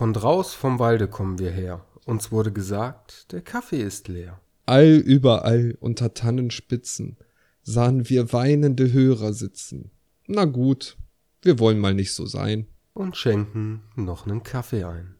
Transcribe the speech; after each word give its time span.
Von 0.00 0.14
draus 0.14 0.54
vom 0.54 0.78
Walde 0.78 1.08
kommen 1.08 1.38
wir 1.38 1.50
her. 1.50 1.84
Uns 2.06 2.32
wurde 2.32 2.52
gesagt, 2.52 3.30
der 3.32 3.42
Kaffee 3.42 3.82
ist 3.82 4.08
leer. 4.08 4.40
All 4.64 4.94
überall 4.96 5.76
unter 5.78 6.14
Tannenspitzen 6.14 7.18
sahen 7.60 8.08
wir 8.08 8.32
weinende 8.32 8.94
Hörer 8.94 9.34
sitzen. 9.34 9.90
Na 10.26 10.46
gut, 10.46 10.96
wir 11.42 11.58
wollen 11.58 11.78
mal 11.78 11.92
nicht 11.92 12.14
so 12.14 12.24
sein. 12.24 12.66
Und 12.94 13.18
schenken 13.18 13.82
noch 13.94 14.24
nen 14.24 14.42
Kaffee 14.42 14.84
ein. 14.84 15.16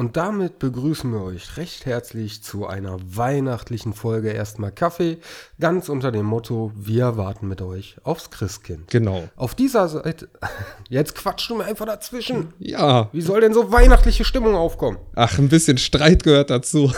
Und 0.00 0.16
damit 0.16 0.58
begrüßen 0.58 1.12
wir 1.12 1.22
euch 1.22 1.58
recht 1.58 1.84
herzlich 1.84 2.42
zu 2.42 2.66
einer 2.66 2.96
weihnachtlichen 3.04 3.92
Folge 3.92 4.30
Erstmal 4.30 4.72
Kaffee, 4.72 5.18
ganz 5.60 5.90
unter 5.90 6.10
dem 6.10 6.24
Motto, 6.24 6.72
wir 6.74 7.18
warten 7.18 7.48
mit 7.48 7.60
euch 7.60 7.96
aufs 8.02 8.30
Christkind. 8.30 8.88
Genau. 8.88 9.28
Auf 9.36 9.54
dieser 9.54 9.90
Seite, 9.90 10.30
jetzt 10.88 11.16
quatschst 11.16 11.50
du 11.50 11.56
mir 11.56 11.64
einfach 11.64 11.84
dazwischen. 11.84 12.54
Ja. 12.58 13.10
Wie 13.12 13.20
soll 13.20 13.42
denn 13.42 13.52
so 13.52 13.72
weihnachtliche 13.72 14.24
Stimmung 14.24 14.54
aufkommen? 14.54 14.96
Ach, 15.16 15.38
ein 15.38 15.50
bisschen 15.50 15.76
Streit 15.76 16.22
gehört 16.22 16.48
dazu. 16.48 16.90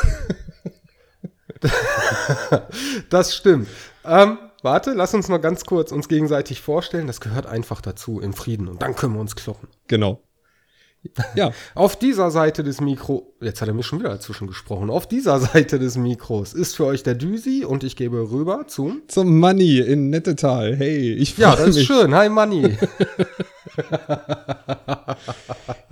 das 3.11 3.35
stimmt. 3.35 3.67
Ähm, 4.05 4.39
warte, 4.63 4.93
lass 4.93 5.13
uns 5.13 5.27
mal 5.27 5.39
ganz 5.39 5.65
kurz 5.65 5.91
uns 5.91 6.07
gegenseitig 6.07 6.61
vorstellen. 6.61 7.09
Das 7.09 7.21
gehört 7.21 7.47
einfach 7.47 7.81
dazu 7.81 8.21
im 8.21 8.33
Frieden 8.33 8.69
und 8.69 8.81
dann 8.81 8.95
können 8.95 9.15
wir 9.15 9.21
uns 9.21 9.35
kloppen. 9.35 9.67
Genau. 9.89 10.23
Ja. 11.35 11.53
Auf 11.75 11.99
dieser 11.99 12.31
Seite 12.31 12.63
des 12.63 12.81
Mikro, 12.81 13.35
jetzt 13.41 13.61
hat 13.61 13.67
er 13.69 13.75
mir 13.75 13.83
schon 13.83 13.99
wieder 13.99 14.11
dazwischen 14.11 14.47
gesprochen. 14.47 14.89
Auf 14.89 15.09
dieser 15.09 15.41
Seite 15.41 15.79
des 15.81 15.97
Mikros 15.97 16.55
ist 16.55 16.77
für 16.77 16.85
euch 16.87 17.03
der 17.03 17.15
Düsi 17.17 17.65
und 17.65 17.83
ich 17.83 17.97
gebe 17.97 18.31
rüber 18.31 18.67
zum 18.69 19.03
Zum 19.09 19.41
Money 19.41 19.81
in 19.81 20.11
Nettetal. 20.11 20.77
Hey, 20.77 21.13
ich 21.13 21.35
freue 21.35 21.45
Ja, 21.45 21.57
das 21.57 21.69
ist 21.71 21.77
mich. 21.77 21.87
schön. 21.87 22.15
Hi 22.15 22.29
Manni. 22.29 22.77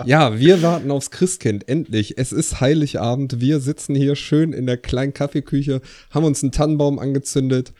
Ja, 0.04 0.38
wir 0.38 0.62
warten 0.62 0.90
aufs 0.90 1.10
Christkind. 1.10 1.68
Endlich. 1.68 2.18
Es 2.18 2.32
ist 2.32 2.60
Heiligabend. 2.60 3.40
Wir 3.40 3.60
sitzen 3.60 3.94
hier 3.94 4.16
schön 4.16 4.52
in 4.52 4.66
der 4.66 4.76
kleinen 4.76 5.14
Kaffeeküche, 5.14 5.80
haben 6.10 6.24
uns 6.24 6.42
einen 6.42 6.52
Tannenbaum 6.52 6.98
angezündet 6.98 7.72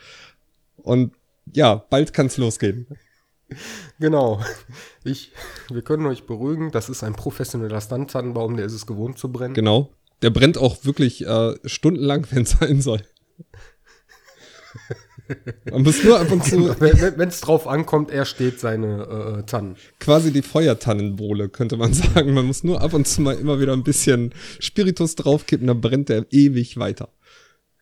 und 0.77 1.13
ja, 1.53 1.75
bald 1.91 2.13
kann's 2.13 2.37
losgehen. 2.37 2.87
Genau. 3.99 4.41
Ich, 5.05 5.33
wir 5.71 5.83
können 5.83 6.07
euch 6.07 6.25
beruhigen, 6.27 6.71
das 6.71 6.89
ist 6.89 7.03
ein 7.03 7.15
professioneller 7.15 7.81
Standtannenbaum, 7.81 8.57
der 8.57 8.67
ist 8.67 8.73
es 8.75 8.87
gewohnt 8.87 9.19
zu 9.19 9.31
brennen. 9.33 9.55
Genau. 9.55 9.91
Der 10.23 10.31
brennt 10.31 10.59
auch 10.59 10.85
wirklich 10.85 11.27
äh, 11.27 11.55
stundenlang, 11.65 12.27
wenn 12.31 12.43
es 12.43 12.51
sein 12.51 12.81
soll. 12.81 13.01
Man 15.71 15.83
muss 15.83 16.03
nur 16.03 16.19
ab 16.19 16.31
und 16.33 16.45
zu 16.45 16.59
Wenn 16.81 17.29
es 17.29 17.41
drauf 17.41 17.69
ankommt, 17.69 18.11
er 18.11 18.25
steht 18.25 18.59
seine 18.59 19.39
äh, 19.39 19.43
Tannen. 19.45 19.77
quasi 20.01 20.33
die 20.33 20.43
Feuertannenbowle, 20.43 21.49
könnte 21.49 21.77
man 21.77 21.93
sagen. 21.95 22.35
Man 22.35 22.47
muss 22.47 22.65
nur 22.65 22.81
ab 22.81 22.95
und 22.95 23.07
zu 23.07 23.21
mal 23.23 23.37
immer 23.37 23.61
wieder 23.61 23.73
ein 23.73 23.85
bisschen 23.85 24.35
Spiritus 24.59 25.15
draufkippen, 25.15 25.69
dann 25.69 25.81
brennt 25.81 26.09
der 26.09 26.27
ewig 26.31 26.79
weiter. 26.79 27.11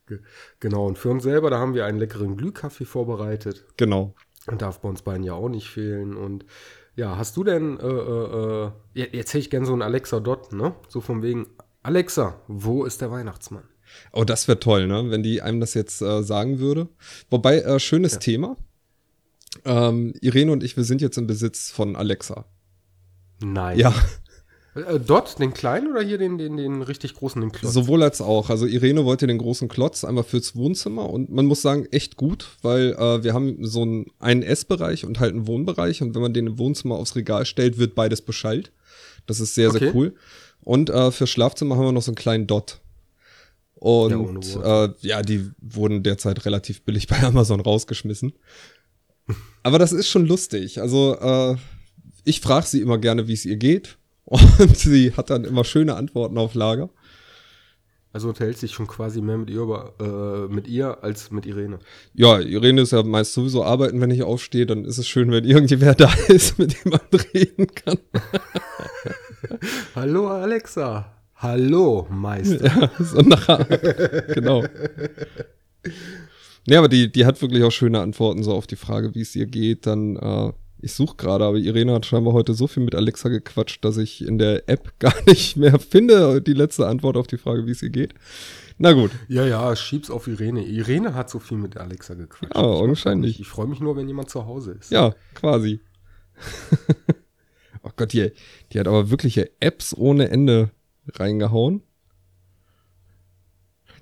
Ge- 0.07 0.21
Genau, 0.61 0.87
und 0.87 0.99
für 0.99 1.09
uns 1.09 1.23
selber, 1.23 1.49
da 1.51 1.59
haben 1.59 1.75
wir 1.75 1.87
einen 1.87 1.99
leckeren 1.99 2.37
Glühkaffee 2.37 2.85
vorbereitet. 2.85 3.65
Genau. 3.79 4.15
Darf 4.57 4.81
bei 4.81 4.89
uns 4.89 5.03
beiden 5.03 5.25
ja 5.25 5.35
auch 5.35 5.49
nicht 5.49 5.69
fehlen. 5.69 6.17
Und 6.17 6.47
ja, 6.97 7.17
hast 7.19 7.37
du 7.37 7.45
denn, 7.45 7.79
äh, 7.79 7.87
äh, 7.87 8.65
äh, 8.67 8.71
je- 8.95 9.09
jetzt 9.13 9.29
hätte 9.31 9.39
ich 9.39 9.51
gern 9.51 9.65
so 9.67 9.73
einen 9.73 9.83
Alexa 9.83 10.21
Dot, 10.21 10.53
ne? 10.53 10.75
So 10.89 11.01
von 11.01 11.23
wegen, 11.23 11.47
Alexa, 11.83 12.41
wo 12.49 12.85
ist 12.85 13.01
der 13.01 13.11
Weihnachtsmann? 13.11 13.65
Oh, 14.13 14.25
das 14.25 14.49
wäre 14.49 14.59
toll, 14.61 14.87
ne? 14.87 15.11
Wenn 15.11 15.23
die 15.23 15.43
einem 15.43 15.61
das 15.61 15.75
jetzt 15.75 16.03
äh, 16.03 16.23
sagen 16.23 16.59
würde. 16.59 16.89
Wobei, 17.31 17.61
äh, 17.61 17.79
schönes 17.81 18.19
Thema. 18.19 18.57
Ähm, 19.65 20.13
Irene 20.21 20.53
und 20.53 20.63
ich, 20.63 20.77
wir 20.77 20.85
sind 20.85 21.01
jetzt 21.01 21.19
im 21.19 21.27
Besitz 21.27 21.71
von 21.71 21.97
Alexa. 21.97 22.45
Nein. 23.41 23.79
Ja, 23.79 23.95
Äh, 24.87 25.01
Dot, 25.01 25.39
den 25.39 25.53
kleinen 25.55 25.91
oder 25.91 26.03
hier 26.03 26.19
den, 26.19 26.39
den, 26.39 26.57
den 26.57 26.83
richtig 26.83 27.15
großen, 27.15 27.41
den 27.41 27.53
Klotz? 27.53 27.73
sowohl 27.73 28.03
als 28.03 28.21
auch. 28.21 28.51
Also 28.51 28.67
Irene 28.67 29.05
wollte 29.05 29.27
den 29.27 29.39
großen 29.39 29.69
Klotz 29.69 30.05
einmal 30.05 30.25
fürs 30.25 30.55
Wohnzimmer 30.57 31.09
und 31.11 31.31
man 31.31 31.47
muss 31.47 31.63
sagen, 31.63 31.87
echt 31.91 32.17
gut, 32.17 32.49
weil 32.63 32.93
äh, 32.99 33.23
wir 33.25 33.35
haben 33.35 33.65
so 33.65 33.83
einen, 33.83 34.07
einen 34.19 34.43
Essbereich 34.43 35.05
und 35.05 35.21
halt 35.21 35.35
einen 35.35 35.47
Wohnbereich 35.47 36.03
und 36.03 36.15
wenn 36.15 36.23
man 36.23 36.33
den 36.35 36.47
im 36.47 36.59
Wohnzimmer 36.59 36.97
aufs 36.97 37.17
Regal 37.17 37.47
stellt, 37.47 37.79
wird 37.79 37.95
beides 37.95 38.23
beschallt. 38.23 38.73
Das 39.27 39.41
ist 39.41 39.55
sehr, 39.55 39.71
sehr 39.71 39.83
Okay. 39.83 39.93
cool. 39.95 40.15
Und 40.63 40.91
äh, 40.91 41.11
fürs 41.11 41.31
Schlafzimmer 41.31 41.77
haben 41.77 41.85
wir 41.85 41.93
noch 41.93 42.03
so 42.03 42.11
einen 42.11 42.17
kleinen 42.17 42.47
Dot. 42.47 42.81
Und 43.75 44.55
Ja, 44.55 44.85
äh, 44.87 44.95
ja, 45.03 45.23
die 45.23 45.51
wurden 45.61 46.03
derzeit 46.03 46.45
relativ 46.45 46.83
billig 46.83 47.07
bei 47.07 47.23
Amazon 47.23 47.61
rausgeschmissen. 47.61 48.33
Aber 49.63 49.79
das 49.79 49.93
ist 49.93 50.09
schon 50.09 50.27
lustig. 50.27 50.81
Also 50.81 51.17
äh, 51.21 51.57
ich 52.25 52.41
frage 52.41 52.67
sie 52.67 52.81
immer 52.81 52.99
gerne, 52.99 53.29
wie 53.29 53.35
es 53.35 53.45
ihr 53.45 53.57
geht. 53.57 53.99
Und 54.29 54.41
sie 54.77 55.15
hat 55.15 55.31
dann 55.31 55.45
immer 55.45 55.65
schöne 55.65 55.97
Antworten 55.97 56.37
auf 56.37 56.55
Lager. 56.55 56.91
Also 58.13 58.29
unterhält 58.29 58.59
sich 58.59 58.73
schon 58.73 58.87
quasi 58.87 59.21
mehr 59.21 59.39
mit 59.39 59.51
ihr, 59.51 59.61
über, 59.61 59.95
äh, 60.01 60.53
mit 60.53 60.67
ihr 60.67 61.03
als 61.03 61.31
mit 61.31 61.47
Irene. 61.47 61.79
Ja, 62.15 62.39
Irene 62.39 62.83
ist 62.83 62.93
ja 62.93 63.03
meist 63.03 63.35
sowieso 63.35 63.65
arbeiten, 63.65 64.01
wenn 64.01 64.11
ich 64.11 64.23
aufstehe. 64.23 64.67
Dann 64.67 64.85
ist 64.85 64.99
es 64.99 65.07
schön, 65.07 65.31
wenn 65.31 65.45
irgendwer 65.45 65.95
da 65.95 66.13
ist, 66.29 66.59
mit 66.59 66.73
dem 66.73 66.93
man 66.93 67.01
reden 67.35 67.67
kann. 67.75 67.99
Hallo 69.95 70.29
Alexa. 70.29 71.15
Hallo 71.37 72.07
Meister. 72.11 72.67
Ja, 72.67 72.91
so 72.99 73.21
nachher. 73.21 73.65
genau. 74.35 74.65
Ja, 76.67 76.81
aber 76.81 76.89
die, 76.89 77.11
die 77.11 77.25
hat 77.25 77.41
wirklich 77.41 77.63
auch 77.63 77.71
schöne 77.71 78.01
Antworten 78.01 78.43
so 78.43 78.53
auf 78.53 78.67
die 78.67 78.77
Frage, 78.77 79.15
wie 79.15 79.21
es 79.23 79.37
ihr 79.37 79.47
geht. 79.47 79.87
Dann, 79.87 80.17
äh, 80.17 80.53
ich 80.81 80.95
suche 80.95 81.17
gerade, 81.17 81.45
aber 81.45 81.57
Irene 81.57 81.93
hat 81.93 82.07
scheinbar 82.07 82.33
heute 82.33 82.55
so 82.55 82.67
viel 82.67 82.83
mit 82.83 82.95
Alexa 82.95 83.29
gequatscht, 83.29 83.85
dass 83.85 83.97
ich 83.97 84.25
in 84.25 84.39
der 84.39 84.69
App 84.69 84.93
gar 84.99 85.15
nicht 85.27 85.57
mehr 85.57 85.79
finde, 85.79 86.41
die 86.41 86.53
letzte 86.55 86.87
Antwort 86.87 87.17
auf 87.17 87.27
die 87.27 87.39
Frage, 87.39 87.67
wie 87.67 87.73
es 87.73 87.83
ihr 87.83 87.91
geht. 87.91 88.15
Na 88.79 88.93
gut. 88.93 89.11
Ja, 89.27 89.45
ja, 89.45 89.75
schieb's 89.75 90.09
auf 90.09 90.29
Irene. 90.29 90.65
Irene 90.65 91.15
hat 91.15 91.31
so 91.31 91.41
viel 91.41 91.59
mit 91.59 91.77
Alexa 91.77 92.15
gequatscht. 92.15 92.55
Ja, 92.55 92.61
Ich 92.61 92.67
augenscheinlich. 92.67 93.33
nicht. 93.33 93.41
Ich 93.41 93.49
freue 93.49 93.67
mich 93.67 93.81
nur, 93.81 93.97
wenn 93.97 94.07
jemand 94.07 94.31
zu 94.31 94.47
Hause 94.47 94.73
ist. 94.73 94.93
Ja, 94.93 95.15
quasi. 95.35 95.81
oh 97.83 97.91
Gott, 97.97 98.13
die, 98.13 98.31
die 98.73 98.79
hat 98.79 98.87
aber 98.87 99.11
wirkliche 99.11 99.51
Apps 99.61 99.95
ohne 99.97 100.29
Ende 100.31 100.71
reingehauen. 101.15 101.83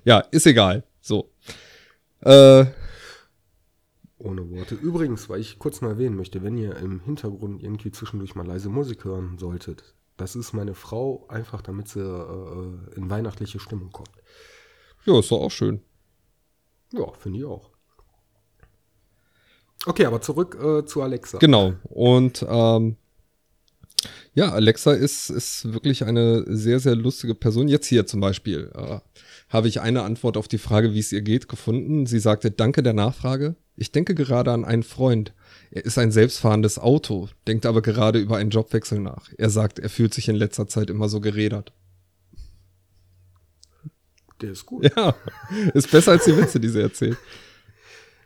Ja, 0.03 0.19
ist 0.19 0.45
egal. 0.45 0.83
So. 1.01 1.31
Äh, 2.21 2.65
Ohne 4.19 4.49
Worte. 4.49 4.75
Übrigens, 4.75 5.29
weil 5.29 5.39
ich 5.39 5.59
kurz 5.59 5.81
mal 5.81 5.89
erwähnen 5.89 6.15
möchte, 6.15 6.41
wenn 6.41 6.57
ihr 6.57 6.75
im 6.77 7.01
Hintergrund 7.01 7.61
irgendwie 7.61 7.91
zwischendurch 7.91 8.33
mal 8.33 8.47
leise 8.47 8.69
Musik 8.69 9.05
hören 9.05 9.37
solltet, 9.37 9.95
das 10.17 10.35
ist 10.35 10.53
meine 10.53 10.73
Frau, 10.73 11.25
einfach 11.27 11.61
damit 11.61 11.87
sie 11.87 12.01
äh, 12.01 12.95
in 12.97 13.09
weihnachtliche 13.09 13.59
Stimmung 13.59 13.91
kommt. 13.91 14.09
ja, 15.05 15.19
ist 15.19 15.29
doch 15.31 15.41
auch 15.41 15.51
schön. 15.51 15.81
Ja, 16.93 17.11
finde 17.13 17.39
ich 17.39 17.45
auch. 17.45 17.69
Okay, 19.85 20.05
aber 20.05 20.21
zurück 20.21 20.57
äh, 20.59 20.85
zu 20.85 21.01
Alexa. 21.01 21.37
Genau. 21.37 21.73
Und 21.83 22.43
ähm, 22.49 22.97
ja, 24.33 24.51
Alexa 24.51 24.93
ist, 24.93 25.29
ist 25.29 25.71
wirklich 25.71 26.03
eine 26.05 26.43
sehr, 26.47 26.79
sehr 26.79 26.95
lustige 26.95 27.35
Person. 27.35 27.67
Jetzt 27.67 27.87
hier 27.87 28.05
zum 28.05 28.19
Beispiel 28.19 28.71
äh, 28.75 28.99
habe 29.49 29.67
ich 29.67 29.81
eine 29.81 30.03
Antwort 30.03 30.37
auf 30.37 30.47
die 30.47 30.57
Frage, 30.57 30.93
wie 30.93 30.99
es 30.99 31.11
ihr 31.11 31.21
geht, 31.21 31.47
gefunden. 31.47 32.05
Sie 32.05 32.19
sagte, 32.19 32.51
danke 32.51 32.83
der 32.83 32.93
Nachfrage. 32.93 33.55
Ich 33.75 33.91
denke 33.91 34.15
gerade 34.15 34.51
an 34.51 34.65
einen 34.65 34.83
Freund. 34.83 35.33
Er 35.71 35.85
ist 35.85 35.97
ein 35.97 36.11
selbstfahrendes 36.11 36.79
Auto, 36.79 37.29
denkt 37.47 37.65
aber 37.65 37.81
gerade 37.81 38.19
über 38.19 38.37
einen 38.37 38.49
Jobwechsel 38.49 38.99
nach. 38.99 39.29
Er 39.37 39.49
sagt, 39.49 39.79
er 39.79 39.89
fühlt 39.89 40.13
sich 40.13 40.27
in 40.27 40.35
letzter 40.35 40.67
Zeit 40.67 40.89
immer 40.89 41.09
so 41.09 41.21
gerädert. 41.21 41.73
Der 44.41 44.51
ist 44.51 44.65
gut. 44.65 44.91
Ja, 44.95 45.15
ist 45.73 45.91
besser 45.91 46.11
als 46.11 46.25
die 46.25 46.37
Witze, 46.37 46.59
die 46.59 46.69
sie 46.69 46.81
erzählt. 46.81 47.17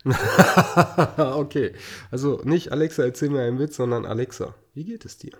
okay. 1.17 1.73
Also 2.09 2.41
nicht 2.43 2.71
Alexa, 2.71 3.03
erzähl 3.03 3.29
mir 3.29 3.41
einen 3.41 3.59
Witz, 3.59 3.75
sondern 3.75 4.05
Alexa, 4.05 4.55
wie 4.73 4.83
geht 4.83 5.05
es 5.05 5.17
dir? 5.17 5.37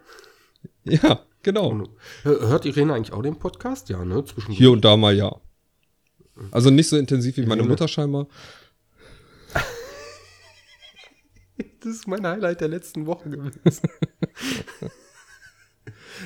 Ja, 0.83 1.21
genau. 1.41 1.83
Hört 2.23 2.65
Irene 2.65 2.93
eigentlich 2.93 3.13
auch 3.13 3.23
den 3.23 3.39
Podcast? 3.39 3.89
Ja, 3.89 4.05
ne? 4.05 4.23
Hier 4.49 4.71
und 4.71 4.85
da 4.85 4.97
mal 4.97 5.15
ja. 5.15 5.35
Also 6.51 6.69
nicht 6.69 6.89
so 6.89 6.97
intensiv 6.97 7.37
wie 7.37 7.45
meine? 7.45 7.63
Mutter 7.63 7.87
scheinbar. 7.87 8.27
Das 11.83 11.93
ist 11.93 12.07
mein 12.07 12.25
Highlight 12.25 12.61
der 12.61 12.67
letzten 12.67 13.07
Woche 13.07 13.29
gewesen. 13.29 13.61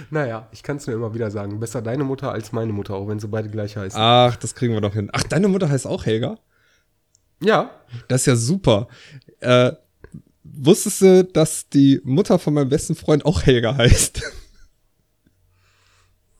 naja, 0.09 0.49
ich 0.51 0.63
kann 0.63 0.77
es 0.77 0.87
nur 0.87 0.95
immer 0.95 1.13
wieder 1.13 1.31
sagen. 1.31 1.59
Besser 1.59 1.81
deine 1.81 2.03
Mutter 2.03 2.31
als 2.31 2.51
meine 2.51 2.73
Mutter, 2.73 2.95
auch 2.95 3.07
wenn 3.07 3.19
sie 3.19 3.27
beide 3.27 3.49
gleich 3.49 3.77
heißen. 3.77 3.99
Ach, 3.99 4.35
das 4.35 4.53
kriegen 4.55 4.73
wir 4.73 4.81
doch 4.81 4.93
hin. 4.93 5.09
Ach, 5.13 5.23
deine 5.23 5.47
Mutter 5.47 5.69
heißt 5.69 5.87
auch 5.87 6.05
Helga? 6.05 6.37
Ja, 7.41 7.71
Das 8.07 8.21
ist 8.21 8.25
ja 8.27 8.35
super. 8.35 8.87
Äh, 9.39 9.71
wusstest 10.43 11.01
du, 11.01 11.23
dass 11.23 11.69
die 11.69 12.01
Mutter 12.03 12.37
von 12.39 12.53
meinem 12.53 12.69
besten 12.69 12.95
Freund 12.95 13.25
auch 13.25 13.43
Helga 13.43 13.75
heißt? 13.75 14.21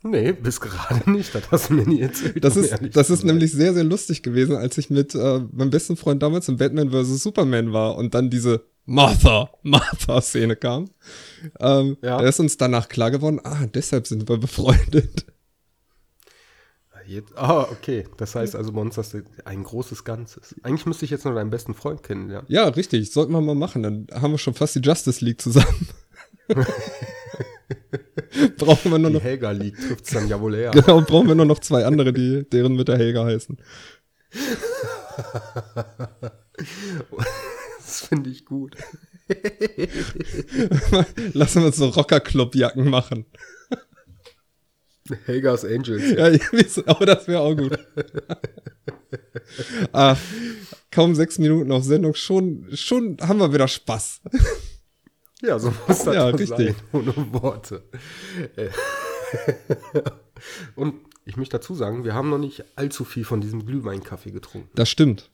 Nee, 0.08 0.34
bis 0.34 0.62
gerade 0.62 1.10
nicht. 1.10 1.34
Das 1.34 1.50
hast 1.50 1.70
du 1.72 1.74
mir 1.74 1.88
nie 1.88 2.02
erzählt. 2.02 2.44
Das 2.44 2.56
ist, 2.56 2.76
das 2.94 3.10
ist 3.10 3.24
nämlich 3.24 3.52
sehr, 3.52 3.74
sehr 3.74 3.84
lustig 3.84 4.22
gewesen, 4.22 4.56
als 4.56 4.78
ich 4.78 4.92
mit 4.92 5.16
äh, 5.16 5.40
meinem 5.52 5.72
besten 5.72 5.98
Freund 5.98 6.22
damals 6.22 6.48
in 6.48 6.58
Batman 6.58 6.92
vs. 6.92 7.24
Superman 7.24 7.74
war 7.74 7.96
und 7.98 8.14
dann 8.14 8.30
diese 8.30 8.66
Martha, 8.86 9.50
Martha-Szene 9.64 10.58
kam. 10.58 10.92
Ähm, 11.60 11.98
Ja. 12.04 12.20
Da 12.20 12.28
ist 12.28 12.40
uns 12.40 12.56
danach 12.58 12.88
klar 12.88 13.10
geworden, 13.10 13.42
ah, 13.44 13.66
deshalb 13.66 14.06
sind 14.06 14.30
wir 14.30 14.38
befreundet. 14.38 15.26
Jetzt, 17.08 17.36
ah, 17.36 17.68
okay. 17.72 18.06
Das 18.18 18.36
heißt 18.36 18.56
also 18.56 18.72
das 18.72 19.14
ist 19.14 19.26
ein 19.44 19.64
großes 19.64 20.04
Ganzes. 20.04 20.56
Eigentlich 20.62 20.86
müsste 20.86 21.06
ich 21.06 21.12
jetzt 21.12 21.26
nur 21.26 21.34
deinen 21.34 21.50
besten 21.50 21.74
Freund 21.74 22.04
kennenlernen. 22.04 22.46
Ja, 22.48 22.68
richtig, 22.68 23.12
sollten 23.12 23.32
wir 23.32 23.42
mal 23.42 23.56
machen. 23.56 23.82
Dann 23.82 24.08
haben 24.12 24.32
wir 24.32 24.38
schon 24.38 24.54
fast 24.54 24.76
die 24.76 24.80
Justice 24.82 25.26
League 25.26 25.42
zusammen. 25.42 25.88
brauchen 28.58 28.92
wir 28.92 29.00
nur 29.00 29.10
Die 29.10 29.16
noch, 29.16 29.24
Helga 29.24 29.52
liegt, 29.52 29.80
trifft 29.80 30.06
es 30.06 30.12
dann 30.12 30.28
ja 30.28 30.40
wohl 30.40 30.56
eher. 30.56 30.72
genau, 30.72 31.02
brauchen 31.02 31.28
wir 31.28 31.36
nur 31.36 31.46
noch 31.46 31.60
zwei 31.60 31.86
andere, 31.86 32.14
die, 32.14 32.48
deren 32.50 32.76
mit 32.76 32.88
der 32.88 32.98
Helga 32.98 33.26
heißen. 33.26 33.58
Das 37.86 38.08
finde 38.08 38.30
ich 38.30 38.46
gut. 38.46 38.76
Lassen 41.34 41.62
wir 41.62 41.68
uns 41.68 41.78
so 41.78 41.88
Rocker-Club-Jacken 41.90 42.90
machen. 42.90 43.26
Helgas 45.26 45.64
Angels. 45.64 46.04
Ja, 46.12 46.32
aber 46.88 47.06
das 47.06 47.28
wäre 47.28 47.42
auch 47.42 47.56
gut. 47.56 47.78
ah, 49.94 50.18
kaum 50.92 51.14
sechs 51.14 51.38
Minuten 51.38 51.72
auf 51.72 51.84
Sendung, 51.84 52.16
schon, 52.16 52.68
schon 52.74 53.18
haben 53.22 53.40
wir 53.40 53.54
wieder 53.54 53.68
Spaß. 53.68 54.22
Ja, 55.42 55.60
so 55.60 55.72
muss 55.88 56.04
das 56.04 56.16
Ja, 56.16 56.28
richtig. 56.28 56.50
sein, 56.50 56.76
ohne 56.94 57.16
Worte. 57.34 57.84
Äh, 58.56 58.70
Und 60.76 60.96
ich 61.26 61.38
möchte 61.38 61.58
dazu 61.58 61.74
sagen, 61.76 62.04
wir 62.04 62.14
haben 62.14 62.30
noch 62.30 62.38
nicht 62.38 62.64
allzu 62.78 63.04
viel 63.04 63.26
von 63.26 63.42
diesem 63.42 63.66
Glühweinkaffee 63.66 64.32
getrunken. 64.32 64.70
Das 64.76 64.90
stimmt. 64.90 65.32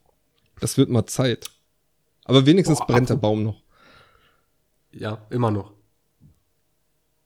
Das 0.59 0.77
wird 0.77 0.89
mal 0.89 1.05
Zeit. 1.05 1.51
Aber 2.25 2.45
wenigstens 2.45 2.79
Boah, 2.79 2.87
brennt 2.87 3.09
der 3.09 3.15
Baum 3.15 3.43
noch. 3.43 3.61
Ja, 4.91 5.25
immer 5.29 5.51
noch. 5.51 5.73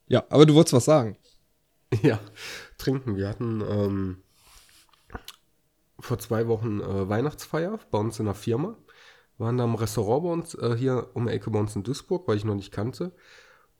Ja, 0.08 0.24
aber 0.30 0.46
du 0.46 0.54
wolltest 0.54 0.72
was 0.74 0.84
sagen. 0.84 1.16
Ja, 2.02 2.18
trinken. 2.78 3.16
Wir 3.16 3.28
hatten 3.28 3.60
ähm, 3.68 4.22
vor 5.98 6.18
zwei 6.18 6.46
Wochen 6.48 6.80
äh, 6.80 7.08
Weihnachtsfeier 7.08 7.78
bei 7.90 7.98
uns 7.98 8.18
in 8.18 8.26
der 8.26 8.34
Firma. 8.34 8.76
Waren 9.38 9.58
da 9.58 9.64
im 9.64 9.74
Restaurant 9.74 10.22
bei 10.22 10.30
uns, 10.30 10.54
äh, 10.54 10.76
hier 10.76 11.08
um 11.14 11.26
die 11.26 11.32
Ecke 11.32 11.50
bei 11.50 11.58
uns 11.58 11.76
in 11.76 11.82
Duisburg, 11.82 12.26
weil 12.26 12.36
ich 12.36 12.44
noch 12.44 12.54
nicht 12.54 12.72
kannte. 12.72 13.12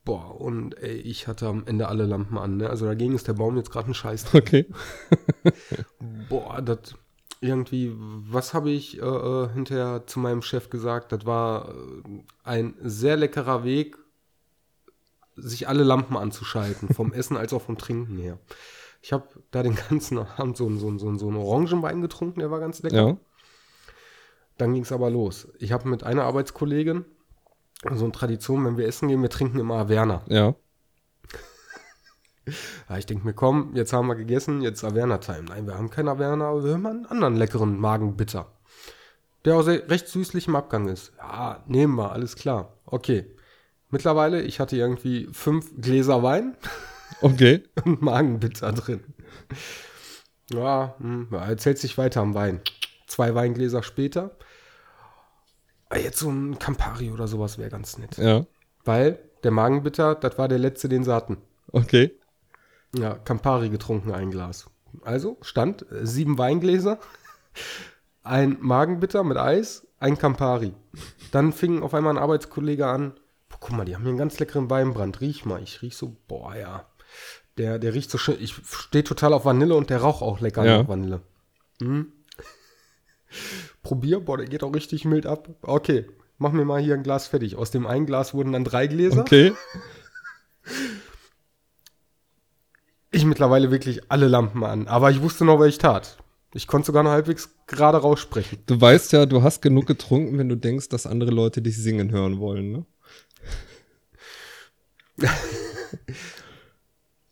Boah, 0.05 0.41
und 0.41 0.79
ey, 0.79 0.95
ich 0.97 1.27
hatte 1.27 1.49
am 1.49 1.67
Ende 1.67 1.89
alle 1.89 2.07
Lampen 2.07 2.39
an, 2.39 2.59
ne? 2.59 2.71
Also 2.71 2.87
dagegen 2.87 3.15
ist 3.15 3.27
der 3.27 3.33
Baum 3.33 3.57
jetzt 3.57 3.71
gerade 3.71 3.91
ein 3.91 3.95
Scheiß. 3.95 4.35
Okay. 4.35 4.67
Boah, 6.29 6.63
das 6.63 6.95
irgendwie, 7.41 7.93
was 7.97 8.55
habe 8.55 8.71
ich 8.71 9.01
äh, 9.01 9.05
äh, 9.05 9.49
hinterher 9.53 10.07
zu 10.07 10.21
meinem 10.21 10.43
Chef 10.43 10.71
gesagt? 10.71 11.13
Das 11.13 11.27
war 11.27 11.71
äh, 11.71 11.73
ein 12.45 12.75
sehr 12.81 13.17
leckerer 13.17 13.65
Weg, 13.65 13.99
sich 15.35 15.69
alle 15.69 15.83
Lampen 15.83 16.17
anzuschalten, 16.17 16.95
vom 16.95 17.13
Essen 17.13 17.37
als 17.37 17.53
auch 17.53 17.63
vom 17.63 17.79
Trinken 17.79 18.19
her. 18.19 18.39
Ich 19.03 19.13
habe 19.13 19.27
da 19.51 19.63
den 19.63 19.77
ganzen 19.89 20.19
Abend 20.19 20.57
so, 20.57 20.71
so, 20.77 20.97
so, 20.99 21.15
so 21.17 21.29
einen 21.29 21.37
Orangenwein 21.37 22.01
getrunken, 22.01 22.41
der 22.41 22.51
war 22.51 22.61
ganz 22.61 22.83
lecker. 22.83 23.09
Ja. 23.09 23.17
Dann 24.59 24.73
ging 24.73 24.83
es 24.83 24.93
aber 24.93 25.11
los. 25.11 25.49
Ich 25.59 25.73
habe 25.73 25.89
mit 25.89 26.05
einer 26.05 26.25
Arbeitskollegin 26.25 27.05
so 27.95 28.05
eine 28.05 28.13
Tradition, 28.13 28.65
wenn 28.65 28.77
wir 28.79 28.87
essen 28.87 29.09
gehen, 29.09 29.23
wir 29.23 29.31
trinken 29.31 29.59
immer 29.59 29.77
Averna. 29.77 30.25
Ja. 30.29 30.55
Ja, 32.89 32.97
ich 32.97 33.07
denke 33.07 33.27
mir, 33.27 33.35
komm, 33.35 33.75
jetzt 33.75 33.93
haben 33.93 34.07
wir 34.07 34.15
gegessen, 34.15 34.63
jetzt 34.63 34.85
Averna-Time. 34.85 35.47
Nein, 35.49 35.67
wir 35.67 35.75
haben 35.75 35.91
keinen 35.91 36.07
Averna, 36.07 36.51
aber 36.51 36.63
wir 36.63 36.75
haben 36.75 36.87
einen 36.87 37.07
anderen 37.07 37.35
leckeren 37.35 37.77
Magenbitter. 37.77 38.53
Der 39.45 39.57
auch 39.57 39.63
sehr, 39.63 39.91
recht 39.91 40.07
süßlich 40.07 40.47
im 40.47 40.55
Abgang 40.55 40.87
ist. 40.87 41.13
Ja, 41.19 41.65
nehmen 41.67 41.97
wir, 41.97 42.13
alles 42.13 42.37
klar. 42.37 42.75
Okay. 42.85 43.35
Mittlerweile, 43.91 44.43
ich 44.43 44.61
hatte 44.61 44.77
irgendwie 44.77 45.29
fünf 45.33 45.73
Gläser 45.81 46.23
Wein 46.23 46.57
Okay. 47.21 47.65
und 47.85 48.01
Magenbitter 48.01 48.73
drin. 48.73 49.03
Ja, 50.53 50.95
hm, 50.99 51.29
hält 51.33 51.79
sich 51.79 51.99
weiter 51.99 52.21
am 52.21 52.35
Wein. 52.35 52.61
Zwei 53.09 53.35
Weingläser 53.35 53.83
später. 53.83 54.37
Ah, 55.89 55.99
Jetzt 55.99 56.19
so 56.19 56.29
ein 56.31 56.59
Campari 56.59 57.11
oder 57.11 57.29
sowas 57.29 57.59
wäre 57.59 57.71
ganz 57.71 57.99
nett. 57.99 58.17
Ja. 58.19 58.45
Weil 58.85 59.19
der 59.45 59.51
Magenbitter, 59.51 60.15
das 60.15 60.39
war 60.39 60.49
der 60.49 60.59
letzte, 60.59 60.89
den 60.89 61.05
sie 61.05 61.15
hatten. 61.15 61.39
Okay. 61.73 62.13
Ja, 62.97 63.15
Campari 63.15 63.69
getrunken, 63.69 64.13
ein 64.13 64.31
Glas. 64.31 64.67
Also 65.03 65.37
stand 65.43 65.91
äh, 65.93 66.07
sieben 66.07 66.39
Weingläser, 66.39 66.99
ein 68.23 68.57
Magenbitter 68.61 69.23
mit 69.25 69.37
Eis, 69.37 69.87
ein 69.99 70.19
Campari. 70.19 70.73
Dann 71.33 71.53
fing 71.53 71.83
auf 71.83 71.95
einmal 71.95 72.15
ein 72.15 72.23
Arbeitskollege 72.23 72.87
an, 72.87 73.13
boah, 73.49 73.59
guck 73.61 73.73
mal, 73.73 73.85
die 73.85 73.95
haben 73.95 74.03
hier 74.03 74.11
einen 74.11 74.19
ganz 74.19 74.39
leckeren 74.39 74.71
Weinbrand, 74.71 75.21
riech 75.21 75.45
mal. 75.45 75.63
Ich 75.63 75.83
riech 75.83 75.97
so, 75.97 76.17
boah, 76.29 76.55
ja. 76.57 76.87
Der, 77.59 77.79
der 77.79 77.95
riecht 77.95 78.11
so 78.11 78.19
schön, 78.19 78.37
ich 78.41 78.55
stehe 78.71 79.05
total 79.05 79.33
auf 79.33 79.45
Vanille 79.45 79.75
und 79.75 79.91
der 79.91 79.99
raucht 80.01 80.23
auch 80.23 80.41
lecker 80.41 80.65
Ja. 80.65 80.79
nach 80.83 80.89
Vanille. 80.89 81.21
Hm. 81.81 82.13
Probier, 83.87 84.19
boah, 84.19 84.37
der 84.37 84.47
geht 84.47 84.65
auch 84.65 84.75
richtig 84.75 85.05
mild 85.05 85.27
ab. 85.27 85.49
Okay, 85.63 86.07
mach 86.39 86.51
mir 86.51 86.65
mal 86.65 86.83
hier 86.83 86.95
ein 86.95 87.05
Glas 87.05 87.29
fertig. 87.29 87.55
Aus 87.55 87.71
dem 87.71 87.87
einen 87.87 88.05
Glas 88.05 88.35
wurden 88.35 88.53
dann 88.53 88.65
drei 88.65 88.89
Gläser. 88.89 89.21
Okay. 89.21 89.53
ich 93.13 93.25
mittlerweile 93.25 93.71
wirklich 93.71 94.11
alle 94.11 94.27
Lampen 94.27 94.65
an. 94.65 94.89
Aber 94.89 95.13
ich 95.13 95.23
wusste 95.23 95.45
noch, 95.45 95.61
was 95.61 95.69
ich 95.69 95.79
tat. 95.79 96.17
Ich 96.53 96.67
konnte 96.67 96.87
sogar 96.87 97.05
noch 97.05 97.11
halbwegs 97.11 97.51
gerade 97.69 97.99
raussprechen. 97.99 98.59
Du 98.67 98.81
weißt 98.81 99.13
ja, 99.13 99.25
du 99.25 99.45
hast 99.45 99.63
genug 99.63 99.87
getrunken, 99.87 100.37
wenn 100.37 100.49
du 100.49 100.57
denkst, 100.57 100.89
dass 100.89 101.07
andere 101.07 101.31
Leute 101.31 101.63
dich 101.63 101.77
singen 101.77 102.11
hören 102.11 102.41
wollen, 102.41 102.73
ne? 102.73 102.87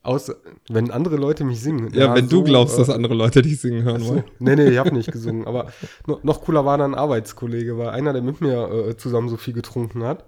Außer, 0.05 0.35
wenn 0.69 0.91
andere 0.91 1.17
Leute 1.17 1.45
mich 1.45 1.61
singen. 1.61 1.91
Ja, 1.95 2.15
wenn 2.15 2.29
du 2.29 2.37
so, 2.37 2.43
glaubst, 2.45 2.75
äh, 2.75 2.79
dass 2.79 2.91
andere 2.91 3.15
Leute 3.15 3.41
dich 3.41 3.59
singen 3.59 3.85
hören 3.85 4.07
wollen. 4.07 4.25
Nee, 4.39 4.55
nee, 4.55 4.69
ich 4.69 4.79
habe 4.79 4.93
nicht 4.93 5.11
gesungen. 5.13 5.47
Aber 5.47 5.69
no, 6.07 6.21
noch 6.23 6.43
cooler 6.43 6.67
war 6.67 6.77
dann 6.77 6.93
ein 6.93 6.99
Arbeitskollege, 6.99 7.79
war 7.79 7.93
einer, 7.93 8.13
der 8.13 8.21
mit 8.21 8.43
mir 8.43 8.71
äh, 8.71 8.97
zusammen 8.99 9.31
so 9.31 9.39
viel 9.39 9.55
getrunken 9.55 10.05
hat. 10.05 10.27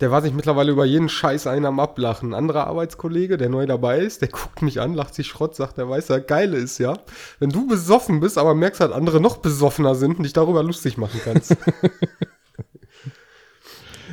Der 0.00 0.10
war 0.10 0.20
sich 0.20 0.34
mittlerweile 0.34 0.70
über 0.70 0.84
jeden 0.84 1.08
Scheiß 1.08 1.46
einen 1.46 1.64
am 1.64 1.80
Ablachen. 1.80 2.30
Ein 2.30 2.34
anderer 2.34 2.66
Arbeitskollege, 2.66 3.38
der 3.38 3.48
neu 3.48 3.64
dabei 3.64 4.00
ist, 4.00 4.20
der 4.20 4.28
guckt 4.32 4.60
mich 4.60 4.82
an, 4.82 4.92
lacht 4.92 5.14
sich 5.14 5.28
Schrott, 5.28 5.54
sagt, 5.56 5.78
der 5.78 5.88
weiß 5.88 6.08
ja, 6.08 6.18
geile 6.18 6.58
ist 6.58 6.76
ja, 6.76 6.98
wenn 7.38 7.48
du 7.48 7.66
besoffen 7.66 8.20
bist, 8.20 8.36
aber 8.36 8.54
merkst, 8.54 8.82
dass 8.82 8.92
andere 8.92 9.18
noch 9.18 9.38
besoffener 9.38 9.94
sind 9.94 10.18
und 10.18 10.24
dich 10.24 10.34
darüber 10.34 10.62
lustig 10.62 10.98
machen 10.98 11.22
kannst. 11.24 11.56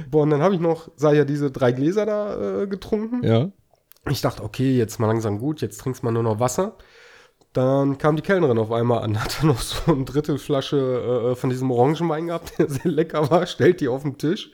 Boah, 0.09 0.23
und 0.23 0.29
dann 0.29 0.41
habe 0.41 0.55
ich 0.55 0.61
noch, 0.61 0.89
sei 0.95 1.15
ja 1.15 1.25
diese 1.25 1.51
drei 1.51 1.73
Gläser 1.73 2.05
da 2.05 2.61
äh, 2.61 2.67
getrunken. 2.67 3.21
Ja. 3.23 3.51
Ich 4.07 4.21
dachte, 4.21 4.43
okay, 4.43 4.77
jetzt 4.77 4.99
mal 4.99 5.07
langsam 5.07 5.39
gut, 5.39 5.61
jetzt 5.61 5.79
trinkst 5.81 6.03
man 6.03 6.13
nur 6.13 6.23
noch 6.23 6.39
Wasser. 6.39 6.77
Dann 7.53 7.97
kam 7.97 8.15
die 8.15 8.21
Kellnerin 8.21 8.57
auf 8.59 8.71
einmal 8.71 9.03
an, 9.03 9.19
hatte 9.23 9.45
noch 9.47 9.59
so 9.61 9.91
eine 9.93 10.05
Drittel 10.05 10.37
Flasche 10.37 11.31
äh, 11.31 11.35
von 11.35 11.49
diesem 11.49 11.71
Orangenwein 11.71 12.27
gehabt, 12.27 12.53
der 12.59 12.69
sehr 12.69 12.91
lecker 12.91 13.29
war, 13.29 13.45
stellt 13.47 13.81
die 13.81 13.87
auf 13.87 14.03
den 14.03 14.17
Tisch. 14.17 14.51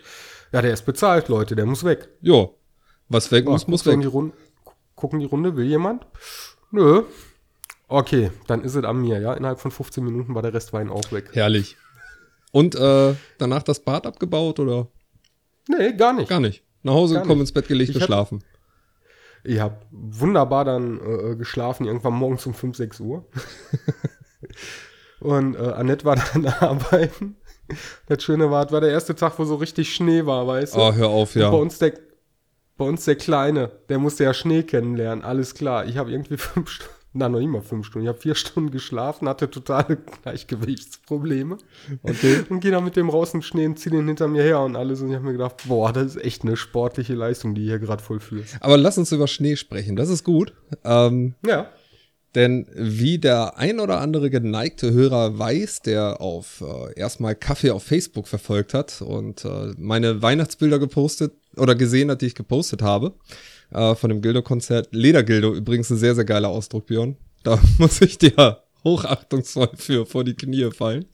Ja, 0.51 0.61
der 0.61 0.73
ist 0.73 0.85
bezahlt, 0.85 1.27
Leute, 1.27 1.55
der 1.55 1.65
muss 1.65 1.83
weg. 1.83 2.09
Jo. 2.21 2.55
Was 3.09 3.31
weg 3.31 3.45
Ja, 3.45 3.51
muss, 3.51 3.67
muss 3.67 3.85
weg. 3.85 3.99
Die 4.01 4.07
Runde, 4.07 4.33
gu- 4.63 4.71
gucken 4.95 5.19
die 5.19 5.25
Runde, 5.25 5.55
will 5.55 5.65
jemand? 5.65 6.05
Nö. 6.71 7.03
Okay, 7.87 8.31
dann 8.47 8.63
ist 8.63 8.73
es 8.75 8.83
an 8.83 9.01
mir, 9.01 9.19
ja. 9.19 9.33
Innerhalb 9.33 9.59
von 9.59 9.69
15 9.71 10.03
Minuten 10.03 10.33
war 10.33 10.41
der 10.41 10.53
Restwein 10.53 10.89
auch 10.89 11.11
weg. 11.11 11.29
Herrlich. 11.33 11.77
Und 12.51 12.73
äh, 12.75 13.13
danach 13.37 13.61
das 13.63 13.81
Bad 13.81 14.07
abgebaut 14.07 14.59
oder 14.59 14.87
Nee, 15.67 15.93
gar 15.93 16.13
nicht. 16.13 16.29
gar 16.29 16.39
nicht? 16.39 16.63
Nach 16.83 16.93
Hause 16.93 17.15
Gar 17.15 17.23
gekommen, 17.23 17.41
nicht. 17.41 17.49
ins 17.49 17.53
Bett 17.53 17.67
gelegt, 17.67 17.89
Ich 17.89 17.99
geschlafen. 17.99 18.43
Ich 19.45 19.59
habe 19.59 19.77
wunderbar 19.91 20.65
dann 20.65 20.99
äh, 20.99 21.35
geschlafen, 21.35 21.85
irgendwann 21.85 22.13
morgens 22.13 22.45
um 22.45 22.53
5, 22.53 22.75
6 22.75 22.99
Uhr. 22.99 23.25
Und 25.19 25.55
äh, 25.55 25.59
Annette 25.59 26.05
war 26.05 26.15
dann 26.33 26.45
arbeiten. 26.45 27.37
Das 28.07 28.23
Schöne 28.23 28.51
war, 28.51 28.65
es 28.65 28.71
war 28.71 28.81
der 28.81 28.91
erste 28.91 29.15
Tag, 29.15 29.39
wo 29.39 29.45
so 29.45 29.55
richtig 29.55 29.93
Schnee 29.93 30.25
war, 30.25 30.45
weißt 30.45 30.75
du? 30.75 30.79
Oh, 30.79 30.93
hör 30.93 31.07
auf, 31.07 31.35
ja. 31.35 31.49
Bei 31.49 31.57
uns 31.57 31.79
der, 31.79 31.93
bei 32.77 32.85
uns 32.85 33.05
der 33.05 33.15
Kleine, 33.15 33.71
der 33.89 33.97
musste 33.97 34.23
ja 34.23 34.33
Schnee 34.33 34.63
kennenlernen, 34.63 35.23
alles 35.23 35.55
klar. 35.55 35.85
Ich 35.85 35.97
habe 35.97 36.11
irgendwie 36.11 36.37
fünf 36.37 36.69
Stunden, 36.69 36.93
na 37.15 37.29
noch 37.29 37.39
mal 37.41 37.61
fünf 37.61 37.87
Stunden, 37.87 38.05
ich 38.05 38.09
habe 38.09 38.19
vier 38.19 38.35
Stunden 38.35 38.71
geschlafen, 38.71 39.27
hatte 39.27 39.49
totale 39.49 39.97
Gleichgewichtsprobleme. 40.23 41.57
Okay. 42.03 42.43
Und 42.49 42.59
gehe 42.59 42.71
dann 42.71 42.83
mit 42.83 42.95
dem 42.95 43.09
raus 43.09 43.33
im 43.33 43.41
Schnee 43.41 43.65
und 43.65 43.79
zieh 43.79 43.89
den 43.89 44.07
hinter 44.07 44.27
mir 44.27 44.43
her 44.43 44.59
und 44.59 44.75
alles. 44.75 45.01
Und 45.01 45.09
ich 45.09 45.15
habe 45.15 45.25
mir 45.25 45.31
gedacht, 45.31 45.55
boah, 45.67 45.91
das 45.93 46.15
ist 46.15 46.23
echt 46.23 46.43
eine 46.43 46.57
sportliche 46.57 47.13
Leistung, 47.13 47.55
die 47.55 47.61
ihr 47.61 47.69
hier 47.69 47.79
gerade 47.79 48.03
vollführst. 48.03 48.57
Aber 48.59 48.77
lass 48.77 48.97
uns 48.97 49.11
über 49.11 49.27
Schnee 49.27 49.55
sprechen. 49.55 49.95
Das 49.95 50.09
ist 50.09 50.23
gut. 50.23 50.53
Ähm, 50.83 51.35
Ja. 51.45 51.69
Denn 52.35 52.67
wie 52.75 53.17
der 53.17 53.57
ein 53.57 53.79
oder 53.79 54.01
andere 54.01 54.29
geneigte 54.29 54.91
Hörer 54.91 55.39
weiß, 55.39 55.83
der 55.83 56.19
auf 56.19 56.61
äh, 56.61 56.99
erstmal 56.99 57.33
Kaffee 57.33 57.71
auf 57.71 57.83
Facebook 57.83 58.27
verfolgt 58.27 58.73
hat 58.73 59.01
und 59.01 59.45
äh, 59.45 59.73
meine 59.77 60.21
Weihnachtsbilder 60.21 60.77
gepostet 60.77 61.31
oder 61.55 61.75
gesehen 61.75 62.11
hat, 62.11 62.21
die 62.21 62.25
ich 62.25 62.35
gepostet 62.35 62.81
habe, 62.81 63.13
äh, 63.75 63.95
von 63.95 64.09
dem 64.09 64.21
Gildo-Konzert. 64.21 64.89
Ledergildo, 64.91 65.53
übrigens 65.53 65.89
ein 65.89 65.97
sehr, 65.97 66.15
sehr 66.15 66.25
geiler 66.25 66.49
Ausdruck, 66.49 66.87
Björn. 66.87 67.17
Da 67.43 67.59
muss 67.77 68.01
ich 68.01 68.17
dir 68.17 68.61
hochachtungsvoll 68.83 69.71
für 69.75 70.05
vor 70.05 70.23
die 70.23 70.35
Knie 70.35 70.71
fallen. 70.71 71.05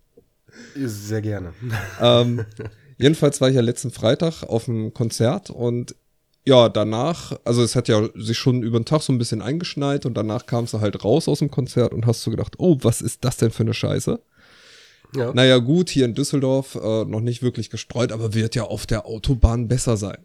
Sehr 0.76 1.22
gerne. 1.22 1.54
Ähm, 2.00 2.46
jedenfalls 2.98 3.42
war 3.42 3.50
ich 3.50 3.56
ja 3.56 3.62
letzten 3.62 3.92
Freitag 3.92 4.44
auf 4.44 4.66
dem 4.66 4.94
Konzert 4.94 5.50
und 5.50 5.96
ja, 6.44 6.70
danach, 6.70 7.38
also 7.46 7.62
es 7.62 7.76
hat 7.76 7.88
ja 7.88 8.10
sich 8.16 8.38
schon 8.38 8.64
über 8.64 8.80
den 8.80 8.86
Tag 8.86 9.02
so 9.04 9.14
ein 9.14 9.20
bisschen 9.20 9.44
eingeschneit 9.44 10.08
und 10.08 10.16
danach 10.16 10.48
kamst 10.48 10.74
du 10.74 10.82
halt 10.82 11.04
raus 11.04 11.28
aus 11.28 11.40
dem 11.40 11.52
Konzert 11.52 11.94
und 11.94 12.08
hast 12.08 12.24
so 12.24 12.32
gedacht, 12.32 12.56
oh, 12.58 12.78
was 12.82 13.02
ist 13.02 13.24
das 13.24 13.38
denn 13.38 13.52
für 13.52 13.62
eine 13.62 13.76
Scheiße? 13.76 14.20
Ja. 15.16 15.34
Naja, 15.34 15.58
gut, 15.60 15.90
hier 15.90 16.06
in 16.06 16.16
Düsseldorf 16.16 16.76
äh, 16.76 17.06
noch 17.06 17.20
nicht 17.20 17.44
wirklich 17.44 17.70
gestreut, 17.70 18.12
aber 18.12 18.34
wird 18.34 18.56
ja 18.56 18.64
auf 18.64 18.88
der 18.88 19.06
Autobahn 19.06 19.68
besser 19.68 19.98
sein. 19.98 20.18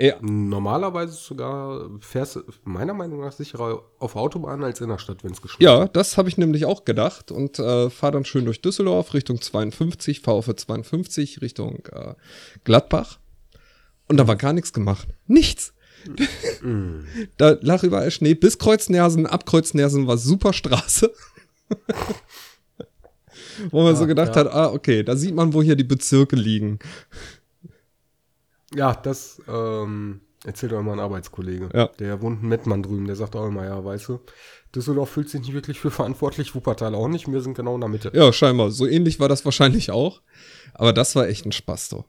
Ja. 0.00 0.14
Normalerweise 0.20 1.14
sogar 1.14 1.90
fährst 2.00 2.36
du 2.36 2.42
meiner 2.64 2.94
Meinung 2.94 3.20
nach 3.20 3.32
sicherer 3.32 3.82
auf 3.98 4.14
Autobahn 4.14 4.62
als 4.62 4.80
in 4.80 4.88
der 4.88 4.98
Stadt, 4.98 5.24
wenn 5.24 5.32
es 5.32 5.42
geschneit 5.42 5.60
Ja, 5.60 5.88
das 5.88 6.16
habe 6.16 6.28
ich 6.28 6.38
nämlich 6.38 6.66
auch 6.66 6.84
gedacht 6.84 7.32
und 7.32 7.58
äh, 7.58 7.90
fahre 7.90 8.12
dann 8.12 8.24
schön 8.24 8.44
durch 8.44 8.62
Düsseldorf 8.62 9.12
Richtung 9.12 9.40
52, 9.40 10.20
fahre 10.20 10.36
auf 10.36 10.54
52 10.54 11.42
Richtung 11.42 11.84
äh, 11.92 12.14
Gladbach 12.62 13.18
und 14.06 14.18
da 14.18 14.28
war 14.28 14.36
gar 14.36 14.52
nichts 14.52 14.72
gemacht. 14.72 15.08
Nichts. 15.26 15.74
Mm. 16.62 17.00
da 17.38 17.56
lag 17.60 17.82
überall 17.82 18.12
Schnee 18.12 18.34
bis 18.34 18.58
Kreuznersen, 18.58 19.26
ab 19.26 19.46
Kreuznersen 19.46 20.06
war 20.06 20.16
super 20.16 20.52
Straße. 20.52 21.12
Wo 23.70 23.82
man 23.82 23.94
ah, 23.94 23.96
so 23.96 24.06
gedacht 24.06 24.36
ja. 24.36 24.42
hat, 24.42 24.52
ah, 24.52 24.72
okay, 24.72 25.02
da 25.02 25.16
sieht 25.16 25.34
man, 25.34 25.52
wo 25.52 25.62
hier 25.62 25.74
die 25.74 25.84
Bezirke 25.84 26.36
liegen. 26.36 26.78
Ja, 28.74 28.94
das 28.94 29.40
ähm, 29.48 30.20
erzählt 30.44 30.72
auch 30.72 30.80
immer 30.80 30.92
ein 30.92 31.00
Arbeitskollege. 31.00 31.68
Ja. 31.74 31.88
Der 31.98 32.20
wohnt 32.20 32.42
in 32.42 32.48
Mettmann 32.48 32.82
drüben, 32.82 33.06
der 33.06 33.16
sagt 33.16 33.36
auch 33.36 33.46
immer, 33.46 33.64
ja, 33.64 33.84
weißt 33.84 34.08
du, 34.08 34.20
Düsseldorf 34.74 35.10
fühlt 35.10 35.30
sich 35.30 35.40
nicht 35.40 35.54
wirklich 35.54 35.80
für 35.80 35.90
verantwortlich, 35.90 36.54
Wuppertal 36.54 36.94
auch 36.94 37.08
nicht, 37.08 37.30
wir 37.30 37.40
sind 37.40 37.54
genau 37.54 37.74
in 37.74 37.80
der 37.80 37.88
Mitte. 37.88 38.12
Ja, 38.14 38.32
scheinbar. 38.32 38.70
So 38.70 38.86
ähnlich 38.86 39.18
war 39.18 39.28
das 39.28 39.44
wahrscheinlich 39.44 39.90
auch. 39.90 40.20
Aber 40.74 40.92
das 40.92 41.16
war 41.16 41.26
echt 41.26 41.46
ein 41.46 41.52
Spaß, 41.52 41.88
doch. 41.90 42.04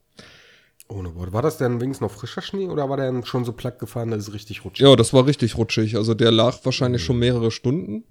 Ohne 0.89 1.13
Worte. 1.16 1.34
War 1.34 1.44
das 1.44 1.58
denn 1.58 1.80
wenigstens 1.80 2.01
noch 2.01 2.12
frischer 2.12 2.42
Schnee 2.42 2.68
oder 2.68 2.89
war 2.89 2.98
der 2.98 3.24
schon 3.24 3.46
so 3.46 3.54
platt 3.54 3.78
gefahren, 3.78 4.10
dass 4.10 4.28
es 4.28 4.34
richtig 4.34 4.66
rutschig 4.66 4.86
Ja, 4.86 4.96
das 4.96 5.13
war 5.13 5.28
richtig 5.28 5.56
rutschig. 5.56 5.96
Also 5.96 6.16
der 6.16 6.32
lag 6.32 6.58
wahrscheinlich 6.63 7.04
mhm. 7.04 7.06
schon 7.06 7.20
mehrere 7.20 7.51
Stunden 7.51 8.06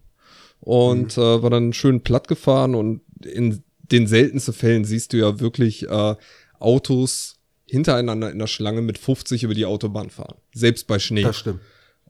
und 0.61 1.17
mhm. 1.17 1.23
äh, 1.23 1.43
war 1.43 1.51
dann 1.51 1.73
schön 1.73 2.03
platt 2.03 2.29
gefahren 2.29 2.77
und 2.77 3.03
in 3.25 3.65
den 3.83 4.07
seltensten 4.07 4.55
Fällen 4.55 4.85
siehst 4.85 5.13
du 5.13 5.17
ja 5.17 5.41
wirklich 5.41 5.89
äh, 5.89 6.15
Autos 6.61 7.38
hintereinander 7.69 8.31
in 8.31 8.39
der 8.39 8.47
Schlange 8.47 8.83
mit 8.83 8.99
50 8.99 9.45
über 9.45 9.55
die 9.55 9.67
Autobahn 9.67 10.11
fahren. 10.11 10.37
Selbst 10.55 10.87
bei 10.87 10.99
Schnee. 10.99 11.23
Das 11.23 11.37
stimmt. 11.37 11.61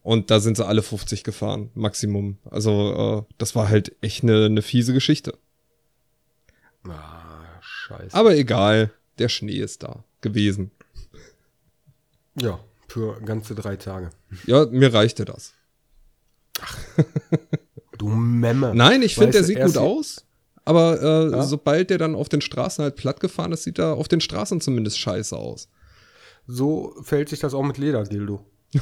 Und 0.02 0.30
da 0.30 0.40
sind 0.40 0.56
sie 0.56 0.64
alle 0.64 0.82
50 0.82 1.24
gefahren, 1.24 1.70
Maximum. 1.74 2.38
Also, 2.44 3.26
äh, 3.28 3.34
das 3.36 3.54
war 3.54 3.68
halt 3.68 3.94
echt 4.00 4.22
eine, 4.22 4.46
eine 4.46 4.62
fiese 4.62 4.92
Geschichte. 4.92 5.36
Ah, 6.88 7.60
scheiße. 7.60 8.14
Aber 8.16 8.36
egal, 8.36 8.90
der 9.18 9.28
Schnee 9.28 9.58
ist 9.58 9.82
da 9.82 10.04
gewesen. 10.20 10.70
Ja, 12.40 12.60
für 12.86 13.20
ganze 13.20 13.54
drei 13.54 13.76
Tage. 13.76 14.10
Ja, 14.46 14.66
mir 14.66 14.94
reichte 14.94 15.24
das. 15.24 15.54
Ach, 16.60 16.76
du 17.98 18.08
Memme. 18.08 18.74
Nein, 18.74 19.02
ich 19.02 19.14
finde, 19.14 19.32
der 19.32 19.44
sieht 19.44 19.60
gut 19.60 19.76
aus. 19.76 20.24
Aber 20.68 21.00
äh, 21.00 21.30
ja? 21.30 21.42
sobald 21.44 21.88
der 21.88 21.96
dann 21.96 22.14
auf 22.14 22.28
den 22.28 22.42
Straßen 22.42 22.82
halt 22.82 22.96
platt 22.96 23.20
gefahren 23.20 23.52
ist, 23.52 23.62
sieht 23.62 23.78
er 23.78 23.94
auf 23.94 24.06
den 24.06 24.20
Straßen 24.20 24.60
zumindest 24.60 24.98
scheiße 24.98 25.34
aus. 25.34 25.70
So 26.46 26.94
fällt 27.02 27.30
sich 27.30 27.40
das 27.40 27.54
auch 27.54 27.62
mit 27.62 27.78
Ledergildo. 27.78 28.44
du 28.75 28.80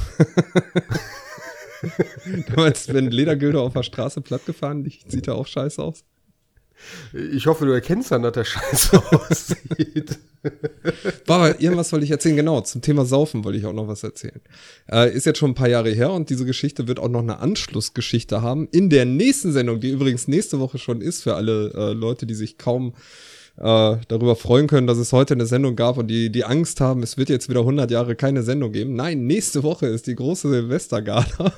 meinst, 2.57 2.93
wenn 2.93 3.09
Ledergildo 3.09 3.65
auf 3.65 3.71
der 3.71 3.83
Straße 3.83 4.19
platt 4.19 4.45
gefahren 4.45 4.83
liegt, 4.83 5.09
sieht 5.09 5.29
er 5.29 5.35
auch 5.35 5.47
scheiße 5.47 5.81
aus? 5.81 6.03
Ich 7.33 7.47
hoffe, 7.47 7.65
du 7.65 7.71
erkennst 7.71 8.11
dann, 8.11 8.23
dass 8.23 8.33
der 8.33 8.45
scheiße 8.45 9.01
aussieht. 9.29 10.19
War 11.25 11.59
irgendwas 11.59 11.91
wollte 11.91 12.05
ich 12.05 12.11
erzählen, 12.11 12.35
genau, 12.35 12.61
zum 12.61 12.81
Thema 12.81 13.05
Saufen 13.05 13.43
wollte 13.43 13.57
ich 13.57 13.65
auch 13.65 13.73
noch 13.73 13.87
was 13.87 14.03
erzählen. 14.03 14.39
Äh, 14.91 15.13
ist 15.13 15.25
jetzt 15.25 15.39
schon 15.39 15.51
ein 15.51 15.55
paar 15.55 15.69
Jahre 15.69 15.89
her 15.89 16.11
und 16.11 16.29
diese 16.29 16.45
Geschichte 16.45 16.87
wird 16.87 16.99
auch 16.99 17.09
noch 17.09 17.21
eine 17.21 17.39
Anschlussgeschichte 17.39 18.41
haben 18.41 18.67
in 18.71 18.89
der 18.89 19.05
nächsten 19.05 19.51
Sendung, 19.51 19.79
die 19.79 19.89
übrigens 19.89 20.27
nächste 20.27 20.59
Woche 20.59 20.77
schon 20.77 21.01
ist 21.01 21.23
für 21.23 21.35
alle 21.35 21.73
äh, 21.73 21.93
Leute, 21.93 22.25
die 22.25 22.35
sich 22.35 22.57
kaum 22.57 22.93
äh, 23.57 23.97
darüber 24.07 24.35
freuen 24.35 24.67
können, 24.67 24.87
dass 24.87 24.97
es 24.97 25.11
heute 25.11 25.33
eine 25.33 25.45
Sendung 25.45 25.75
gab 25.75 25.97
und 25.97 26.07
die, 26.07 26.31
die 26.31 26.45
Angst 26.45 26.79
haben, 26.79 27.03
es 27.03 27.17
wird 27.17 27.29
jetzt 27.29 27.49
wieder 27.49 27.61
100 27.61 27.89
Jahre 27.91 28.15
keine 28.15 28.43
Sendung 28.43 28.71
geben. 28.71 28.95
Nein, 28.95 29.25
nächste 29.25 29.63
Woche 29.63 29.87
ist 29.87 30.07
die 30.07 30.15
große 30.15 30.49
Silvestergala. 30.49 31.53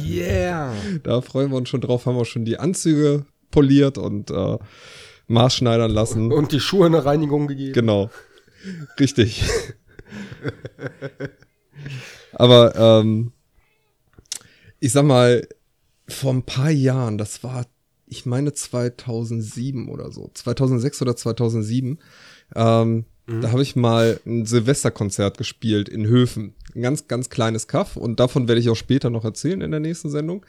Yeah. 0.00 0.72
da 1.02 1.20
freuen 1.20 1.50
wir 1.50 1.56
uns 1.56 1.68
schon 1.68 1.80
drauf, 1.80 2.06
haben 2.06 2.16
wir 2.16 2.24
schon 2.24 2.44
die 2.44 2.58
Anzüge 2.58 3.24
poliert 3.50 3.98
und 3.98 4.30
äh, 4.30 4.58
maßschneidern 5.26 5.90
lassen. 5.90 6.32
Und 6.32 6.52
die 6.52 6.60
Schuhe 6.60 6.86
eine 6.86 7.04
Reinigung 7.04 7.46
gegeben. 7.46 7.72
Genau. 7.72 8.10
Richtig. 8.98 9.42
Aber 12.32 12.74
ähm, 12.76 13.32
ich 14.80 14.92
sag 14.92 15.04
mal, 15.04 15.46
vor 16.08 16.32
ein 16.32 16.42
paar 16.42 16.70
Jahren, 16.70 17.18
das 17.18 17.42
war, 17.44 17.66
ich 18.06 18.26
meine 18.26 18.52
2007 18.52 19.88
oder 19.88 20.10
so, 20.10 20.30
2006 20.34 21.02
oder 21.02 21.16
2007, 21.16 21.98
ähm, 22.56 23.04
mhm. 23.26 23.40
da 23.40 23.52
habe 23.52 23.62
ich 23.62 23.76
mal 23.76 24.20
ein 24.26 24.46
Silvesterkonzert 24.46 25.38
gespielt 25.38 25.88
in 25.88 26.06
Höfen. 26.06 26.54
Ein 26.74 26.82
ganz, 26.82 27.08
ganz 27.08 27.30
kleines 27.30 27.68
Kaff 27.68 27.96
und 27.96 28.20
davon 28.20 28.48
werde 28.48 28.60
ich 28.60 28.68
auch 28.68 28.76
später 28.76 29.10
noch 29.10 29.24
erzählen 29.24 29.60
in 29.60 29.70
der 29.70 29.80
nächsten 29.80 30.10
Sendung. 30.10 30.44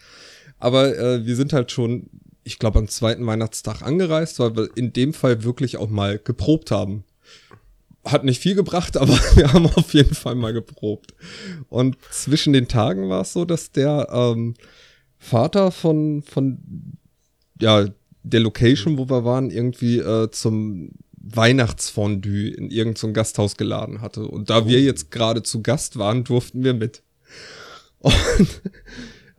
Aber 0.59 0.97
äh, 0.97 1.25
wir 1.25 1.35
sind 1.35 1.53
halt 1.53 1.71
schon 1.71 2.09
ich 2.43 2.59
glaube, 2.59 2.79
am 2.79 2.87
zweiten 2.87 3.25
Weihnachtstag 3.25 3.81
angereist, 3.81 4.39
weil 4.39 4.55
wir 4.55 4.69
in 4.75 4.93
dem 4.93 5.13
Fall 5.13 5.43
wirklich 5.43 5.77
auch 5.77 5.89
mal 5.89 6.19
geprobt 6.19 6.71
haben. 6.71 7.03
Hat 8.03 8.23
nicht 8.23 8.41
viel 8.41 8.55
gebracht, 8.55 8.97
aber 8.97 9.13
wir 9.35 9.53
haben 9.53 9.67
auf 9.67 9.93
jeden 9.93 10.15
Fall 10.15 10.35
mal 10.35 10.53
geprobt. 10.53 11.13
Und 11.69 11.97
zwischen 12.11 12.53
den 12.53 12.67
Tagen 12.67 13.09
war 13.09 13.21
es 13.21 13.33
so, 13.33 13.45
dass 13.45 13.71
der 13.71 14.07
ähm, 14.11 14.55
Vater 15.17 15.71
von, 15.71 16.23
von 16.23 16.59
ja, 17.59 17.85
der 18.23 18.39
Location, 18.39 18.97
wo 18.97 19.09
wir 19.09 19.23
waren, 19.23 19.51
irgendwie 19.51 19.99
äh, 19.99 20.31
zum 20.31 20.91
Weihnachtsfondue 21.23 22.49
in 22.49 22.71
irgendein 22.71 22.99
so 22.99 23.13
Gasthaus 23.13 23.55
geladen 23.55 24.01
hatte. 24.01 24.27
Und 24.27 24.49
da 24.49 24.67
wir 24.67 24.79
oh. 24.79 24.81
jetzt 24.81 25.11
gerade 25.11 25.43
zu 25.43 25.61
Gast 25.61 25.97
waren, 25.97 26.23
durften 26.23 26.63
wir 26.63 26.73
mit. 26.73 27.03
Und 27.99 28.15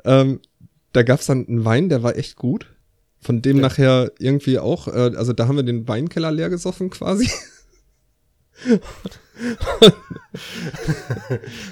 ähm, 0.04 0.40
da 0.92 1.02
gab's 1.02 1.26
dann 1.26 1.46
einen 1.48 1.64
Wein, 1.64 1.88
der 1.88 2.02
war 2.02 2.16
echt 2.16 2.36
gut. 2.36 2.66
Von 3.22 3.40
dem 3.40 3.56
ja. 3.56 3.62
nachher 3.62 4.10
irgendwie 4.18 4.58
auch, 4.58 4.88
äh, 4.88 5.12
also 5.16 5.32
da 5.32 5.46
haben 5.46 5.56
wir 5.56 5.62
den 5.62 5.86
Weinkeller 5.86 6.32
leer 6.32 6.50
gesoffen 6.50 6.90
quasi. 6.90 7.30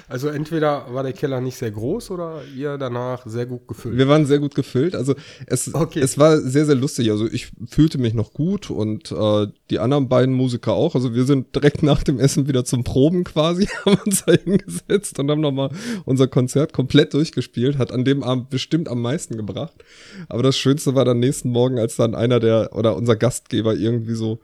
also 0.07 0.29
entweder 0.29 0.93
war 0.93 1.03
der 1.03 1.13
Keller 1.13 1.41
nicht 1.41 1.57
sehr 1.57 1.71
groß 1.71 2.11
oder 2.11 2.41
ihr 2.55 2.77
danach 2.77 3.25
sehr 3.25 3.45
gut 3.45 3.67
gefüllt. 3.67 3.97
Wir 3.97 4.07
waren 4.07 4.25
sehr 4.25 4.39
gut 4.39 4.55
gefüllt. 4.55 4.95
Also 4.95 5.15
es, 5.47 5.73
okay. 5.73 5.99
es 5.99 6.17
war 6.17 6.39
sehr, 6.39 6.65
sehr 6.65 6.75
lustig. 6.75 7.11
Also 7.11 7.27
ich 7.27 7.51
fühlte 7.69 7.97
mich 7.97 8.13
noch 8.13 8.33
gut 8.33 8.69
und 8.69 9.11
äh, 9.11 9.47
die 9.69 9.79
anderen 9.79 10.09
beiden 10.09 10.35
Musiker 10.35 10.73
auch. 10.73 10.95
Also 10.95 11.15
wir 11.15 11.25
sind 11.25 11.55
direkt 11.55 11.83
nach 11.83 12.03
dem 12.03 12.19
Essen 12.19 12.47
wieder 12.47 12.65
zum 12.65 12.83
Proben 12.83 13.23
quasi, 13.23 13.67
haben 13.85 13.99
uns 14.05 14.25
da 14.25 14.33
hingesetzt 14.33 15.19
und 15.19 15.29
haben 15.29 15.41
nochmal 15.41 15.69
unser 16.05 16.27
Konzert 16.27 16.73
komplett 16.73 17.13
durchgespielt. 17.13 17.77
Hat 17.77 17.91
an 17.91 18.05
dem 18.05 18.23
Abend 18.23 18.49
bestimmt 18.49 18.89
am 18.89 19.01
meisten 19.01 19.37
gebracht. 19.37 19.83
Aber 20.29 20.43
das 20.43 20.57
Schönste 20.57 20.95
war 20.95 21.05
dann 21.05 21.19
nächsten 21.19 21.49
Morgen, 21.49 21.79
als 21.79 21.95
dann 21.95 22.15
einer 22.15 22.39
der 22.39 22.71
oder 22.73 22.95
unser 22.95 23.15
Gastgeber 23.15 23.75
irgendwie 23.75 24.15
so 24.15 24.39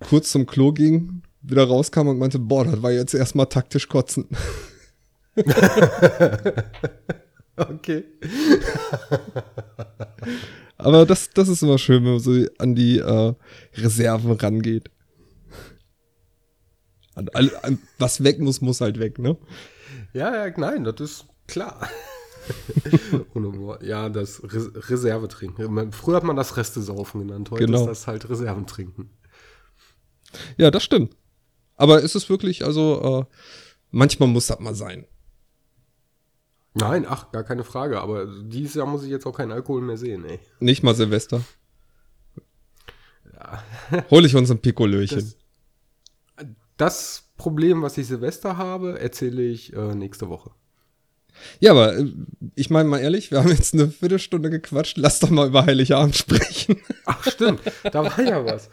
kurz 0.00 0.30
zum 0.30 0.46
Klo 0.46 0.72
ging 0.72 1.22
wieder 1.42 1.64
rauskam 1.64 2.08
und 2.08 2.18
meinte, 2.18 2.38
boah, 2.38 2.64
das 2.64 2.82
war 2.82 2.92
jetzt 2.92 3.14
erstmal 3.14 3.46
taktisch 3.46 3.88
kotzen. 3.88 4.28
okay. 7.56 8.04
Aber 10.76 11.06
das, 11.06 11.30
das 11.30 11.48
ist 11.48 11.62
immer 11.62 11.78
schön, 11.78 12.04
wenn 12.04 12.12
man 12.12 12.20
so 12.20 12.32
an 12.58 12.74
die 12.74 12.98
äh, 12.98 13.34
Reserven 13.74 14.32
rangeht. 14.32 14.90
An, 17.14 17.28
an, 17.34 17.78
was 17.98 18.22
weg 18.22 18.38
muss, 18.38 18.60
muss 18.60 18.80
halt 18.80 18.98
weg, 18.98 19.18
ne? 19.18 19.36
Ja, 20.12 20.46
ja, 20.46 20.52
nein, 20.56 20.84
das 20.84 21.00
ist 21.00 21.26
klar. 21.48 21.88
ja, 23.82 24.08
das 24.08 24.42
Re 24.42 24.72
Reservetrinken. 24.88 25.92
Früher 25.92 26.16
hat 26.16 26.24
man 26.24 26.36
das 26.36 26.56
Reste-Saufen 26.56 27.26
genannt, 27.26 27.50
heute 27.50 27.66
genau. 27.66 27.80
ist 27.80 27.86
das 27.86 28.06
halt 28.06 28.28
Reserventrinken. 28.30 29.10
Ja, 30.56 30.70
das 30.70 30.84
stimmt. 30.84 31.16
Aber 31.78 32.02
ist 32.02 32.14
es 32.14 32.28
wirklich, 32.28 32.64
also, 32.64 33.26
äh, 33.30 33.34
manchmal 33.90 34.28
muss 34.28 34.48
das 34.48 34.60
mal 34.60 34.74
sein. 34.74 35.06
Nein, 36.74 37.06
ach, 37.08 37.32
gar 37.32 37.44
keine 37.44 37.64
Frage. 37.64 38.00
Aber 38.00 38.26
dieses 38.26 38.74
Jahr 38.74 38.86
muss 38.86 39.02
ich 39.04 39.10
jetzt 39.10 39.26
auch 39.26 39.36
keinen 39.36 39.52
Alkohol 39.52 39.80
mehr 39.80 39.96
sehen, 39.96 40.24
ey. 40.24 40.38
Nicht 40.60 40.82
mal 40.82 40.94
Silvester. 40.94 41.40
Ja. 43.32 43.62
Hol 44.10 44.26
ich 44.26 44.36
uns 44.36 44.50
ein 44.50 44.60
Pikolöchen. 44.60 45.34
Das, 46.36 46.46
das, 46.76 47.24
Problem, 47.38 47.82
was 47.82 47.96
ich 47.96 48.08
Silvester 48.08 48.56
habe, 48.56 48.98
erzähle 48.98 49.42
ich 49.42 49.72
äh, 49.72 49.94
nächste 49.94 50.28
Woche. 50.28 50.50
Ja, 51.60 51.72
aber 51.72 51.96
äh, 51.96 52.06
ich 52.54 52.70
meine 52.70 52.88
mal 52.88 52.98
ehrlich, 52.98 53.30
wir 53.30 53.38
haben 53.38 53.50
jetzt 53.50 53.74
eine 53.74 53.88
Viertelstunde 53.88 54.50
gequatscht. 54.50 54.96
Lass 54.96 55.20
doch 55.20 55.30
mal 55.30 55.48
über 55.48 55.66
Heiligabend 55.66 56.16
sprechen. 56.16 56.76
Ach, 57.04 57.24
stimmt. 57.30 57.60
Da 57.84 58.04
war 58.04 58.20
ja 58.20 58.44
was. 58.44 58.70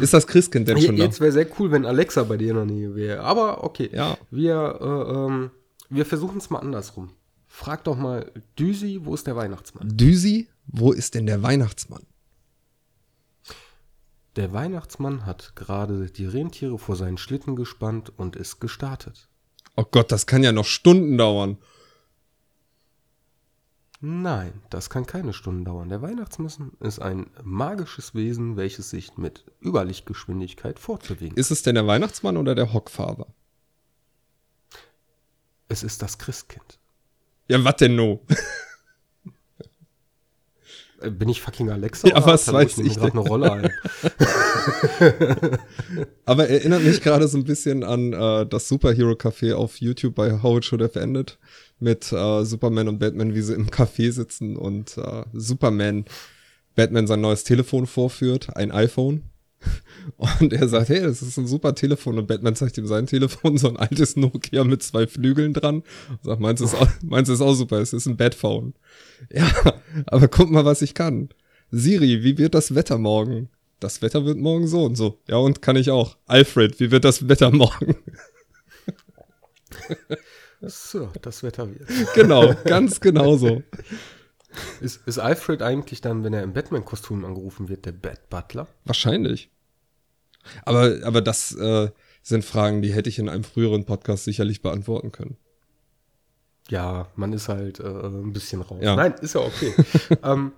Ist 0.00 0.14
das 0.14 0.26
Christkind 0.26 0.68
denn 0.68 0.80
schon 0.80 0.96
Jetzt 0.96 1.20
wäre 1.20 1.32
sehr 1.32 1.46
cool, 1.58 1.70
wenn 1.70 1.86
Alexa 1.86 2.22
bei 2.24 2.36
dir 2.36 2.50
in 2.50 2.56
der 2.56 2.64
Nähe 2.66 2.94
wäre. 2.94 3.22
Aber 3.22 3.64
okay. 3.64 3.90
Ja. 3.92 4.16
Wir, 4.30 4.78
äh, 4.80 5.14
ähm, 5.14 5.50
wir 5.90 6.06
versuchen 6.06 6.38
es 6.38 6.50
mal 6.50 6.58
andersrum. 6.58 7.10
Frag 7.46 7.84
doch 7.84 7.96
mal 7.96 8.32
Düsi, 8.58 9.00
wo 9.04 9.14
ist 9.14 9.26
der 9.26 9.36
Weihnachtsmann? 9.36 9.88
da? 9.88 9.94
Düsi, 9.94 10.48
wo 10.66 10.92
ist 10.92 11.14
denn 11.14 11.26
der 11.26 11.42
Weihnachtsmann? 11.42 12.02
Der 14.36 14.52
Weihnachtsmann 14.52 15.26
hat 15.26 15.54
gerade 15.54 16.10
die 16.10 16.26
Rentiere 16.26 16.78
vor 16.78 16.96
seinen 16.96 17.18
Schlitten 17.18 17.54
gespannt 17.54 18.12
und 18.16 18.34
ist 18.34 18.58
gestartet. 18.58 19.28
Oh 19.76 19.84
Gott, 19.88 20.10
das 20.10 20.26
kann 20.26 20.42
ja 20.42 20.50
noch 20.50 20.66
Stunden 20.66 21.16
dauern. 21.16 21.58
Nein, 24.06 24.52
das 24.68 24.90
kann 24.90 25.06
keine 25.06 25.32
Stunden 25.32 25.64
dauern. 25.64 25.88
Der 25.88 26.02
Weihnachtsmann 26.02 26.72
ist 26.80 26.98
ein 26.98 27.30
magisches 27.42 28.14
Wesen, 28.14 28.58
welches 28.58 28.90
sich 28.90 29.16
mit 29.16 29.46
Überlichtgeschwindigkeit 29.64 30.78
fortbewegt. 30.78 31.38
Ist 31.38 31.50
es 31.50 31.62
denn 31.62 31.74
der 31.74 31.86
Weihnachtsmann 31.86 32.36
oder 32.36 32.54
der 32.54 32.74
Hockfather? 32.74 33.26
Es 35.68 35.82
ist 35.82 36.02
das 36.02 36.18
Christkind. 36.18 36.78
Ja, 37.48 37.64
was 37.64 37.76
denn 37.76 37.96
no? 37.96 38.20
Äh, 41.04 41.10
Bin 41.10 41.28
ich 41.28 41.40
fucking 41.40 41.70
Alexa? 41.70 42.08
Ja, 42.08 42.24
was 42.24 42.52
weiß 42.52 42.76
nehme 42.78 42.88
ich 42.88 42.96
gerade 42.96 43.12
eine 43.12 43.20
Rolle 43.20 43.52
ein. 43.52 43.70
Aber 46.24 46.48
erinnert 46.48 46.82
mich 46.82 47.00
gerade 47.00 47.28
so 47.28 47.38
ein 47.38 47.44
bisschen 47.44 47.84
an 47.84 48.12
äh, 48.12 48.46
das 48.46 48.68
Superhero 48.68 49.12
Café 49.12 49.54
auf 49.54 49.80
YouTube 49.80 50.14
bei 50.14 50.42
How 50.42 50.58
It 50.58 50.64
Should 50.64 50.82
Have 50.82 50.98
Ended 50.98 51.38
mit 51.78 52.12
äh, 52.12 52.44
Superman 52.44 52.88
und 52.88 52.98
Batman, 52.98 53.34
wie 53.34 53.42
sie 53.42 53.54
im 53.54 53.68
Café 53.68 54.10
sitzen 54.12 54.56
und 54.56 54.96
äh, 54.96 55.24
Superman 55.32 56.04
Batman 56.74 57.06
sein 57.06 57.20
neues 57.20 57.44
Telefon 57.44 57.86
vorführt, 57.86 58.56
ein 58.56 58.72
iPhone. 58.72 59.22
Und 60.38 60.52
er 60.52 60.68
sagt, 60.68 60.90
hey, 60.90 61.00
das 61.00 61.22
ist 61.22 61.38
ein 61.38 61.46
super 61.46 61.74
Telefon. 61.74 62.18
Und 62.18 62.26
Batman 62.26 62.54
zeigt 62.56 62.76
ihm 62.78 62.86
sein 62.86 63.06
Telefon, 63.06 63.58
so 63.58 63.68
ein 63.68 63.76
altes 63.76 64.16
Nokia 64.16 64.64
mit 64.64 64.82
zwei 64.82 65.06
Flügeln 65.06 65.54
dran. 65.54 65.82
Und 66.08 66.24
sagt, 66.24 66.40
meins 66.40 66.60
ist, 66.60 66.74
auch, 66.74 66.88
meins 67.02 67.28
ist 67.28 67.40
auch 67.40 67.54
super, 67.54 67.78
es 67.78 67.92
ist 67.92 68.06
ein 68.06 68.16
Batphone. 68.16 68.74
Ja, 69.32 69.50
aber 70.06 70.28
guck 70.28 70.50
mal, 70.50 70.64
was 70.64 70.82
ich 70.82 70.94
kann. 70.94 71.30
Siri, 71.70 72.22
wie 72.22 72.38
wird 72.38 72.54
das 72.54 72.74
Wetter 72.74 72.98
morgen? 72.98 73.48
Das 73.80 74.02
Wetter 74.02 74.24
wird 74.24 74.38
morgen 74.38 74.66
so 74.66 74.84
und 74.84 74.96
so. 74.96 75.18
Ja, 75.28 75.36
und 75.36 75.62
kann 75.62 75.76
ich 75.76 75.90
auch. 75.90 76.16
Alfred, 76.26 76.78
wie 76.80 76.90
wird 76.90 77.04
das 77.04 77.28
Wetter 77.28 77.50
morgen? 77.50 77.96
So, 80.66 81.10
das 81.20 81.42
Wetter 81.42 81.68
wird. 81.68 81.86
genau, 82.14 82.54
ganz 82.64 83.00
genau 83.00 83.36
so. 83.36 83.62
Ist, 84.80 85.06
ist 85.06 85.18
Alfred 85.18 85.62
eigentlich 85.62 86.00
dann, 86.00 86.24
wenn 86.24 86.32
er 86.32 86.42
im 86.42 86.52
Batman-Kostüm 86.52 87.24
angerufen 87.24 87.68
wird, 87.68 87.86
der 87.86 87.92
Bat 87.92 88.30
Butler? 88.30 88.68
Wahrscheinlich. 88.84 89.50
Aber, 90.64 90.98
aber 91.04 91.20
das 91.20 91.54
äh, 91.54 91.90
sind 92.22 92.44
Fragen, 92.44 92.82
die 92.82 92.92
hätte 92.92 93.08
ich 93.08 93.18
in 93.18 93.28
einem 93.28 93.44
früheren 93.44 93.84
Podcast 93.84 94.24
sicherlich 94.24 94.62
beantworten 94.62 95.12
können. 95.12 95.36
Ja, 96.68 97.08
man 97.16 97.32
ist 97.32 97.48
halt 97.48 97.80
äh, 97.80 97.84
ein 97.84 98.32
bisschen 98.32 98.62
raus. 98.62 98.78
Ja. 98.80 98.96
Nein, 98.96 99.14
ist 99.20 99.34
ja 99.34 99.42
okay. 99.42 99.74
ähm, 100.22 100.52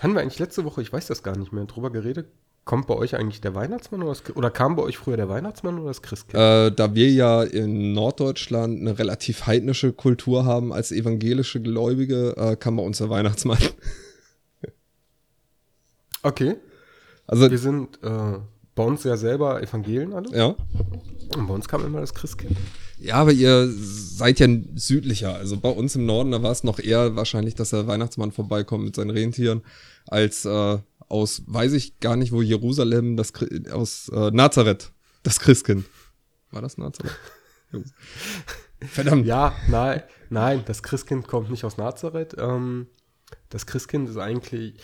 haben 0.00 0.14
wir 0.14 0.20
eigentlich 0.20 0.38
letzte 0.38 0.64
Woche, 0.64 0.82
ich 0.82 0.92
weiß 0.92 1.06
das 1.06 1.22
gar 1.22 1.36
nicht 1.36 1.52
mehr, 1.52 1.64
drüber 1.64 1.90
geredet? 1.90 2.28
Kommt 2.64 2.88
bei 2.88 2.94
euch 2.94 3.14
eigentlich 3.14 3.40
der 3.40 3.54
Weihnachtsmann 3.54 4.02
oder, 4.02 4.10
das, 4.10 4.36
oder 4.36 4.50
kam 4.50 4.76
bei 4.76 4.82
euch 4.82 4.98
früher 4.98 5.16
der 5.16 5.28
Weihnachtsmann 5.28 5.78
oder 5.78 5.88
das 5.88 6.02
Christkind? 6.02 6.42
Äh, 6.42 6.72
da 6.72 6.94
wir 6.94 7.10
ja 7.10 7.42
in 7.44 7.92
Norddeutschland 7.92 8.80
eine 8.80 8.98
relativ 8.98 9.46
heidnische 9.46 9.92
Kultur 9.92 10.44
haben 10.44 10.72
als 10.72 10.90
evangelische 10.92 11.62
Gläubige, 11.62 12.36
äh, 12.36 12.56
kam 12.56 12.76
bei 12.76 12.82
uns 12.82 12.98
der 12.98 13.10
Weihnachtsmann. 13.10 13.58
Okay. 16.22 16.56
Also, 17.28 17.48
Wir 17.48 17.58
sind 17.58 18.02
äh, 18.02 18.38
bei 18.76 18.84
uns 18.84 19.02
ja 19.02 19.16
selber 19.16 19.60
Evangelien 19.60 20.12
alle. 20.12 20.30
ja. 20.36 20.54
Und 21.36 21.48
bei 21.48 21.54
uns 21.54 21.66
kam 21.66 21.84
immer 21.84 22.00
das 22.00 22.14
Christkind. 22.14 22.56
Ja, 22.98 23.16
aber 23.16 23.32
ihr 23.32 23.68
seid 23.68 24.38
ja 24.38 24.46
südlicher. 24.76 25.34
Also 25.34 25.56
bei 25.56 25.70
uns 25.70 25.96
im 25.96 26.06
Norden, 26.06 26.30
da 26.30 26.42
war 26.42 26.52
es 26.52 26.62
noch 26.62 26.78
eher 26.78 27.16
wahrscheinlich, 27.16 27.56
dass 27.56 27.70
der 27.70 27.88
Weihnachtsmann 27.88 28.30
vorbeikommt 28.30 28.84
mit 28.84 28.94
seinen 28.94 29.10
Rentieren, 29.10 29.62
als 30.06 30.44
äh, 30.44 30.78
aus, 31.08 31.42
weiß 31.46 31.72
ich 31.72 31.98
gar 31.98 32.14
nicht, 32.16 32.30
wo 32.32 32.42
Jerusalem, 32.42 33.16
das 33.16 33.32
aus 33.72 34.08
äh, 34.10 34.30
Nazareth, 34.30 34.92
das 35.24 35.40
Christkind. 35.40 35.84
War 36.52 36.62
das 36.62 36.78
Nazareth? 36.78 37.16
Verdammt. 38.80 39.26
Ja, 39.26 39.54
nein, 39.68 40.02
nein, 40.30 40.62
das 40.66 40.82
Christkind 40.82 41.26
kommt 41.26 41.50
nicht 41.50 41.64
aus 41.64 41.76
Nazareth. 41.76 42.36
Ähm, 42.38 42.86
das 43.48 43.66
Christkind 43.66 44.08
ist 44.08 44.18
eigentlich. 44.18 44.74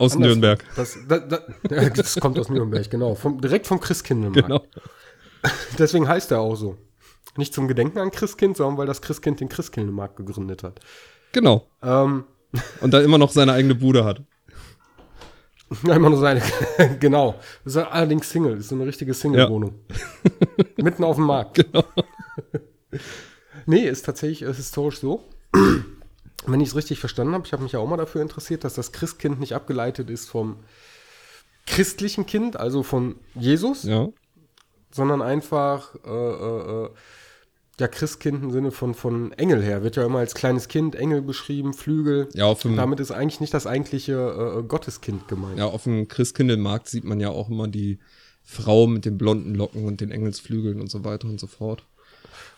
Aus 0.00 0.14
anders. 0.14 0.28
Nürnberg. 0.28 0.64
Das, 0.76 0.96
das, 1.06 1.22
das, 1.28 1.92
das 1.94 2.20
kommt 2.20 2.38
aus 2.38 2.48
Nürnberg, 2.48 2.90
genau. 2.90 3.14
Vom, 3.14 3.38
direkt 3.38 3.66
vom 3.66 3.80
Christkindlmarkt. 3.80 4.48
Genau. 4.48 4.64
Deswegen 5.78 6.08
heißt 6.08 6.30
er 6.30 6.40
auch 6.40 6.56
so. 6.56 6.78
Nicht 7.36 7.52
zum 7.52 7.68
Gedenken 7.68 7.98
an 7.98 8.10
Christkind, 8.10 8.56
sondern 8.56 8.78
weil 8.78 8.86
das 8.86 9.02
Christkind 9.02 9.40
den 9.40 9.50
Christkindlmarkt 9.50 10.16
gegründet 10.16 10.62
hat. 10.62 10.80
Genau. 11.32 11.68
Ähm, 11.82 12.24
Und 12.80 12.94
da 12.94 13.00
immer 13.02 13.18
noch 13.18 13.30
seine 13.30 13.52
eigene 13.52 13.74
Bude 13.74 14.04
hat. 14.04 14.22
immer 15.84 16.08
nur 16.08 16.18
seine. 16.18 16.40
genau. 16.98 17.34
Das 17.64 17.76
ist 17.76 17.82
allerdings 17.82 18.30
Single. 18.30 18.52
Das 18.52 18.60
ist 18.60 18.68
so 18.70 18.76
eine 18.76 18.86
richtige 18.86 19.12
Single-Wohnung. 19.12 19.74
Mitten 20.78 21.04
auf 21.04 21.16
dem 21.16 21.26
Markt. 21.26 21.56
Genau. 21.56 21.84
Nee, 23.66 23.86
ist 23.86 24.06
tatsächlich 24.06 24.48
äh, 24.48 24.54
historisch 24.54 24.98
so. 24.98 25.28
Wenn 26.46 26.60
ich 26.60 26.68
es 26.70 26.76
richtig 26.76 26.98
verstanden 27.00 27.34
habe, 27.34 27.46
ich 27.46 27.52
habe 27.52 27.62
mich 27.62 27.72
ja 27.72 27.78
auch 27.80 27.88
mal 27.88 27.96
dafür 27.96 28.22
interessiert, 28.22 28.64
dass 28.64 28.74
das 28.74 28.92
Christkind 28.92 29.40
nicht 29.40 29.54
abgeleitet 29.54 30.08
ist 30.10 30.28
vom 30.28 30.56
christlichen 31.66 32.26
Kind, 32.26 32.58
also 32.58 32.82
von 32.82 33.16
Jesus, 33.34 33.84
Ja. 33.84 34.08
sondern 34.90 35.22
einfach 35.22 35.94
äh, 36.04 36.08
äh, 36.10 36.84
äh, 36.86 36.90
ja 37.78 37.88
Christkind 37.88 38.42
im 38.42 38.50
Sinne 38.50 38.70
von, 38.72 38.94
von 38.94 39.32
Engel 39.32 39.62
her. 39.62 39.82
Wird 39.82 39.96
ja 39.96 40.04
immer 40.04 40.18
als 40.18 40.34
kleines 40.34 40.68
Kind 40.68 40.94
Engel 40.94 41.22
beschrieben, 41.22 41.72
Flügel. 41.74 42.28
Ja, 42.34 42.46
auf 42.46 42.62
dem, 42.62 42.76
Damit 42.76 43.00
ist 43.00 43.10
eigentlich 43.10 43.40
nicht 43.40 43.54
das 43.54 43.66
eigentliche 43.66 44.12
äh, 44.58 44.62
Gotteskind 44.62 45.28
gemeint. 45.28 45.58
ja, 45.58 45.66
auf 45.66 45.84
dem 45.84 46.08
Christkindlmarkt 46.08 46.88
sieht 46.88 47.04
man 47.04 47.20
ja 47.20 47.28
auch 47.30 47.48
immer 47.50 47.68
die 47.68 47.98
Frau 48.42 48.86
mit 48.86 49.04
den 49.04 49.16
blonden 49.16 49.54
Locken 49.54 49.84
und 49.84 50.00
den 50.00 50.10
Engelsflügeln 50.10 50.80
und 50.80 50.90
so 50.90 51.04
weiter 51.04 51.28
und 51.28 51.38
so 51.38 51.46
fort. 51.46 51.84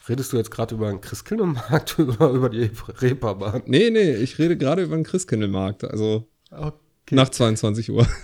Redest 0.08 0.32
du 0.32 0.36
jetzt 0.36 0.50
gerade 0.50 0.74
über 0.74 0.88
einen 0.88 1.00
Christkindlmarkt 1.00 1.98
oder 1.98 2.30
über 2.30 2.48
die 2.50 2.70
Reeperbahn? 3.00 3.62
Nee, 3.66 3.90
nee, 3.90 4.14
ich 4.14 4.38
rede 4.38 4.56
gerade 4.56 4.82
über 4.82 4.96
den 4.96 5.04
Christkindlmarkt, 5.04 5.84
also 5.84 6.26
Okay. 6.50 7.14
nach 7.14 7.28
22 7.28 7.90
Uhr. 7.90 8.06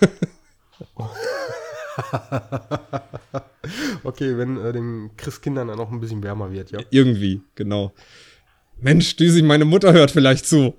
Okay, 4.04 4.36
wenn 4.38 4.56
äh, 4.56 4.72
den 4.72 5.10
Christkindern 5.16 5.68
dann 5.68 5.80
auch 5.80 5.90
ein 5.90 6.00
bisschen 6.00 6.22
wärmer 6.22 6.52
wird, 6.52 6.70
ja. 6.70 6.80
Irgendwie, 6.90 7.42
genau. 7.54 7.92
Mensch, 8.80 9.16
Düsi, 9.16 9.42
meine 9.42 9.64
Mutter 9.64 9.92
hört 9.92 10.10
vielleicht 10.10 10.46
zu. 10.46 10.74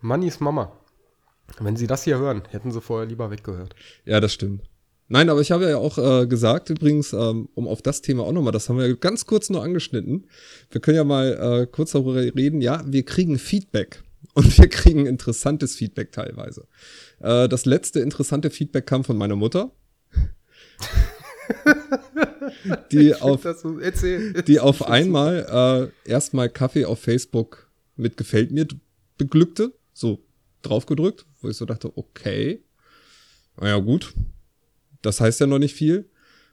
Mannis 0.00 0.40
Mama. 0.40 0.72
Wenn 1.60 1.76
sie 1.76 1.86
das 1.86 2.04
hier 2.04 2.18
hören, 2.18 2.42
hätten 2.50 2.72
sie 2.72 2.80
vorher 2.80 3.06
lieber 3.06 3.30
weggehört. 3.30 3.74
Ja, 4.04 4.20
das 4.20 4.32
stimmt. 4.32 4.62
Nein, 5.08 5.30
aber 5.30 5.40
ich 5.40 5.50
habe 5.50 5.68
ja 5.68 5.78
auch 5.78 5.96
äh, 5.96 6.26
gesagt, 6.26 6.68
übrigens, 6.68 7.14
ähm, 7.14 7.48
um 7.54 7.66
auf 7.66 7.80
das 7.80 8.02
Thema 8.02 8.24
auch 8.24 8.32
nochmal, 8.32 8.52
das 8.52 8.68
haben 8.68 8.78
wir 8.78 8.94
ganz 8.96 9.24
kurz 9.24 9.48
nur 9.48 9.62
angeschnitten. 9.62 10.26
Wir 10.70 10.82
können 10.82 10.98
ja 10.98 11.04
mal 11.04 11.62
äh, 11.62 11.66
kurz 11.66 11.92
darüber 11.92 12.14
reden. 12.14 12.60
Ja, 12.60 12.84
wir 12.86 13.04
kriegen 13.04 13.38
Feedback. 13.38 14.02
Und 14.34 14.58
wir 14.58 14.68
kriegen 14.68 15.06
interessantes 15.06 15.76
Feedback 15.76 16.12
teilweise. 16.12 16.66
Äh, 17.20 17.48
das 17.48 17.64
letzte 17.64 18.00
interessante 18.00 18.50
Feedback 18.50 18.86
kam 18.86 19.02
von 19.02 19.16
meiner 19.16 19.36
Mutter. 19.36 19.72
die 22.92 23.14
auf 23.14 23.40
die 24.46 24.60
auf 24.60 24.86
einmal 24.86 25.90
äh, 26.06 26.10
erstmal 26.10 26.50
Kaffee 26.50 26.84
auf 26.84 27.00
Facebook 27.00 27.68
mit 27.96 28.16
gefällt 28.16 28.52
mir 28.52 28.66
beglückte, 29.16 29.72
so 29.92 30.22
draufgedrückt, 30.62 31.26
wo 31.40 31.48
ich 31.48 31.56
so 31.56 31.64
dachte, 31.64 31.92
okay, 31.96 32.62
naja 33.60 33.78
gut, 33.78 34.14
das 35.02 35.20
heißt 35.20 35.40
ja 35.40 35.46
noch 35.46 35.58
nicht 35.58 35.74
viel. 35.74 36.08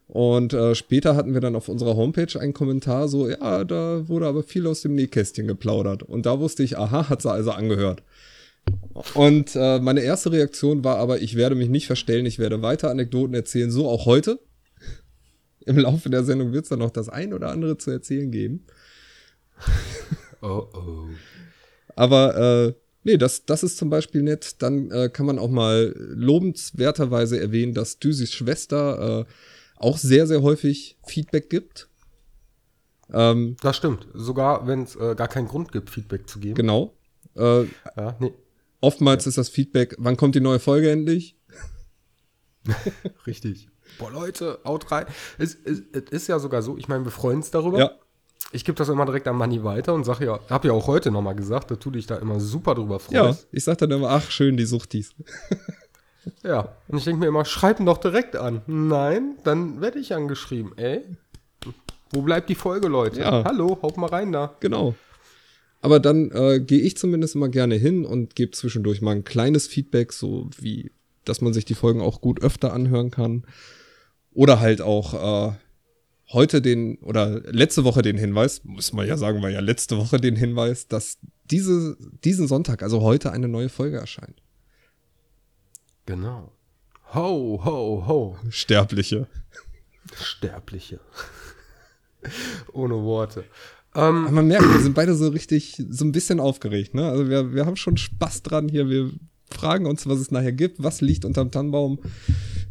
Und 0.08 0.54
äh, 0.54 0.76
später 0.76 1.16
hatten 1.16 1.34
wir 1.34 1.42
dann 1.42 1.56
auf 1.56 1.68
unserer 1.68 1.96
Homepage 1.96 2.40
einen 2.40 2.54
Kommentar 2.54 3.08
so, 3.08 3.28
ja, 3.28 3.64
da 3.64 4.08
wurde 4.08 4.28
aber 4.28 4.44
viel 4.44 4.68
aus 4.68 4.82
dem 4.82 4.94
Nähkästchen 4.94 5.48
geplaudert. 5.48 6.04
Und 6.04 6.26
da 6.28 6.40
wusste 6.40 6.64
ich, 6.64 6.78
aha, 6.78 7.10
hat 7.10 7.24
sie 7.24 7.32
also 7.32 7.52
angehört. 7.52 8.04
Und 9.14 9.56
äh, 9.56 9.80
meine 9.80 10.02
erste 10.02 10.32
Reaktion 10.32 10.84
war 10.84 10.98
aber, 10.98 11.22
ich 11.22 11.36
werde 11.36 11.56
mich 11.56 11.70
nicht 11.70 11.88
verstellen, 11.88 12.26
ich 12.26 12.40
werde 12.40 12.62
weiter 12.62 12.90
Anekdoten 12.90 13.34
erzählen, 13.34 13.72
so 13.72 13.90
auch 13.90 14.06
heute. 14.06 14.40
Im 15.66 15.78
Laufe 15.78 16.10
der 16.10 16.24
Sendung 16.24 16.52
wird 16.54 16.66
es 16.66 16.70
dann 16.70 16.80
noch 16.80 16.92
das 16.92 17.10
ein 17.10 17.34
oder 17.34 17.50
andere 17.50 17.78
zu 17.78 17.92
erzählen 17.92 18.32
geben. 18.32 18.66
Oh, 20.42 20.68
oh. 20.74 21.08
Aber 21.96 22.38
äh, 22.68 22.74
nee, 23.06 23.15
das, 23.18 23.46
das 23.46 23.63
ist 23.63 23.78
zum 23.78 23.89
Beispiel 23.89 24.22
nett. 24.22 24.62
Dann 24.62 24.91
äh, 24.91 25.10
kann 25.10 25.26
man 25.26 25.39
auch 25.39 25.50
mal 25.50 25.96
lobenswerterweise 25.98 27.39
erwähnen, 27.39 27.74
dass 27.74 28.00
Düsis 28.00 28.34
Schwester 28.34 29.22
äh, 29.22 29.26
auch 29.78 29.98
sehr, 29.98 30.28
sehr 30.28 30.41
häufig 30.41 30.98
Feedback 31.08 31.50
gibt. 31.50 31.88
Ähm, 33.13 33.56
Das 33.62 33.78
stimmt. 33.78 34.08
Sogar 34.13 34.68
wenn 34.68 34.84
es 34.84 34.96
äh, 34.96 35.15
gar 35.15 35.28
keinen 35.28 35.48
Grund 35.48 35.72
gibt, 35.72 35.89
Feedback 35.89 36.28
zu 36.30 36.39
geben. 36.39 36.56
genau. 36.56 36.94
Äh, 37.36 37.63
Ja, 37.96 38.15
nee, 38.20 38.34
oftmals 38.82 39.28
ist 39.28 39.38
das 39.38 39.50
Feedback, 39.50 39.96
wann 40.00 40.18
kommt 40.18 40.36
die 40.36 40.41
neue 40.41 40.60
Folge 40.60 40.89
endlich? 40.91 41.38
richtig. 43.28 43.70
Boah, 44.00 44.12
Leute, 44.12 44.60
haut 44.65 44.91
rein. 44.91 45.06
Es, 45.38 45.56
es, 45.63 45.84
es 45.91 46.10
ist 46.10 46.28
ja 46.28 46.39
sogar 46.39 46.62
so, 46.62 46.78
ich 46.78 46.88
meine, 46.88 47.04
wir 47.06 47.12
freuen 47.12 47.38
uns 47.38 47.52
darüber. 47.52 47.78
Ja, 47.80 47.91
Ich 48.56 48.63
gebe 48.63 48.78
das 48.78 48.88
immer 48.88 49.06
direkt 49.06 49.28
an 49.28 49.36
Manni 49.36 49.65
weiter 49.65 49.94
und 49.94 50.06
sage 50.06 50.26
ja, 50.28 50.39
habe 50.50 50.70
ja 50.70 50.74
auch 50.74 50.88
heute 50.88 51.12
nochmal 51.12 51.36
gesagt, 51.36 51.72
dass 51.72 51.80
du 51.80 51.91
dich 51.91 52.08
da 52.08 52.15
immer 52.15 52.39
super 52.39 52.74
drüber 52.74 53.02
ja. 53.10 53.26
freust. 53.26 53.50
Ich 53.52 53.65
sag 53.65 53.80
dann 53.80 53.91
immer, 53.91 54.10
ach, 54.10 54.32
schön, 54.32 54.58
die 54.58 54.65
Suchtis. 54.65 55.13
Ja. 56.44 56.76
Und 56.88 56.98
ich 56.98 57.04
denke 57.04 57.20
mir 57.20 57.28
immer, 57.28 57.46
schreib 57.46 57.80
ihn 57.80 57.86
doch 57.86 58.00
direkt 58.00 58.36
an. 58.36 58.63
Nein, 58.65 59.36
dann 59.44 59.80
werde 59.80 60.00
ich 60.00 60.12
angeschrieben. 60.15 60.76
Ey, 60.76 61.04
wo 62.10 62.24
bleibt 62.24 62.50
die 62.50 62.56
Folge, 62.56 62.88
Leute? 62.88 63.20
Ja. 63.20 63.44
Hallo, 63.44 63.78
haut 63.84 63.96
mal 63.98 64.10
rein 64.10 64.32
da. 64.32 64.56
Genau. 64.60 64.96
Aber 65.82 66.00
dann 66.00 66.32
äh, 66.32 66.60
gehe 66.60 66.82
ich 66.82 66.98
zumindest 66.98 67.36
immer 67.36 67.50
gerne 67.50 67.76
hin 67.76 68.06
und 68.06 68.36
gebe 68.36 68.54
zwischendurch 68.54 69.04
mal 69.04 69.12
ein 69.12 69.24
kleines 69.24 69.68
Feedback, 69.68 70.13
so 70.13 70.50
wie, 70.58 70.91
dass 71.26 71.41
man 71.41 71.54
sich 71.54 71.63
die 71.65 71.76
Folgen 71.76 72.02
auch 72.02 72.22
gut 72.22 72.41
öfter 72.41 72.74
anhören 72.74 73.12
kann. 73.12 73.44
Oder 74.34 74.60
halt 74.60 74.82
auch 74.82 75.52
äh, 75.52 75.56
heute 76.32 76.62
den, 76.62 76.98
oder 77.00 77.42
letzte 77.52 77.84
Woche 77.84 78.02
den 78.02 78.18
Hinweis, 78.18 78.64
muss 78.64 78.94
man 78.94 79.08
ja 79.08 79.18
sagen, 79.18 79.42
war 79.42 79.50
ja 79.50 79.60
letzte 79.60 79.98
Woche 79.98 80.20
den 80.20 80.36
Hinweis, 80.36 80.88
dass 80.88 81.20
diese, 81.52 81.98
diesen 82.24 82.48
Sonntag, 82.48 82.82
also 82.84 83.02
heute, 83.02 83.32
eine 83.32 83.48
neue 83.48 83.70
Folge 83.70 83.98
erscheint. 83.98 84.42
Genau. 86.06 86.52
Ho, 87.14 87.62
ho, 87.64 88.08
ho. 88.08 88.38
Sterbliche. 88.50 89.28
Sterbliche. 90.16 91.00
Ohne 92.74 92.96
Worte. 92.96 93.46
Ähm, 93.96 94.26
Aber 94.26 94.32
man 94.32 94.48
merkt, 94.48 94.66
wir 94.66 94.82
sind 94.82 94.94
beide 94.94 95.16
so 95.16 95.30
richtig, 95.30 95.82
so 95.90 96.06
ein 96.06 96.12
bisschen 96.12 96.40
aufgeregt, 96.40 96.94
ne? 96.94 97.10
Also 97.10 97.30
wir, 97.30 97.54
wir 97.54 97.66
haben 97.66 97.78
schon 97.78 97.98
Spaß 97.98 98.44
dran 98.44 98.68
hier. 98.68 98.90
Wir 98.90 99.12
fragen 99.50 99.86
uns, 99.86 100.08
was 100.08 100.20
es 100.20 100.32
nachher 100.32 100.52
gibt. 100.52 100.84
Was 100.84 101.02
liegt 101.02 101.26
unterm 101.26 101.52
Tannenbaum? 101.52 102.00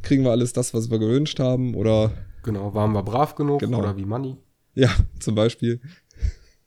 Kriegen 0.03 0.25
wir 0.25 0.33
alles 0.33 0.53
das, 0.53 0.75
was 0.75 0.91
wir 0.91 0.99
gewünscht 0.99 1.39
haben? 1.41 1.75
Oder, 1.75 2.13
genau, 2.45 2.73
waren 2.75 2.93
wir 2.93 3.03
brav 3.03 3.35
genug 3.35 3.61
Genau. 3.61 3.81
oder 3.81 3.97
wie 3.97 4.05
Manni? 4.05 4.37
ja, 4.75 4.91
zum 5.21 5.35
Beispiel. 5.35 5.81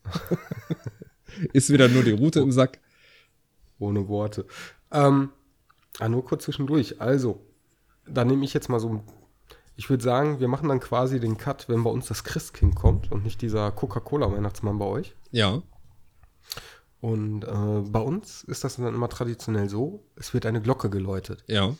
Ist 1.54 1.70
wieder 1.70 1.88
nur 1.88 2.04
die 2.04 2.12
Route 2.12 2.40
im 2.40 2.52
Sack. 2.52 2.80
Ohne 3.80 4.08
Worte. 4.08 4.46
Ähm, 4.92 5.30
ah, 6.00 6.10
nur 6.10 6.26
kurz 6.26 6.46
zwischendurch. 6.46 7.00
Also, 7.02 7.46
da 8.08 8.26
nehme 8.26 8.44
ich 8.46 8.54
jetzt 8.54 8.70
mal 8.70 8.80
so 8.80 8.90
ein. 8.90 9.04
Ich 9.76 9.90
würde 9.90 10.04
sagen, 10.04 10.40
wir 10.40 10.48
machen 10.48 10.70
dann 10.70 10.80
quasi 10.80 11.20
den 11.20 11.38
Cut, 11.38 11.70
wenn 11.70 11.84
bei 11.84 11.90
uns 11.92 12.08
das 12.08 12.24
Christkind 12.24 12.76
kommt 12.76 13.12
und 13.12 13.24
nicht 13.24 13.42
dieser 13.42 13.72
Coca-Cola-Weihnachtsmann 13.72 14.80
bei 14.80 14.86
euch. 14.86 15.16
Ja. 15.32 15.62
Und 17.00 17.44
äh, 17.44 17.82
bei 17.92 18.00
uns 18.00 18.44
ist 18.46 18.64
das 18.64 18.78
dann 18.78 18.96
immer 18.96 19.10
traditionell 19.10 19.70
so, 19.70 20.04
es 20.16 20.34
wird 20.34 20.48
eine 20.48 20.62
Glocke 20.62 20.90
geläutet. 20.90 21.44
Ja. 21.46 21.76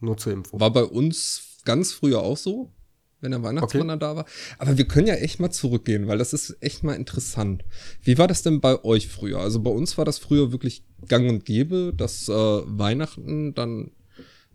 Nur 0.00 0.18
zur 0.18 0.32
Info. 0.34 0.60
War 0.60 0.70
bei 0.70 0.84
uns 0.84 1.53
ganz 1.64 1.92
früher 1.92 2.22
auch 2.22 2.36
so, 2.36 2.72
wenn 3.20 3.30
der 3.30 3.42
Weihnachtsmann 3.42 3.90
Okay. 3.90 3.98
da 3.98 4.16
war. 4.16 4.26
Aber 4.58 4.76
wir 4.76 4.86
können 4.86 5.06
ja 5.06 5.14
echt 5.14 5.40
mal 5.40 5.50
zurückgehen, 5.50 6.06
weil 6.06 6.18
das 6.18 6.32
ist 6.32 6.56
echt 6.60 6.82
mal 6.84 6.94
interessant. 6.94 7.64
Wie 8.02 8.18
war 8.18 8.28
das 8.28 8.42
denn 8.42 8.60
bei 8.60 8.82
euch 8.84 9.08
früher? 9.08 9.38
Also 9.38 9.60
bei 9.60 9.70
uns 9.70 9.96
war 9.96 10.04
das 10.04 10.18
früher 10.18 10.52
wirklich 10.52 10.84
gang 11.08 11.28
und 11.28 11.44
gäbe, 11.44 11.92
dass 11.96 12.28
äh, 12.28 12.32
Weihnachten 12.32 13.54
dann 13.54 13.92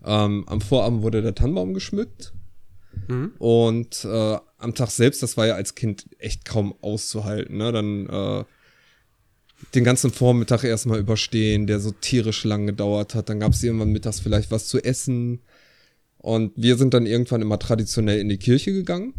ähm, 0.05 0.45
am 0.47 0.61
Vorabend 0.61 1.01
wurde 1.01 1.21
der 1.21 1.35
Tannenbaum 1.35 1.73
geschmückt. 1.73 2.33
Mhm. 3.07 3.33
Und 3.39 4.05
äh, 4.05 4.37
am 4.57 4.75
Tag 4.75 4.89
selbst, 4.91 5.23
das 5.23 5.35
war 5.37 5.47
ja 5.47 5.55
als 5.55 5.75
Kind 5.75 6.05
echt 6.19 6.45
kaum 6.45 6.75
auszuhalten. 6.81 7.57
Ne? 7.57 7.71
Dann 7.71 8.07
äh, 8.07 8.43
den 9.75 9.83
ganzen 9.83 10.11
Vormittag 10.11 10.63
erstmal 10.63 10.99
überstehen, 10.99 11.67
der 11.67 11.79
so 11.79 11.91
tierisch 11.91 12.43
lang 12.43 12.65
gedauert 12.65 13.15
hat. 13.15 13.29
Dann 13.29 13.39
gab 13.39 13.53
es 13.53 13.63
irgendwann 13.63 13.91
mittags 13.91 14.19
vielleicht 14.19 14.51
was 14.51 14.67
zu 14.67 14.83
essen. 14.83 15.41
Und 16.19 16.51
wir 16.55 16.77
sind 16.77 16.93
dann 16.93 17.05
irgendwann 17.05 17.41
immer 17.41 17.57
traditionell 17.59 18.19
in 18.19 18.29
die 18.29 18.37
Kirche 18.37 18.73
gegangen. 18.73 19.13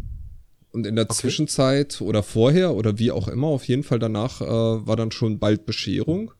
Und 0.71 0.87
in 0.87 0.95
der 0.95 1.05
Okay. 1.05 1.15
Zwischenzeit 1.15 1.99
oder 1.99 2.23
vorher 2.23 2.75
oder 2.75 2.97
wie 2.97 3.11
auch 3.11 3.27
immer, 3.27 3.47
auf 3.47 3.67
jeden 3.67 3.83
Fall 3.83 3.99
danach 3.99 4.39
äh, 4.41 4.45
war 4.45 4.95
dann 4.95 5.11
schon 5.11 5.37
bald 5.39 5.65
Bescherung. 5.65 6.31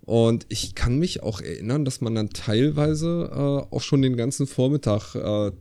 Und 0.00 0.46
ich 0.48 0.74
kann 0.74 0.98
mich 0.98 1.22
auch 1.22 1.40
erinnern, 1.40 1.84
dass 1.84 2.00
man 2.00 2.14
dann 2.14 2.30
teilweise 2.30 3.30
äh, 3.30 3.74
auch 3.74 3.82
schon 3.82 4.02
den 4.02 4.16
ganzen 4.16 4.46
Vormittag 4.46 5.14
äh, 5.14 5.52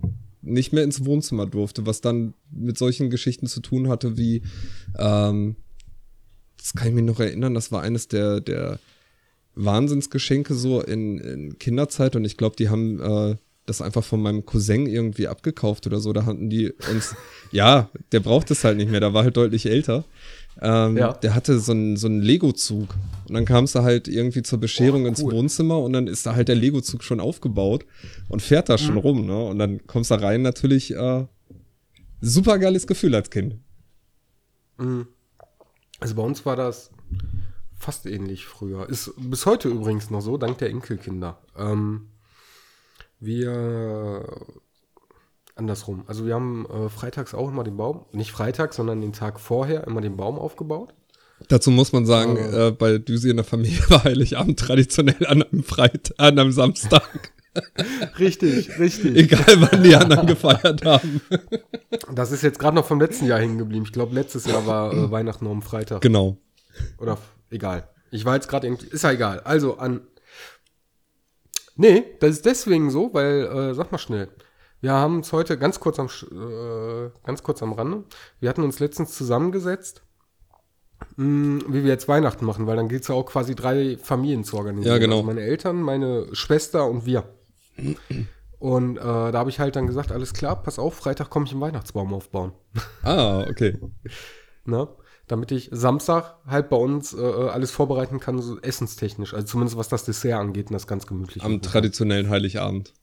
nicht 0.42 0.72
mehr 0.72 0.84
ins 0.84 1.06
Wohnzimmer 1.06 1.46
durfte, 1.46 1.86
was 1.86 2.02
dann 2.02 2.34
mit 2.50 2.78
solchen 2.78 3.10
Geschichten 3.10 3.48
zu 3.48 3.60
tun 3.60 3.90
hatte 3.90 4.18
wie, 4.18 4.42
ähm, 4.98 5.58
das 6.58 6.74
kann 6.74 6.88
ich 6.88 6.94
mich 6.94 7.04
noch 7.04 7.20
erinnern, 7.20 7.54
das 7.54 7.72
war 7.72 7.82
eines 7.82 8.08
der, 8.08 8.40
der 8.40 8.80
Wahnsinnsgeschenke 9.56 10.54
so 10.54 10.82
in, 10.82 11.18
in 11.18 11.60
Kinderzeit 11.60 12.16
und 12.16 12.24
ich 12.24 12.38
glaube, 12.38 12.56
die 12.56 12.70
haben 12.70 13.00
äh, 13.02 13.36
das 13.68 13.82
einfach 13.82 14.04
von 14.04 14.22
meinem 14.22 14.46
Cousin 14.46 14.88
irgendwie 14.88 15.28
abgekauft 15.28 15.86
oder 15.86 16.00
so. 16.00 16.12
Da 16.14 16.26
hatten 16.26 16.50
die 16.50 16.72
uns, 16.92 17.16
ja, 17.52 17.90
der 18.12 18.22
braucht 18.22 18.50
es 18.50 18.64
halt 18.64 18.78
nicht 18.78 18.90
mehr, 18.90 19.00
der 19.02 19.14
war 19.14 19.24
halt 19.24 19.38
deutlich 19.38 19.68
älter. 19.68 20.04
Ähm, 20.60 20.98
Ja. 20.98 21.14
Der 21.14 21.36
hatte 21.36 21.60
so 21.60 21.72
einen 21.74 21.98
so 21.98 22.08
einen 22.08 22.22
Lego-Zug 22.22 22.90
und 23.28 23.34
dann 23.36 23.46
kamst 23.46 23.76
du 23.76 23.84
halt 23.84 24.08
irgendwie 24.08 24.42
zur 24.42 24.60
Bescherung 24.60 25.04
Oh, 25.04 25.08
ins 25.08 25.22
cool. 25.22 25.34
Wohnzimmer 25.34 25.78
und 25.80 25.94
dann 25.94 26.08
ist 26.08 26.26
da 26.26 26.34
halt 26.34 26.48
der 26.48 26.56
Lego-Zug 26.56 27.04
schon 27.04 27.20
aufgebaut 27.20 27.86
und 28.28 28.42
fährt 28.42 28.68
da 28.70 28.78
schon 28.80 28.96
Mhm. 28.96 29.02
rum, 29.02 29.26
ne? 29.28 29.46
Und 29.46 29.60
dann 29.60 29.86
kommst 29.86 30.10
du 30.10 30.16
da 30.16 30.26
rein 30.26 30.42
natürlich 30.42 30.96
äh, 30.96 31.26
super 32.22 32.58
geiles 32.58 32.88
Gefühl 32.88 33.14
als 33.14 33.30
Kind. 33.30 33.58
Mhm. 34.80 35.08
Also 36.00 36.16
bei 36.16 36.24
uns 36.24 36.46
war 36.46 36.56
das 36.56 36.90
fast 37.78 38.06
ähnlich 38.08 38.46
früher. 38.46 38.90
Ist 38.90 39.12
bis 39.18 39.46
heute 39.46 39.68
übrigens 39.70 40.10
noch 40.10 40.22
so, 40.22 40.38
dank 40.38 40.58
der 40.58 40.70
Enkelkinder. 40.70 41.38
Ähm, 41.58 42.08
wir 43.20 44.26
andersrum. 45.56 46.04
Also 46.08 46.26
wir 46.26 46.36
haben 46.36 46.66
äh, 46.70 46.90
freitags 46.90 47.34
auch 47.34 47.50
immer 47.50 47.64
den 47.64 47.78
Baum, 47.78 48.06
nicht 48.12 48.32
freitags, 48.32 48.76
sondern 48.76 49.02
den 49.02 49.14
Tag 49.14 49.40
vorher 49.40 49.86
immer 49.88 50.02
den 50.02 50.16
Baum 50.18 50.38
aufgebaut. 50.38 50.94
Dazu 51.50 51.70
muss 51.72 51.94
man 51.94 52.06
sagen, 52.06 52.38
Oh. 52.38 52.58
äh, 52.58 52.72
bei 52.72 52.98
Düsi 52.98 53.30
in 53.30 53.38
der 53.38 53.46
Familie 53.46 53.80
war 53.90 54.04
Heiligabend 54.04 54.60
traditionell 54.60 55.26
an 55.28 55.42
einem 55.44 55.64
Freitag, 55.64 56.14
an 56.18 56.38
einem 56.40 56.52
Samstag. 56.52 57.32
Richtig, 58.20 58.78
richtig. 58.78 59.16
Egal 59.16 59.56
wann 59.58 59.82
die 59.82 59.96
anderen 59.96 60.28
gefeiert 60.28 60.86
haben. 60.86 61.22
Das 62.14 62.32
ist 62.32 62.44
jetzt 62.44 62.60
gerade 62.60 62.76
noch 62.76 62.86
vom 62.86 63.02
letzten 63.02 63.26
Jahr 63.26 63.40
hängen 63.40 63.58
geblieben. 63.58 63.84
Ich 63.84 63.92
glaube, 63.94 64.14
letztes 64.14 64.46
Jahr 64.46 64.68
war 64.68 64.94
äh, 64.94 65.10
Weihnachten 65.10 65.48
am 65.48 65.64
Freitag. 65.64 66.02
Genau. 66.02 66.38
Oder 67.00 67.18
egal. 67.50 67.90
Ich 68.12 68.26
war 68.26 68.36
jetzt 68.36 68.48
gerade 68.48 68.68
irgendwie. 68.68 68.86
Ist 68.86 69.04
ja 69.04 69.12
egal. 69.12 69.40
Also 69.40 69.78
an. 69.80 70.02
Nee, 71.78 72.04
das 72.20 72.32
ist 72.32 72.46
deswegen 72.46 72.90
so, 72.90 73.14
weil, 73.14 73.46
äh, 73.46 73.74
sag 73.74 73.92
mal 73.92 73.98
schnell. 73.98 74.30
Wir 74.82 74.92
haben 74.94 75.18
uns 75.18 75.32
heute 75.32 75.58
ganz 75.58 75.80
kurz 75.80 76.00
am 76.00 76.08
äh, 76.08 77.10
ganz 77.24 77.42
kurz 77.42 77.64
am 77.64 77.74
Rande. 77.74 78.04
Wir 78.40 78.50
hatten 78.50 78.64
uns 78.64 78.80
letztens 78.80 79.16
zusammengesetzt, 79.16 80.04
mh, 81.16 81.64
wie 81.70 81.84
wir 81.84 81.90
jetzt 81.90 82.08
Weihnachten 82.08 82.46
machen, 82.46 82.68
weil 82.68 82.76
dann 82.76 82.88
gilt 82.88 83.04
es 83.04 83.08
ja 83.08 83.16
auch 83.16 83.26
quasi 83.26 83.56
drei 83.56 83.98
Familien 83.98 84.44
zu 84.44 84.58
organisieren. 84.58 84.94
Ja, 84.94 85.00
genau. 85.00 85.18
Also 85.18 85.28
meine 85.28 85.42
Eltern, 85.42 85.82
meine 85.82 86.28
Schwester 86.34 86.88
und 86.88 87.06
wir. 87.06 87.24
Und 88.60 88.98
äh, 88.98 89.02
da 89.02 89.34
habe 89.34 89.50
ich 89.50 89.60
halt 89.60 89.76
dann 89.76 89.88
gesagt, 89.88 90.12
alles 90.12 90.34
klar, 90.34 90.62
pass 90.62 90.80
auf, 90.80 90.96
Freitag 90.96 91.30
komme 91.30 91.46
ich 91.46 91.52
einen 91.52 91.62
Weihnachtsbaum 91.62 92.14
aufbauen. 92.14 92.54
Ah, 93.04 93.46
okay. 93.50 93.78
Ne? 94.66 94.86
Damit 95.28 95.52
ich 95.52 95.70
Samstag 95.74 96.36
halt 96.46 96.70
bei 96.70 96.78
uns 96.78 97.14
äh, 97.14 97.20
alles 97.22 97.72
vorbereiten 97.72 98.20
kann, 98.20 98.42
so 98.42 98.60
essenstechnisch. 98.60 99.34
Also 99.34 99.46
zumindest 99.48 99.78
was 99.78 99.90
das 99.90 100.06
Dessert 100.06 100.40
angeht 100.40 100.68
und 100.68 100.74
das 100.74 100.88
ganz 100.88 101.06
gemütlich. 101.06 101.44
Am 101.44 101.62
traditionellen 101.62 102.30
Heiligabend. 102.30 102.94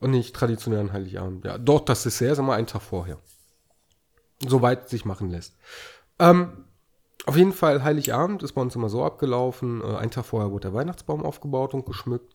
Und 0.00 0.10
nicht 0.10 0.34
traditionellen 0.34 0.92
Heiligabend. 0.92 1.44
Ja, 1.44 1.58
doch, 1.58 1.80
das 1.80 2.02
Dessert 2.02 2.32
ist 2.32 2.38
immer 2.38 2.54
einen 2.54 2.66
Tag 2.66 2.82
vorher. 2.82 3.18
Soweit 4.46 4.84
es 4.84 4.90
sich 4.90 5.04
machen 5.04 5.30
lässt. 5.30 5.56
Ähm, 6.18 6.64
auf 7.26 7.36
jeden 7.36 7.52
Fall, 7.52 7.84
Heiligabend 7.84 8.42
ist 8.42 8.52
bei 8.52 8.62
uns 8.62 8.74
immer 8.74 8.88
so 8.88 9.04
abgelaufen. 9.04 9.82
Äh, 9.82 9.96
einen 9.96 10.10
Tag 10.10 10.24
vorher 10.24 10.50
wurde 10.50 10.68
der 10.68 10.74
Weihnachtsbaum 10.74 11.24
aufgebaut 11.24 11.74
und 11.74 11.84
geschmückt. 11.84 12.34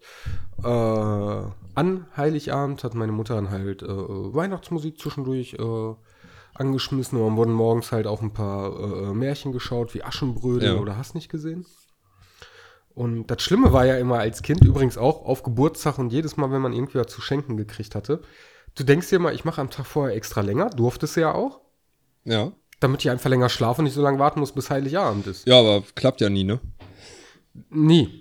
Äh, 0.63 0.67
an 0.67 2.05
Heiligabend 2.15 2.83
hat 2.83 2.93
meine 2.93 3.11
Mutter 3.11 3.35
dann 3.35 3.49
halt 3.49 3.81
äh, 3.81 3.87
Weihnachtsmusik 3.87 4.99
zwischendurch 4.99 5.55
äh, 5.55 5.95
angeschmissen. 6.55 7.17
Und 7.19 7.25
dann 7.27 7.37
wurden 7.37 7.53
morgens 7.53 7.91
halt 7.91 8.07
auch 8.07 8.21
ein 8.21 8.33
paar 8.33 8.71
äh, 8.79 9.13
Märchen 9.13 9.51
geschaut, 9.51 9.93
wie 9.93 10.03
Aschenbrödel 10.03 10.75
Ja. 10.75 10.79
oder 10.81 10.97
hast 10.97 11.15
nicht 11.15 11.29
gesehen. 11.29 11.65
Und 12.95 13.27
das 13.27 13.41
Schlimme 13.41 13.73
war 13.73 13.85
ja 13.85 13.97
immer 13.97 14.19
als 14.19 14.43
Kind, 14.43 14.63
übrigens 14.63 14.97
auch 14.97 15.25
auf 15.25 15.41
Geburtstag 15.43 15.97
und 15.97 16.13
jedes 16.13 16.37
Mal, 16.37 16.51
wenn 16.51 16.61
man 16.61 16.73
irgendwie 16.73 16.99
was 16.99 17.07
zu 17.07 17.21
schenken 17.21 17.57
gekriegt 17.57 17.95
hatte, 17.95 18.21
du 18.75 18.83
denkst 18.83 19.09
dir 19.09 19.17
mal, 19.19 19.33
ich 19.33 19.45
mache 19.45 19.61
am 19.61 19.71
Tag 19.71 19.85
vorher 19.87 20.15
extra 20.15 20.41
länger, 20.41 20.69
durftest 20.69 21.15
du 21.15 21.21
ja 21.21 21.33
auch, 21.33 21.61
Ja. 22.23 22.51
damit 22.79 23.01
ich 23.03 23.09
einfach 23.09 23.31
länger 23.31 23.49
schlafe 23.49 23.79
und 23.81 23.85
nicht 23.85 23.95
so 23.95 24.01
lange 24.03 24.19
warten 24.19 24.39
muss, 24.39 24.51
bis 24.51 24.69
Heiligabend 24.69 25.25
ist. 25.25 25.47
Ja, 25.47 25.59
aber 25.59 25.81
klappt 25.95 26.21
ja 26.21 26.29
nie, 26.29 26.43
ne? 26.43 26.59
Nie. 27.71 28.19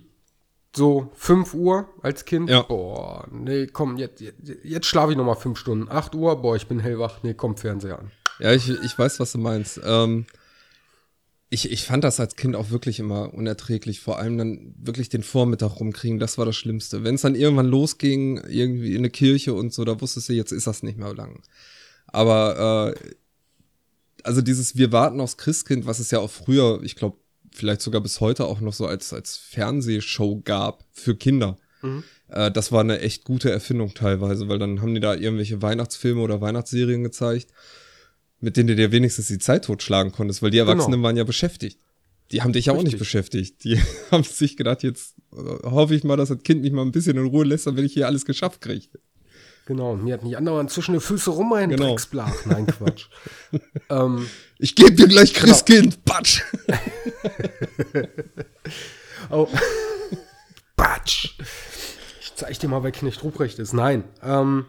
so 0.74 1.10
5 1.16 1.52
Uhr 1.52 1.88
als 2.00 2.24
Kind. 2.24 2.48
Ja. 2.48 2.62
Boah, 2.62 3.26
nee, 3.30 3.66
komm, 3.66 3.98
jetzt, 3.98 4.22
jetzt, 4.22 4.40
jetzt 4.64 4.86
schlafe 4.86 5.12
ich 5.12 5.18
nochmal 5.18 5.36
5 5.36 5.58
Stunden. 5.58 5.90
8 5.90 6.14
Uhr, 6.14 6.40
boah, 6.40 6.56
ich 6.56 6.66
bin 6.66 6.80
hellwach. 6.80 7.22
Nee, 7.22 7.34
komm, 7.34 7.58
Fernseher 7.58 7.98
an. 7.98 8.10
Ja, 8.42 8.52
ich, 8.52 8.68
ich 8.68 8.98
weiß, 8.98 9.20
was 9.20 9.31
du 9.31 9.38
meinst. 9.38 9.81
Ähm, 9.85 10.26
ich, 11.48 11.70
ich 11.70 11.85
fand 11.85 12.02
das 12.02 12.18
als 12.18 12.35
Kind 12.35 12.57
auch 12.57 12.70
wirklich 12.70 12.98
immer 12.98 13.33
unerträglich. 13.33 14.00
Vor 14.00 14.18
allem 14.18 14.37
dann 14.37 14.74
wirklich 14.76 15.09
den 15.09 15.22
Vormittag 15.22 15.78
rumkriegen, 15.78 16.18
das 16.18 16.38
war 16.38 16.44
das 16.44 16.57
Schlimmste. 16.57 17.05
Wenn 17.05 17.14
es 17.14 17.20
dann 17.20 17.37
irgendwann 17.37 17.68
losging, 17.68 18.38
irgendwie 18.48 18.94
in 18.94 18.98
eine 18.98 19.11
Kirche 19.11 19.55
und 19.55 19.72
so, 19.72 19.85
da 19.85 20.00
wusstest 20.00 20.28
du, 20.28 20.33
jetzt 20.33 20.50
ist 20.50 20.66
das 20.66 20.83
nicht 20.83 20.98
mehr 20.98 21.14
lang. 21.14 21.40
Aber 22.09 22.96
äh, 22.96 23.11
also 24.24 24.42
dieses 24.42 24.76
Wir 24.76 24.90
warten 24.90 25.20
aufs 25.20 25.37
Christkind, 25.37 25.87
was 25.87 26.00
es 26.00 26.11
ja 26.11 26.18
auch 26.18 26.31
früher, 26.31 26.81
ich 26.83 26.96
glaube, 26.96 27.18
vielleicht 27.52 27.83
sogar 27.83 28.00
bis 28.00 28.18
heute 28.18 28.46
auch 28.46 28.61
noch 28.61 28.72
so 28.72 28.87
als, 28.87 29.12
als 29.12 29.37
Fernsehshow 29.37 30.40
gab 30.44 30.85
für 30.90 31.14
Kinder. 31.14 31.59
Mhm. 31.81 32.02
Äh, 32.26 32.50
das 32.50 32.72
war 32.72 32.81
eine 32.81 32.98
echt 32.98 33.22
gute 33.22 33.52
Erfindung 33.52 33.94
teilweise, 33.94 34.48
weil 34.48 34.59
dann 34.59 34.81
haben 34.81 34.94
die 34.94 35.00
da 35.00 35.14
irgendwelche 35.14 35.62
Weihnachtsfilme 35.62 36.22
oder 36.22 36.40
Weihnachtsserien 36.40 37.05
gezeigt, 37.05 37.52
mit 38.42 38.57
denen 38.59 38.66
du 38.68 38.76
dir 38.76 38.92
wenigstens 38.92 39.28
die 39.28 39.38
Zeit 39.38 39.64
totschlagen 39.64 40.12
konntest, 40.12 40.42
weil 40.42 40.50
die 40.50 40.59
Erwachsenen 40.59 40.92
Genau. 40.96 41.05
waren 41.07 41.16
ja 41.16 41.24
beschäftigt. 41.24 41.78
Die 42.31 42.42
haben 42.42 42.52
dich 42.52 42.66
ja 42.66 42.72
auch 42.74 42.83
nicht 42.83 42.98
beschäftigt. 42.98 43.62
Die 43.64 43.78
haben 44.11 44.24
sich 44.24 44.57
gedacht, 44.57 44.83
jetzt 44.83 45.14
äh, 45.33 45.37
hoffe 45.68 45.94
ich 45.94 46.05
mal, 46.05 46.16
dass 46.16 46.28
das 46.31 46.42
Kind 46.42 46.62
mich 46.62 46.72
mal 46.72 46.83
ein 46.83 46.92
bisschen 46.92 47.16
in 47.16 47.26
Ruhe 47.26 47.44
lässt, 47.44 47.66
damit 47.66 47.85
ich 47.85 47.92
hier 47.94 48.07
alles 48.07 48.24
geschafft 48.24 48.61
kriege. 48.61 48.87
Genau, 49.66 49.94
mir 49.94 50.14
hat 50.14 50.24
nicht 50.24 50.37
andauernd 50.37 50.70
zwischen 50.72 50.90
den 50.92 51.00
Füße 51.00 51.31
rum 51.31 51.52
ein 51.52 51.70
Genau. 51.70 51.90
Drecksblach. 51.90 52.46
Nein, 52.46 52.66
Quatsch. 52.66 53.07
ähm, 53.90 54.26
Ich 54.59 54.74
gebe 54.74 54.92
dir 54.92 55.07
gleich 55.07 55.33
Genau. 55.35 55.46
Christkind, 55.46 56.05
Batsch. 56.05 56.42
Oh. 59.31 59.48
Batsch. 60.76 61.38
Ich 62.20 62.35
zeig 62.35 62.59
dir 62.59 62.68
mal, 62.68 62.83
wer 62.83 62.90
Knecht 62.92 63.22
Ruprecht 63.22 63.59
ist. 63.59 63.72
Nein. 63.72 64.05
Ähm, 64.22 64.66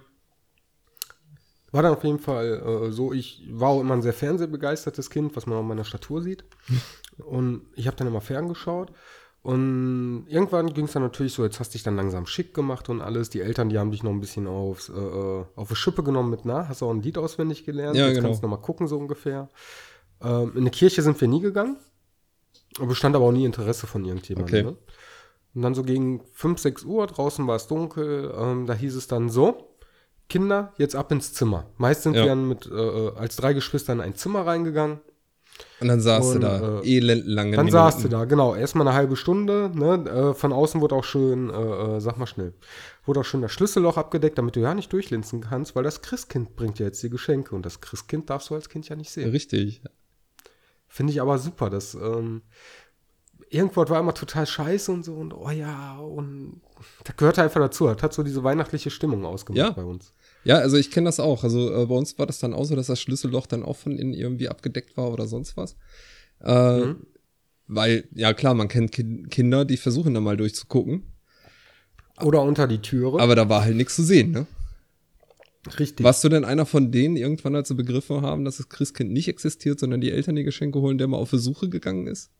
war 1.73 1.81
dann 1.81 1.93
auf 1.93 2.03
jeden 2.03 2.19
Fall 2.19 2.61
äh, 2.65 2.91
so, 2.91 3.11
ich 3.13 3.43
war 3.49 3.69
auch 3.69 3.81
immer 3.81 3.95
ein 3.95 4.01
sehr 4.01 4.13
fernsehbegeistertes 4.13 5.09
Kind, 5.09 5.35
was 5.35 5.47
man 5.47 5.57
an 5.57 5.67
meiner 5.67 5.83
Statur 5.83 6.21
sieht. 6.21 6.45
Und 7.17 7.63
ich 7.75 7.87
habe 7.87 7.97
dann 7.97 8.07
immer 8.07 8.21
ferngeschaut. 8.21 8.91
Und 9.41 10.25
irgendwann 10.29 10.73
ging 10.73 10.85
es 10.85 10.93
dann 10.93 11.03
natürlich 11.03 11.33
so, 11.33 11.43
jetzt 11.43 11.59
hast 11.59 11.69
du 11.69 11.73
dich 11.73 11.83
dann 11.83 11.97
langsam 11.97 12.27
schick 12.27 12.53
gemacht 12.53 12.87
und 12.89 13.01
alles. 13.01 13.29
Die 13.29 13.41
Eltern, 13.41 13.69
die 13.69 13.77
haben 13.77 13.91
dich 13.91 14.03
noch 14.03 14.11
ein 14.11 14.21
bisschen 14.21 14.47
aufs, 14.47 14.87
äh, 14.87 14.93
äh, 14.93 15.45
auf 15.55 15.67
die 15.67 15.75
Schippe 15.75 16.03
genommen 16.03 16.29
mit, 16.29 16.45
na, 16.45 16.69
hast 16.69 16.81
du 16.81 16.85
auch 16.85 16.91
ein 16.91 17.01
Lied 17.01 17.17
auswendig 17.17 17.65
gelernt? 17.65 17.97
Ja, 17.97 18.05
jetzt 18.05 18.15
genau. 18.15 18.29
kannst 18.29 18.43
du 18.43 18.47
noch 18.47 18.57
mal 18.57 18.63
gucken, 18.63 18.87
so 18.87 18.97
ungefähr. 18.97 19.49
Ähm, 20.21 20.51
in 20.53 20.61
eine 20.61 20.69
Kirche 20.69 21.01
sind 21.01 21.19
wir 21.19 21.27
nie 21.27 21.41
gegangen. 21.41 21.77
Bestand 22.79 23.15
aber 23.15 23.25
auch 23.25 23.31
nie 23.31 23.45
Interesse 23.45 23.87
von 23.87 24.05
irgendjemandem. 24.05 24.67
Okay. 24.67 24.71
Ne? 24.71 24.77
Und 25.55 25.61
dann 25.61 25.75
so 25.75 25.83
gegen 25.83 26.21
5, 26.33 26.59
6 26.59 26.83
Uhr, 26.83 27.05
draußen 27.07 27.45
war 27.45 27.55
es 27.55 27.67
dunkel, 27.67 28.33
ähm, 28.35 28.65
da 28.65 28.73
hieß 28.73 28.95
es 28.95 29.07
dann 29.07 29.29
so, 29.29 29.72
Kinder, 30.29 30.73
jetzt 30.77 30.95
ab 30.95 31.11
ins 31.11 31.33
Zimmer. 31.33 31.65
Meist 31.77 32.03
sind 32.03 32.15
Ja. 32.15 32.23
wir 32.23 32.29
dann 32.29 32.47
mit, 32.47 32.65
äh, 32.65 32.73
äh, 32.73 33.15
als 33.17 33.35
drei 33.35 33.53
Geschwister 33.53 33.93
in 33.93 34.01
ein 34.01 34.15
Zimmer 34.15 34.45
reingegangen. 34.45 34.99
Und 35.79 35.87
dann 35.87 35.99
saß 35.99 36.33
du 36.33 36.39
da, 36.39 36.79
äh, 36.81 36.97
elendlange 36.97 37.55
Dann 37.55 37.65
Minuten. 37.67 37.71
saß 37.71 38.01
du 38.01 38.07
da, 38.07 38.25
genau, 38.25 38.55
erstmal 38.55 38.87
eine 38.87 38.95
halbe 38.97 39.15
Stunde, 39.15 39.69
ne? 39.75 40.09
äh, 40.09 40.33
von 40.33 40.51
außen 40.51 40.81
wurde 40.81 40.95
auch 40.95 41.03
schön, 41.03 41.51
äh, 41.51 41.53
äh, 41.97 41.99
sag 41.99 42.17
mal 42.17 42.25
schnell, 42.25 42.53
wurde 43.05 43.19
auch 43.19 43.25
schön 43.25 43.41
das 43.43 43.51
Schlüsselloch 43.51 43.97
abgedeckt, 43.97 44.37
damit 44.39 44.55
du 44.55 44.61
ja 44.61 44.73
nicht 44.73 44.91
durchlinsen 44.91 45.41
kannst, 45.41 45.75
weil 45.75 45.83
das 45.83 46.01
Christkind 46.01 46.55
bringt 46.55 46.79
ja 46.79 46.87
jetzt 46.87 47.03
die 47.03 47.09
Geschenke 47.09 47.53
und 47.53 47.65
das 47.65 47.81
Christkind 47.81 48.31
darfst 48.31 48.49
du 48.49 48.55
als 48.55 48.67
Kind 48.69 48.89
ja 48.89 48.95
nicht 48.95 49.11
sehen. 49.11 49.29
Richtig. 49.29 49.83
Finde 50.87 51.13
ich 51.13 51.21
aber 51.21 51.37
super, 51.37 51.69
dass 51.69 51.93
ähm, 51.95 52.41
irgendwo 53.53 53.87
war 53.89 53.99
immer 53.99 54.13
total 54.13 54.45
scheiße 54.47 54.91
und 54.91 55.03
so 55.05 55.13
und 55.15 55.33
oh 55.33 55.49
ja, 55.49 55.97
und 55.97 56.61
das 57.03 57.15
gehört 57.17 57.39
einfach 57.39 57.59
dazu. 57.61 57.87
Das 57.87 58.01
hat 58.03 58.13
so 58.13 58.23
diese 58.23 58.43
weihnachtliche 58.43 58.89
Stimmung 58.89 59.25
ausgemacht 59.25 59.57
Ja. 59.59 59.69
bei 59.71 59.83
uns. 59.83 60.13
Ja, 60.43 60.57
also 60.57 60.75
ich 60.77 60.91
kenne 60.91 61.05
das 61.05 61.19
auch. 61.19 61.43
Also 61.43 61.71
äh, 61.73 61.85
bei 61.85 61.95
uns 61.95 62.17
war 62.19 62.25
das 62.25 62.39
dann 62.39 62.53
auch 62.53 62.65
so, 62.65 62.75
dass 62.75 62.87
das 62.87 62.99
Schlüsselloch 62.99 63.45
dann 63.47 63.63
auch 63.63 63.77
von 63.77 63.97
innen 63.97 64.13
irgendwie 64.13 64.49
abgedeckt 64.49 64.97
war 64.97 65.11
oder 65.11 65.27
sonst 65.27 65.55
was. 65.57 65.75
Äh, 66.41 66.79
Mhm. 66.79 66.95
Weil, 67.67 68.09
ja 68.13 68.33
klar, 68.33 68.53
man 68.53 68.67
kennt 68.67 68.91
Kin 68.91 69.29
Kinder, 69.29 69.63
die 69.63 69.77
versuchen 69.77 70.13
dann 70.13 70.23
mal 70.23 70.35
durchzugucken. 70.35 71.03
Oder 72.21 72.41
unter 72.41 72.67
die 72.67 72.79
Türe. 72.79 73.21
Aber 73.21 73.35
da 73.35 73.47
war 73.47 73.63
halt 73.63 73.77
nichts 73.77 73.95
zu 73.95 74.03
sehen, 74.03 74.31
ne? 74.31 74.45
Richtig. 75.79 76.03
Warst 76.03 76.21
du 76.25 76.29
denn 76.29 76.43
einer 76.43 76.65
von 76.65 76.91
denen 76.91 77.15
irgendwann, 77.15 77.55
als 77.55 77.69
sie 77.69 77.73
begriffen 77.75 78.21
haben, 78.21 78.43
dass 78.43 78.57
das 78.57 78.67
Christkind 78.67 79.11
nicht 79.13 79.29
existiert, 79.29 79.79
sondern 79.79 80.01
die 80.01 80.11
Eltern 80.11 80.35
die 80.35 80.43
Geschenke 80.43 80.81
holen, 80.81 80.97
der 80.97 81.07
mal 81.07 81.15
auf 81.17 81.29
die 81.29 81.37
Suche 81.39 81.69
gegangen 81.69 82.05
ist? 82.07 82.31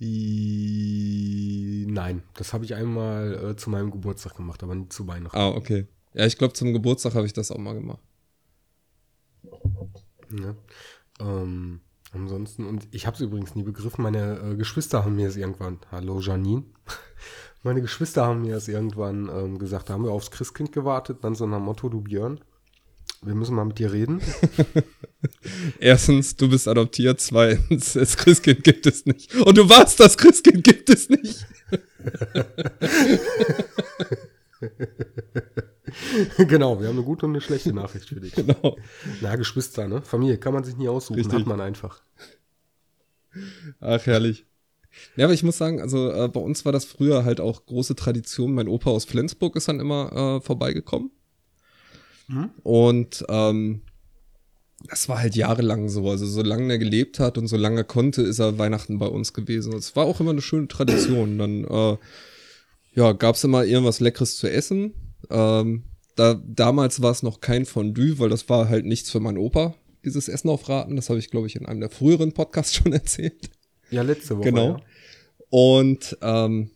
I 0.00 1.86
Nein, 1.88 2.22
das 2.34 2.52
habe 2.52 2.64
ich 2.64 2.74
einmal 2.74 3.52
äh, 3.52 3.56
zu 3.56 3.70
meinem 3.70 3.90
Geburtstag 3.90 4.36
gemacht, 4.36 4.62
aber 4.62 4.74
nicht 4.74 4.92
zu 4.92 5.06
Weihnachten. 5.06 5.36
Ah, 5.36 5.48
okay. 5.48 5.86
Ja, 6.12 6.26
ich 6.26 6.36
glaube, 6.36 6.52
zum 6.52 6.72
Geburtstag 6.72 7.14
habe 7.14 7.26
ich 7.26 7.32
das 7.32 7.50
auch 7.50 7.58
mal 7.58 7.74
gemacht. 7.74 8.00
Ne? 10.28 10.56
Ähm, 11.20 11.80
ansonsten, 12.12 12.66
und 12.66 12.88
ich 12.90 13.06
habe 13.06 13.14
es 13.14 13.20
übrigens 13.20 13.54
nie 13.54 13.62
begriffen, 13.62 14.02
meine 14.02 14.38
äh, 14.40 14.56
Geschwister 14.56 15.04
haben 15.04 15.16
mir 15.16 15.28
es 15.28 15.36
irgendwann, 15.36 15.78
hallo 15.90 16.20
Janine, 16.20 16.64
meine 17.62 17.80
Geschwister 17.80 18.26
haben 18.26 18.42
mir 18.42 18.56
es 18.56 18.68
irgendwann 18.68 19.28
ähm, 19.28 19.58
gesagt, 19.58 19.88
da 19.88 19.94
haben 19.94 20.04
wir 20.04 20.12
aufs 20.12 20.30
Christkind 20.30 20.72
gewartet, 20.72 21.18
dann 21.22 21.34
so 21.34 21.46
nach 21.46 21.60
Motto, 21.60 21.88
du 21.88 22.00
Björn, 22.00 22.40
wir 23.26 23.34
müssen 23.34 23.54
mal 23.54 23.64
mit 23.64 23.78
dir 23.78 23.92
reden. 23.92 24.20
Erstens, 25.80 26.36
du 26.36 26.48
bist 26.48 26.68
adoptiert. 26.68 27.20
Zweitens, 27.20 27.94
das 27.94 28.16
Christkind 28.16 28.64
gibt 28.64 28.86
es 28.86 29.04
nicht. 29.06 29.34
Und 29.34 29.58
du 29.58 29.68
warst 29.68 30.00
das 30.00 30.16
Christkind 30.16 30.64
gibt 30.64 30.88
es 30.88 31.10
nicht. 31.10 31.46
genau, 36.48 36.80
wir 36.80 36.88
haben 36.88 36.96
eine 36.96 37.04
gute 37.04 37.26
und 37.26 37.32
eine 37.32 37.40
schlechte 37.40 37.72
Nachricht 37.72 38.08
für 38.08 38.20
dich. 38.20 38.32
Genau. 38.36 38.76
Na, 39.20 39.36
Geschwister, 39.36 39.88
ne? 39.88 40.02
Familie 40.02 40.38
kann 40.38 40.54
man 40.54 40.62
sich 40.64 40.76
nie 40.76 40.88
aussuchen, 40.88 41.18
Richtig. 41.18 41.40
hat 41.40 41.46
man 41.46 41.60
einfach. 41.60 42.02
Ach, 43.80 44.06
herrlich. 44.06 44.46
Ja, 45.16 45.26
aber 45.26 45.34
ich 45.34 45.42
muss 45.42 45.58
sagen, 45.58 45.80
also 45.80 46.10
äh, 46.10 46.28
bei 46.28 46.40
uns 46.40 46.64
war 46.64 46.72
das 46.72 46.84
früher 46.84 47.24
halt 47.24 47.40
auch 47.40 47.66
große 47.66 47.96
Tradition. 47.96 48.54
Mein 48.54 48.68
Opa 48.68 48.90
aus 48.90 49.04
Flensburg 49.04 49.56
ist 49.56 49.68
dann 49.68 49.80
immer 49.80 50.38
äh, 50.38 50.40
vorbeigekommen. 50.40 51.10
Mhm. 52.28 52.50
Und 52.62 53.24
ähm, 53.28 53.82
das 54.88 55.08
war 55.08 55.18
halt 55.20 55.34
jahrelang 55.34 55.88
so. 55.88 56.08
Also 56.10 56.26
solange 56.26 56.72
er 56.74 56.78
gelebt 56.78 57.18
hat 57.18 57.38
und 57.38 57.46
solange 57.46 57.80
er 57.80 57.84
konnte, 57.84 58.22
ist 58.22 58.38
er 58.38 58.58
Weihnachten 58.58 58.98
bei 58.98 59.06
uns 59.06 59.32
gewesen. 59.32 59.72
Und 59.72 59.78
es 59.78 59.96
war 59.96 60.06
auch 60.06 60.20
immer 60.20 60.30
eine 60.30 60.42
schöne 60.42 60.68
Tradition. 60.68 61.38
Dann 61.38 61.64
äh, 61.64 61.96
ja, 62.94 63.12
gab's 63.12 63.44
immer 63.44 63.64
irgendwas 63.64 64.00
Leckeres 64.00 64.36
zu 64.36 64.50
essen. 64.50 64.94
Ähm, 65.30 65.84
da, 66.14 66.34
damals 66.46 67.02
war 67.02 67.10
es 67.10 67.22
noch 67.22 67.40
kein 67.40 67.66
Fondue, 67.66 68.18
weil 68.18 68.28
das 68.28 68.48
war 68.48 68.68
halt 68.68 68.86
nichts 68.86 69.10
für 69.10 69.20
meinen 69.20 69.38
Opa, 69.38 69.74
dieses 70.04 70.28
Essen 70.28 70.48
auf 70.48 70.68
Raten. 70.68 70.96
Das 70.96 71.10
habe 71.10 71.18
ich, 71.18 71.30
glaube 71.30 71.46
ich, 71.46 71.56
in 71.56 71.66
einem 71.66 71.80
der 71.80 71.90
früheren 71.90 72.32
Podcasts 72.32 72.74
schon 72.76 72.92
erzählt. 72.92 73.50
Ja, 73.90 74.02
letzte 74.02 74.36
Woche. 74.36 74.50
Genau. 74.50 74.68
Ja. 74.68 74.80
Und 75.50 76.16
ähm, 76.22 76.70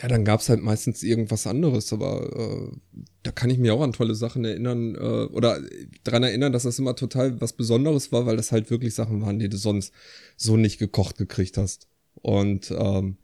ja, 0.00 0.08
dann 0.08 0.24
gab's 0.24 0.48
halt 0.48 0.62
meistens 0.62 1.02
irgendwas 1.02 1.46
anderes, 1.46 1.92
aber 1.92 2.70
äh, 2.70 3.02
da 3.22 3.32
kann 3.32 3.50
ich 3.50 3.58
mir 3.58 3.74
auch 3.74 3.82
an 3.82 3.92
tolle 3.92 4.14
Sachen 4.14 4.44
erinnern 4.44 4.94
äh, 4.94 4.98
oder 4.98 5.60
dran 6.04 6.22
erinnern, 6.22 6.52
dass 6.52 6.64
das 6.64 6.78
immer 6.78 6.96
total 6.96 7.40
was 7.40 7.54
Besonderes 7.54 8.12
war, 8.12 8.26
weil 8.26 8.36
das 8.36 8.52
halt 8.52 8.70
wirklich 8.70 8.94
Sachen 8.94 9.22
waren, 9.22 9.38
die 9.38 9.48
du 9.48 9.56
sonst 9.56 9.92
so 10.36 10.56
nicht 10.56 10.78
gekocht 10.78 11.16
gekriegt 11.16 11.56
hast. 11.56 11.88
Und 12.14 12.70
ähm, 12.70 13.16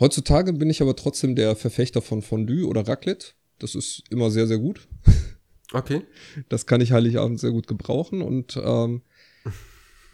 heutzutage 0.00 0.52
bin 0.52 0.70
ich 0.70 0.82
aber 0.82 0.96
trotzdem 0.96 1.36
der 1.36 1.56
Verfechter 1.56 2.02
von 2.02 2.22
Fondue 2.22 2.66
oder 2.66 2.86
Raclette. 2.86 3.28
Das 3.58 3.74
ist 3.74 4.02
immer 4.10 4.30
sehr, 4.30 4.46
sehr 4.46 4.58
gut. 4.58 4.88
Okay. 5.74 6.02
Das 6.50 6.66
kann 6.66 6.82
ich 6.82 6.92
Heiligabend 6.92 7.40
sehr 7.40 7.50
gut 7.50 7.66
gebrauchen 7.66 8.20
und 8.20 8.60
ähm, 8.62 9.00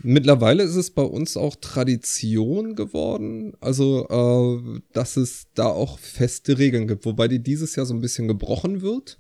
mittlerweile 0.03 0.63
ist 0.63 0.77
es 0.77 0.91
bei 0.91 1.03
uns 1.03 1.37
auch 1.37 1.57
Tradition 1.57 2.75
geworden, 2.75 3.55
also 3.61 4.07
äh, 4.09 4.81
dass 4.93 5.17
es 5.17 5.49
da 5.55 5.67
auch 5.67 5.99
feste 5.99 6.59
Regeln 6.59 6.89
gibt, 6.89 7.05
wobei 7.05 7.29
die 7.29 7.43
dieses 7.43 7.77
Jahr 7.77 7.87
so 7.87 7.95
ein 7.95 8.01
bisschen 8.01 8.29
gebrochen 8.29 8.83
wird. 8.83 9.19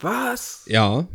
Was? 0.00 0.64
Ja. 0.66 1.08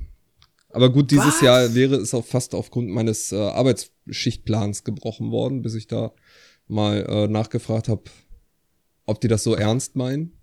Aber 0.72 0.92
gut, 0.92 1.12
dieses 1.12 1.36
Was? 1.36 1.42
Jahr 1.42 1.76
wäre 1.76 1.96
es 1.96 2.14
auch 2.14 2.26
fast 2.26 2.54
aufgrund 2.54 2.90
meines 2.90 3.32
äh, 3.32 3.38
Arbeitsschichtplans 3.38 4.84
gebrochen 4.84 5.32
worden, 5.32 5.62
bis 5.62 5.74
ich 5.74 5.88
da 5.88 6.14
mal 6.68 7.06
äh, 7.10 7.28
nachgefragt 7.28 7.90
habe, 7.90 8.04
ob 9.06 9.20
die 9.22 9.28
das 9.28 9.44
so 9.44 9.56
ernst 9.56 9.96
meinen. 9.96 10.38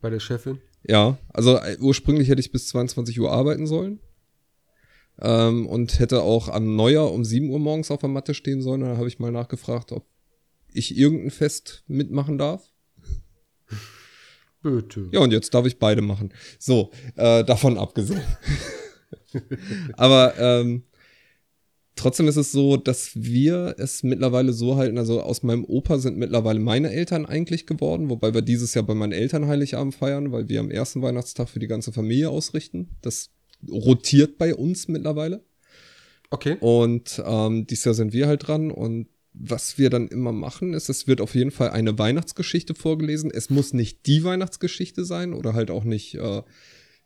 Bei 0.00 0.10
der 0.10 0.18
Chefin? 0.18 0.60
Ja, 0.84 1.16
also 1.28 1.58
äh, 1.58 1.76
ursprünglich 1.80 2.28
hätte 2.28 2.40
ich 2.40 2.50
bis 2.50 2.66
22 2.68 3.20
Uhr 3.20 3.30
arbeiten 3.30 3.66
sollen. 3.66 4.00
Ähm, 5.20 5.66
und 5.66 5.98
hätte 5.98 6.22
auch 6.22 6.48
am 6.48 6.74
Neujahr 6.74 7.12
um 7.12 7.24
7 7.24 7.50
Uhr 7.50 7.58
morgens 7.58 7.90
auf 7.90 8.00
der 8.00 8.08
Matte 8.08 8.34
stehen 8.34 8.62
sollen. 8.62 8.80
Da 8.80 8.96
habe 8.96 9.08
ich 9.08 9.18
mal 9.18 9.32
nachgefragt, 9.32 9.92
ob 9.92 10.06
ich 10.72 10.96
irgendein 10.96 11.30
Fest 11.30 11.84
mitmachen 11.86 12.38
darf. 12.38 12.72
Bitte. 14.62 15.08
Ja, 15.12 15.20
und 15.20 15.32
jetzt 15.32 15.52
darf 15.54 15.66
ich 15.66 15.78
beide 15.78 16.02
machen. 16.02 16.32
So, 16.58 16.90
äh, 17.16 17.44
davon 17.44 17.78
abgesehen. 17.78 18.22
Aber 19.96 20.34
ähm, 20.38 20.84
Trotzdem 21.94 22.26
ist 22.26 22.36
es 22.36 22.52
so, 22.52 22.78
dass 22.78 23.10
wir 23.14 23.74
es 23.78 24.02
mittlerweile 24.02 24.52
so 24.52 24.76
halten, 24.76 24.96
also 24.96 25.20
aus 25.20 25.42
meinem 25.42 25.64
Opa 25.64 25.98
sind 25.98 26.16
mittlerweile 26.16 26.58
meine 26.58 26.90
Eltern 26.90 27.26
eigentlich 27.26 27.66
geworden, 27.66 28.08
wobei 28.08 28.32
wir 28.32 28.40
dieses 28.40 28.72
Jahr 28.72 28.84
bei 28.84 28.94
meinen 28.94 29.12
Eltern 29.12 29.46
Heiligabend 29.46 29.94
feiern, 29.94 30.32
weil 30.32 30.48
wir 30.48 30.60
am 30.60 30.70
ersten 30.70 31.02
Weihnachtstag 31.02 31.50
für 31.50 31.58
die 31.58 31.66
ganze 31.66 31.92
Familie 31.92 32.30
ausrichten. 32.30 32.96
Das 33.02 33.30
rotiert 33.70 34.38
bei 34.38 34.54
uns 34.54 34.88
mittlerweile. 34.88 35.44
Okay. 36.30 36.56
Und 36.60 37.22
ähm, 37.24 37.66
dieses 37.66 37.84
Jahr 37.84 37.94
sind 37.94 38.12
wir 38.12 38.26
halt 38.26 38.46
dran 38.46 38.70
und 38.70 39.08
was 39.34 39.78
wir 39.78 39.90
dann 39.90 40.08
immer 40.08 40.32
machen, 40.32 40.74
ist, 40.74 40.88
es 40.88 41.06
wird 41.06 41.20
auf 41.20 41.34
jeden 41.34 41.50
Fall 41.50 41.70
eine 41.70 41.98
Weihnachtsgeschichte 41.98 42.74
vorgelesen. 42.74 43.30
Es 43.30 43.50
muss 43.50 43.72
nicht 43.72 44.06
die 44.06 44.24
Weihnachtsgeschichte 44.24 45.04
sein 45.04 45.32
oder 45.32 45.54
halt 45.54 45.70
auch 45.70 45.84
nicht 45.84 46.14
äh, 46.14 46.42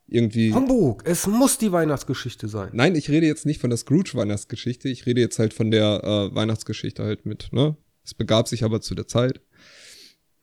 irgendwie. 0.08 0.52
Hamburg, 0.52 1.04
es 1.06 1.26
muss 1.26 1.58
die 1.58 1.72
Weihnachtsgeschichte 1.72 2.48
sein. 2.48 2.70
Nein, 2.72 2.94
ich 2.94 3.10
rede 3.10 3.26
jetzt 3.26 3.46
nicht 3.46 3.60
von 3.60 3.70
der 3.70 3.76
Scrooge-Weihnachtsgeschichte. 3.76 4.88
Ich 4.88 5.06
rede 5.06 5.20
jetzt 5.20 5.38
halt 5.38 5.54
von 5.54 5.70
der 5.70 6.02
äh, 6.02 6.34
Weihnachtsgeschichte 6.34 7.04
halt 7.04 7.26
mit, 7.26 7.48
ne? 7.52 7.76
Es 8.04 8.14
begab 8.14 8.48
sich 8.48 8.62
aber 8.62 8.80
zu 8.80 8.94
der 8.94 9.08
Zeit. 9.08 9.40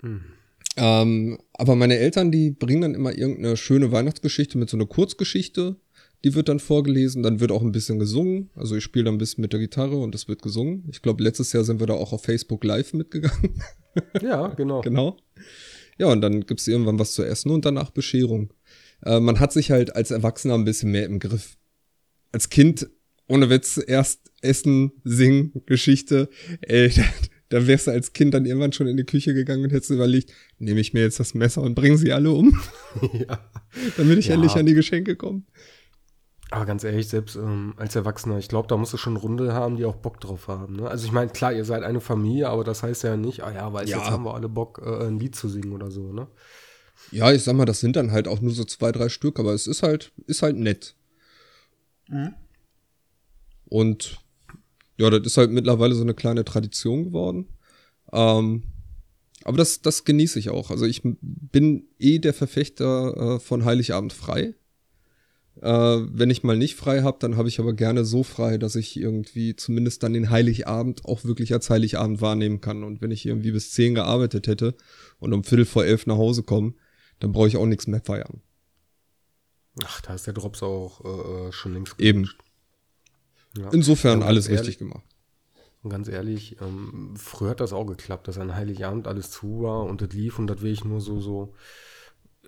Hm. 0.01 0.21
Ähm, 0.75 1.37
aber 1.53 1.75
meine 1.75 1.97
Eltern, 1.97 2.31
die 2.31 2.51
bringen 2.51 2.81
dann 2.81 2.95
immer 2.95 3.15
irgendeine 3.15 3.55
schöne 3.57 3.91
Weihnachtsgeschichte 3.91 4.57
mit 4.57 4.69
so 4.69 4.77
einer 4.77 4.85
Kurzgeschichte. 4.85 5.77
Die 6.23 6.35
wird 6.35 6.47
dann 6.47 6.59
vorgelesen, 6.59 7.21
dann 7.21 7.39
wird 7.41 7.51
auch 7.51 7.61
ein 7.61 7.71
bisschen 7.73 7.99
gesungen. 7.99 8.49
Also 8.55 8.75
ich 8.77 8.83
spiele 8.83 9.05
dann 9.05 9.15
ein 9.15 9.17
bisschen 9.17 9.41
mit 9.41 9.51
der 9.51 9.59
Gitarre 9.59 9.97
und 9.97 10.15
es 10.15 10.27
wird 10.27 10.41
gesungen. 10.41 10.85
Ich 10.89 11.01
glaube, 11.01 11.21
letztes 11.23 11.51
Jahr 11.51 11.63
sind 11.65 11.79
wir 11.81 11.87
da 11.87 11.93
auch 11.95 12.13
auf 12.13 12.23
Facebook 12.23 12.63
Live 12.63 12.93
mitgegangen. 12.93 13.61
Ja, 14.23 14.47
genau. 14.47 14.81
genau. 14.81 15.17
Ja, 15.99 16.07
und 16.07 16.21
dann 16.21 16.47
gibt's 16.47 16.67
irgendwann 16.67 16.97
was 16.97 17.11
zu 17.11 17.23
essen 17.23 17.51
und 17.51 17.63
danach 17.63 17.91
Bescherung. 17.91 18.51
Äh, 19.05 19.19
man 19.19 19.39
hat 19.39 19.53
sich 19.53 19.69
halt 19.69 19.95
als 19.95 20.09
Erwachsener 20.09 20.55
ein 20.55 20.65
bisschen 20.65 20.89
mehr 20.89 21.05
im 21.05 21.19
Griff. 21.19 21.57
Als 22.31 22.49
Kind, 22.49 22.89
ohne 23.27 23.51
Witz, 23.51 23.79
erst 23.85 24.31
Essen, 24.41 24.93
Singen, 25.03 25.51
Geschichte. 25.67 26.27
Ey, 26.61 26.89
da, 26.89 27.03
da 27.49 27.67
wärst 27.67 27.85
du 27.85 27.91
als 27.91 28.13
Kind 28.13 28.33
dann 28.33 28.47
irgendwann 28.47 28.73
schon 28.73 28.87
in 28.87 28.97
die 28.97 29.03
Küche 29.03 29.35
gegangen 29.35 29.63
und 29.65 29.71
hättest 29.71 29.91
überlegt, 29.91 30.31
nehme 30.57 30.79
ich 30.79 30.93
mir 30.93 31.01
jetzt 31.01 31.19
das 31.19 31.35
Messer 31.35 31.61
und 31.61 31.75
bringe 31.75 31.97
sie 31.99 32.13
alle 32.13 32.31
um, 32.31 32.59
ja. 33.13 33.47
damit 33.97 34.17
ich 34.17 34.29
Ja. 34.29 34.33
endlich 34.33 34.53
an 34.53 34.65
die 34.65 34.73
Geschenke 34.73 35.15
komme. 35.15 35.43
Aber 36.53 36.67
ganz 36.67 36.83
ehrlich, 36.83 37.07
selbst 37.07 37.35
ähm, 37.35 37.73
als 37.77 37.95
Erwachsener, 37.95 38.37
ich 38.37 38.47
glaube, 38.47 38.67
da 38.67 38.77
musst 38.77 38.93
du 38.93 38.97
schon 38.97 39.17
Runde 39.17 39.53
haben, 39.53 39.75
die 39.75 39.85
auch 39.85 39.95
Bock 39.95 40.21
drauf 40.21 40.47
haben. 40.47 40.75
Ne? 40.75 40.87
Also 40.87 41.03
ich 41.07 41.11
meine, 41.11 41.31
klar, 41.31 41.51
ihr 41.51 41.65
seid 41.65 41.81
eine 41.81 41.99
Familie, 41.99 42.47
aber 42.47 42.63
das 42.63 42.83
heißt 42.83 43.01
ja 43.03 43.17
nicht, 43.17 43.41
ah 43.43 43.51
ja, 43.51 43.73
weil 43.73 43.89
Ja. 43.89 43.97
jetzt 43.97 44.11
haben 44.11 44.23
wir 44.23 44.35
alle 44.35 44.49
Bock, 44.49 44.79
äh, 44.85 45.07
ein 45.07 45.17
Lied 45.17 45.35
zu 45.35 45.49
singen 45.49 45.71
oder 45.73 45.89
so, 45.89 46.13
ne? 46.13 46.27
Ja, 47.09 47.31
ich 47.31 47.41
sag 47.43 47.55
mal, 47.55 47.65
das 47.65 47.79
sind 47.79 47.95
dann 47.95 48.11
halt 48.11 48.27
auch 48.27 48.39
nur 48.39 48.51
so 48.53 48.65
zwei, 48.65 48.91
drei 48.91 49.09
Stück, 49.09 49.39
aber 49.39 49.53
es 49.53 49.65
ist 49.65 49.81
halt, 49.81 50.11
ist 50.27 50.43
halt 50.43 50.55
nett. 50.55 50.95
Und 53.65 54.19
ja, 54.97 55.09
das 55.09 55.25
ist 55.25 55.37
halt 55.37 55.49
mittlerweile 55.49 55.95
so 55.95 56.03
eine 56.03 56.13
kleine 56.13 56.45
Tradition 56.45 57.05
geworden. 57.05 57.47
Ähm, 58.11 58.61
aber 59.43 59.57
das, 59.57 59.81
das 59.81 60.05
genieße 60.05 60.37
ich 60.37 60.51
auch. 60.51 60.69
Also 60.69 60.85
ich 60.85 61.01
bin 61.03 61.87
eh 61.97 62.19
der 62.19 62.35
Verfechter 62.35 63.17
äh, 63.35 63.39
von 63.39 63.65
Heiligabend 63.65 64.13
frei. 64.13 64.53
Äh, 65.63 65.69
wenn 66.11 66.29
ich 66.29 66.43
mal 66.43 66.57
nicht 66.57 66.75
frei 66.75 67.03
habe, 67.03 67.19
dann 67.21 67.37
habe 67.37 67.47
ich 67.47 67.57
aber 67.57 67.71
gerne 67.71 68.03
so 68.03 68.23
frei, 68.23 68.57
dass 68.57 68.75
ich 68.75 68.97
irgendwie 68.97 69.55
zumindest 69.55 70.03
dann 70.03 70.11
den 70.11 70.29
Heiligabend 70.29 71.05
auch 71.05 71.23
wirklich 71.23 71.53
als 71.53 71.69
Heiligabend 71.69 72.19
wahrnehmen 72.19 72.59
kann. 72.59 72.83
Und 72.83 73.01
wenn 73.01 73.11
ich 73.11 73.25
irgendwie 73.25 73.51
bis 73.51 73.71
zehn 73.71 73.95
gearbeitet 73.95 74.47
hätte 74.47 74.75
und 75.19 75.31
um 75.31 75.45
Viertel 75.45 75.63
vor 75.65 75.85
elf 75.85 76.05
nach 76.05 76.17
Hause 76.17 76.43
komme, 76.43 76.73
dann 77.19 77.31
brauche 77.31 77.47
ich 77.47 77.55
auch 77.55 77.65
nichts 77.65 77.87
mehr 77.87 78.01
feiern. 78.01 78.41
Ach, 79.85 80.01
da 80.01 80.15
ist 80.15 80.27
der 80.27 80.33
Drops 80.33 80.61
auch 80.63 80.99
äh, 81.05 81.47
äh, 81.47 81.51
schon 81.53 81.73
längst 81.73 81.97
Eben. 81.97 82.29
Ja. 83.57 83.69
Insofern 83.69 84.19
Ja, 84.19 84.27
alles 84.27 84.49
ganz 84.49 84.59
richtig 84.59 84.79
gemacht. 84.79 85.05
Und 85.81 85.91
ganz 85.91 86.09
ehrlich, 86.09 86.57
ähm, 86.59 87.13
früher 87.15 87.51
hat 87.51 87.61
das 87.61 87.71
auch 87.71 87.85
geklappt, 87.85 88.27
dass 88.27 88.37
an 88.37 88.53
Heiligabend 88.53 89.07
alles 89.07 89.31
zu 89.31 89.61
war 89.61 89.85
und 89.85 90.01
das 90.01 90.11
lief 90.11 90.39
und 90.39 90.47
das 90.47 90.61
will 90.61 90.73
ich 90.73 90.83
nur 90.83 90.99
so, 90.99 91.21
so, 91.21 91.53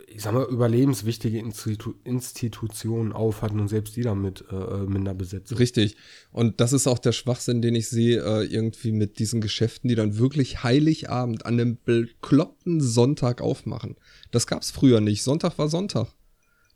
ich 0.08 0.22
sag 0.22 0.34
mal, 0.34 0.46
überlebenswichtige 0.46 1.40
Institu 1.40 1.94
Institutionen 2.04 3.12
auf 3.12 3.42
hatten 3.42 3.60
und 3.60 3.68
selbst 3.68 3.96
die 3.96 4.02
damit 4.02 4.46
äh, 4.52 4.56
äh, 4.56 4.86
minder 4.86 5.14
besetzt 5.14 5.50
sind. 5.50 5.60
Richtig. 5.60 5.98
Und 6.32 6.62
das 6.62 6.74
ist 6.74 6.88
auch 6.88 7.00
der 7.00 7.12
Schwachsinn, 7.12 7.62
den 7.62 7.76
ich 7.76 7.90
sehe, 7.90 8.24
äh, 8.24 8.46
irgendwie 8.46 8.92
mit 8.92 9.20
diesen 9.20 9.42
Geschäften, 9.42 9.88
die 9.88 9.96
dann 9.96 10.18
wirklich 10.18 10.64
Heiligabend 10.64 11.46
an 11.46 11.56
einem 11.56 11.78
bekloppten 11.84 12.82
Sonntag 12.82 13.42
aufmachen. 13.42 13.96
Das 14.32 14.48
gab's 14.48 14.72
früher 14.72 15.02
nicht. 15.02 15.24
Sonntag 15.24 15.58
war 15.58 15.70
Sonntag. 15.70 16.08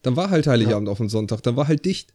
Dann 0.01 0.15
war 0.15 0.29
halt 0.29 0.47
Heiligabend 0.47 0.89
auf 0.89 0.97
dem 0.97 1.09
Sonntag, 1.09 1.41
dann 1.41 1.55
war 1.55 1.67
halt 1.67 1.85
dicht. 1.85 2.13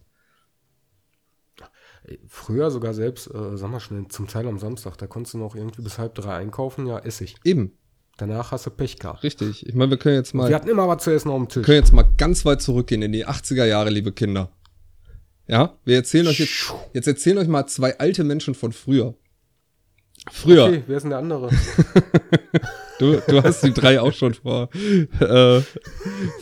Früher 2.28 2.70
sogar 2.70 2.92
selbst, 2.92 3.32
äh, 3.32 3.56
sag 3.56 3.70
mal 3.70 3.80
schnell, 3.80 4.08
zum 4.08 4.26
Teil 4.26 4.46
am 4.46 4.58
Samstag, 4.58 4.96
da 4.96 5.06
konntest 5.06 5.34
du 5.34 5.38
noch 5.38 5.54
irgendwie 5.54 5.82
bis 5.82 5.98
halb 5.98 6.14
drei 6.14 6.34
einkaufen, 6.34 6.86
ja, 6.86 6.98
Essig. 6.98 7.36
Eben, 7.44 7.78
Danach 8.16 8.52
hast 8.52 8.66
du 8.66 8.70
Pech 8.70 8.98
gehabt. 8.98 9.22
richtig. 9.24 9.66
Ich 9.66 9.74
meine, 9.74 9.90
wir 9.90 9.98
können 9.98 10.14
jetzt 10.14 10.34
mal, 10.34 10.48
Wir 10.48 10.54
hatten 10.54 10.68
immer 10.68 10.86
was 10.86 11.02
zu 11.02 11.10
essen 11.12 11.30
auf 11.30 11.36
dem 11.38 11.48
Tisch. 11.48 11.64
können 11.66 11.78
jetzt 11.78 11.92
mal 11.92 12.04
ganz 12.16 12.44
weit 12.44 12.62
zurückgehen 12.62 13.02
in 13.02 13.12
die 13.12 13.26
80er 13.26 13.64
Jahre, 13.64 13.90
liebe 13.90 14.12
Kinder. 14.12 14.50
Ja, 15.46 15.76
wir 15.84 15.96
erzählen 15.96 16.26
euch 16.28 16.38
jetzt, 16.38 16.72
jetzt 16.94 17.06
erzählen 17.08 17.38
euch 17.38 17.48
mal 17.48 17.66
zwei 17.66 17.98
alte 17.98 18.24
Menschen 18.24 18.54
von 18.54 18.72
früher. 18.72 19.14
Früher. 20.32 20.64
Okay, 20.66 20.82
wer 20.86 20.96
ist 20.96 21.02
denn 21.02 21.10
der 21.10 21.18
andere? 21.18 21.50
Du, 23.00 23.20
du 23.26 23.42
hast 23.42 23.64
die 23.64 23.72
drei 23.72 24.00
auch 24.00 24.12
schon 24.12 24.34
vor, 24.34 24.68
äh, 25.18 25.60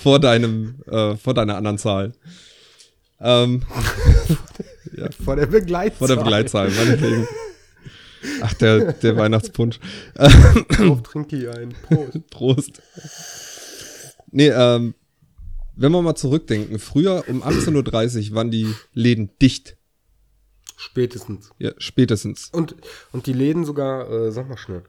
vor 0.00 0.20
deinem, 0.20 0.82
äh, 0.86 1.16
vor 1.16 1.32
deiner 1.32 1.56
anderen 1.56 1.78
Zahl. 1.78 2.12
Ähm, 3.20 3.62
Vor 5.24 5.36
der 5.36 5.46
Begleitzahl. 5.46 5.96
vor 5.96 6.08
der 6.08 6.16
Begleitzahl, 6.16 6.68
meinetwegen. 6.70 7.26
Ach, 8.40 8.54
der, 8.54 8.92
der 8.92 9.16
Weihnachtspunsch. 9.16 9.80
Drauf 10.14 11.02
trinke 11.02 11.36
ich 11.36 11.48
ein. 11.48 11.74
Prost. 11.88 12.26
Prost. 12.30 12.82
Nee, 14.30 14.48
ähm, 14.48 14.94
wenn 15.74 15.92
wir 15.92 16.02
mal 16.02 16.14
zurückdenken, 16.14 16.78
früher 16.78 17.24
um 17.28 17.42
18.30 17.42 18.30
Uhr 18.30 18.36
waren 18.36 18.50
die 18.50 18.74
Läden 18.92 19.30
dicht. 19.40 19.76
Spätestens. 20.76 21.50
Ja, 21.58 21.72
spätestens. 21.78 22.50
Und, 22.52 22.76
und 23.12 23.26
die 23.26 23.32
Läden 23.32 23.64
sogar, 23.64 24.10
äh, 24.10 24.32
sag 24.32 24.48
mal 24.48 24.58
schnell. 24.58 24.82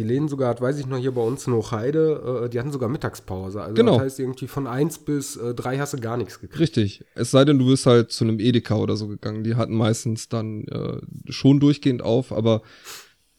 Die 0.00 0.06
Läden 0.06 0.28
sogar, 0.28 0.58
weiß 0.58 0.78
ich 0.78 0.86
noch 0.86 0.96
hier 0.96 1.12
bei 1.12 1.20
uns 1.20 1.46
in 1.46 1.52
Hochheide, 1.52 2.44
äh, 2.46 2.48
die 2.48 2.58
hatten 2.58 2.72
sogar 2.72 2.88
Mittagspause. 2.88 3.60
Also 3.60 3.74
Genau. 3.74 3.96
das 3.96 4.00
heißt 4.04 4.20
irgendwie 4.20 4.46
von 4.46 4.66
1 4.66 5.00
bis 5.00 5.36
äh, 5.36 5.52
3 5.52 5.76
hast 5.78 5.92
du 5.92 5.98
gar 5.98 6.16
nichts 6.16 6.40
gekriegt. 6.40 6.58
Richtig. 6.58 7.04
Es 7.14 7.30
sei 7.30 7.44
denn, 7.44 7.58
du 7.58 7.66
bist 7.66 7.84
halt 7.84 8.10
zu 8.10 8.24
einem 8.24 8.40
Edeka 8.40 8.76
oder 8.76 8.96
so 8.96 9.08
gegangen. 9.08 9.44
Die 9.44 9.56
hatten 9.56 9.74
meistens 9.74 10.30
dann 10.30 10.64
äh, 10.68 11.02
schon 11.30 11.60
durchgehend 11.60 12.00
auf, 12.00 12.32
aber 12.32 12.62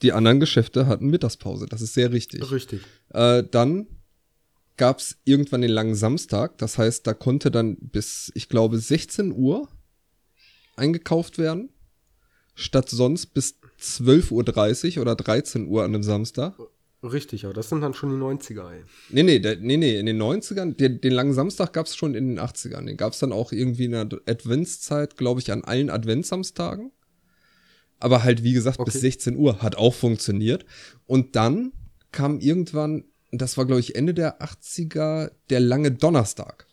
die 0.04 0.12
anderen 0.14 0.40
Geschäfte 0.40 0.86
hatten 0.86 1.08
Mittagspause. 1.08 1.66
Das 1.66 1.82
ist 1.82 1.96
sehr 1.96 2.12
richtig. 2.12 2.52
Richtig. 2.52 2.82
Äh, 3.10 3.44
dann 3.50 3.88
gab's 4.78 5.18
irgendwann 5.24 5.62
den 5.62 5.72
langen 5.72 5.96
Samstag. 5.96 6.60
Das 6.60 6.78
heißt, 6.78 7.08
da 7.08 7.16
konnte 7.16 7.50
dann 7.50 7.76
bis, 7.78 8.32
ich 8.36 8.50
glaube, 8.50 8.78
16 8.78 9.32
Uhr 9.32 9.68
eingekauft 10.76 11.40
werden. 11.40 11.70
Statt 12.54 12.88
sonst 12.90 13.34
bis 13.34 13.61
12.30 13.82 14.96
Uhr 14.98 15.02
oder 15.02 15.16
13 15.16 15.68
Uhr 15.68 15.84
an 15.84 15.94
einem 15.94 16.04
Samstag. 16.04 16.56
Richtig, 17.04 17.46
aber 17.46 17.54
das 17.56 17.70
sind 17.70 17.82
dann 17.82 17.96
schon 17.96 18.10
die 18.12 18.16
90er, 18.24 18.70
ey. 18.72 18.84
Nee, 19.10 19.24
nee, 19.24 19.40
der, 19.40 19.56
nee, 19.56 19.76
nee, 19.78 19.98
in 19.98 20.06
den 20.06 20.22
90ern, 20.22 20.76
den, 20.76 21.02
den 21.02 21.12
langen 21.14 21.34
Samstag 21.34 21.74
gab's 21.74 21.96
schon 21.96 22.14
in 22.14 22.28
den 22.28 22.40
80ern. 22.40 22.86
Den 22.86 22.96
gab's 22.98 23.18
dann 23.18 23.32
auch 23.32 23.52
irgendwie 23.52 23.86
in 23.86 23.92
der 23.94 24.08
Adventszeit, 24.28 25.18
glaube 25.18 25.40
ich, 25.40 25.52
an 25.52 25.64
allen 25.64 25.90
Adventssamstagen. 25.90 26.92
Aber 28.00 28.24
halt, 28.24 28.44
wie 28.44 28.54
gesagt, 28.54 28.78
bis 28.86 28.96
Okay. 28.96 29.00
16 29.02 29.36
Uhr 29.36 29.62
hat 29.64 29.76
auch 29.78 29.96
funktioniert. 29.96 30.64
Und 31.08 31.36
dann 31.36 31.72
kam 32.12 32.40
irgendwann, 32.40 33.06
das 33.32 33.58
war, 33.58 33.66
glaube 33.66 33.80
ich, 33.80 33.96
Ende 33.96 34.14
der 34.14 34.40
80er, 34.42 35.32
der 35.50 35.60
lange 35.60 35.92
Donnerstag. 35.92 36.68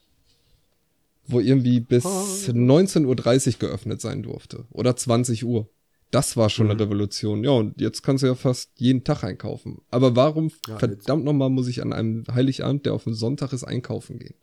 Wo 1.27 1.41
irgendwie 1.41 1.81
bis 1.81 2.05
Oh. 2.05 2.09
19.30 2.09 3.55
Uhr 3.55 3.59
geöffnet 3.61 4.01
sein 4.03 4.23
durfte. 4.23 4.67
Oder 4.71 4.95
20 4.97 5.45
Uhr. 5.47 5.71
Das 6.11 6.37
war 6.37 6.49
schon 6.49 6.67
Mhm. 6.67 6.73
eine 6.73 6.81
Revolution. 6.81 7.45
Ja, 7.45 7.51
und 7.51 7.81
jetzt 7.81 8.03
kannst 8.03 8.23
du 8.23 8.29
ja 8.29 8.35
fast 8.35 8.71
jeden 8.77 9.05
Tag 9.05 9.25
einkaufen. 9.25 9.83
Aber 9.91 10.17
warum, 10.17 10.51
Ja, 10.67 10.79
verdammt 10.79 11.25
nochmal, 11.25 11.51
muss 11.51 11.69
ich 11.69 11.83
an 11.83 11.93
einem 11.93 12.25
Heiligabend, 12.33 12.87
der 12.87 12.95
auf 12.95 13.05
dem 13.05 13.15
Sonntag 13.15 13.53
ist, 13.53 13.65
einkaufen 13.65 14.19
gehen? 14.19 14.35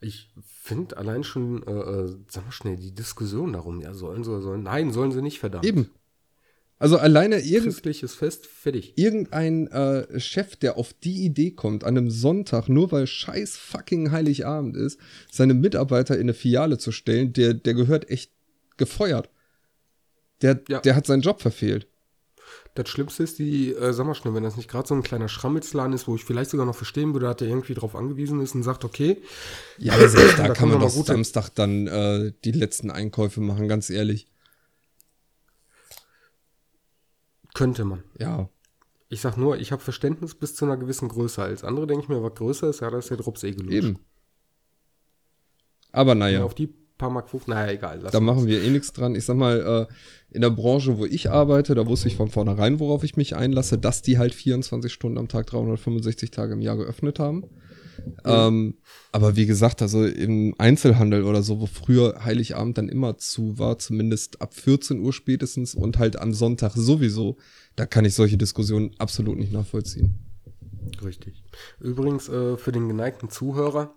Ich 0.00 0.30
finde 0.44 0.96
allein 0.96 1.24
schon, 1.24 1.62
äh, 1.66 1.70
äh, 1.72 2.16
sag 2.28 2.44
mal 2.46 2.52
schnell, 2.52 2.76
die 2.76 2.92
Diskussion 2.94 3.52
darum, 3.52 3.80
ja, 3.80 3.92
sollen 3.92 4.24
sie, 4.24 4.40
sollen, 4.40 4.62
nein, 4.62 4.92
sollen 4.92 5.12
sie 5.12 5.20
nicht, 5.22 5.40
verdammt. 5.40 5.66
Eben. 5.66 5.90
Also 6.78 6.96
alleine 6.96 7.40
irgend, 7.40 7.64
Christliches 7.74 8.14
Fest, 8.14 8.46
fertig. 8.46 8.94
irgendein 8.96 9.66
äh, 9.66 10.18
Chef, 10.18 10.56
der 10.56 10.78
auf 10.78 10.94
die 10.94 11.26
Idee 11.26 11.50
kommt, 11.50 11.84
an 11.84 11.98
einem 11.98 12.10
Sonntag, 12.10 12.70
nur 12.70 12.90
weil 12.90 13.06
scheiß 13.06 13.58
fucking 13.58 14.12
Heiligabend 14.12 14.76
ist, 14.76 14.98
seine 15.30 15.52
Mitarbeiter 15.52 16.14
in 16.14 16.22
eine 16.22 16.32
Filiale 16.34 16.78
zu 16.78 16.90
stellen, 16.92 17.34
der, 17.34 17.52
der 17.52 17.74
gehört 17.74 18.08
echt 18.08 18.30
gefeuert. 18.78 19.28
Der, 20.42 20.60
Ja. 20.68 20.80
der 20.80 20.94
hat 20.96 21.06
seinen 21.06 21.22
Job 21.22 21.40
verfehlt. 21.42 21.86
Das 22.74 22.88
Schlimmste 22.88 23.22
ist 23.24 23.38
die, 23.38 23.72
äh, 23.74 23.92
schnell, 24.14 24.34
wenn 24.34 24.42
das 24.44 24.56
nicht 24.56 24.68
gerade 24.70 24.86
so 24.88 24.94
ein 24.94 25.02
kleiner 25.02 25.28
Schrammelsladen 25.28 25.92
ist, 25.92 26.06
wo 26.08 26.14
ich 26.14 26.24
vielleicht 26.24 26.50
sogar 26.50 26.66
noch 26.66 26.74
verstehen 26.74 27.12
würde, 27.12 27.26
dass 27.26 27.36
der 27.36 27.48
irgendwie 27.48 27.74
drauf 27.74 27.94
angewiesen 27.96 28.40
ist 28.40 28.54
und 28.54 28.62
sagt, 28.62 28.84
okay, 28.84 29.22
Ja, 29.78 29.94
aber 29.94 30.08
selbst 30.08 30.38
da 30.38 30.48
Da 30.48 30.54
kann 30.54 30.68
man 30.68 30.80
doch 30.80 30.92
gut- 30.94 31.06
Samstag 31.06 31.50
dann 31.50 31.86
äh, 31.86 32.32
die 32.44 32.52
letzten 32.52 32.90
Einkäufe 32.90 33.40
machen, 33.40 33.68
ganz 33.68 33.90
ehrlich. 33.90 34.28
Könnte 37.54 37.84
man. 37.84 38.04
Ja. 38.18 38.48
Ich 39.08 39.20
sag 39.20 39.36
nur, 39.36 39.58
ich 39.58 39.72
habe 39.72 39.82
Verständnis 39.82 40.34
bis 40.36 40.54
zu 40.54 40.64
einer 40.64 40.76
gewissen 40.76 41.08
Größe. 41.08 41.42
Als 41.42 41.64
andere 41.64 41.86
denke 41.88 42.04
ich 42.04 42.08
mir, 42.08 42.22
was 42.22 42.34
größer 42.34 42.70
ist, 42.70 42.80
ja, 42.80 42.90
das 42.90 43.06
ist 43.06 43.10
der 43.10 43.16
Drops 43.18 43.42
eh 43.42 43.50
gelutscht. 43.52 43.74
Eben. 43.74 43.98
Aber 45.90 46.12
Ja. 46.12 46.14
naja, 46.14 46.44
Auf 46.44 46.54
die 46.54 46.72
paar 47.00 47.10
Mark 47.10 47.28
5, 47.30 47.46
naja, 47.48 47.72
egal. 47.72 48.00
da 48.10 48.20
machen 48.20 48.46
wir 48.46 48.62
eh 48.62 48.70
nichts 48.70 48.92
dran. 48.92 49.14
Ich 49.14 49.24
sag 49.24 49.36
mal, 49.36 49.88
äh, 49.90 50.34
in 50.34 50.42
der 50.42 50.50
Branche, 50.50 50.98
wo 50.98 51.06
ich 51.06 51.30
arbeite, 51.30 51.74
da 51.74 51.86
wusste 51.86 52.08
ich 52.08 52.16
von 52.16 52.28
vornherein, 52.28 52.78
worauf 52.78 53.02
ich 53.02 53.16
mich 53.16 53.34
einlasse, 53.34 53.78
dass 53.78 54.02
die 54.02 54.18
halt 54.18 54.34
24 54.34 54.92
Stunden 54.92 55.18
am 55.18 55.26
Tag, 55.26 55.46
365 55.46 56.30
Tage 56.30 56.52
im 56.52 56.60
Jahr 56.60 56.76
geöffnet 56.76 57.18
haben. 57.18 57.44
Ähm, 58.24 58.74
aber 59.12 59.36
wie 59.36 59.46
gesagt, 59.46 59.82
also 59.82 60.04
im 60.04 60.54
Einzelhandel 60.58 61.24
oder 61.24 61.42
so, 61.42 61.60
wo 61.60 61.66
früher 61.66 62.24
Heiligabend 62.24 62.78
dann 62.78 62.88
immer 62.88 63.18
zu 63.18 63.58
war, 63.58 63.78
zumindest 63.78 64.40
ab 64.40 64.54
14 64.54 65.00
Uhr 65.00 65.12
spätestens 65.12 65.74
und 65.74 65.98
halt 65.98 66.18
am 66.18 66.32
Sonntag 66.32 66.72
sowieso, 66.74 67.36
da 67.76 67.86
kann 67.86 68.04
ich 68.04 68.14
solche 68.14 68.36
Diskussionen 68.36 68.92
absolut 68.98 69.38
nicht 69.38 69.52
nachvollziehen. 69.52 70.14
Richtig. 71.04 71.42
Übrigens, 71.78 72.28
äh, 72.28 72.56
für 72.56 72.72
den 72.72 72.88
geneigten 72.88 73.28
Zuhörer, 73.28 73.94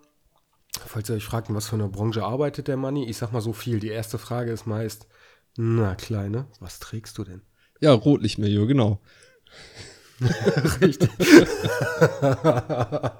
falls 0.85 1.09
ihr 1.09 1.15
euch 1.15 1.25
fragt, 1.25 1.49
in 1.49 1.55
was 1.55 1.67
für 1.67 1.75
eine 1.75 1.87
Branche 1.87 2.23
arbeitet 2.23 2.67
der 2.67 2.77
Manni, 2.77 3.09
ich 3.09 3.17
sag 3.17 3.31
mal 3.31 3.41
so 3.41 3.53
viel. 3.53 3.79
Die 3.79 3.89
erste 3.89 4.17
Frage 4.17 4.51
ist 4.51 4.65
meist, 4.65 5.07
na 5.55 5.95
Kleine, 5.95 6.47
was 6.59 6.79
trägst 6.79 7.17
du 7.17 7.23
denn? 7.23 7.41
Ja, 7.79 7.93
Rotlichtmilieu, 7.93 8.65
genau. 8.65 9.01
Richtig. 10.81 11.09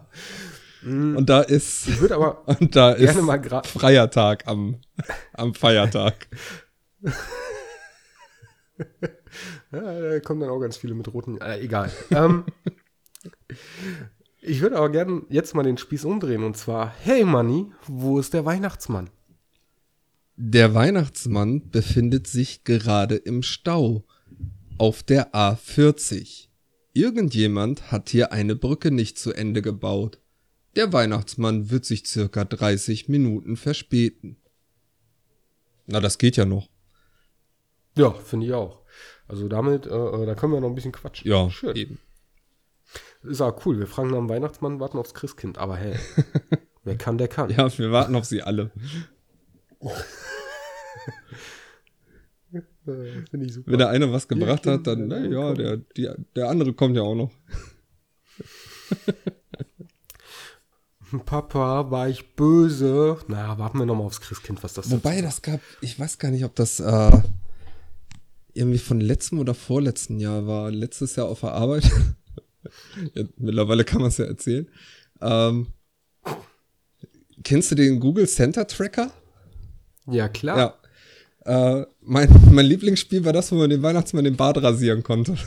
Und 0.85 1.27
da 1.27 1.41
ist, 1.41 1.87
Ich 1.87 2.01
würde 2.01 2.15
aber 2.15 2.45
und 2.59 2.75
da 2.75 2.91
ist 2.91 3.05
gerne 3.05 3.21
mal 3.21 3.37
gerade. 3.37 3.67
freier 3.69 4.11
Tag 4.11 4.45
am, 4.47 4.81
am 5.31 5.53
Feiertag. 5.53 6.27
Ja, 9.71 10.01
da 10.01 10.19
kommen 10.19 10.41
dann 10.41 10.49
auch 10.49 10.59
ganz 10.59 10.75
viele 10.75 10.93
mit 10.93 11.07
roten. 11.13 11.39
Äh, 11.39 11.61
egal. 11.61 11.89
ähm, 12.11 12.43
ich 14.43 14.61
würde 14.61 14.77
aber 14.77 14.89
gerne 14.89 15.23
jetzt 15.29 15.55
mal 15.55 15.63
den 15.63 15.77
Spieß 15.77 16.05
umdrehen 16.05 16.43
und 16.43 16.57
zwar: 16.57 16.93
Hey 17.01 17.23
Manni, 17.23 17.71
wo 17.87 18.19
ist 18.19 18.33
der 18.33 18.45
Weihnachtsmann? 18.45 19.09
Der 20.35 20.73
Weihnachtsmann 20.73 21.69
befindet 21.69 22.27
sich 22.27 22.63
gerade 22.63 23.15
im 23.15 23.43
Stau 23.43 24.03
auf 24.77 25.03
der 25.03 25.33
A40. 25.33 26.47
Irgendjemand 26.93 27.91
hat 27.91 28.09
hier 28.09 28.31
eine 28.31 28.55
Brücke 28.55 28.91
nicht 28.91 29.17
zu 29.17 29.31
Ende 29.33 29.61
gebaut. 29.61 30.19
Der 30.75 30.91
Weihnachtsmann 30.91 31.69
wird 31.69 31.85
sich 31.85 32.07
circa 32.07 32.45
30 32.45 33.09
Minuten 33.09 33.57
verspäten. 33.57 34.37
Na, 35.85 35.99
das 35.99 36.17
geht 36.17 36.35
ja 36.35 36.45
noch. 36.45 36.69
Ja, 37.95 38.11
finde 38.11 38.47
ich 38.47 38.53
auch. 38.53 38.81
Also 39.27 39.47
damit, 39.47 39.85
äh, 39.85 39.89
äh, 39.89 40.25
da 40.25 40.35
können 40.35 40.53
wir 40.53 40.61
noch 40.61 40.69
ein 40.69 40.75
bisschen 40.75 40.91
quatschen. 40.91 41.29
Ja, 41.29 41.49
schön. 41.49 41.75
eben. 41.75 41.99
Ist 43.23 43.41
auch 43.41 43.65
cool. 43.65 43.79
Wir 43.79 43.87
fragen 43.87 44.09
nach 44.09 44.17
dem 44.17 44.29
Weihnachtsmann, 44.29 44.79
warten 44.79 44.97
aufs 44.97 45.13
Christkind. 45.13 45.57
Aber 45.57 45.75
hey, 45.77 45.95
wer 46.83 46.97
kann, 46.97 47.17
der 47.17 47.27
kann. 47.27 47.49
Ja, 47.49 47.75
wir 47.77 47.91
warten 47.91 48.15
auf 48.15 48.25
sie 48.25 48.41
alle. 48.41 48.71
Äh, 52.51 53.23
finde 53.29 53.45
ich 53.45 53.53
super. 53.53 53.71
Wenn 53.71 53.79
der 53.79 53.89
eine 53.89 54.11
was 54.11 54.27
gebracht 54.27 54.67
hat, 54.67 54.85
dann, 54.87 55.07
na 55.07 55.17
er 55.17 55.29
ja, 55.29 55.53
der, 55.53 55.77
die, 55.77 56.09
der 56.35 56.49
andere 56.49 56.73
kommt 56.73 56.97
ja 56.97 57.01
auch 57.03 57.15
noch. 57.15 57.31
Papa, 61.25 61.91
war 61.91 62.09
ich 62.09 62.35
böse? 62.35 63.17
Na, 63.27 63.57
warten 63.57 63.79
wir 63.79 63.85
noch 63.85 63.95
mal 63.95 64.03
aufs 64.03 64.19
Christkind, 64.19 64.63
was 64.63 64.73
das 64.73 64.91
Wobei, 64.91 65.21
dazu 65.21 65.25
das 65.25 65.41
gab, 65.43 65.59
ich 65.81 65.99
weiß 65.99 66.17
gar 66.17 66.31
nicht, 66.31 66.43
ob 66.43 66.55
das 66.55 66.79
äh, 66.79 67.21
irgendwie 68.53 68.79
von 68.79 68.99
letztem 68.99 69.39
oder 69.39 69.53
vorletzten 69.53 70.19
Jahr 70.19 70.47
war. 70.47 70.71
Letztes 70.71 71.15
Jahr 71.15 71.27
auf 71.27 71.41
der 71.41 71.53
Arbeit. 71.53 71.89
Ja, 73.13 73.23
mittlerweile 73.37 73.83
kann 73.83 74.01
man 74.01 74.09
es 74.09 74.17
ja 74.17 74.25
erzählen. 74.25 74.67
Ähm, 75.21 75.67
kennst 77.43 77.71
du 77.71 77.75
den 77.75 77.99
Google 77.99 78.27
Center 78.27 78.67
Tracker? 78.67 79.11
Ja, 80.07 80.27
klar. 80.29 80.57
Ja. 81.45 81.79
Äh, 81.81 81.85
mein, 82.01 82.29
mein 82.51 82.65
Lieblingsspiel 82.65 83.25
war 83.25 83.33
das, 83.33 83.51
wo 83.51 83.55
man 83.55 83.69
den 83.69 83.83
Weihnachtsmann 83.83 84.23
den 84.23 84.37
Bart 84.37 84.61
rasieren 84.61 85.03
konnte. 85.03 85.37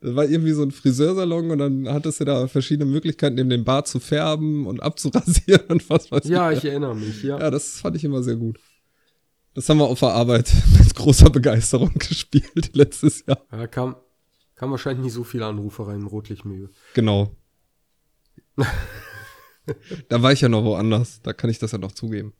Das 0.00 0.14
war 0.14 0.24
irgendwie 0.28 0.52
so 0.52 0.62
ein 0.62 0.70
Friseursalon 0.70 1.50
und 1.50 1.58
dann 1.58 1.88
hattest 1.88 2.20
du 2.20 2.24
da 2.24 2.46
verschiedene 2.48 2.90
Möglichkeiten, 2.90 3.38
eben 3.38 3.48
den 3.48 3.64
Bart 3.64 3.88
zu 3.88 3.98
färben 3.98 4.66
und 4.66 4.82
abzurasieren 4.82 5.66
und 5.68 5.88
was 5.90 6.10
weiß 6.10 6.24
Ja, 6.28 6.52
ich. 6.52 6.58
ich 6.58 6.64
erinnere 6.66 6.94
mich, 6.94 7.22
ja. 7.22 7.38
Ja, 7.38 7.50
das 7.50 7.80
fand 7.80 7.96
ich 7.96 8.04
immer 8.04 8.22
sehr 8.22 8.36
gut. 8.36 8.58
Das 9.56 9.68
haben 9.70 9.78
wir 9.78 9.86
auf 9.86 10.00
der 10.00 10.10
Arbeit 10.10 10.52
mit 10.78 10.94
großer 10.94 11.30
Begeisterung 11.30 11.92
gespielt 11.98 12.74
letztes 12.74 13.24
Jahr. 13.26 13.40
Da 13.50 13.66
kam, 13.66 13.96
kam 14.54 14.70
wahrscheinlich 14.70 15.04
nicht 15.04 15.14
so 15.14 15.24
viele 15.24 15.46
Anrufe 15.46 15.86
rein 15.86 16.00
im 16.00 16.06
Rotlichtmilieu. 16.06 16.68
Genau. 16.94 17.34
da 20.08 20.22
war 20.22 20.32
ich 20.32 20.42
ja 20.42 20.48
noch 20.48 20.62
woanders. 20.64 21.20
Da 21.22 21.32
kann 21.32 21.50
ich 21.50 21.58
das 21.58 21.72
ja 21.72 21.78
noch 21.78 21.92
zugeben. 21.92 22.34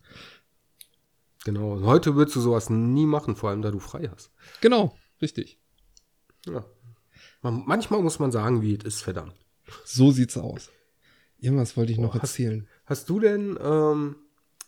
Genau. 1.45 1.73
Und 1.73 1.85
heute 1.85 2.17
würdest 2.17 2.37
du 2.37 2.41
sowas 2.41 2.71
nie 2.71 3.07
machen, 3.07 3.35
vor 3.35 3.51
allem 3.51 3.63
da 3.63 3.71
du 3.71 3.79
frei 3.79 4.11
hast. 4.15 4.31
Genau, 4.61 4.95
richtig. 5.23 5.59
Ja. 6.47 6.65
Man, 7.43 7.63
manchmal 7.67 8.03
muss 8.03 8.19
man 8.19 8.31
sagen, 8.33 8.63
wie 8.63 8.75
es 8.77 8.85
ist, 8.85 9.01
verdammt. 9.03 9.35
So 9.85 10.11
sieht's 10.11 10.37
aus. 10.37 10.71
Irgendwas 11.39 11.77
wollte 11.77 11.93
ich 11.93 11.99
noch 11.99 12.13
Boah, 12.13 12.23
hast- 12.23 12.31
erzählen. 12.33 12.69
Hast 12.85 13.09
du 13.09 13.21
denn 13.21 13.59
ähm, 13.63 14.17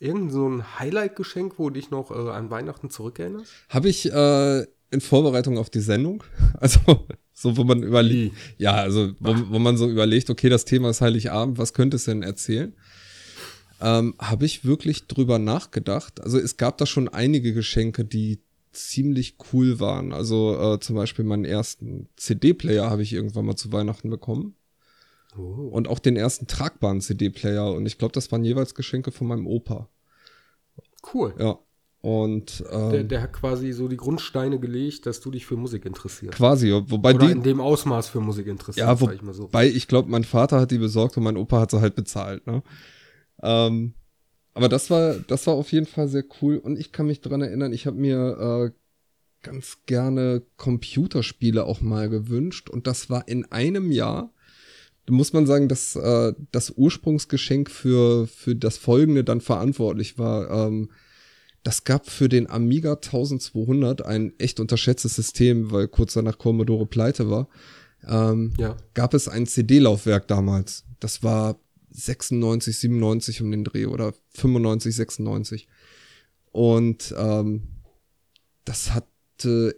irgend 0.00 0.32
so 0.32 0.48
ein 0.48 0.78
Highlight-Geschenk, 0.78 1.54
wo 1.58 1.70
du 1.70 1.74
dich 1.74 1.90
noch 1.90 2.10
äh, 2.10 2.30
an 2.30 2.50
Weihnachten 2.50 2.90
zurückerinnerst? 2.90 3.52
Habe 3.68 3.88
ich 3.88 4.10
äh, 4.12 4.66
in 4.90 5.00
Vorbereitung 5.00 5.58
auf 5.58 5.70
die 5.70 5.80
Sendung, 5.80 6.24
also 6.60 6.80
so, 7.32 7.56
wo 7.56 7.64
man 7.64 7.82
überlegt, 7.82 8.34
ja, 8.56 8.74
also 8.74 9.12
wo, 9.20 9.34
wo 9.48 9.58
man 9.58 9.76
so 9.76 9.88
überlegt, 9.88 10.30
okay, 10.30 10.48
das 10.48 10.64
Thema 10.64 10.90
ist 10.90 11.00
Heiligabend, 11.00 11.58
was 11.58 11.72
könnte 11.72 11.96
es 11.96 12.04
denn 12.04 12.22
erzählen? 12.22 12.74
Ähm, 13.80 14.14
Habe 14.18 14.44
ich 14.44 14.64
wirklich 14.64 15.06
drüber 15.06 15.38
nachgedacht. 15.38 16.20
Also 16.20 16.38
es 16.38 16.56
gab 16.56 16.78
da 16.78 16.86
schon 16.86 17.08
einige 17.08 17.54
Geschenke, 17.54 18.04
die 18.04 18.40
ziemlich 18.72 19.36
cool 19.52 19.78
waren. 19.78 20.12
Also 20.12 20.74
äh, 20.74 20.80
zum 20.80 20.96
Beispiel 20.96 21.24
meinen 21.24 21.44
ersten 21.44 22.08
CD-Player 22.16 22.90
habe 22.90 23.02
ich 23.02 23.12
irgendwann 23.12 23.46
mal 23.46 23.56
zu 23.56 23.72
Weihnachten 23.72 24.10
bekommen. 24.10 24.56
Oh. 25.38 25.68
Und 25.72 25.88
auch 25.88 25.98
den 25.98 26.16
ersten 26.16 26.46
tragbaren 26.46 27.00
CD-Player. 27.00 27.72
Und 27.72 27.86
ich 27.86 27.98
glaube, 27.98 28.12
das 28.12 28.30
waren 28.32 28.44
jeweils 28.44 28.74
Geschenke 28.74 29.12
von 29.12 29.26
meinem 29.26 29.46
Opa. 29.46 29.88
Cool. 31.14 31.34
Ja. 31.38 31.58
Und 32.00 32.64
ähm, 32.70 32.90
Der, 32.90 33.04
der 33.04 33.22
hat 33.22 33.32
quasi 33.32 33.72
so 33.72 33.88
die 33.88 33.96
Grundsteine 33.96 34.60
gelegt, 34.60 35.04
dass 35.06 35.20
du 35.20 35.30
dich 35.32 35.46
für 35.46 35.56
Musik 35.56 35.84
interessierst. 35.84 36.36
quasi, 36.36 36.70
wobei 36.86 37.14
Oder 37.14 37.26
die, 37.26 37.32
in 37.32 37.42
dem 37.42 37.60
Ausmaß 37.60 38.08
für 38.08 38.20
Musik 38.20 38.46
interessierst, 38.46 38.86
Ja, 38.88 39.00
wo- 39.00 39.06
sag 39.06 39.16
ich 39.16 39.22
mal 39.22 39.34
so. 39.34 39.44
Wobei, 39.44 39.66
ich 39.68 39.88
glaube, 39.88 40.08
mein 40.08 40.22
Vater 40.24 40.60
hat 40.60 40.70
die 40.70 40.78
besorgt 40.78 41.16
und 41.16 41.24
mein 41.24 41.36
Opa 41.36 41.60
hat 41.60 41.72
sie 41.72 41.80
halt 41.80 41.96
bezahlt, 41.96 42.46
ne? 42.46 42.62
Ähm, 43.42 43.94
aber 44.54 44.68
das 44.68 44.90
war, 44.90 45.14
das 45.14 45.46
war 45.46 45.54
auf 45.54 45.70
jeden 45.72 45.86
Fall 45.86 46.08
sehr 46.08 46.24
cool 46.40 46.58
und 46.58 46.78
ich 46.78 46.92
kann 46.92 47.06
mich 47.06 47.20
dran 47.20 47.40
erinnern, 47.42 47.72
ich 47.72 47.86
habe 47.86 47.96
mir 47.96 48.70
äh, 48.72 48.78
ganz 49.42 49.78
gerne 49.86 50.42
Computerspiele 50.56 51.64
auch 51.64 51.80
mal 51.80 52.08
gewünscht 52.08 52.68
und 52.70 52.86
das 52.86 53.10
war 53.10 53.26
in 53.28 53.44
einem 53.52 53.90
Jahr. 53.92 54.32
Da 55.08 55.14
muss 55.14 55.32
man 55.32 55.46
sagen, 55.46 55.68
dass 55.68 55.96
äh, 55.96 56.34
das 56.52 56.74
Ursprungsgeschenk 56.76 57.70
für, 57.70 58.26
für 58.26 58.54
das 58.54 58.76
folgende 58.76 59.24
dann 59.24 59.40
verantwortlich 59.40 60.18
war. 60.18 60.50
Ähm, 60.50 60.90
das 61.62 61.84
gab 61.84 62.10
für 62.10 62.28
den 62.28 62.48
Amiga 62.50 62.92
1200 62.92 64.04
ein 64.04 64.34
echt 64.38 64.60
unterschätztes 64.60 65.16
System, 65.16 65.70
weil 65.70 65.88
kurz 65.88 66.12
danach 66.12 66.36
Commodore 66.36 66.84
pleite 66.84 67.30
war. 67.30 67.48
Ähm, 68.06 68.52
Ja. 68.58 68.76
gab 68.92 69.14
es 69.14 69.28
ein 69.28 69.46
CD-Laufwerk 69.46 70.28
damals. 70.28 70.84
Das 71.00 71.22
war 71.22 71.58
96, 71.88 72.78
97 72.78 73.40
um 73.40 73.50
den 73.50 73.64
Dreh 73.64 73.86
oder 73.86 74.12
95, 74.34 74.94
96. 74.94 75.68
Und 76.52 77.14
ähm, 77.16 77.62
das 78.66 78.92
hatte 78.92 79.74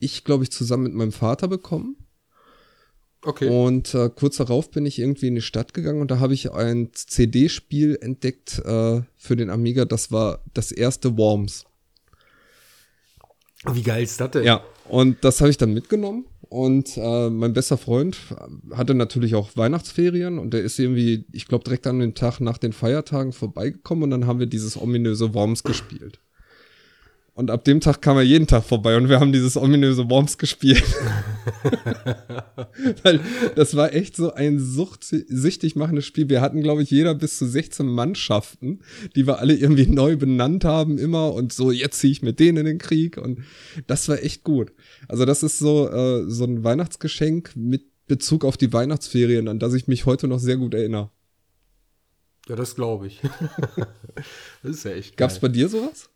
ich, 0.00 0.24
glaube 0.24 0.42
ich, 0.42 0.50
zusammen 0.50 0.82
mit 0.82 0.94
meinem 0.94 1.12
Vater 1.12 1.46
bekommen. 1.46 1.99
Okay. 3.22 3.48
Und 3.48 3.94
äh, 3.94 4.08
kurz 4.14 4.38
darauf 4.38 4.70
bin 4.70 4.86
ich 4.86 4.98
irgendwie 4.98 5.28
in 5.28 5.34
die 5.34 5.42
Stadt 5.42 5.74
gegangen 5.74 6.00
und 6.00 6.10
da 6.10 6.20
habe 6.20 6.32
ich 6.32 6.52
ein 6.52 6.90
CD-Spiel 6.94 7.98
entdeckt 8.00 8.60
äh, 8.64 9.02
für 9.16 9.36
den 9.36 9.50
Amiga. 9.50 9.84
Das 9.84 10.10
war 10.10 10.42
das 10.54 10.72
erste 10.72 11.18
Worms. 11.18 11.64
Wie 13.70 13.82
geil 13.82 14.04
ist 14.04 14.18
das 14.20 14.30
denn? 14.30 14.44
Ja, 14.44 14.64
und 14.88 15.22
das 15.22 15.40
habe 15.40 15.50
ich 15.50 15.58
dann 15.58 15.74
mitgenommen. 15.74 16.24
Und 16.48 16.96
äh, 16.96 17.30
mein 17.30 17.52
bester 17.52 17.76
Freund 17.78 18.16
hatte 18.72 18.94
natürlich 18.94 19.36
auch 19.36 19.56
Weihnachtsferien 19.56 20.38
und 20.38 20.52
der 20.52 20.62
ist 20.62 20.78
irgendwie, 20.80 21.24
ich 21.30 21.46
glaube, 21.46 21.62
direkt 21.62 21.86
an 21.86 22.00
den 22.00 22.16
Tag 22.16 22.40
nach 22.40 22.58
den 22.58 22.72
Feiertagen 22.72 23.32
vorbeigekommen 23.32 24.04
und 24.04 24.10
dann 24.10 24.26
haben 24.26 24.40
wir 24.40 24.46
dieses 24.46 24.76
ominöse 24.76 25.32
Worms 25.32 25.62
gespielt. 25.62 26.18
Und 27.34 27.50
ab 27.50 27.64
dem 27.64 27.80
Tag 27.80 28.02
kam 28.02 28.16
er 28.16 28.22
jeden 28.22 28.46
Tag 28.46 28.64
vorbei 28.64 28.96
und 28.96 29.08
wir 29.08 29.20
haben 29.20 29.32
dieses 29.32 29.56
ominöse 29.56 30.08
Worms 30.10 30.36
gespielt. 30.36 30.82
Weil 33.02 33.20
das 33.54 33.76
war 33.76 33.94
echt 33.94 34.16
so 34.16 34.32
ein 34.32 34.58
suchtsüchtig 34.58 35.76
machendes 35.76 36.04
Spiel. 36.04 36.28
Wir 36.28 36.40
hatten, 36.40 36.60
glaube 36.60 36.82
ich, 36.82 36.90
jeder 36.90 37.14
bis 37.14 37.38
zu 37.38 37.46
16 37.46 37.86
Mannschaften, 37.86 38.80
die 39.16 39.26
wir 39.26 39.38
alle 39.38 39.54
irgendwie 39.54 39.86
neu 39.86 40.16
benannt 40.16 40.64
haben 40.64 40.98
immer 40.98 41.32
und 41.32 41.52
so, 41.52 41.70
jetzt 41.70 42.00
ziehe 42.00 42.12
ich 42.12 42.22
mit 42.22 42.40
denen 42.40 42.58
in 42.58 42.66
den 42.66 42.78
Krieg 42.78 43.16
und 43.16 43.40
das 43.86 44.08
war 44.08 44.22
echt 44.22 44.44
gut. 44.44 44.72
Also 45.08 45.24
das 45.24 45.42
ist 45.42 45.58
so, 45.58 45.88
äh, 45.88 46.28
so 46.28 46.44
ein 46.44 46.64
Weihnachtsgeschenk 46.64 47.52
mit 47.54 47.84
Bezug 48.06 48.44
auf 48.44 48.56
die 48.56 48.72
Weihnachtsferien, 48.72 49.46
an 49.46 49.60
das 49.60 49.72
ich 49.72 49.86
mich 49.86 50.04
heute 50.04 50.26
noch 50.26 50.40
sehr 50.40 50.56
gut 50.56 50.74
erinnere. 50.74 51.10
Ja, 52.48 52.56
das 52.56 52.74
glaube 52.74 53.06
ich. 53.06 53.20
das 54.62 54.76
ist 54.76 54.84
ja 54.84 54.90
echt 54.90 55.16
geil. 55.16 55.28
Gab's 55.28 55.38
bei 55.38 55.48
dir 55.48 55.68
sowas? 55.68 56.09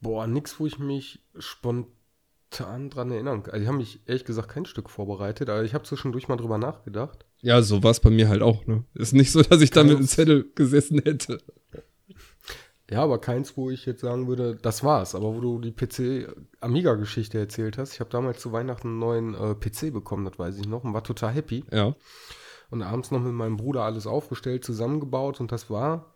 Boah, 0.00 0.26
nix, 0.26 0.58
wo 0.60 0.66
ich 0.66 0.78
mich 0.78 1.22
spontan 1.38 2.90
dran 2.90 3.10
erinnern 3.10 3.42
kann. 3.42 3.54
Also, 3.54 3.62
ich 3.62 3.68
habe 3.68 3.78
mich 3.78 4.00
ehrlich 4.06 4.24
gesagt 4.24 4.48
kein 4.48 4.66
Stück 4.66 4.90
vorbereitet, 4.90 5.48
aber 5.48 5.64
ich 5.64 5.74
habe 5.74 5.84
zwischendurch 5.84 6.28
mal 6.28 6.36
drüber 6.36 6.58
nachgedacht. 6.58 7.24
Ja, 7.40 7.62
so 7.62 7.82
war 7.82 7.90
es 7.90 8.00
bei 8.00 8.10
mir 8.10 8.28
halt 8.28 8.42
auch, 8.42 8.66
ne? 8.66 8.84
Ist 8.94 9.12
nicht 9.12 9.32
so, 9.32 9.42
dass 9.42 9.60
ich 9.60 9.70
da 9.70 9.84
mit 9.84 9.96
einem 9.96 10.06
Zettel 10.06 10.50
gesessen 10.54 11.00
hätte. 11.04 11.40
Ja, 12.90 13.02
aber 13.02 13.20
keins, 13.20 13.56
wo 13.56 13.70
ich 13.70 13.84
jetzt 13.84 14.02
sagen 14.02 14.28
würde, 14.28 14.54
das 14.54 14.84
war's. 14.84 15.14
Aber 15.14 15.34
wo 15.34 15.40
du 15.40 15.58
die 15.58 15.72
PC-Amiga-Geschichte 15.72 17.38
erzählt 17.38 17.78
hast, 17.78 17.94
ich 17.94 18.00
habe 18.00 18.10
damals 18.10 18.40
zu 18.40 18.52
Weihnachten 18.52 18.88
einen 18.88 18.98
neuen 18.98 19.34
äh, 19.34 19.54
PC 19.54 19.92
bekommen, 19.92 20.24
das 20.24 20.38
weiß 20.38 20.56
ich 20.58 20.68
noch, 20.68 20.84
und 20.84 20.94
war 20.94 21.02
total 21.02 21.32
happy. 21.32 21.64
Ja. 21.72 21.96
Und 22.70 22.82
abends 22.82 23.10
noch 23.10 23.20
mit 23.20 23.32
meinem 23.32 23.56
Bruder 23.56 23.82
alles 23.82 24.06
aufgestellt, 24.06 24.64
zusammengebaut 24.64 25.40
und 25.40 25.50
das 25.50 25.68
war 25.68 26.15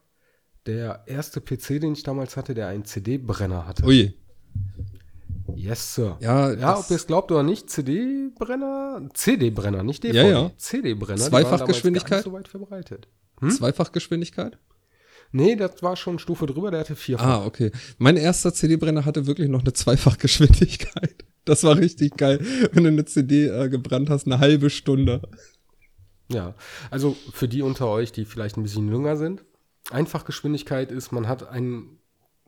der 0.67 1.05
erste 1.07 1.41
PC, 1.41 1.81
den 1.81 1.93
ich 1.93 2.03
damals 2.03 2.37
hatte, 2.37 2.55
der 2.55 2.69
einen 2.69 2.85
CD-Brenner 2.85 3.67
hatte. 3.67 3.85
Ui. 3.85 4.15
Yes, 5.55 5.95
Sir. 5.95 6.17
Ja, 6.21 6.53
ja 6.53 6.79
ob 6.79 6.91
ihr 6.91 6.97
es 6.97 7.07
glaubt 7.07 7.33
oder 7.33 7.43
nicht, 7.43 7.71
CD-Brenner, 7.71 9.09
CD-Brenner, 9.15 9.83
nicht 9.83 10.05
DVD. 10.05 10.19
Ja, 10.19 10.29
ja. 10.29 10.51
CD-Brenner. 10.57 11.21
Zweifachgeschwindigkeit? 11.21 12.25
So 12.25 12.33
weit 12.33 12.49
verbreitet. 12.49 13.09
Hm? 13.41 13.51
Zweifachgeschwindigkeit? 13.51 14.59
Nee, 15.33 15.57
das 15.57 15.83
war 15.83 15.97
schon 15.97 16.19
Stufe 16.19 16.47
drüber, 16.47 16.71
der 16.71 16.81
hatte 16.81 16.97
vierfach. 16.97 17.25
Ah, 17.25 17.47
okay. 17.47 17.71
Mein 17.99 18.17
erster 18.17 18.53
CD-Brenner 18.53 19.05
hatte 19.05 19.27
wirklich 19.27 19.49
noch 19.49 19.61
eine 19.61 19.73
Zweifachgeschwindigkeit. 19.73 21.25
Das 21.47 21.65
war 21.65 21.79
richtig 21.79 22.19
geil, 22.19 22.39
wenn 22.73 22.85
du 22.85 22.91
eine 22.91 23.07
CD 23.07 23.47
äh, 23.47 23.71
gebrannt 23.71 24.11
hast, 24.11 24.27
eine 24.27 24.41
halbe 24.41 24.69
Stunde. 24.69 25.23
Ja, 26.31 26.55
also 26.91 27.17
für 27.33 27.49
die 27.49 27.63
unter 27.63 27.89
euch, 27.89 28.13
die 28.13 28.27
vielleicht 28.27 28.59
ein 28.59 28.63
bisschen 28.63 28.89
jünger 28.89 29.17
sind, 29.17 29.43
Einfachgeschwindigkeit 29.91 30.93
ist, 30.93 31.13
man 31.13 31.29
hat 31.29 31.49
ein 31.49 31.99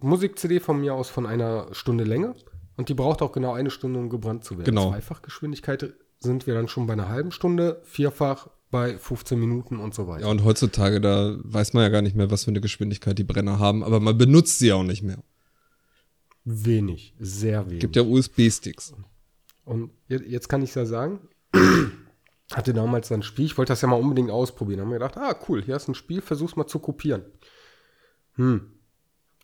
Musik-CD 0.01 0.61
von 0.61 0.81
mir 0.81 0.95
aus 0.95 1.09
von 1.09 1.27
einer 1.27 1.69
Stunde 1.73 2.05
Länge 2.05 2.35
und 2.77 2.89
die 2.89 2.95
braucht 2.95 3.23
auch 3.23 3.33
genau 3.33 3.53
eine 3.53 3.71
Stunde, 3.71 3.99
um 3.99 4.11
gebrannt 4.11 4.45
zu 4.45 4.59
werden. 4.59 4.67
Genau. 4.67 4.91
Zweifachgeschwindigkeit 4.91 5.95
sind 6.19 6.47
wir 6.47 6.55
dann 6.55 6.69
schon 6.69 6.87
bei 6.87 6.93
einer 6.93 7.09
halben 7.09 7.33
Stunde, 7.33 7.81
vierfach 7.85 8.49
bei 8.71 8.97
15 8.97 9.39
Minuten 9.39 9.79
und 9.79 9.95
so 9.95 10.09
weiter. 10.09 10.25
Ja, 10.25 10.31
und 10.31 10.45
heutzutage, 10.45 11.01
da 11.01 11.37
weiß 11.43 11.75
man 11.75 11.83
ja 11.83 11.89
gar 11.91 12.03
nicht 12.03 12.17
mehr, 12.17 12.31
was 12.31 12.45
für 12.45 12.51
eine 12.51 12.61
Geschwindigkeit 12.61 13.19
die 13.19 13.25
Brenner 13.25 13.59
haben, 13.59 13.85
aber 13.85 14.01
man 14.01 14.17
benutzt 14.17 14.59
sie 14.59 14.73
auch 14.73 14.83
nicht 14.83 15.03
mehr. 15.03 15.19
Wenig, 16.45 17.15
sehr 17.21 17.67
wenig. 17.67 17.81
Gibt 17.81 17.97
ja 17.97 18.03
USB-Sticks. 18.03 18.95
Und 19.65 19.91
jetzt 20.09 20.49
kann 20.49 20.63
ich 20.63 20.75
ja 20.75 20.87
sagen, 20.87 21.21
hatte 22.57 22.73
damals 22.73 23.11
ein 23.13 23.23
Spiel, 23.23 23.47
ich 23.47 23.59
wollte 23.59 23.73
das 23.73 23.81
ja 23.81 23.89
mal 23.89 24.01
unbedingt 24.01 24.31
ausprobieren. 24.31 24.81
Haben 24.81 24.89
mir 24.89 24.95
gedacht, 24.99 25.17
ah, 25.17 25.35
cool, 25.49 25.63
hier 25.63 25.77
du 25.77 25.93
ein 25.93 25.95
Spiel, 25.95 26.21
versuch's 26.21 26.57
mal 26.57 26.67
zu 26.67 26.79
kopieren. 26.79 27.25
Hm, 28.35 28.73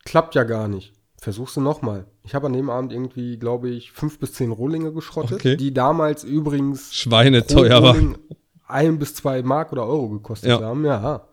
klappt 0.05 0.35
ja 0.35 0.43
gar 0.43 0.67
nicht. 0.67 0.93
Versuchst 1.21 1.57
du 1.57 1.61
nochmal. 1.61 2.05
Ich 2.23 2.33
habe 2.33 2.47
an 2.47 2.53
dem 2.53 2.69
Abend 2.69 2.93
irgendwie, 2.93 3.37
glaube 3.37 3.69
ich, 3.69 3.91
fünf 3.91 4.19
bis 4.19 4.33
zehn 4.33 4.51
Rohlinge 4.51 4.93
geschrottet, 4.93 5.39
okay. 5.39 5.57
die 5.57 5.73
damals 5.73 6.23
übrigens 6.23 6.93
schweineteuer 6.93 7.83
waren. 7.83 8.17
Ein 8.65 8.99
bis 8.99 9.15
zwei 9.15 9.41
Mark 9.41 9.73
oder 9.73 9.85
Euro 9.85 10.09
gekostet 10.09 10.49
ja. 10.51 10.61
haben. 10.61 10.85
Ja, 10.85 11.27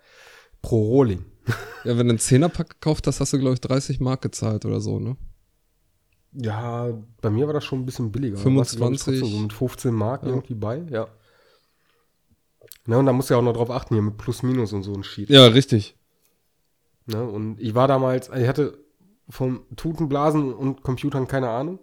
pro 0.63 0.83
Rohling. 0.83 1.25
Ja, 1.85 1.97
wenn 1.97 2.09
du 2.09 2.15
einen 2.15 2.19
Zehnerpack 2.19 2.69
gekauft 2.71 3.07
hast, 3.07 3.21
hast 3.21 3.33
du, 3.33 3.39
glaube 3.39 3.55
ich, 3.55 3.61
30 3.61 4.01
Mark 4.01 4.21
gezahlt 4.21 4.65
oder 4.65 4.81
so, 4.81 4.99
ne? 4.99 5.17
Ja, 6.33 6.89
bei 7.21 7.31
mir 7.31 7.47
war 7.47 7.55
das 7.55 7.65
schon 7.65 7.79
ein 7.79 7.87
bisschen 7.87 8.11
billiger. 8.11 8.37
25. 8.39 9.21
so 9.21 9.39
mit 9.39 9.53
15 9.53 9.95
Mark 9.95 10.25
ja. 10.25 10.31
irgendwie 10.31 10.55
bei, 10.55 10.79
ja. 10.91 11.07
Ne, 12.87 12.99
und 12.99 13.07
da 13.07 13.13
musst 13.13 13.31
du 13.31 13.35
ja 13.35 13.39
auch 13.41 13.45
noch 13.45 13.55
drauf 13.55 13.71
achten 13.71 13.95
hier 13.95 14.03
mit 14.03 14.17
Plus, 14.17 14.43
Minus 14.43 14.73
und 14.73 14.83
so 14.83 14.95
ein 14.95 15.03
Sheet. 15.03 15.29
Ja, 15.29 15.47
richtig. 15.47 15.97
Ne, 17.07 17.23
und 17.25 17.61
ich 17.61 17.75
war 17.75 17.89
damals, 17.89 18.31
ich 18.35 18.47
hatte 18.47 18.79
vom 19.29 19.65
Tutenblasen 19.77 20.55
und 20.55 20.83
Computern 20.83 21.27
keine 21.27 21.51
Ahnung. 21.51 21.81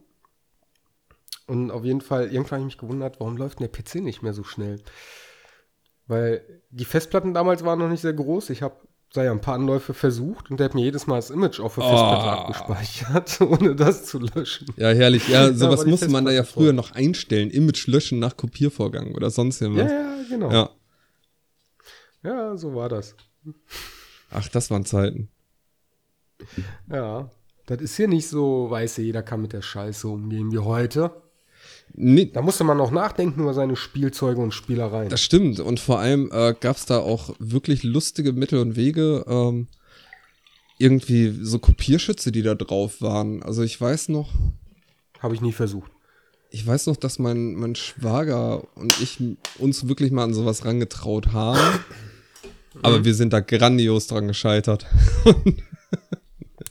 Und 1.45 1.71
auf 1.71 1.83
jeden 1.83 2.01
Fall, 2.01 2.31
irgendwann 2.31 2.51
habe 2.51 2.61
ich 2.61 2.75
mich 2.75 2.77
gewundert, 2.77 3.19
warum 3.19 3.35
läuft 3.35 3.59
denn 3.59 3.69
der 3.69 3.81
PC 3.81 3.95
nicht 3.95 4.21
mehr 4.21 4.33
so 4.33 4.43
schnell? 4.43 4.81
Weil 6.07 6.61
die 6.69 6.85
Festplatten 6.85 7.33
damals 7.33 7.65
waren 7.65 7.79
noch 7.79 7.89
nicht 7.89 8.01
sehr 8.01 8.13
groß. 8.13 8.49
Ich 8.49 8.61
habe 8.61 8.75
sei 9.13 9.25
ja 9.25 9.31
ein 9.31 9.41
paar 9.41 9.53
Anläufe 9.55 9.93
versucht 9.93 10.49
und 10.49 10.59
der 10.59 10.65
hat 10.65 10.73
mir 10.73 10.81
jedes 10.83 11.05
Mal 11.05 11.17
das 11.17 11.29
Image 11.29 11.59
auf 11.59 11.75
der 11.75 11.83
Festplatte 11.83 12.25
oh. 12.25 12.29
abgespeichert, 12.29 13.41
ohne 13.47 13.75
das 13.75 14.05
zu 14.05 14.19
löschen. 14.19 14.67
Ja, 14.75 14.89
herrlich. 14.89 15.27
Ja, 15.27 15.53
sowas 15.53 15.81
ja, 15.83 15.89
musste 15.89 16.09
man 16.09 16.25
da 16.25 16.31
ja 16.31 16.43
früher 16.43 16.73
noch 16.73 16.91
einstellen. 16.91 17.51
Image 17.51 17.85
löschen 17.87 18.17
nach 18.19 18.35
Kopiervorgang 18.35 19.13
oder 19.13 19.29
sonst 19.29 19.61
irgendwas. 19.61 19.91
Ja, 19.91 19.97
ja, 19.97 20.15
genau. 20.29 20.51
Ja. 20.51 20.69
Ja, 22.23 22.57
so 22.57 22.73
war 22.75 22.89
das. 22.89 23.15
Ach, 24.31 24.47
das 24.47 24.71
waren 24.71 24.85
Zeiten. 24.85 25.29
Ja, 26.89 27.29
das 27.65 27.81
ist 27.81 27.95
hier 27.95 28.07
nicht 28.07 28.27
so, 28.27 28.69
weiß 28.69 28.97
jeder 28.97 29.23
kann 29.23 29.41
mit 29.41 29.53
der 29.53 29.61
Scheiße 29.61 30.07
umgehen 30.07 30.51
wie 30.51 30.59
heute. 30.59 31.11
Nee. 31.93 32.31
Da 32.33 32.41
musste 32.41 32.63
man 32.63 32.77
noch 32.77 32.91
nachdenken 32.91 33.41
über 33.41 33.53
seine 33.53 33.75
Spielzeuge 33.75 34.41
und 34.41 34.53
Spielereien. 34.53 35.09
Das 35.09 35.21
stimmt. 35.21 35.59
Und 35.59 35.79
vor 35.79 35.99
allem 35.99 36.29
äh, 36.31 36.55
gab 36.59 36.77
es 36.77 36.85
da 36.85 36.99
auch 36.99 37.35
wirklich 37.39 37.83
lustige 37.83 38.33
Mittel 38.33 38.59
und 38.59 38.75
Wege. 38.75 39.23
Ähm, 39.27 39.67
irgendwie 40.79 41.37
so 41.41 41.59
Kopierschütze, 41.59 42.31
die 42.31 42.41
da 42.41 42.55
drauf 42.55 43.01
waren. 43.01 43.43
Also 43.43 43.61
ich 43.61 43.79
weiß 43.79 44.09
noch. 44.09 44.31
Habe 45.19 45.35
ich 45.35 45.41
nie 45.41 45.53
versucht. 45.53 45.91
Ich 46.49 46.65
weiß 46.65 46.87
noch, 46.87 46.97
dass 46.97 47.19
mein, 47.19 47.53
mein 47.55 47.75
Schwager 47.75 48.63
und 48.75 48.99
ich 49.01 49.19
uns 49.59 49.87
wirklich 49.87 50.11
mal 50.11 50.23
an 50.23 50.33
sowas 50.33 50.65
rangetraut 50.65 51.31
haben. 51.31 51.79
Aber 52.81 52.99
mhm. 52.99 53.05
wir 53.05 53.13
sind 53.13 53.33
da 53.33 53.39
grandios 53.39 54.07
dran 54.07 54.27
gescheitert. 54.27 54.85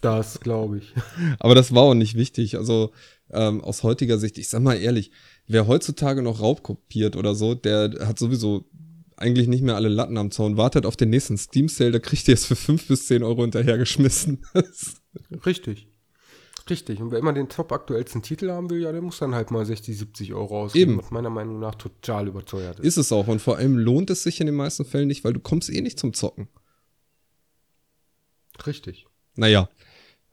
das 0.01 0.41
glaube 0.41 0.79
ich. 0.79 0.93
Aber 1.39 1.55
das 1.55 1.75
war 1.75 1.83
auch 1.83 1.95
nicht 1.95 2.17
wichtig. 2.17 2.57
Also 2.57 2.93
ähm, 3.31 3.61
aus 3.63 3.83
heutiger 3.83 4.19
Sicht, 4.19 4.39
ich 4.39 4.49
sag 4.49 4.63
mal 4.63 4.75
ehrlich, 4.75 5.11
wer 5.47 5.67
heutzutage 5.67 6.23
noch 6.23 6.41
Raub 6.41 6.63
kopiert 6.63 7.17
oder 7.17 7.35
so, 7.35 7.55
der 7.55 7.95
hat 8.07 8.19
sowieso 8.19 8.65
eigentlich 9.17 9.47
nicht 9.47 9.63
mehr 9.63 9.77
alle 9.77 9.89
Latten 9.89 10.19
am 10.19 10.31
Zaun, 10.31 10.57
wartet 10.57 10.85
auf 10.85 10.97
den 10.97 11.11
nächsten 11.11 11.39
Steam-Sale, 11.39 11.93
da 11.93 11.99
kriegt 12.01 12.27
ihr 12.27 12.35
es 12.35 12.45
für 12.45 12.57
5 12.57 12.89
bis 12.89 13.07
10 13.07 13.23
Euro 13.23 13.43
hinterhergeschmissen. 13.43 14.45
Richtig. 15.47 15.92
Richtig. 16.71 17.01
Und 17.01 17.11
wer 17.11 17.19
immer 17.19 17.33
den 17.33 17.49
top 17.49 17.73
aktuellsten 17.73 18.23
Titel 18.23 18.51
haben 18.51 18.71
will, 18.71 18.83
ja, 18.83 18.93
der 18.93 19.03
muss 19.03 19.19
dann 19.19 19.35
halt 19.35 19.51
mal 19.51 19.65
60, 19.65 19.99
70 19.99 20.35
Euro 20.35 20.63
ausgeben. 20.63 20.93
Eben. 20.93 21.03
Was 21.03 21.11
meiner 21.11 21.31
Meinung 21.31 21.59
nach 21.59 21.75
total 21.75 22.29
überteuert 22.29 22.79
ist. 22.81 22.87
Ist 22.87 22.97
es 22.99 23.13
auch. 23.13 23.27
Und 23.27 23.41
vor 23.41 23.57
allem 23.57 23.77
lohnt 23.77 24.11
es 24.11 24.23
sich 24.23 24.41
in 24.41 24.47
den 24.47 24.55
meisten 24.55 24.85
Fällen 24.85 25.09
nicht, 25.09 25.25
weil 25.25 25.33
du 25.33 25.41
kommst 25.41 25.71
eh 25.71 25.81
nicht 25.81 25.99
zum 25.99 26.15
Zocken. 26.15 26.49
Richtig. 28.67 29.07
Naja. 29.35 29.69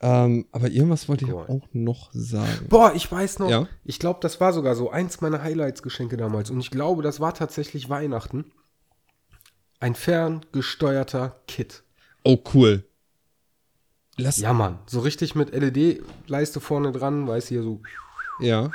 Ähm, 0.02 0.46
aber 0.52 0.70
irgendwas 0.70 1.10
wollte 1.10 1.26
ich 1.26 1.32
cool. 1.32 1.46
auch 1.48 1.68
noch 1.74 2.10
sagen. 2.14 2.68
Boah, 2.70 2.94
ich 2.96 3.12
weiß 3.12 3.40
noch. 3.40 3.50
Ja? 3.50 3.68
Ich 3.84 4.00
glaube, 4.00 4.20
das 4.22 4.40
war 4.40 4.54
sogar 4.54 4.76
so 4.76 4.90
eins 4.90 5.20
meiner 5.20 5.44
Highlights-Geschenke 5.44 6.16
damals. 6.16 6.50
Und 6.50 6.60
ich 6.60 6.72
glaube, 6.72 7.02
das 7.02 7.20
war 7.20 7.34
tatsächlich 7.34 7.90
Weihnachten. 7.90 8.52
Ein 9.80 9.96
ferngesteuerter 9.96 11.42
Kit. 11.48 11.84
Oh, 12.24 12.38
cool. 12.54 12.86
Lass 14.20 14.38
ja, 14.38 14.54
Mann. 14.54 14.80
So 14.86 15.00
richtig 15.00 15.36
mit 15.36 15.54
LED-Leiste 15.54 16.60
vorne 16.60 16.92
dran, 16.92 17.28
weiß 17.28 17.48
hier 17.48 17.64
so. 17.64 17.82
Ja. 18.40 18.72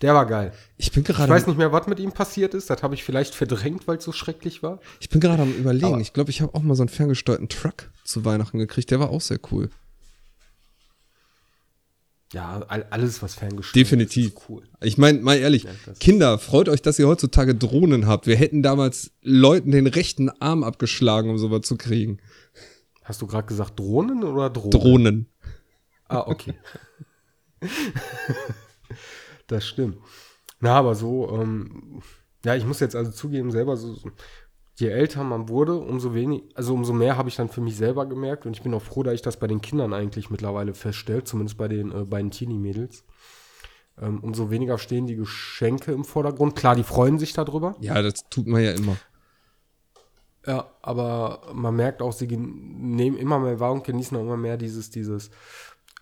Der 0.00 0.14
war 0.14 0.26
geil. 0.26 0.52
Ich 0.76 0.92
bin 0.92 1.04
gerade. 1.04 1.24
Ich 1.24 1.30
weiß 1.30 1.46
nicht 1.46 1.56
mehr, 1.56 1.72
was 1.72 1.86
mit 1.86 2.00
ihm 2.00 2.12
passiert 2.12 2.54
ist. 2.54 2.68
Das 2.68 2.82
habe 2.82 2.94
ich 2.94 3.04
vielleicht 3.04 3.34
verdrängt, 3.34 3.86
weil 3.86 3.98
es 3.98 4.04
so 4.04 4.12
schrecklich 4.12 4.62
war. 4.62 4.80
Ich 5.00 5.08
bin 5.08 5.20
gerade 5.20 5.42
am 5.42 5.52
Überlegen. 5.52 5.86
Aber 5.86 6.00
ich 6.00 6.12
glaube, 6.12 6.30
ich 6.30 6.40
habe 6.42 6.54
auch 6.54 6.62
mal 6.62 6.74
so 6.74 6.82
einen 6.82 6.88
ferngesteuerten 6.88 7.48
Truck 7.48 7.90
zu 8.04 8.24
Weihnachten 8.24 8.58
gekriegt. 8.58 8.90
Der 8.90 9.00
war 9.00 9.10
auch 9.10 9.20
sehr 9.20 9.38
cool. 9.50 9.70
Ja, 12.32 12.60
alles, 12.88 13.22
was 13.22 13.34
ferngesteuert 13.34 13.76
Definitiv. 13.76 14.28
ist, 14.28 14.32
ist 14.32 14.48
cool. 14.48 14.62
Ich 14.80 14.96
meine, 14.96 15.20
mal 15.20 15.36
ehrlich, 15.36 15.64
ja, 15.64 15.70
Kinder, 16.00 16.38
freut 16.38 16.70
euch, 16.70 16.80
dass 16.80 16.98
ihr 16.98 17.06
heutzutage 17.06 17.54
Drohnen 17.54 18.06
habt. 18.06 18.26
Wir 18.26 18.36
hätten 18.36 18.62
damals 18.62 19.10
Leuten 19.20 19.70
den 19.70 19.86
rechten 19.86 20.30
Arm 20.40 20.64
abgeschlagen, 20.64 21.28
um 21.28 21.36
sowas 21.36 21.60
zu 21.62 21.76
kriegen. 21.76 22.18
Hast 23.12 23.20
du 23.20 23.26
gerade 23.26 23.46
gesagt 23.46 23.78
Drohnen 23.78 24.24
oder 24.24 24.48
Drohnen? 24.48 24.70
Drohnen. 24.70 25.26
Ah, 26.08 26.24
okay. 26.26 26.54
das 29.48 29.66
stimmt. 29.66 29.98
Na, 30.60 30.76
aber 30.76 30.94
so, 30.94 31.28
ähm, 31.30 32.00
ja, 32.42 32.56
ich 32.56 32.64
muss 32.64 32.80
jetzt 32.80 32.96
also 32.96 33.10
zugeben, 33.10 33.50
selber 33.50 33.76
so, 33.76 33.98
je 34.76 34.88
älter 34.88 35.24
man 35.24 35.50
wurde, 35.50 35.74
umso 35.74 36.14
wenig, 36.14 36.44
also 36.54 36.72
umso 36.72 36.94
mehr 36.94 37.18
habe 37.18 37.28
ich 37.28 37.36
dann 37.36 37.50
für 37.50 37.60
mich 37.60 37.76
selber 37.76 38.06
gemerkt 38.06 38.46
und 38.46 38.56
ich 38.56 38.62
bin 38.62 38.72
auch 38.72 38.80
froh, 38.80 39.02
dass 39.02 39.12
ich 39.12 39.20
das 39.20 39.36
bei 39.36 39.46
den 39.46 39.60
Kindern 39.60 39.92
eigentlich 39.92 40.30
mittlerweile 40.30 40.72
feststelle, 40.72 41.22
zumindest 41.22 41.58
bei 41.58 41.68
den 41.68 41.92
äh, 41.92 42.04
beiden 42.06 42.30
Teenie-Mädels. 42.30 43.04
ähm, 44.00 44.20
umso 44.20 44.50
weniger 44.50 44.78
stehen 44.78 45.06
die 45.06 45.16
Geschenke 45.16 45.92
im 45.92 46.06
Vordergrund. 46.06 46.56
Klar, 46.56 46.76
die 46.76 46.82
freuen 46.82 47.18
sich 47.18 47.34
darüber. 47.34 47.76
Ja, 47.80 48.00
das 48.00 48.26
tut 48.30 48.46
man 48.46 48.62
ja 48.62 48.72
immer. 48.72 48.96
Ja, 50.46 50.66
aber 50.82 51.42
man 51.54 51.76
merkt 51.76 52.02
auch, 52.02 52.12
sie 52.12 52.26
nehmen 52.26 53.16
immer 53.16 53.38
mehr 53.38 53.60
wahr 53.60 53.72
und 53.72 53.84
genießen 53.84 54.16
auch 54.16 54.22
immer 54.22 54.36
mehr 54.36 54.56
dieses, 54.56 54.90
dieses 54.90 55.30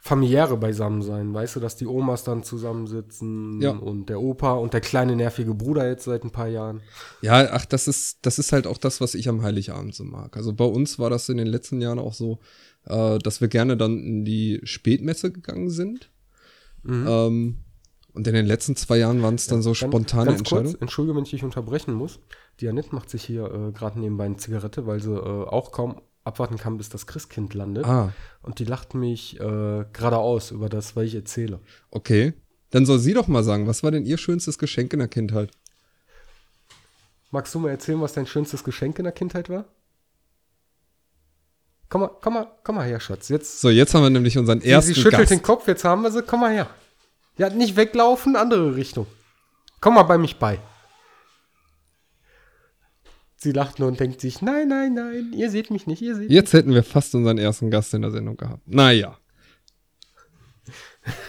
familiäre 0.03 0.57
Beisammensein. 0.57 1.35
Weißt 1.35 1.57
du, 1.57 1.61
dass 1.61 1.77
die 1.77 1.87
Omas 1.87 2.25
dann 2.25 2.43
zusammensitzen 2.43 3.61
Ja. 3.61 3.73
und 3.73 4.09
der 4.09 4.21
Opa 4.21 4.55
und 4.55 4.73
der 4.73 4.81
kleine 4.81 5.15
nervige 5.15 5.53
Bruder 5.55 5.87
jetzt 5.87 6.05
seit 6.05 6.25
ein 6.25 6.31
paar 6.31 6.49
Jahren. 6.49 6.81
Ja, 7.21 7.49
ach, 7.53 7.67
das 7.67 7.87
ist, 7.87 8.19
das 8.23 8.39
ist 8.39 8.53
halt 8.53 8.67
auch 8.67 8.79
das, 8.79 9.03
was 9.03 9.15
ich 9.15 9.29
am 9.29 9.43
Heiligabend 9.43 9.95
so 9.95 10.05
mag. 10.05 10.39
Also 10.39 10.55
bei 10.55 10.65
uns 10.65 10.99
war 10.99 11.11
das 11.11 11.29
in 11.29 11.37
den 11.37 11.47
letzten 11.49 11.83
Jahren 11.83 11.99
auch 11.99 12.15
so, 12.15 12.39
äh, 12.87 13.19
dass 13.19 13.43
wir 13.43 13.49
gerne 13.49 13.77
dann 13.77 13.99
in 13.99 14.25
die 14.25 14.61
Spätmesse 14.65 15.33
gegangen 15.33 15.69
sind. 15.69 16.11
Ähm, 16.89 17.59
und 18.15 18.27
in 18.27 18.35
den 18.35 18.47
letzten 18.47 18.77
zwei 18.77 18.99
Jahren 18.99 19.23
waren 19.23 19.35
es 19.37 19.47
dann 19.47 19.63
so 19.63 19.71
Ganz- 19.71 19.79
spontane 19.79 20.27
ganz 20.27 20.39
Entscheidungen. 20.41 20.73
Kurz, 20.73 20.81
Entschuldige, 20.83 21.17
wenn 21.17 21.25
ich 21.25 21.31
dich 21.31 21.45
unterbrechen 21.45 21.95
muss. 21.95 22.19
Die 22.61 22.69
Annette 22.69 22.95
macht 22.95 23.09
sich 23.11 23.25
hier 23.25 23.45
äh, 23.45 23.73
gerade 23.73 23.99
nebenbei 24.01 24.25
eine 24.27 24.37
Zigarette, 24.37 24.87
weil 24.87 25.01
sie 25.01 25.13
äh, 25.15 25.19
auch 25.47 25.73
kaum 25.73 26.01
abwarten 26.25 26.59
kann, 26.59 26.77
bis 26.77 26.89
das 26.91 27.07
Christkind 27.07 27.55
landet. 27.55 27.85
Ah, 27.87 28.13
Und 28.43 28.59
die 28.59 28.65
lacht 28.65 28.95
mich 28.95 29.41
äh, 29.41 29.85
geradeaus 29.93 30.51
über 30.51 30.69
das, 30.69 30.95
was 30.97 31.05
ich 31.05 31.15
erzähle. 31.15 31.61
okay. 31.91 32.35
Dann 32.73 32.87
soll 32.87 33.01
sie 33.01 33.15
doch 33.15 33.27
mal 33.27 33.43
sagen, 33.43 33.67
was 33.67 33.83
war 33.83 33.91
denn 33.91 34.07
ihr 34.07 34.17
schönstes 34.17 34.57
Geschenk 34.57 34.93
in 34.93 35.01
der 35.01 35.09
Kindheit? 35.09 35.51
Magst 37.33 37.53
du 37.53 37.59
mal 37.59 37.71
erzählen, 37.71 38.01
was 38.01 38.13
dein 38.13 38.27
schönstes 38.29 38.63
Geschenk 38.63 38.97
in 39.01 39.05
der 39.05 39.13
Kindheit 39.13 39.49
war? 39.51 39.65
Komm 41.89 42.03
mal, 42.03 42.11
komm 42.21 42.35
mal, 42.35 42.47
komm 42.63 42.77
mal 42.77 42.87
her, 42.87 43.01
Schatz. 43.01 43.29
Jetzt 43.29 43.61
So, 43.61 43.71
jetzt 43.71 43.93
haben 43.95 44.03
wir 44.05 44.11
nämlich 44.11 44.39
unseren 44.39 44.61
sie, 44.61 44.69
ersten 44.69 44.95
sie 44.95 45.01
schüttelt 45.01 45.23
Gast. 45.23 45.33
den 45.33 45.43
Kopf, 45.43 45.67
jetzt 45.67 45.83
haben 45.85 46.03
wir 46.03 46.13
sie. 46.13 46.23
Komm 46.23 46.41
mal 46.41 46.53
her. 46.53 46.69
Ja, 47.39 47.51
nicht 47.51 47.77
weglaufen, 47.77 48.37
andere 48.37 48.77
Richtung. 48.77 49.07
Komm 49.81 49.95
mal 49.95 50.03
bei 50.03 50.19
mich 50.19 50.37
bei. 50.37 50.59
Sie 53.37 53.53
lacht 53.53 53.79
nur 53.79 53.89
und 53.89 53.99
denkt 53.99 54.21
sich, 54.21 54.43
nein, 54.43 54.69
nein, 54.69 54.93
nein, 54.93 55.33
ihr 55.35 55.51
seht 55.51 55.71
mich 55.71 55.87
nicht, 55.87 56.03
ihr 56.03 56.15
seht 56.15 56.31
Jetzt 56.31 56.53
hätten 56.53 56.75
wir 56.75 56.83
fast 56.83 57.15
unseren 57.15 57.39
ersten 57.39 57.71
Gast 57.71 57.95
in 57.95 58.03
der 58.03 58.11
Sendung 58.11 58.37
gehabt. 58.37 58.69
Naja. 58.69 59.17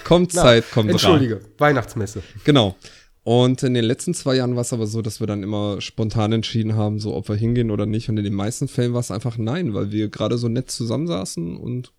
Kommt 0.03 0.33
Zeit, 0.33 0.69
kommt 0.71 0.87
ran. 0.87 0.91
Entschuldige, 0.91 1.39
Weihnachtsmesse. 1.57 2.21
Genau. 2.43 2.75
Und 3.23 3.63
in 3.63 3.73
den 3.73 3.85
letzten 3.85 4.13
zwei 4.13 4.35
Jahren 4.35 4.55
war 4.55 4.63
es 4.63 4.73
aber 4.73 4.87
so, 4.87 5.01
dass 5.01 5.21
wir 5.21 5.27
dann 5.27 5.43
immer 5.43 5.79
spontan 5.79 6.33
entschieden 6.33 6.75
haben, 6.75 6.99
so 6.99 7.15
ob 7.15 7.29
wir 7.29 7.35
hingehen 7.35 7.71
oder 7.71 7.85
nicht. 7.85 8.09
Und 8.09 8.17
in 8.17 8.23
den 8.25 8.33
meisten 8.33 8.67
Fällen 8.67 8.93
war 8.93 8.99
es 8.99 9.11
einfach 9.11 9.37
nein, 9.37 9.73
weil 9.73 9.91
wir 9.91 10.09
gerade 10.09 10.37
so 10.37 10.49
nett 10.49 10.71
zusammensaßen 10.71 11.55
und 11.55 11.93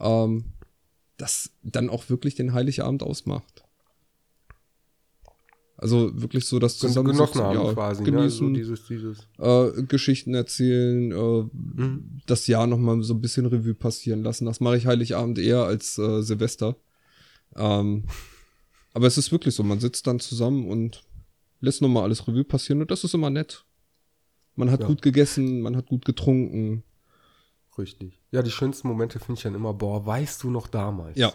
ähm, 0.00 0.55
das 1.16 1.50
dann 1.62 1.88
auch 1.90 2.08
wirklich 2.10 2.34
den 2.34 2.52
Heiligabend 2.52 3.02
ausmacht. 3.02 3.62
Also 5.78 6.10
wirklich 6.22 6.46
so 6.46 6.58
das 6.58 6.78
zusammen 6.78 7.08
Genossen 7.12 7.42
haben 7.42 7.54
ja, 7.54 7.72
quasi. 7.74 8.02
Ne? 8.02 8.18
Also 8.18 8.44
genießen, 8.48 8.54
dieses, 8.54 8.86
dieses. 8.86 9.18
äh, 9.38 9.82
Geschichten 9.82 10.32
erzählen, 10.34 11.12
äh, 11.12 11.42
Mhm. 11.52 12.20
das 12.26 12.46
Jahr 12.46 12.66
nochmal 12.66 13.02
so 13.02 13.12
ein 13.12 13.20
bisschen 13.20 13.44
Revue 13.44 13.74
passieren 13.74 14.22
lassen. 14.22 14.46
Das 14.46 14.60
mache 14.60 14.78
ich 14.78 14.86
Heiligabend 14.86 15.38
eher 15.38 15.64
als 15.64 15.98
äh, 15.98 16.22
Silvester. 16.22 16.76
Ähm, 17.54 18.04
aber 18.94 19.06
es 19.06 19.18
ist 19.18 19.30
wirklich 19.32 19.54
so, 19.54 19.62
man 19.62 19.78
sitzt 19.80 20.06
dann 20.06 20.18
zusammen 20.18 20.66
und 20.66 21.02
lässt 21.60 21.82
nochmal 21.82 22.04
alles 22.04 22.26
Revue 22.26 22.44
passieren 22.44 22.80
und 22.80 22.90
das 22.90 23.04
ist 23.04 23.12
immer 23.14 23.28
nett. 23.30 23.64
Man 24.54 24.70
hat 24.70 24.80
Ja. 24.80 24.86
gut 24.86 25.02
gegessen, 25.02 25.60
man 25.60 25.76
hat 25.76 25.86
gut 25.88 26.06
getrunken. 26.06 26.84
Richtig. 27.76 28.18
Ja, 28.36 28.42
die 28.42 28.50
schönsten 28.50 28.88
Momente 28.88 29.18
finde 29.18 29.38
ich 29.38 29.44
dann 29.44 29.54
immer, 29.54 29.72
boah, 29.72 30.04
weißt 30.04 30.42
du 30.42 30.50
noch 30.50 30.66
damals? 30.66 31.16
Ja. 31.16 31.32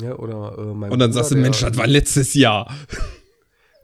Ja, 0.00 0.14
oder 0.14 0.56
äh, 0.56 0.60
mein 0.72 0.92
Und 0.92 1.00
dann 1.00 1.10
Bruder, 1.10 1.12
sagst 1.12 1.32
du, 1.32 1.36
Mensch, 1.36 1.60
das 1.62 1.76
war 1.76 1.88
letztes 1.88 2.32
Jahr. 2.34 2.72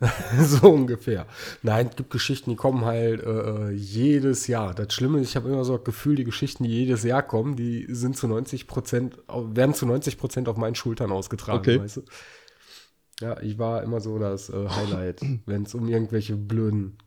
so 0.41 0.71
ungefähr. 0.71 1.27
Nein, 1.63 1.89
es 1.91 1.97
gibt 1.97 2.11
Geschichten, 2.11 2.51
die 2.51 2.57
kommen 2.57 2.85
halt 2.85 3.25
äh, 3.25 3.71
äh, 3.71 3.71
jedes 3.73 4.47
Jahr. 4.47 4.73
Das 4.73 4.95
Schlimme 4.95 5.19
ist, 5.19 5.31
ich 5.31 5.35
habe 5.37 5.49
immer 5.49 5.65
so 5.65 5.77
das 5.77 5.85
Gefühl, 5.85 6.15
die 6.15 6.23
Geschichten, 6.23 6.63
die 6.63 6.71
jedes 6.71 7.03
Jahr 7.03 7.25
kommen, 7.25 7.57
die 7.57 7.87
sind 7.89 8.17
zu 8.17 8.29
90 8.29 8.69
Prozent, 8.69 9.19
werden 9.29 9.75
zu 9.75 9.85
90 9.85 10.17
Prozent 10.17 10.49
auf 10.49 10.57
meinen 10.57 10.77
Schultern 10.77 11.11
ausgetragen, 11.11 11.59
Okay. 11.59 11.81
weißt 11.81 11.97
du? 11.97 12.03
Ja, 13.21 13.41
ich 13.41 13.59
war 13.59 13.83
immer 13.83 14.01
so 14.01 14.21
das 14.21 14.49
äh, 14.49 14.69
Highlight, 14.69 15.23
wenn 15.47 15.65
es 15.65 15.75
um 15.75 15.89
irgendwelche 15.89 16.37
blöden 16.37 16.99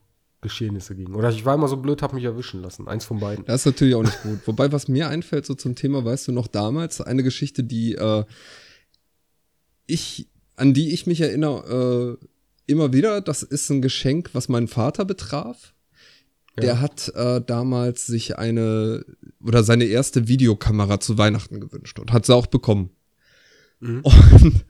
Geschehnisse 0.42 0.96
ging. 0.96 1.14
Oder 1.14 1.30
ich 1.30 1.46
war 1.46 1.56
immer 1.56 1.68
so 1.68 1.78
blöd, 1.78 2.02
habe 2.02 2.16
mich 2.16 2.24
erwischen 2.24 2.62
lassen. 2.62 2.88
Eins 2.88 3.06
von 3.06 3.20
beiden. 3.20 3.46
Das 3.46 3.62
ist 3.62 3.66
natürlich 3.68 3.96
auch 3.96 4.04
nicht 4.04 4.22
gut. 4.24 4.40
Wobei, 4.46 4.72
was 4.72 4.88
mir 4.88 5.08
einfällt, 5.08 5.46
so 5.46 5.54
zum 5.54 5.76
Thema, 5.76 6.04
weißt 6.04 6.28
du 6.28 6.32
noch 6.32 6.48
damals, 6.48 7.00
eine 7.02 7.24
Geschichte, 7.24 7.64
die 7.64 7.94
äh, 7.96 8.24
ich, 9.86 10.28
an 10.56 10.74
die 10.74 10.92
ich 10.94 11.06
mich 11.08 11.22
erinnere, 11.22 12.18
äh, 12.20 12.26
immer 12.72 12.94
wieder, 12.94 13.22
das 13.22 13.44
ist 13.44 13.70
ein 13.70 13.82
Geschenk, 13.82 14.30
was 14.34 14.50
meinen 14.50 14.68
Vater 14.68 15.06
betraf. 15.06 15.74
Der 16.58 16.66
Ja. 16.76 16.80
hat 16.82 17.10
äh, 17.16 17.42
damals 17.46 18.06
sich 18.08 18.38
eine 18.38 19.06
oder 19.44 19.64
seine 19.64 19.86
erste 19.86 20.28
Videokamera 20.28 21.00
zu 21.00 21.18
Weihnachten 21.18 21.60
gewünscht 21.62 21.98
und 22.00 22.12
hat 22.12 22.26
sie 22.26 22.36
auch 22.36 22.48
bekommen. 22.48 22.90
Mhm. 23.80 24.02
Und 24.02 24.66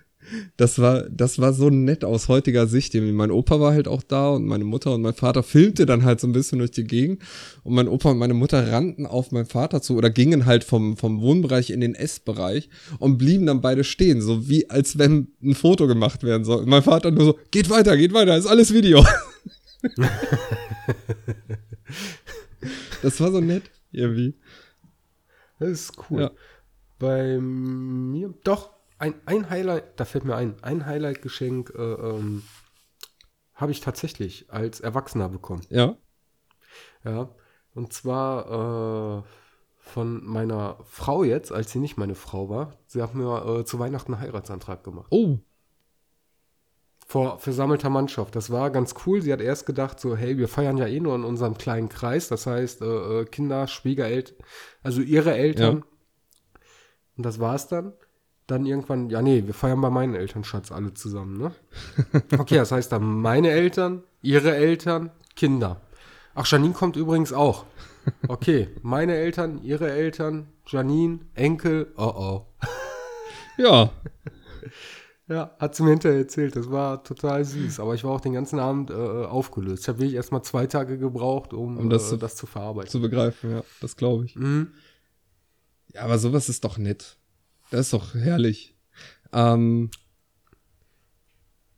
das 0.57 0.79
war, 0.79 1.03
das 1.09 1.39
war 1.39 1.53
so 1.53 1.69
nett 1.69 2.03
aus 2.05 2.27
heutiger 2.27 2.67
Sicht. 2.67 2.93
Mein 2.93 3.31
Opa 3.31 3.59
war 3.59 3.73
halt 3.73 3.87
auch 3.87 4.03
da 4.03 4.29
und 4.29 4.45
meine 4.45 4.63
Mutter 4.63 4.93
und 4.93 5.01
mein 5.01 5.13
Vater 5.13 5.43
filmte 5.43 5.85
dann 5.85 6.03
halt 6.03 6.19
so 6.19 6.27
ein 6.27 6.31
bisschen 6.31 6.59
durch 6.59 6.71
die 6.71 6.83
Gegend. 6.83 7.21
Und 7.63 7.73
mein 7.73 7.87
Opa 7.87 8.11
und 8.11 8.17
meine 8.17 8.33
Mutter 8.33 8.71
rannten 8.71 9.05
auf 9.05 9.31
meinen 9.31 9.45
Vater 9.45 9.81
zu 9.81 9.95
oder 9.95 10.09
gingen 10.09 10.45
halt 10.45 10.63
vom, 10.63 10.97
vom 10.97 11.21
Wohnbereich 11.21 11.69
in 11.69 11.81
den 11.81 11.95
Essbereich 11.95 12.69
und 12.99 13.17
blieben 13.17 13.45
dann 13.45 13.61
beide 13.61 13.83
stehen, 13.83 14.21
so 14.21 14.47
wie 14.47 14.69
als 14.69 14.97
wenn 14.97 15.27
ein 15.43 15.55
Foto 15.55 15.87
gemacht 15.87 16.23
werden 16.23 16.43
soll. 16.43 16.61
Und 16.61 16.69
mein 16.69 16.83
Vater 16.83 17.11
nur 17.11 17.25
so, 17.25 17.39
geht 17.51 17.69
weiter, 17.69 17.97
geht 17.97 18.13
weiter, 18.13 18.37
ist 18.37 18.47
alles 18.47 18.73
Video. 18.73 19.05
das 23.01 23.19
war 23.19 23.31
so 23.31 23.41
nett, 23.41 23.63
irgendwie. 23.91 24.35
Das 25.59 25.69
ist 25.69 25.93
cool. 26.09 26.21
Ja. 26.21 26.31
Bei 26.99 27.39
mir, 27.39 28.33
doch, 28.43 28.69
ein, 29.01 29.15
ein 29.25 29.49
Highlight, 29.49 29.99
da 29.99 30.05
fällt 30.05 30.25
mir 30.25 30.35
ein, 30.35 30.55
ein 30.61 30.85
Highlight-Geschenk 30.85 31.73
äh, 31.75 31.81
ähm, 31.81 32.43
habe 33.55 33.71
ich 33.71 33.81
tatsächlich 33.81 34.51
als 34.51 34.79
Erwachsener 34.79 35.27
bekommen. 35.27 35.65
Ja. 35.69 35.97
Ja, 37.03 37.29
und 37.73 37.93
zwar 37.93 39.23
äh, 39.23 39.23
von 39.79 40.23
meiner 40.23 40.77
Frau 40.83 41.23
jetzt, 41.23 41.51
als 41.51 41.71
sie 41.71 41.79
nicht 41.79 41.97
meine 41.97 42.13
Frau 42.13 42.49
war. 42.49 42.77
Sie 42.85 43.01
hat 43.01 43.15
mir 43.15 43.45
äh, 43.45 43.65
zu 43.65 43.79
Weihnachten 43.79 44.13
einen 44.13 44.21
Heiratsantrag 44.21 44.83
gemacht. 44.83 45.07
Oh, 45.09 45.39
Vor 47.07 47.39
versammelter 47.39 47.89
Mannschaft. 47.89 48.35
Das 48.35 48.51
war 48.51 48.69
ganz 48.69 48.93
cool. 49.05 49.21
Sie 49.21 49.33
hat 49.33 49.41
erst 49.41 49.65
gedacht, 49.65 49.99
so, 49.99 50.15
hey, 50.15 50.37
wir 50.37 50.47
feiern 50.47 50.77
ja 50.77 50.85
eh 50.85 50.99
nur 50.99 51.15
in 51.15 51.23
unserem 51.23 51.57
kleinen 51.57 51.89
Kreis. 51.89 52.27
Das 52.27 52.45
heißt, 52.45 52.81
äh, 52.83 52.85
äh, 53.21 53.25
Kinder, 53.25 53.67
Schwiegereltern, 53.67 54.37
also 54.83 55.01
ihre 55.01 55.33
Eltern. 55.33 55.77
Ja. 55.77 56.61
Und 57.17 57.25
das 57.25 57.39
war's 57.39 57.67
dann. 57.67 57.93
Dann 58.51 58.65
irgendwann, 58.65 59.09
ja, 59.09 59.21
nee, 59.21 59.43
wir 59.45 59.53
feiern 59.53 59.79
bei 59.79 59.89
meinen 59.89 60.13
Eltern, 60.13 60.43
Schatz, 60.43 60.73
alle 60.73 60.93
zusammen, 60.93 61.37
ne? 61.37 61.51
Okay, 62.37 62.55
das 62.57 62.73
heißt 62.73 62.91
dann 62.91 63.21
meine 63.21 63.49
Eltern, 63.49 64.03
ihre 64.21 64.53
Eltern, 64.53 65.09
Kinder. 65.37 65.79
Ach, 66.35 66.45
Janine 66.45 66.73
kommt 66.73 66.97
übrigens 66.97 67.31
auch. 67.31 67.65
Okay, 68.27 68.67
meine 68.81 69.15
Eltern, 69.15 69.63
ihre 69.63 69.89
Eltern, 69.89 70.47
Janine, 70.67 71.19
Enkel, 71.33 71.93
oh 71.95 72.03
oh. 72.03 72.45
ja. 73.57 73.89
Ja, 75.29 75.55
hat 75.59 75.75
sie 75.75 75.83
mir 75.83 75.91
hinterher 75.91 76.17
erzählt. 76.19 76.57
Das 76.57 76.69
war 76.69 77.05
total 77.05 77.45
süß. 77.45 77.79
Aber 77.79 77.95
ich 77.95 78.03
war 78.03 78.11
auch 78.11 78.19
den 78.19 78.33
ganzen 78.33 78.59
Abend 78.59 78.89
äh, 78.89 78.93
aufgelöst. 78.93 79.83
Ich 79.83 79.87
habe 79.87 79.99
wirklich 79.99 80.15
erstmal 80.15 80.43
zwei 80.43 80.67
Tage 80.67 80.97
gebraucht, 80.97 81.53
um, 81.53 81.77
Um 81.77 81.89
das 81.89 82.07
äh, 82.07 82.09
zu- 82.09 82.17
das 82.17 82.35
zu 82.35 82.47
verarbeiten. 82.47 82.89
Zu 82.91 82.99
begreifen, 82.99 83.51
ja, 83.51 83.63
das 83.79 83.95
glaube 83.95 84.25
ich. 84.25 84.35
Mhm. 84.35 84.73
Ja, 85.93 86.01
aber 86.01 86.17
sowas 86.17 86.49
ist 86.49 86.65
doch 86.65 86.77
nett. 86.77 87.17
Das 87.71 87.87
ist 87.87 87.93
doch 87.93 88.13
herrlich. 88.13 88.75
Ähm, 89.31 89.89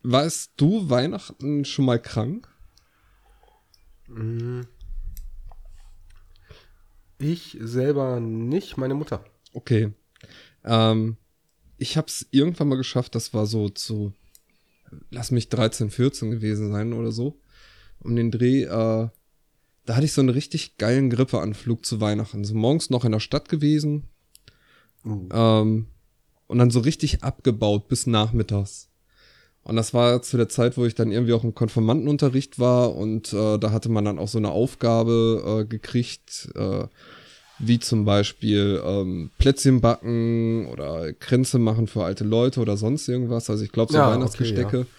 warst 0.02 0.54
du 0.58 0.89
Weihnachten 0.89 1.66
schon 1.66 1.86
mal 1.86 2.02
krank? 2.02 2.50
Ich 7.20 7.58
selber 7.62 8.20
nicht, 8.20 8.76
meine 8.76 8.96
Mutter. 8.96 9.24
Okay. 9.54 9.94
Ähm, 10.66 11.18
ich 11.78 11.96
hab's 11.96 12.26
irgendwann 12.32 12.70
mal 12.70 12.76
geschafft, 12.76 13.14
das 13.14 13.36
war 13.36 13.46
so 13.46 13.70
zu, 13.70 14.14
lass 15.12 15.30
mich 15.30 15.50
13, 15.50 15.91
14 15.91 16.32
gewesen 16.32 16.72
sein 16.72 16.94
oder 16.94 17.12
so, 17.12 17.39
um 18.00 18.16
den 18.16 18.32
Dreh, 18.32 18.64
äh, 18.64 19.10
da 19.86 19.96
hatte 19.96 20.06
ich 20.06 20.14
so 20.14 20.22
einen 20.22 20.30
richtig 20.30 20.78
geilen 20.78 21.12
Grippeanflug 21.12 21.86
zu 21.86 22.02
Weihnachten. 22.02 22.46
So 22.46 22.56
morgens 22.56 22.89
noch 22.89 23.06
in 23.06 23.12
der 23.12 23.20
Stadt 23.20 23.48
gewesen, 23.48 24.10
Uh. 25.06 25.28
Ähm, 25.32 25.88
und 26.47 26.58
dann 26.58 26.72
so 26.72 26.80
richtig 26.80 27.24
abgebaut 27.24 27.88
bis 27.88 28.08
nachmittags. 28.08 28.89
Und 29.64 29.78
das 29.78 29.93
war 29.93 30.22
zu 30.22 30.36
der 30.38 30.49
Zeit, 30.49 30.78
wo 30.78 30.86
ich 30.86 30.93
dann 30.93 31.12
irgendwie 31.12 31.34
auch 31.34 31.43
im 31.43 31.56
Konfirmandenunterricht 31.56 32.60
war 32.60 32.95
und 32.95 33.32
äh, 33.32 33.58
da 33.58 33.72
hatte 33.72 33.89
man 33.89 34.04
dann 34.04 34.20
auch 34.20 34.28
so 34.28 34.38
eine 34.38 34.51
Aufgabe 34.51 35.62
äh, 35.62 35.66
gekriegt, 35.66 36.49
äh, 36.56 36.86
wie 37.60 37.80
zum 37.80 38.04
Beispiel 38.04 38.82
ähm, 38.86 39.32
Plätzchen 39.38 39.80
backen 39.80 40.68
oder 40.68 41.14
Kränze 41.14 41.60
machen 41.60 41.88
für 41.88 42.04
alte 42.04 42.26
Leute 42.26 42.60
oder 42.60 42.76
sonst 42.76 43.08
irgendwas. 43.08 43.49
Also 43.49 43.64
ich 43.64 43.72
glaube 43.72 43.93
so 43.93 43.99
Ja, 43.99 44.08
Weihnachtsgestecke. 44.12 44.80
okay, 44.80 44.89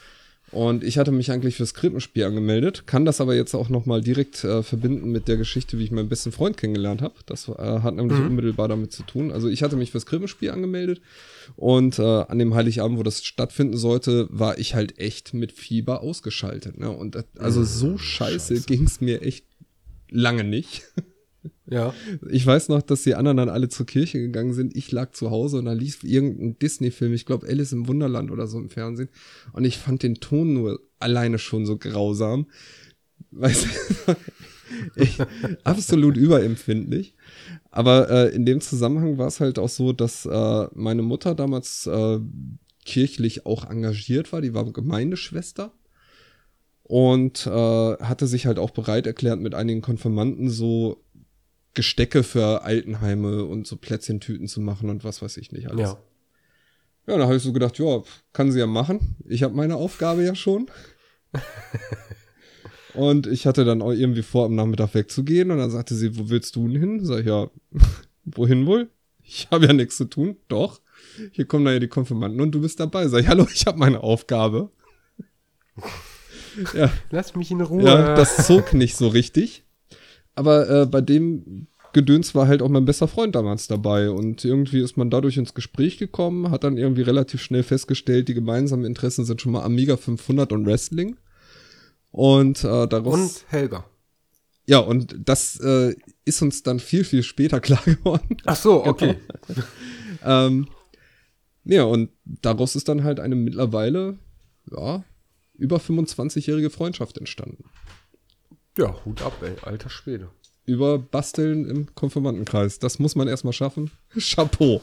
Und 0.54 0.84
ich 0.84 0.98
hatte 0.98 1.10
mich 1.10 1.32
eigentlich 1.32 1.56
fürs 1.56 1.74
Krippenspiel 1.74 2.24
angemeldet, 2.24 2.86
kann 2.86 3.04
das 3.04 3.20
aber 3.20 3.34
jetzt 3.34 3.54
auch 3.54 3.68
nochmal 3.68 4.00
direkt 4.00 4.44
äh, 4.44 4.62
verbinden 4.62 5.10
mit 5.10 5.26
der 5.26 5.36
Geschichte, 5.36 5.78
wie 5.78 5.84
ich 5.84 5.90
meinen 5.90 6.08
besten 6.08 6.30
Freund 6.30 6.56
kennengelernt 6.56 7.02
habe. 7.02 7.14
Das 7.26 7.48
äh, 7.48 7.52
hat 7.80 7.94
nämlich 7.96 8.18
Mhm. 8.18 8.26
unmittelbar 8.28 8.68
damit 8.68 8.92
zu 8.92 9.02
tun. 9.02 9.32
Also 9.32 9.48
ich 9.48 9.62
hatte 9.64 9.74
mich 9.76 9.90
fürs 9.90 10.06
Krippenspiel 10.06 10.50
angemeldet 10.52 11.00
und 11.56 11.98
äh, 11.98 12.02
an 12.02 12.38
dem 12.38 12.54
Heiligabend, 12.54 12.98
wo 12.98 13.02
das 13.02 13.24
stattfinden 13.24 13.76
sollte, 13.76 14.28
war 14.30 14.56
ich 14.58 14.74
halt 14.74 14.98
echt 14.98 15.34
mit 15.34 15.50
Fieber 15.52 16.00
ausgeschaltet. 16.02 16.78
Ne? 16.78 16.88
Und 16.90 17.16
das, 17.16 17.24
also 17.38 17.64
so 17.64 17.98
scheiße, 17.98 18.54
Scheiße. 18.54 18.66
ging's 18.66 19.00
mir 19.00 19.22
echt 19.22 19.44
lange 20.10 20.44
nicht. 20.44 20.82
Ja. 21.66 21.94
Ich 22.30 22.46
weiß 22.46 22.68
noch, 22.68 22.82
dass 22.82 23.02
die 23.02 23.14
anderen 23.14 23.36
dann 23.36 23.48
alle 23.48 23.68
zur 23.68 23.86
Kirche 23.86 24.18
gegangen 24.18 24.52
sind. 24.52 24.76
Ich 24.76 24.92
lag 24.92 25.12
zu 25.12 25.30
Hause 25.30 25.58
und 25.58 25.64
da 25.64 25.72
lief 25.72 26.04
irgendein 26.04 26.58
Disney-Film, 26.58 27.12
ich 27.12 27.26
glaube 27.26 27.46
Alice 27.46 27.72
im 27.72 27.88
Wunderland 27.88 28.30
oder 28.30 28.46
so 28.46 28.58
im 28.58 28.70
Fernsehen. 28.70 29.08
Und 29.52 29.64
ich 29.64 29.78
fand 29.78 30.02
den 30.02 30.16
Ton 30.16 30.54
nur 30.54 30.80
alleine 30.98 31.38
schon 31.38 31.66
so 31.66 31.76
grausam. 31.76 32.46
Weißt 33.30 33.66
du, 34.06 34.16
ich, 34.96 35.18
absolut 35.64 36.16
überempfindlich. 36.16 37.14
Aber 37.70 38.10
äh, 38.10 38.34
in 38.34 38.46
dem 38.46 38.60
Zusammenhang 38.60 39.18
war 39.18 39.26
es 39.26 39.40
halt 39.40 39.58
auch 39.58 39.68
so, 39.68 39.92
dass 39.92 40.26
äh, 40.26 40.66
meine 40.74 41.02
Mutter 41.02 41.34
damals 41.34 41.86
äh, 41.86 42.20
kirchlich 42.84 43.46
auch 43.46 43.68
engagiert 43.68 44.32
war. 44.32 44.40
Die 44.40 44.54
war 44.54 44.70
Gemeindeschwester 44.70 45.72
und 46.84 47.46
äh, 47.46 47.50
hatte 47.50 48.26
sich 48.26 48.46
halt 48.46 48.58
auch 48.58 48.70
bereit 48.70 49.06
erklärt, 49.06 49.40
mit 49.40 49.54
einigen 49.54 49.80
Konfirmanden 49.80 50.50
so 50.50 51.03
Gestecke 51.74 52.22
für 52.22 52.62
Altenheime 52.62 53.44
und 53.44 53.66
so 53.66 53.76
Plätzchentüten 53.76 54.46
zu 54.48 54.60
machen 54.60 54.90
und 54.90 55.04
was 55.04 55.22
weiß 55.22 55.36
ich 55.36 55.52
nicht 55.52 55.68
alles. 55.68 55.90
Ja. 55.90 55.98
Ja, 57.06 57.18
da 57.18 57.24
habe 57.24 57.36
ich 57.36 57.42
so 57.42 57.52
gedacht, 57.52 57.78
ja, 57.78 58.02
kann 58.32 58.50
sie 58.50 58.58
ja 58.58 58.66
machen. 58.66 59.16
Ich 59.28 59.42
habe 59.42 59.54
meine 59.54 59.76
Aufgabe 59.76 60.24
ja 60.24 60.34
schon. 60.34 60.70
und 62.94 63.26
ich 63.26 63.46
hatte 63.46 63.64
dann 63.64 63.82
auch 63.82 63.92
irgendwie 63.92 64.22
vor, 64.22 64.46
am 64.46 64.54
Nachmittag 64.54 64.94
wegzugehen. 64.94 65.50
Und 65.50 65.58
dann 65.58 65.70
sagte 65.70 65.94
sie, 65.94 66.18
wo 66.18 66.30
willst 66.30 66.56
du 66.56 66.66
denn 66.66 66.80
hin? 66.80 67.04
Sag 67.04 67.20
ich, 67.20 67.26
ja, 67.26 67.50
wohin 68.24 68.66
wohl? 68.66 68.88
Ich 69.22 69.48
habe 69.50 69.66
ja 69.66 69.72
nichts 69.74 69.98
zu 69.98 70.06
tun. 70.06 70.36
Doch. 70.48 70.80
Hier 71.32 71.44
kommen 71.44 71.66
dann 71.66 71.74
ja 71.74 71.80
die 71.80 71.88
Konfirmanden 71.88 72.40
und 72.40 72.52
du 72.52 72.60
bist 72.62 72.80
dabei. 72.80 73.06
Sag 73.08 73.20
ich, 73.20 73.28
hallo, 73.28 73.46
ich 73.52 73.66
habe 73.66 73.78
meine 73.78 74.00
Aufgabe. 74.02 74.70
ja, 76.74 76.90
Lass 77.10 77.34
mich 77.34 77.50
in 77.50 77.60
Ruhe. 77.60 77.84
ja, 77.84 78.14
das 78.14 78.46
zog 78.46 78.72
nicht 78.72 78.96
so 78.96 79.08
richtig. 79.08 79.63
Aber 80.34 80.68
äh, 80.68 80.86
bei 80.86 81.00
dem 81.00 81.68
Gedöns 81.94 82.34
war 82.34 82.48
halt 82.48 82.60
auch 82.60 82.68
mein 82.68 82.84
bester 82.84 83.08
Freund 83.08 83.34
damals 83.34 83.68
dabei. 83.68 84.10
Und 84.10 84.44
irgendwie 84.44 84.80
ist 84.80 84.96
man 84.96 85.10
dadurch 85.10 85.36
ins 85.36 85.54
Gespräch 85.54 85.96
gekommen, 85.96 86.50
hat 86.50 86.64
dann 86.64 86.76
irgendwie 86.76 87.02
relativ 87.02 87.40
schnell 87.40 87.62
festgestellt, 87.62 88.28
die 88.28 88.34
gemeinsamen 88.34 88.84
Interessen 88.84 89.24
sind 89.24 89.40
schon 89.40 89.52
mal 89.52 89.62
Amiga 89.62 89.96
500 89.96 90.52
und 90.52 90.66
Wrestling. 90.66 91.16
Und 92.10 92.62
äh, 92.64 92.86
daraus. 92.86 93.14
Und 93.14 93.44
Helga. 93.48 93.84
ja, 94.66 94.78
und 94.78 95.16
das 95.24 95.58
äh, 95.60 95.94
ist 96.24 96.42
uns 96.42 96.62
dann 96.62 96.80
viel, 96.80 97.04
viel 97.04 97.22
später 97.22 97.60
klar 97.62 97.82
geworden. 97.84 98.36
Ach 98.44 98.56
so, 98.56 98.84
okay. 98.84 99.16
ähm, 100.24 100.68
ja, 101.64 101.84
und 101.84 102.10
daraus 102.24 102.76
ist 102.76 102.88
dann 102.88 103.04
halt 103.04 103.20
eine 103.20 103.36
mittlerweile, 103.36 104.18
ja, 104.70 105.02
über 105.54 105.78
25-jährige 105.78 106.70
Freundschaft 106.70 107.18
entstanden. 107.18 107.64
Ja, 108.76 109.04
Hut 109.04 109.22
ab, 109.22 109.34
ey. 109.42 109.54
Alter 109.62 109.88
Schwede. 109.90 110.30
über 110.66 110.98
Basteln 110.98 111.68
im 111.68 111.94
Konfirmandenkreis. 111.94 112.78
Das 112.78 112.98
muss 112.98 113.14
man 113.14 113.28
erstmal 113.28 113.52
schaffen. 113.52 113.90
Chapeau. 114.18 114.80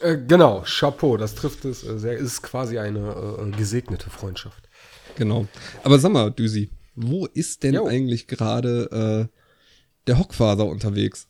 Äh, 0.00 0.16
genau, 0.26 0.62
Chapeau, 0.64 1.16
das 1.16 1.34
trifft 1.34 1.64
es 1.64 1.82
äh, 1.84 1.98
sehr. 1.98 2.16
Ist 2.16 2.42
quasi 2.42 2.78
eine 2.78 3.38
äh, 3.40 3.50
gesegnete 3.56 4.08
Freundschaft. 4.10 4.68
Genau. 5.16 5.46
Aber 5.82 5.98
sag 5.98 6.12
mal, 6.12 6.30
Düsi, 6.30 6.70
wo 6.94 7.26
ist 7.26 7.62
denn 7.64 7.74
Jo. 7.74 7.86
eigentlich 7.86 8.26
gerade 8.28 9.28
äh, 9.30 9.36
der 10.06 10.18
Hockfaser 10.18 10.64
unterwegs? 10.66 11.26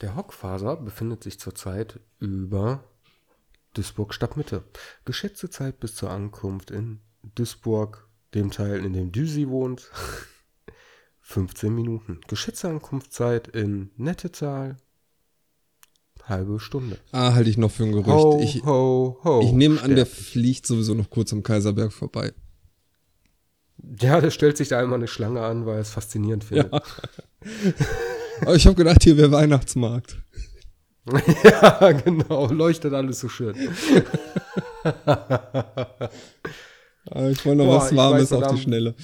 Der 0.00 0.16
Hockfaser 0.16 0.76
befindet 0.76 1.22
sich 1.22 1.38
zurzeit 1.40 1.98
über 2.18 2.84
Duisburg 3.74 4.12
Stadtmitte. 4.12 4.62
Geschätzte 5.04 5.48
Zeit 5.50 5.80
bis 5.80 5.94
zur 5.94 6.10
Ankunft 6.10 6.70
in 6.70 7.00
Duisburg, 7.34 8.03
dem 8.34 8.50
Teil, 8.50 8.84
in 8.84 8.92
dem 8.92 9.12
Düsi 9.12 9.48
wohnt, 9.48 9.90
15 11.20 11.74
Minuten. 11.74 12.20
Geschätzte 12.28 12.68
Ankunftszeit 12.68 13.48
in 13.48 13.90
Nettetal, 13.96 14.76
halbe 16.24 16.60
Stunde. 16.60 16.98
Ah, 17.12 17.34
halte 17.34 17.50
ich 17.50 17.58
noch 17.58 17.70
für 17.70 17.84
ein 17.84 17.92
Gerücht. 17.92 18.08
Ho, 18.08 18.40
ich 18.42 18.64
ho, 18.64 19.20
ho. 19.24 19.40
ich 19.42 19.52
nehme 19.52 19.80
an, 19.82 19.94
der 19.94 20.06
fliegt 20.06 20.66
sowieso 20.66 20.94
noch 20.94 21.10
kurz 21.10 21.32
am 21.32 21.42
Kaiserberg 21.42 21.92
vorbei. 21.92 22.32
Ja, 24.00 24.20
der 24.20 24.30
stellt 24.30 24.56
sich 24.56 24.68
da 24.68 24.82
immer 24.82 24.94
eine 24.94 25.08
Schlange 25.08 25.42
an, 25.42 25.66
weil 25.66 25.74
er 25.76 25.80
es 25.80 25.90
faszinierend 25.90 26.44
findet. 26.44 26.72
Aber 28.40 28.54
ich 28.54 28.66
habe 28.66 28.76
gedacht, 28.76 29.02
hier 29.02 29.16
wäre 29.16 29.32
Weihnachtsmarkt. 29.32 30.18
Ja, 31.44 31.92
genau. 31.92 32.46
Leuchtet 32.50 32.94
alles 32.94 33.20
so 33.20 33.28
schön. 33.28 33.54
Ah, 37.10 37.28
Ich 37.28 37.44
wollte 37.44 37.58
noch 37.58 37.66
Boah, 37.66 37.76
was 37.76 37.94
Warmes 37.94 38.30
weiß 38.30 38.42
auf 38.42 38.54
die 38.54 38.60
Schnelle. 38.60 38.94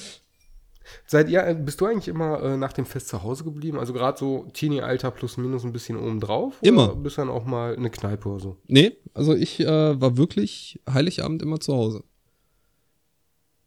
Seid 1.07 1.29
ihr, 1.29 1.45
äh, 1.47 1.55
bist 1.55 1.81
du 1.81 1.87
eigentlich 1.87 2.09
immer 2.09 2.43
äh, 2.43 2.57
nach 2.57 2.73
dem 2.73 2.87
Fest 2.87 3.09
zu 3.09 3.23
Hause 3.23 3.45
geblieben? 3.45 3.79
Also 3.79 3.93
gerade 3.93 4.19
so 4.19 4.47
Teenie-Alter 4.53 5.11
plus 5.11 5.37
minus 5.37 5.65
ein 5.65 5.73
bisschen 5.73 5.97
oben 5.97 6.21
drauf? 6.21 6.55
Immer. 6.63 6.93
Oder 6.93 6.97
bist 6.97 7.19
dann 7.19 7.29
auch 7.29 7.45
mal 7.45 7.73
in 7.75 7.81
eine 7.81 7.91
Kneipe 7.91 8.29
oder 8.29 8.41
so? 8.41 8.57
Nee, 8.67 8.93
also 9.15 9.35
ich 9.35 9.61
äh, 9.61 10.01
war 10.01 10.17
wirklich 10.17 10.81
Heiligabend 10.89 11.43
immer 11.43 11.61
zu 11.61 11.75
Hause. 11.75 12.05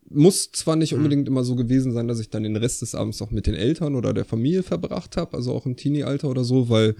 Muss 0.10 0.52
zwar 0.52 0.76
nicht 0.76 0.94
unbedingt 0.94 1.28
immer 1.28 1.44
so 1.44 1.56
gewesen 1.56 1.92
sein, 1.92 2.08
dass 2.08 2.20
ich 2.20 2.30
dann 2.30 2.44
den 2.44 2.56
Rest 2.56 2.82
des 2.82 2.94
Abends 2.94 3.22
auch 3.22 3.32
mit 3.32 3.48
den 3.48 3.56
Eltern 3.56 3.96
oder 3.96 4.14
der 4.14 4.26
Familie 4.26 4.62
verbracht 4.62 5.18
habe, 5.18 5.36
also 5.36 5.54
auch 5.54 5.66
im 5.66 5.76
Teenie-Alter 5.76 6.30
oder 6.30 6.44
so, 6.44 6.70
weil, 6.70 6.96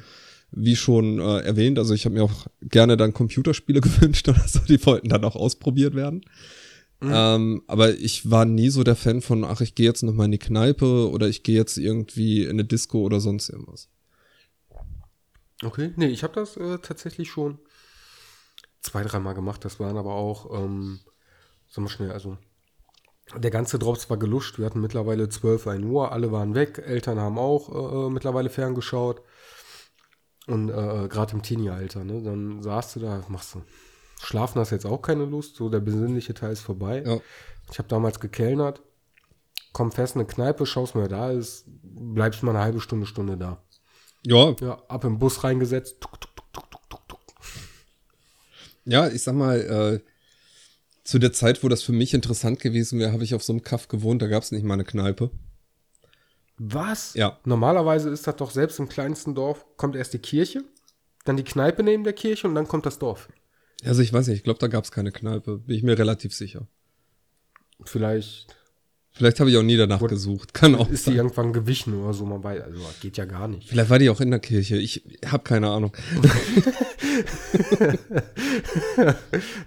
wie 0.52 0.76
schon 0.76 1.20
äh, 1.20 1.40
erwähnt, 1.42 1.78
also 1.78 1.94
ich 1.94 2.06
habe 2.06 2.16
mir 2.16 2.24
auch 2.24 2.48
gerne 2.62 2.98
dann 2.98 3.14
Computerspiele 3.14 3.82
gewünscht 3.82 4.28
oder 4.30 4.44
so, 4.48 4.60
die 4.68 4.84
wollten 4.86 5.10
dann 5.10 5.24
auch 5.26 5.36
ausprobiert 5.36 5.96
werden. 5.96 6.22
Ähm, 7.12 7.64
aber 7.68 7.92
ich 7.92 8.30
war 8.30 8.46
nie 8.46 8.70
so 8.70 8.84
der 8.84 8.96
Fan 8.96 9.22
von, 9.22 9.44
ach, 9.44 9.62
ich 9.62 9.76
gehe 9.76 9.86
jetzt 9.86 10.04
noch 10.04 10.14
mal 10.14 10.26
in 10.26 10.32
die 10.32 10.40
Kneipe 10.40 11.10
oder 11.10 11.28
ich 11.28 11.44
gehe 11.44 11.56
jetzt 11.56 11.78
irgendwie 11.78 12.44
in 12.44 12.52
eine 12.52 12.66
Disco 12.66 13.00
oder 13.02 13.20
sonst 13.20 13.50
irgendwas. 13.50 13.90
Okay. 15.64 15.94
Nee, 15.96 16.08
ich 16.08 16.24
habe 16.24 16.34
das 16.34 16.58
äh, 16.58 16.78
tatsächlich 16.80 17.30
schon 17.30 17.60
zwei, 18.82 19.04
dreimal 19.04 19.34
gemacht. 19.34 19.66
Das 19.66 19.80
waren 19.80 19.98
aber 19.98 20.14
auch, 20.14 20.54
ähm, 20.54 21.00
sagen 21.70 21.86
wir 21.86 21.90
schnell, 21.90 22.12
also 22.12 22.38
der 23.36 23.52
ganze 23.52 23.80
Drops 23.80 24.10
war 24.10 24.18
geluscht. 24.18 24.60
Wir 24.60 24.66
hatten 24.66 24.82
mittlerweile 24.82 25.30
12, 25.30 25.68
1 25.68 25.86
Uhr. 25.86 26.12
Alle 26.12 26.32
waren 26.32 26.56
weg. 26.56 26.84
Eltern 26.86 27.20
haben 27.20 27.38
auch 27.38 28.08
äh, 28.08 28.10
mittlerweile 28.10 28.50
ferngeschaut. 28.50 29.22
Und 30.46 30.70
äh, 30.70 31.08
gerade 31.08 31.34
im 31.34 31.42
Teenie-Alter, 31.42 32.04
ne? 32.04 32.22
Dann 32.22 32.62
saßt 32.62 32.98
du 32.98 33.00
da, 33.00 33.24
machst 33.30 33.56
du. 33.56 33.62
Schlafen 34.24 34.60
hast 34.60 34.72
jetzt 34.72 34.86
auch 34.86 35.02
keine 35.02 35.26
Lust. 35.26 35.56
So, 35.56 35.70
der 35.70 35.80
besinnliche 35.80 36.34
Teil 36.34 36.54
ist 36.54 36.62
vorbei. 36.62 37.04
Ja. 37.06 37.20
Ich 37.72 37.78
habe 37.78 37.90
damals 37.90 38.20
gekellnert. 38.20 38.82
Komm 39.72 39.92
fest 39.92 40.16
in 40.16 40.22
eine 40.22 40.28
Kneipe, 40.28 40.66
schaust 40.66 40.96
mir 40.96 41.08
da 41.08 41.32
ist, 41.32 41.66
bleibst 41.82 42.44
mal 42.44 42.52
eine 42.52 42.64
halbe 42.64 42.80
Stunde, 42.80 43.08
Stunde 43.08 43.38
da. 43.38 43.64
Ja, 44.26 44.56
Ja, 44.62 44.82
ab 44.88 45.04
im 45.04 45.18
Bus 45.18 45.44
reingesetzt. 45.44 46.00
Tuk, 46.00 46.22
tuk, 46.22 46.34
tuk. 46.46 46.54
Ja, 48.86 49.08
ich 49.08 49.24
sag 49.24 49.36
mal, 49.36 49.60
äh, 49.60 50.00
zu 51.04 51.20
der 51.20 51.34
Zeit, 51.34 51.64
wo 51.64 51.70
das 51.70 51.84
für 51.84 51.92
mich 51.92 52.14
interessant 52.14 52.60
gewesen 52.60 53.00
wäre, 53.00 53.12
habe 53.12 53.24
ich 53.24 53.36
auf 53.36 53.44
so 53.44 53.54
einem 53.54 53.64
Kaff 53.64 53.88
gewohnt, 53.88 54.22
da 54.22 54.28
gab 54.28 54.44
es 54.44 54.52
nicht 54.52 54.64
mal 54.64 54.76
eine 54.76 54.84
Kneipe. 54.84 55.32
Was? 56.58 57.14
Ja. 57.14 57.40
Normalerweise 57.46 58.10
ist 58.10 58.28
das 58.28 58.36
doch 58.36 58.52
selbst 58.52 58.80
im 58.80 58.88
kleinsten 58.88 59.36
Dorf, 59.36 59.66
kommt 59.78 59.96
erst 59.96 60.14
die 60.14 60.20
Kirche, 60.20 60.64
dann 61.26 61.38
die 61.38 61.44
Kneipe 61.44 61.84
neben 61.84 62.04
der 62.04 62.14
Kirche 62.14 62.48
und 62.48 62.56
dann 62.56 62.68
kommt 62.68 62.86
das 62.86 63.00
Dorf. 63.00 63.30
Also 63.86 64.02
ich 64.02 64.14
weiß 64.14 64.28
nicht, 64.28 64.38
ich 64.38 64.44
glaube, 64.44 64.60
da 64.60 64.68
gab 64.68 64.84
es 64.84 64.92
keine 64.92 65.12
Kneipe, 65.12 65.58
bin 65.60 65.76
ich 65.76 65.84
mir 65.84 65.98
relativ 65.98 66.34
sicher. 66.34 66.68
Vielleicht 67.84 68.48
Vielleicht 69.16 69.40
habe 69.40 69.52
ich 69.52 69.58
auch 69.58 69.62
nie 69.64 69.78
danach 69.78 70.02
Wurde- 70.02 70.16
gesucht, 70.16 70.56
kann 70.56 70.74
auch 70.74 70.90
ist 70.90 71.06
die 71.06 71.12
sein. 71.12 71.18
irgendwann 71.18 71.54
gewichen 71.54 71.94
oder 71.94 72.14
so, 72.16 72.26
man 72.26 72.44
weiß, 72.44 72.64
also 72.64 72.80
geht 73.00 73.16
ja 73.18 73.26
gar 73.26 73.48
nicht. 73.48 73.70
Vielleicht 73.70 73.92
war 73.92 74.00
die 74.00 74.10
auch 74.10 74.20
in 74.20 74.32
der 74.32 74.40
Kirche, 74.40 74.76
ich 74.78 75.04
habe 75.28 75.44
keine 75.44 75.70
Ahnung. 75.70 75.96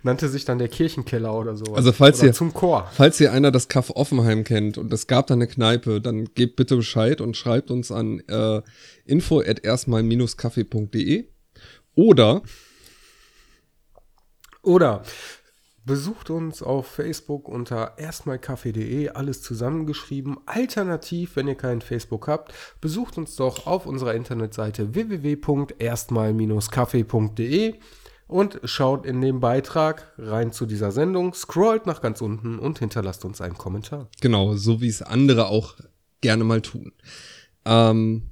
Nannte 0.02 0.28
sich 0.28 0.44
dann 0.44 0.58
der 0.58 0.66
Kirchenkeller 0.66 1.32
oder 1.32 1.54
so. 1.56 1.74
Also 1.74 1.92
falls 1.92 2.18
oder 2.18 2.26
ihr- 2.28 2.32
zum 2.34 2.52
Chor. 2.54 2.90
Falls 2.92 3.20
ihr 3.20 3.32
einer 3.32 3.52
das 3.52 3.68
Kaff 3.68 3.90
Offenheim 3.90 4.42
kennt 4.42 4.78
und 4.78 4.92
es 4.92 5.06
gab 5.06 5.28
da 5.28 5.34
eine 5.34 5.46
Kneipe, 5.46 6.00
dann 6.00 6.24
gebt 6.34 6.56
bitte 6.56 6.74
Bescheid 6.76 7.20
und 7.20 7.36
schreibt 7.36 7.70
uns 7.70 7.92
an 7.92 8.18
äh, 8.28 8.62
info 9.04 9.38
at 9.40 9.64
erstmal-kaffee.de 9.64 11.28
oder 11.94 12.42
Oder 14.66 15.02
Besucht 15.86 16.28
uns 16.30 16.62
auf 16.64 16.88
Facebook 16.88 17.48
unter 17.48 17.92
erstmalkaffee.de, 17.96 19.10
alles 19.10 19.40
zusammengeschrieben. 19.40 20.38
Alternativ, 20.44 21.36
wenn 21.36 21.46
ihr 21.46 21.54
kein 21.54 21.80
Facebook 21.80 22.26
habt, 22.26 22.52
besucht 22.80 23.18
uns 23.18 23.36
doch 23.36 23.68
auf 23.68 23.86
unserer 23.86 24.14
Internetseite 24.14 24.96
www.erstmal-kaffee.de 24.96 27.74
und 28.26 28.60
schaut 28.64 29.06
in 29.06 29.20
den 29.20 29.38
Beitrag 29.38 30.12
rein 30.18 30.50
zu 30.50 30.66
dieser 30.66 30.90
Sendung, 30.90 31.34
scrollt 31.34 31.86
nach 31.86 32.02
ganz 32.02 32.20
unten 32.20 32.58
und 32.58 32.80
hinterlasst 32.80 33.24
uns 33.24 33.40
einen 33.40 33.56
Kommentar. 33.56 34.08
Genau, 34.20 34.56
so 34.56 34.80
wie 34.80 34.88
es 34.88 35.02
andere 35.02 35.46
auch 35.46 35.76
gerne 36.20 36.42
mal 36.42 36.62
tun. 36.62 36.90
Ähm, 37.64 38.24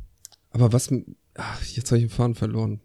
aber 0.51 0.72
was, 0.72 0.93
ach, 1.35 1.64
jetzt 1.66 1.93
habe 1.93 2.01
ich 2.01 2.09
den 2.09 2.11
Faden 2.11 2.35
verloren. 2.35 2.80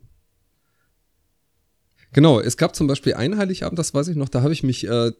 Genau, 2.14 2.39
es 2.39 2.57
gab 2.57 2.76
zum 2.76 2.88
Beispiel 2.88 3.14
einen 3.14 3.38
Heiligabend, 3.38 3.78
das 3.78 3.93
weiß 3.93 4.07
ich 4.07 4.16
noch, 4.16 4.30
da 4.30 4.41
habe 4.41 4.53
ich 4.53 4.64
mich 4.64 4.88
äh, 4.88 5.12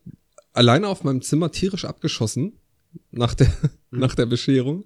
alleine 0.54 0.88
auf 0.88 1.04
meinem 1.04 1.22
Zimmer 1.22 1.52
tierisch 1.52 1.86
abgeschossen 1.86 2.54
nach 3.12 3.34
der, 3.34 3.48
mhm. 3.92 4.00
nach 4.00 4.16
der 4.16 4.26
Bescherung. 4.26 4.86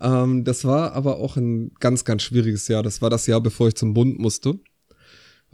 Ähm, 0.00 0.44
das 0.44 0.64
war 0.64 0.92
aber 0.92 1.18
auch 1.18 1.36
ein 1.36 1.72
ganz, 1.80 2.04
ganz 2.04 2.22
schwieriges 2.22 2.68
Jahr. 2.68 2.82
Das 2.82 3.02
war 3.02 3.10
das 3.10 3.26
Jahr, 3.26 3.40
bevor 3.40 3.68
ich 3.68 3.74
zum 3.74 3.94
Bund 3.94 4.18
musste. 4.18 4.58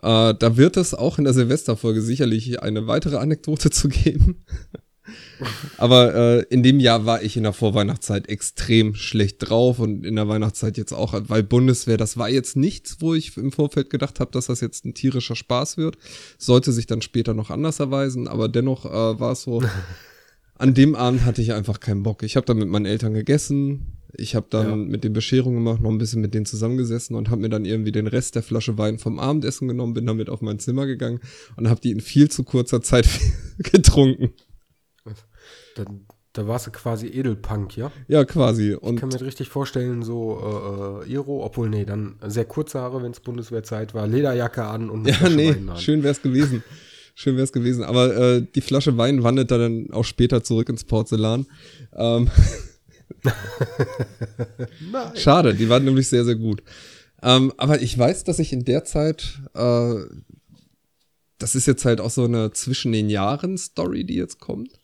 Äh, 0.02 0.34
da 0.34 0.56
wird 0.56 0.76
es 0.76 0.94
auch 0.94 1.18
in 1.18 1.24
der 1.24 1.34
Silvesterfolge 1.34 2.00
sicherlich 2.00 2.62
eine 2.62 2.86
weitere 2.86 3.16
Anekdote 3.16 3.70
zu 3.70 3.88
geben. 3.88 4.44
Aber 5.76 6.14
äh, 6.14 6.42
in 6.50 6.62
dem 6.62 6.80
Jahr 6.80 7.06
war 7.06 7.22
ich 7.22 7.36
in 7.36 7.42
der 7.44 7.52
Vorweihnachtszeit 7.52 8.28
extrem 8.28 8.94
schlecht 8.94 9.36
drauf 9.38 9.78
und 9.78 10.04
in 10.04 10.16
der 10.16 10.28
Weihnachtszeit 10.28 10.76
jetzt 10.76 10.92
auch, 10.92 11.14
weil 11.28 11.42
Bundeswehr, 11.42 11.96
das 11.96 12.16
war 12.16 12.28
jetzt 12.28 12.56
nichts, 12.56 12.98
wo 13.00 13.14
ich 13.14 13.36
im 13.36 13.52
Vorfeld 13.52 13.90
gedacht 13.90 14.20
habe, 14.20 14.30
dass 14.32 14.46
das 14.46 14.61
jetzt 14.61 14.84
ein 14.84 14.94
tierischer 14.94 15.36
Spaß 15.36 15.76
wird. 15.76 15.96
Sollte 16.38 16.72
sich 16.72 16.86
dann 16.86 17.02
später 17.02 17.34
noch 17.34 17.50
anders 17.50 17.80
erweisen, 17.80 18.28
aber 18.28 18.48
dennoch 18.48 18.84
äh, 18.84 19.20
war 19.20 19.32
es 19.32 19.42
so, 19.42 19.62
an 20.59 20.74
dem 20.74 20.94
Abend 20.94 21.24
hatte 21.24 21.42
ich 21.42 21.52
einfach 21.52 21.80
keinen 21.80 22.02
Bock. 22.02 22.22
Ich 22.22 22.36
habe 22.36 22.46
dann 22.46 22.59
mit 22.59 22.68
meinen 22.68 22.86
Eltern 22.86 23.14
gegessen, 23.14 23.98
ich 24.16 24.34
habe 24.34 24.46
dann 24.50 24.68
ja. 24.68 24.76
mit 24.76 25.04
den 25.04 25.12
Bescherungen 25.12 25.64
gemacht, 25.64 25.82
noch 25.82 25.90
ein 25.90 25.98
bisschen 25.98 26.22
mit 26.22 26.32
denen 26.32 26.46
zusammengesessen 26.46 27.14
und 27.14 27.30
habe 27.30 27.42
mir 27.42 27.48
dann 27.48 27.64
irgendwie 27.64 27.92
den 27.92 28.06
Rest 28.06 28.34
der 28.34 28.42
Flasche 28.42 28.78
Wein 28.78 28.98
vom 28.98 29.18
Abendessen 29.18 29.68
genommen, 29.68 29.94
bin 29.94 30.06
damit 30.06 30.30
auf 30.30 30.40
mein 30.40 30.59
Zimmer 30.59 30.86
gegangen 30.86 31.20
und 31.56 31.68
habe 31.68 31.80
die 31.80 31.90
in 31.90 32.00
viel 32.00 32.30
zu 32.30 32.42
kurzer 32.44 32.80
Zeit 32.80 33.06
getrunken. 33.59 34.30
Da, 35.78 35.84
da 36.32 36.48
warst 36.48 36.66
du 36.66 36.70
quasi 36.70 37.06
Edelpunk, 37.06 37.76
ja? 37.76 37.92
Ja, 38.08 38.24
quasi. 38.24 38.74
Und 38.74 38.94
ich 38.94 39.00
kann 39.00 39.08
mir 39.10 39.20
richtig 39.20 39.48
vorstellen, 39.48 40.02
so 40.02 41.02
äh, 41.04 41.10
Iro, 41.10 41.44
obwohl, 41.44 41.68
nee, 41.68 41.84
dann 41.84 42.16
sehr 42.26 42.44
kurze 42.44 42.80
Haare, 42.80 43.02
wenn 43.02 43.12
es 43.12 43.20
Bundeswehrzeit 43.20 43.94
war, 43.94 44.06
Lederjacke 44.06 44.64
an 44.64 44.90
und 44.90 45.06
Ja, 45.06 45.28
nee, 45.28 45.54
schön 45.76 46.02
wär's 46.02 46.22
gewesen. 46.22 46.62
Schön 47.20 47.36
wär's 47.36 47.50
gewesen. 47.50 47.82
Aber 47.82 48.16
äh, 48.16 48.46
die 48.54 48.60
Flasche 48.60 48.96
Wein 48.96 49.24
wandert 49.24 49.50
dann 49.50 49.88
auch 49.90 50.04
später 50.04 50.44
zurück 50.44 50.68
ins 50.68 50.84
Porzellan. 50.84 51.46
Ähm, 51.92 52.30
Schade, 55.14 55.54
die 55.54 55.68
waren 55.68 55.84
nämlich 55.84 56.08
sehr, 56.08 56.24
sehr 56.24 56.36
gut. 56.36 56.62
Ähm, 57.20 57.52
aber 57.56 57.82
ich 57.82 57.98
weiß, 57.98 58.22
dass 58.22 58.38
ich 58.38 58.52
in 58.52 58.64
der 58.64 58.84
Zeit, 58.84 59.40
äh, 59.54 59.96
das 61.38 61.56
ist 61.56 61.66
jetzt 61.66 61.84
halt 61.84 62.00
auch 62.00 62.10
so 62.10 62.22
eine 62.22 62.52
zwischen 62.52 62.92
den 62.92 63.10
Jahren 63.10 63.58
Story, 63.58 64.04
die 64.04 64.14
jetzt 64.14 64.38
kommt. 64.38 64.77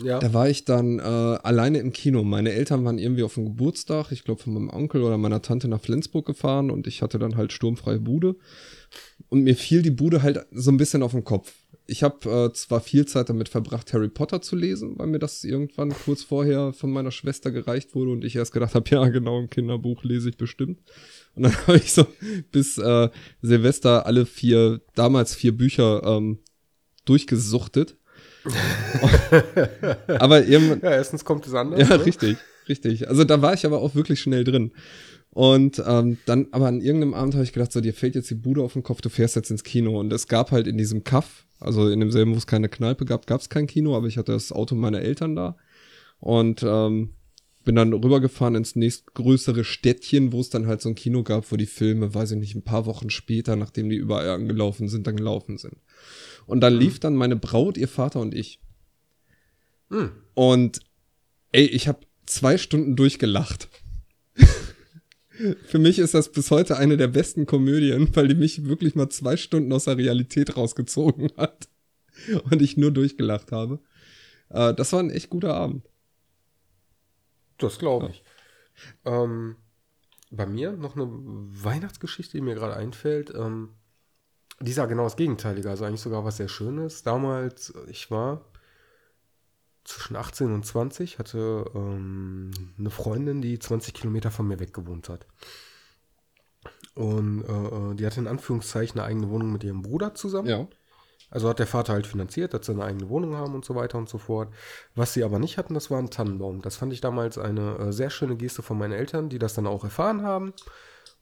Ja. 0.00 0.18
Da 0.18 0.32
war 0.32 0.48
ich 0.48 0.64
dann 0.64 0.98
äh, 0.98 1.02
alleine 1.02 1.78
im 1.78 1.92
Kino. 1.92 2.22
Meine 2.24 2.52
Eltern 2.52 2.84
waren 2.84 2.98
irgendwie 2.98 3.24
auf 3.24 3.34
dem 3.34 3.44
Geburtstag, 3.44 4.10
ich 4.10 4.24
glaube 4.24 4.42
von 4.42 4.54
meinem 4.54 4.70
Onkel 4.70 5.02
oder 5.02 5.18
meiner 5.18 5.42
Tante 5.42 5.68
nach 5.68 5.82
Flensburg 5.82 6.26
gefahren 6.26 6.70
und 6.70 6.86
ich 6.86 7.02
hatte 7.02 7.18
dann 7.18 7.36
halt 7.36 7.52
sturmfreie 7.52 8.00
Bude. 8.00 8.36
Und 9.28 9.42
mir 9.42 9.56
fiel 9.56 9.82
die 9.82 9.90
Bude 9.90 10.22
halt 10.22 10.46
so 10.50 10.70
ein 10.70 10.78
bisschen 10.78 11.02
auf 11.02 11.12
den 11.12 11.24
Kopf 11.24 11.52
ich 11.86 12.02
habe 12.02 12.30
äh, 12.30 12.52
zwar 12.52 12.80
viel 12.80 13.06
Zeit 13.06 13.28
damit 13.28 13.48
verbracht, 13.48 13.92
Harry 13.92 14.08
Potter 14.08 14.40
zu 14.40 14.56
lesen, 14.56 14.98
weil 14.98 15.08
mir 15.08 15.18
das 15.18 15.44
irgendwann 15.44 15.90
kurz 15.90 16.22
vorher 16.22 16.72
von 16.72 16.90
meiner 16.90 17.10
Schwester 17.10 17.50
gereicht 17.50 17.94
wurde 17.94 18.12
und 18.12 18.24
ich 18.24 18.36
erst 18.36 18.52
gedacht 18.52 18.74
habe, 18.74 18.88
ja, 18.90 19.06
genau, 19.08 19.40
ein 19.40 19.50
Kinderbuch 19.50 20.04
lese 20.04 20.30
ich 20.30 20.36
bestimmt. 20.36 20.80
Und 21.34 21.44
dann 21.44 21.56
habe 21.66 21.76
ich 21.76 21.92
so 21.92 22.06
bis 22.50 22.78
äh, 22.78 23.08
Silvester 23.42 24.06
alle 24.06 24.26
vier, 24.26 24.80
damals 24.94 25.34
vier 25.34 25.56
Bücher 25.56 26.02
ähm, 26.04 26.38
durchgesuchtet. 27.04 27.96
aber 30.18 30.44
irgendwann. 30.44 30.80
Ja, 30.82 30.90
erstens 30.90 31.24
kommt 31.24 31.46
es 31.46 31.54
anders. 31.54 31.80
Ja, 31.80 31.96
ne? 31.96 32.06
richtig, 32.06 32.36
richtig. 32.68 33.08
Also 33.08 33.24
da 33.24 33.42
war 33.42 33.54
ich 33.54 33.66
aber 33.66 33.80
auch 33.80 33.94
wirklich 33.94 34.20
schnell 34.20 34.44
drin. 34.44 34.72
Und 35.30 35.82
ähm, 35.86 36.18
dann, 36.26 36.48
aber 36.50 36.66
an 36.66 36.80
irgendeinem 36.82 37.14
Abend 37.14 37.34
habe 37.34 37.44
ich 37.44 37.52
gedacht, 37.52 37.72
so, 37.72 37.80
dir 37.80 37.94
fällt 37.94 38.14
jetzt 38.14 38.30
die 38.30 38.34
Bude 38.34 38.62
auf 38.62 38.74
den 38.74 38.82
Kopf, 38.82 39.00
du 39.00 39.08
fährst 39.08 39.36
jetzt 39.36 39.50
ins 39.50 39.64
Kino. 39.64 39.98
Und 39.98 40.12
es 40.12 40.28
gab 40.28 40.50
halt 40.50 40.66
in 40.66 40.76
diesem 40.76 41.04
Kaff, 41.04 41.46
also 41.58 41.88
in 41.88 42.00
demselben, 42.00 42.34
wo 42.34 42.36
es 42.36 42.46
keine 42.46 42.68
Kneipe 42.68 43.06
gab, 43.06 43.26
gab 43.26 43.40
es 43.40 43.48
kein 43.48 43.66
Kino, 43.66 43.96
aber 43.96 44.08
ich 44.08 44.18
hatte 44.18 44.32
das 44.32 44.52
Auto 44.52 44.74
meiner 44.74 45.00
Eltern 45.00 45.34
da. 45.34 45.56
Und 46.20 46.62
ähm, 46.62 47.10
bin 47.64 47.74
dann 47.74 47.92
rübergefahren 47.92 48.54
ins 48.54 48.76
nächstgrößere 48.76 49.64
Städtchen, 49.64 50.32
wo 50.32 50.40
es 50.40 50.50
dann 50.50 50.66
halt 50.66 50.80
so 50.80 50.88
ein 50.88 50.94
Kino 50.94 51.22
gab, 51.22 51.50
wo 51.50 51.56
die 51.56 51.66
Filme, 51.66 52.14
weiß 52.14 52.32
ich 52.32 52.38
nicht, 52.38 52.54
ein 52.54 52.62
paar 52.62 52.86
Wochen 52.86 53.10
später, 53.10 53.56
nachdem 53.56 53.88
die 53.88 53.96
überall 53.96 54.28
angelaufen 54.30 54.88
sind, 54.88 55.06
dann 55.06 55.16
gelaufen 55.16 55.58
sind. 55.58 55.76
Und 56.46 56.60
dann 56.60 56.74
mhm. 56.74 56.80
lief 56.80 56.98
dann 57.00 57.14
meine 57.14 57.36
Braut, 57.36 57.76
ihr 57.76 57.88
Vater 57.88 58.20
und 58.20 58.34
ich. 58.34 58.60
Mhm. 59.90 60.12
Und 60.34 60.80
ey, 61.52 61.66
ich 61.66 61.88
habe 61.88 62.00
zwei 62.26 62.58
Stunden 62.58 62.96
durchgelacht. 62.96 63.68
Für 65.66 65.78
mich 65.78 65.98
ist 65.98 66.14
das 66.14 66.30
bis 66.30 66.50
heute 66.50 66.76
eine 66.76 66.96
der 66.96 67.08
besten 67.08 67.46
Komödien, 67.46 68.08
weil 68.14 68.28
die 68.28 68.34
mich 68.34 68.66
wirklich 68.66 68.94
mal 68.94 69.08
zwei 69.08 69.36
Stunden 69.36 69.72
aus 69.72 69.84
der 69.84 69.98
Realität 69.98 70.56
rausgezogen 70.56 71.30
hat 71.36 71.68
und 72.50 72.62
ich 72.62 72.76
nur 72.76 72.90
durchgelacht 72.90 73.52
habe. 73.52 73.80
Äh, 74.50 74.74
das 74.74 74.92
war 74.92 75.00
ein 75.00 75.10
echt 75.10 75.30
guter 75.30 75.54
Abend. 75.54 75.88
Das 77.66 77.78
glaube 77.78 78.08
ich. 78.10 78.24
Ja. 79.04 79.24
Ähm, 79.24 79.56
bei 80.30 80.46
mir 80.46 80.72
noch 80.72 80.96
eine 80.96 81.06
Weihnachtsgeschichte, 81.08 82.38
die 82.38 82.42
mir 82.42 82.54
gerade 82.54 82.74
einfällt. 82.74 83.32
Ähm, 83.34 83.70
die 84.60 84.72
sah 84.72 84.86
genau 84.86 85.04
das 85.04 85.16
Gegenteilige, 85.16 85.68
also 85.70 85.84
eigentlich 85.84 86.00
sogar 86.00 86.24
was 86.24 86.36
sehr 86.36 86.48
Schönes. 86.48 87.02
Damals, 87.02 87.74
ich 87.88 88.10
war 88.10 88.44
zwischen 89.84 90.16
18 90.16 90.52
und 90.52 90.64
20, 90.64 91.18
hatte 91.18 91.64
ähm, 91.74 92.50
eine 92.78 92.90
Freundin, 92.90 93.42
die 93.42 93.58
20 93.58 93.94
Kilometer 93.94 94.30
von 94.30 94.46
mir 94.46 94.60
weg 94.60 94.72
gewohnt 94.72 95.08
hat. 95.08 95.26
Und 96.94 97.42
äh, 97.42 97.52
äh, 97.52 97.94
die 97.94 98.06
hatte 98.06 98.20
in 98.20 98.28
Anführungszeichen 98.28 99.00
eine 99.00 99.08
eigene 99.08 99.28
Wohnung 99.30 99.52
mit 99.52 99.64
ihrem 99.64 99.82
Bruder 99.82 100.14
zusammen. 100.14 100.48
Ja. 100.48 100.68
Also 101.32 101.48
hat 101.48 101.58
der 101.58 101.66
Vater 101.66 101.94
halt 101.94 102.06
finanziert, 102.06 102.52
dass 102.52 102.66
sie 102.66 102.72
eine 102.72 102.84
eigene 102.84 103.08
Wohnung 103.08 103.36
haben 103.36 103.54
und 103.54 103.64
so 103.64 103.74
weiter 103.74 103.96
und 103.96 104.06
so 104.06 104.18
fort. 104.18 104.52
Was 104.94 105.14
sie 105.14 105.24
aber 105.24 105.38
nicht 105.38 105.56
hatten, 105.56 105.72
das 105.72 105.90
war 105.90 105.98
ein 105.98 106.10
Tannenbaum. 106.10 106.60
Das 106.60 106.76
fand 106.76 106.92
ich 106.92 107.00
damals 107.00 107.38
eine 107.38 107.78
äh, 107.78 107.92
sehr 107.92 108.10
schöne 108.10 108.36
Geste 108.36 108.60
von 108.60 108.76
meinen 108.76 108.92
Eltern, 108.92 109.30
die 109.30 109.38
das 109.38 109.54
dann 109.54 109.66
auch 109.66 109.82
erfahren 109.82 110.22
haben. 110.22 110.52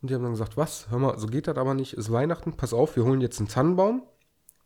Und 0.03 0.11
die 0.11 0.15
haben 0.15 0.25
dann 0.25 0.33
gesagt, 0.33 0.57
was, 0.57 0.91
hör 0.91 0.99
mal, 0.99 1.17
so 1.17 1.29
geht 1.29 1.47
das 1.47 1.57
aber 1.57 1.75
nicht, 1.75 1.93
ist 1.93 2.11
Weihnachten, 2.11 2.57
pass 2.57 2.75
auf, 2.75 2.97
wir 2.97 3.05
holen 3.05 3.21
jetzt 3.21 3.39
einen 3.39 3.49
Tannenbaum. 3.49 4.03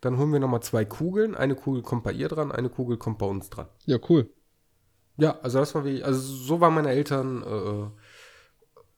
Dann 0.01 0.17
holen 0.17 0.33
wir 0.33 0.39
nochmal 0.39 0.63
zwei 0.63 0.83
Kugeln. 0.83 1.35
Eine 1.35 1.53
Kugel 1.53 1.83
kommt 1.83 2.03
bei 2.03 2.11
ihr 2.11 2.27
dran, 2.27 2.51
eine 2.51 2.69
Kugel 2.69 2.97
kommt 2.97 3.19
bei 3.19 3.27
uns 3.27 3.51
dran. 3.51 3.67
Ja, 3.85 3.99
cool. 4.09 4.29
Ja, 5.17 5.39
also 5.41 5.59
das 5.59 5.75
war 5.75 5.85
wie, 5.85 6.03
also 6.03 6.19
so 6.19 6.59
waren 6.59 6.73
meine 6.73 6.89
Eltern 6.89 7.43
äh, 7.43 7.89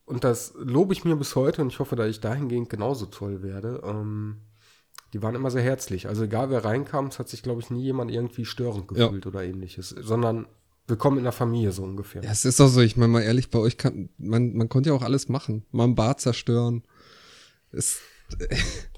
und 0.05 0.23
das 0.23 0.53
lobe 0.57 0.93
ich 0.93 1.03
mir 1.03 1.17
bis 1.17 1.35
heute 1.35 1.61
und 1.61 1.67
ich 1.73 1.79
hoffe, 1.79 1.97
dass 1.97 2.07
ich 2.07 2.21
dahingehend 2.21 2.69
genauso 2.69 3.07
toll 3.07 3.43
werde. 3.43 3.81
Ähm, 3.83 4.37
die 5.13 5.21
waren 5.21 5.35
immer 5.35 5.51
sehr 5.51 5.63
herzlich. 5.63 6.07
Also 6.07 6.23
egal 6.23 6.49
wer 6.49 6.65
reinkam, 6.65 7.07
es 7.07 7.19
hat 7.19 7.29
sich, 7.29 7.43
glaube 7.43 7.61
ich, 7.61 7.69
nie 7.69 7.83
jemand 7.83 8.11
irgendwie 8.11 8.45
störend 8.45 8.87
gefühlt 8.87 9.25
ja. 9.25 9.29
oder 9.29 9.43
ähnliches, 9.43 9.89
sondern 9.89 10.47
willkommen 10.87 11.17
in 11.17 11.23
der 11.23 11.33
Familie 11.33 11.71
so 11.71 11.83
ungefähr. 11.83 12.23
Ja, 12.23 12.31
es 12.31 12.45
ist 12.45 12.59
doch 12.59 12.67
so, 12.67 12.81
ich 12.81 12.97
meine 12.97 13.11
mal 13.11 13.21
ehrlich, 13.21 13.49
bei 13.49 13.59
euch 13.59 13.77
kann, 13.77 14.09
man, 14.17 14.53
man 14.53 14.69
konnte 14.69 14.89
ja 14.89 14.95
auch 14.95 15.03
alles 15.03 15.29
machen. 15.29 15.65
Mal 15.71 15.85
ein 15.85 15.95
Bad 15.95 16.21
zerstören. 16.21 16.83
Es, 17.71 17.99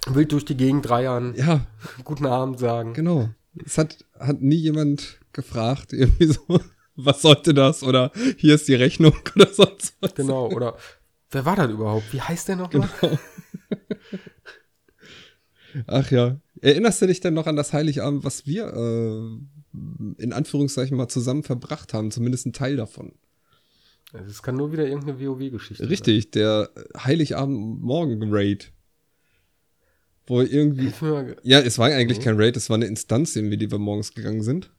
Wild 0.07 0.31
durch 0.31 0.45
die 0.45 0.57
Gegend 0.57 0.87
dreiern. 0.87 1.33
Ja. 1.37 1.65
Guten 2.03 2.25
Abend 2.25 2.59
sagen. 2.59 2.93
Genau. 2.93 3.29
Es 3.65 3.77
hat, 3.77 4.05
hat 4.19 4.41
nie 4.41 4.55
jemand 4.55 5.19
gefragt, 5.33 5.93
irgendwie 5.93 6.27
so, 6.27 6.41
was 6.95 7.21
sollte 7.21 7.53
das? 7.53 7.83
Oder 7.83 8.11
hier 8.37 8.55
ist 8.55 8.67
die 8.67 8.75
Rechnung 8.75 9.13
oder 9.35 9.51
sonst 9.51 9.95
was. 9.99 10.15
Genau, 10.15 10.47
oder 10.47 10.77
wer 11.31 11.45
war 11.45 11.55
das 11.55 11.69
überhaupt? 11.69 12.11
Wie 12.13 12.21
heißt 12.21 12.47
der 12.47 12.55
nochmal? 12.57 12.89
Genau. 13.01 13.17
Ach 15.87 16.09
ja. 16.11 16.39
Erinnerst 16.61 17.01
du 17.01 17.07
dich 17.07 17.19
denn 17.19 17.33
noch 17.33 17.47
an 17.47 17.55
das 17.55 17.73
Heiligabend, 17.73 18.23
was 18.23 18.45
wir 18.45 18.73
äh, 18.73 20.21
in 20.21 20.33
Anführungszeichen 20.33 20.97
mal 20.97 21.07
zusammen 21.07 21.43
verbracht 21.43 21.93
haben? 21.93 22.11
Zumindest 22.11 22.45
ein 22.45 22.53
Teil 22.53 22.75
davon. 22.75 23.13
Es 24.11 24.41
kann 24.41 24.55
nur 24.55 24.71
wieder 24.71 24.87
irgendeine 24.87 25.19
WoW-Geschichte 25.19 25.83
sein. 25.83 25.89
Richtig, 25.89 26.31
der 26.31 26.69
Heiligabend-Morgen-Raid. 26.97 28.71
Wo 30.25 30.41
irgendwie. 30.41 30.91
Ja, 31.43 31.59
es 31.59 31.77
war 31.77 31.87
eigentlich 31.87 32.19
kein 32.19 32.39
Raid, 32.39 32.57
es 32.57 32.69
war 32.69 32.75
eine 32.75 32.85
Instanz, 32.85 33.35
in 33.35 33.49
die 33.51 33.71
wir 33.71 33.77
morgens 33.79 34.13
gegangen 34.13 34.43
sind. 34.43 34.71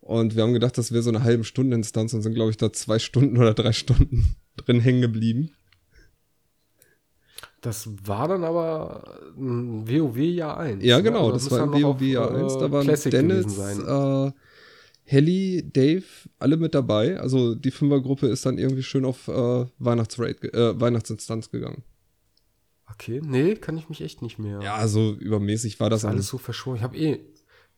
Und 0.00 0.34
wir 0.34 0.42
haben 0.42 0.52
gedacht, 0.52 0.76
das 0.78 0.90
wäre 0.90 1.02
so 1.02 1.10
eine 1.10 1.22
halbe 1.22 1.44
Stunde 1.44 1.76
Instanz 1.76 2.12
und 2.12 2.22
sind, 2.22 2.34
glaube 2.34 2.50
ich, 2.50 2.56
da 2.56 2.72
zwei 2.72 2.98
Stunden 2.98 3.38
oder 3.38 3.54
drei 3.54 3.72
Stunden 3.72 4.34
drin 4.56 4.80
hängen 4.80 5.00
geblieben. 5.00 5.52
Das 7.62 7.88
war 8.04 8.26
dann 8.28 8.42
aber 8.44 9.20
ein 9.36 9.88
WoW 9.88 10.16
Jahr 10.18 10.58
1. 10.58 10.84
Ja, 10.84 10.96
ne? 10.98 11.02
genau, 11.04 11.30
Also 11.30 11.48
das 11.48 11.58
war 11.58 11.66
noch 11.66 11.80
WoW 11.80 12.02
Jahr 12.02 12.36
äh, 12.36 12.42
1. 12.42 12.58
Da 12.58 12.70
waren 12.70 12.82
Classic 12.84 13.10
Dennis, 13.10 13.56
äh, 13.56 14.32
Helly, 15.04 15.70
Dave, 15.72 16.04
alle 16.38 16.56
mit 16.56 16.74
dabei. 16.74 17.18
Also 17.18 17.54
die 17.54 17.70
Fünfergruppe 17.70 18.26
ist 18.26 18.44
dann 18.46 18.58
irgendwie 18.58 18.82
schön 18.82 19.04
auf 19.04 19.28
äh, 19.28 19.64
Weihnachtsraid, 19.78 20.42
äh, 20.52 20.80
Weihnachtsinstanz 20.80 21.50
gegangen. 21.50 21.82
Okay, 22.90 23.20
nee, 23.24 23.54
kann 23.54 23.78
ich 23.78 23.88
mich 23.88 24.02
echt 24.02 24.22
nicht 24.22 24.38
mehr. 24.38 24.60
Ja, 24.62 24.86
so 24.88 25.12
übermäßig 25.14 25.80
war 25.80 25.88
das 25.88 26.02
das 26.02 26.04
alles 26.06 26.16
alles. 26.16 26.28
so 26.28 26.38
verschworen. 26.38 26.76
Ich 26.76 26.82
habe 26.82 26.96
eh, 26.96 27.20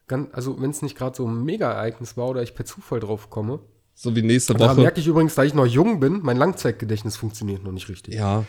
ganz, 0.06 0.28
also 0.32 0.60
wenn 0.60 0.70
es 0.70 0.80
nicht 0.82 0.96
gerade 0.96 1.16
so 1.16 1.26
ein 1.28 1.44
Mega-Ereignis 1.44 2.16
war 2.16 2.28
oder 2.28 2.42
ich 2.42 2.54
per 2.54 2.64
Zufall 2.64 3.00
drauf 3.00 3.30
komme. 3.30 3.60
So 3.94 4.16
wie 4.16 4.22
nächste 4.22 4.54
Da 4.54 4.70
Woche. 4.70 4.80
merke 4.80 4.98
ich 5.00 5.06
übrigens, 5.06 5.34
da 5.34 5.44
ich 5.44 5.54
noch 5.54 5.66
jung 5.66 6.00
bin, 6.00 6.20
mein 6.22 6.36
Langzeitgedächtnis 6.36 7.16
funktioniert 7.16 7.62
noch 7.62 7.70
nicht 7.72 7.88
richtig. 7.88 8.14
Ja. 8.14 8.44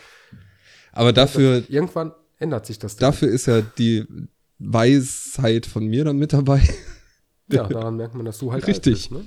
Aber 0.96 1.12
dafür, 1.12 1.62
Irgendwann 1.68 2.12
ändert 2.38 2.66
sich 2.66 2.78
das. 2.78 2.96
dafür 2.96 3.28
ist 3.28 3.46
ja 3.46 3.60
die 3.60 4.04
Weisheit 4.58 5.66
von 5.66 5.86
mir 5.86 6.04
dann 6.04 6.16
mit 6.18 6.32
dabei. 6.32 6.62
Ja, 7.48 7.62
daran 7.68 7.94
merkt 7.96 8.16
man, 8.16 8.24
dass 8.26 8.38
du 8.38 8.50
halt 8.52 8.66
Richtig. 8.66 9.08
bist, 9.08 9.12
ne? 9.12 9.24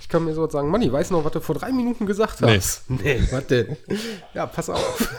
Ich 0.00 0.08
kann 0.08 0.24
mir 0.24 0.34
so 0.34 0.48
sagen, 0.50 0.68
Manni, 0.68 0.90
weißt 0.90 1.10
du 1.12 1.14
noch, 1.14 1.24
was 1.24 1.30
du 1.30 1.40
vor 1.40 1.54
drei 1.54 1.70
Minuten 1.70 2.06
gesagt 2.06 2.40
Nee. 2.40 2.56
hast? 2.56 2.90
Nee, 2.90 3.20
was 3.30 3.46
denn? 3.46 3.76
Ja, 4.34 4.46
pass 4.46 4.68
auf. 4.68 5.14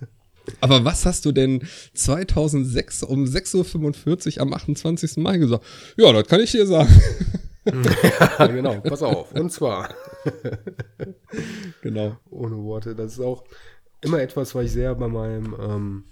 Aber 0.60 0.84
was 0.84 1.04
hast 1.04 1.24
du 1.24 1.32
denn 1.32 1.66
2006 1.94 3.02
um 3.02 3.24
6.45 3.24 4.36
Uhr 4.36 4.42
am 4.42 4.52
28. 4.54 5.16
Mai 5.16 5.38
gesagt? 5.38 5.64
Ja, 5.96 6.12
das 6.12 6.28
kann 6.28 6.38
ich 6.40 6.52
dir 6.52 6.64
sagen. 6.64 6.94
ja, 8.38 8.46
genau, 8.46 8.80
pass 8.82 9.02
auf. 9.02 9.32
Und 9.32 9.50
zwar, 9.50 9.92
Genau. 11.82 12.16
ohne 12.30 12.56
Worte, 12.62 12.94
das 12.94 13.14
ist 13.14 13.20
auch 13.20 13.42
immer 14.06 14.20
etwas, 14.20 14.54
was 14.54 14.64
ich 14.64 14.72
sehr 14.72 14.94
bei 14.94 15.08
meinem 15.08 15.54
ähm, 15.60 16.04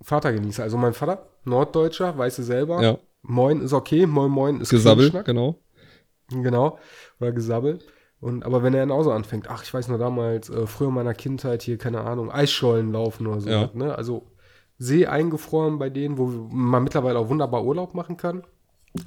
Vater 0.00 0.32
genieße. 0.32 0.62
Also 0.62 0.76
mein 0.76 0.94
Vater, 0.94 1.26
Norddeutscher, 1.44 2.16
weißt 2.16 2.38
du 2.38 2.42
selber. 2.42 2.82
Ja. 2.82 2.98
Moin 3.22 3.60
ist 3.60 3.72
okay, 3.72 4.06
moin 4.06 4.30
moin 4.30 4.60
ist 4.60 4.70
Gesabbel, 4.70 5.10
genau. 5.24 5.56
Genau. 6.30 6.78
Oder 7.20 7.32
Gesabbel. 7.32 7.80
Und, 8.20 8.44
aber 8.44 8.62
wenn 8.62 8.74
er 8.74 8.82
genauso 8.82 9.12
anfängt, 9.12 9.48
ach, 9.48 9.62
ich 9.62 9.72
weiß 9.72 9.88
noch 9.88 9.98
damals, 9.98 10.50
äh, 10.50 10.66
früher 10.66 10.88
in 10.88 10.94
meiner 10.94 11.14
Kindheit 11.14 11.62
hier, 11.62 11.78
keine 11.78 12.02
Ahnung, 12.02 12.30
Eisschollen 12.30 12.92
laufen 12.92 13.26
oder 13.26 13.40
so. 13.40 13.48
Ja. 13.48 13.70
Ne? 13.74 13.94
Also 13.94 14.26
See 14.76 15.06
eingefroren 15.06 15.78
bei 15.78 15.90
denen, 15.90 16.18
wo 16.18 16.26
man 16.26 16.84
mittlerweile 16.84 17.18
auch 17.18 17.28
wunderbar 17.28 17.64
Urlaub 17.64 17.94
machen 17.94 18.16
kann. 18.16 18.44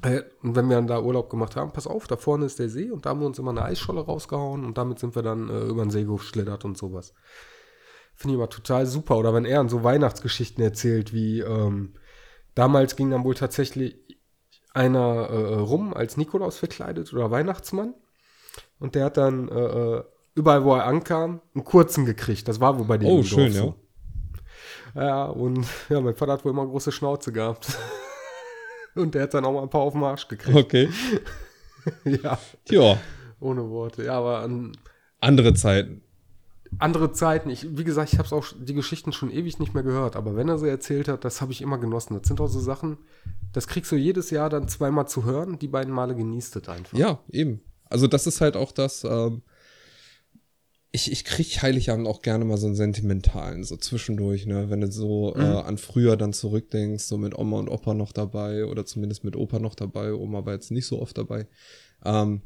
Äh, 0.02 0.22
Und 0.42 0.54
wenn 0.54 0.68
wir 0.68 0.76
dann 0.76 0.86
da 0.86 1.00
Urlaub 1.00 1.30
gemacht 1.30 1.56
haben, 1.56 1.72
pass 1.72 1.86
auf, 1.86 2.06
da 2.06 2.16
vorne 2.16 2.46
ist 2.46 2.58
der 2.58 2.68
See 2.68 2.90
und 2.90 3.04
da 3.04 3.10
haben 3.10 3.20
wir 3.20 3.26
uns 3.26 3.38
immer 3.38 3.50
eine 3.50 3.64
Eisscholle 3.64 4.00
rausgehauen 4.00 4.64
und 4.64 4.78
damit 4.78 4.98
sind 4.98 5.14
wir 5.14 5.22
dann 5.22 5.48
äh, 5.48 5.64
über 5.64 5.82
den 5.82 5.90
See 5.90 6.04
geschlittert 6.04 6.64
und 6.64 6.78
sowas. 6.78 7.14
Finde 8.22 8.34
ich 8.34 8.38
immer 8.38 8.48
total 8.48 8.86
super. 8.86 9.18
Oder 9.18 9.34
wenn 9.34 9.44
er 9.44 9.58
an 9.58 9.68
so 9.68 9.82
Weihnachtsgeschichten 9.82 10.62
erzählt, 10.62 11.12
wie 11.12 11.40
ähm, 11.40 11.94
damals 12.54 12.94
ging 12.94 13.10
dann 13.10 13.24
wohl 13.24 13.34
tatsächlich 13.34 13.96
einer 14.72 15.28
äh, 15.28 15.54
rum 15.54 15.92
als 15.92 16.16
Nikolaus 16.16 16.56
verkleidet 16.56 17.12
oder 17.12 17.32
Weihnachtsmann. 17.32 17.94
Und 18.78 18.94
der 18.94 19.06
hat 19.06 19.16
dann 19.16 19.48
äh, 19.48 19.60
äh, 19.60 20.04
überall, 20.36 20.62
wo 20.62 20.72
er 20.76 20.86
ankam, 20.86 21.40
einen 21.52 21.64
kurzen 21.64 22.06
gekriegt. 22.06 22.46
Das 22.46 22.60
war 22.60 22.78
wohl 22.78 22.84
bei 22.84 22.96
dem 22.96 23.08
Oh, 23.08 23.24
schön, 23.24 23.50
so. 23.50 23.74
Ja, 24.94 25.24
und 25.24 25.66
ja, 25.88 26.00
mein 26.00 26.14
Vater 26.14 26.34
hat 26.34 26.44
wohl 26.44 26.52
immer 26.52 26.64
große 26.64 26.92
Schnauze 26.92 27.32
gehabt. 27.32 27.76
und 28.94 29.16
der 29.16 29.22
hat 29.22 29.34
dann 29.34 29.44
auch 29.44 29.52
mal 29.52 29.62
ein 29.62 29.70
paar 29.70 29.80
auf 29.80 29.94
den 29.94 30.04
Arsch 30.04 30.28
gekriegt. 30.28 30.56
Okay. 30.56 30.88
ja, 32.04 32.38
Ja, 32.70 32.98
ohne 33.40 33.68
Worte. 33.68 34.04
Ja, 34.04 34.18
aber 34.18 34.42
an 34.42 34.76
andere 35.18 35.54
Zeiten. 35.54 36.04
Andere 36.78 37.12
Zeiten. 37.12 37.50
Ich, 37.50 37.76
wie 37.76 37.84
gesagt, 37.84 38.12
ich 38.12 38.18
habe 38.18 38.34
auch 38.34 38.46
die 38.58 38.74
Geschichten 38.74 39.12
schon 39.12 39.30
ewig 39.30 39.58
nicht 39.58 39.74
mehr 39.74 39.82
gehört. 39.82 40.16
Aber 40.16 40.36
wenn 40.36 40.48
er 40.48 40.58
sie 40.58 40.68
erzählt 40.68 41.08
hat, 41.08 41.24
das 41.24 41.40
habe 41.40 41.52
ich 41.52 41.62
immer 41.62 41.78
genossen. 41.78 42.18
Das 42.18 42.28
sind 42.28 42.40
auch 42.40 42.48
so 42.48 42.60
Sachen, 42.60 42.98
das 43.52 43.66
kriegst 43.66 43.92
du 43.92 43.96
jedes 43.96 44.30
Jahr 44.30 44.50
dann 44.50 44.68
zweimal 44.68 45.08
zu 45.08 45.24
hören. 45.24 45.58
Die 45.58 45.68
beiden 45.68 45.92
Male 45.92 46.14
genießt 46.14 46.56
es 46.56 46.68
einfach. 46.68 46.96
Ja, 46.96 47.20
eben. 47.30 47.60
Also 47.88 48.06
das 48.06 48.26
ist 48.26 48.40
halt 48.40 48.56
auch 48.56 48.72
das, 48.72 49.04
ähm, 49.04 49.42
ich, 50.92 51.10
ich 51.10 51.24
krieg 51.24 51.62
Heiligabend 51.62 52.06
auch 52.06 52.20
gerne 52.20 52.44
mal 52.44 52.58
so 52.58 52.66
einen 52.66 52.76
sentimentalen, 52.76 53.64
so 53.64 53.76
zwischendurch, 53.76 54.46
ne, 54.46 54.68
wenn 54.68 54.82
du 54.82 54.92
so 54.92 55.34
äh, 55.34 55.40
an 55.40 55.78
früher 55.78 56.18
dann 56.18 56.34
zurückdenkst, 56.34 57.04
so 57.04 57.16
mit 57.16 57.36
Oma 57.36 57.58
und 57.58 57.70
Opa 57.70 57.94
noch 57.94 58.12
dabei 58.12 58.66
oder 58.66 58.84
zumindest 58.84 59.24
mit 59.24 59.34
Opa 59.34 59.58
noch 59.58 59.74
dabei, 59.74 60.12
Oma 60.12 60.44
war 60.44 60.52
jetzt 60.52 60.70
nicht 60.70 60.86
so 60.86 61.00
oft 61.00 61.16
dabei. 61.16 61.46
Ähm, 62.04 62.42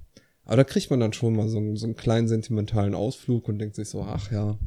aber 0.46 0.56
da 0.56 0.64
kriegt 0.64 0.88
man 0.90 1.00
dann 1.00 1.12
schon 1.12 1.36
mal 1.36 1.48
so, 1.48 1.58
einen- 1.58 1.76
so 1.76 1.84
einen 1.84 1.96
kleinen 1.96 2.26
sentimentalen 2.28 2.94
Ausflug 2.94 3.46
und 3.48 3.58
denkt 3.58 3.76
sich 3.76 3.88
so, 3.90 4.00
ach 4.02 4.32
ja, 4.32 4.58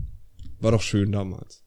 war 0.59 0.71
doch 0.71 0.81
schön 0.83 1.11
damals. 1.11 1.63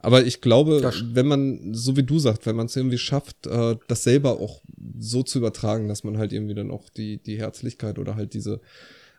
Aber 0.00 0.24
ich 0.26 0.40
glaube, 0.40 0.80
Das- 0.82 1.02
wenn 1.14 1.26
man, 1.28 1.72
so 1.74 1.96
wie 1.96 2.02
du 2.02 2.18
sagst, 2.18 2.44
wenn 2.46 2.56
man 2.56 2.66
es 2.66 2.74
irgendwie 2.76 2.98
schafft, 2.98 3.46
äh, 3.46 3.76
das 3.88 4.02
selber 4.02 4.40
auch 4.40 4.60
so 4.98 5.22
zu 5.22 5.38
übertragen, 5.38 5.86
dass 5.88 6.02
man 6.04 6.18
halt 6.18 6.32
irgendwie 6.32 6.54
dann 6.54 6.70
auch 6.72 6.88
die, 6.90 7.18
die 7.22 7.38
Herzlichkeit 7.38 7.98
oder 7.98 8.16
halt 8.16 8.34
diese 8.34 8.60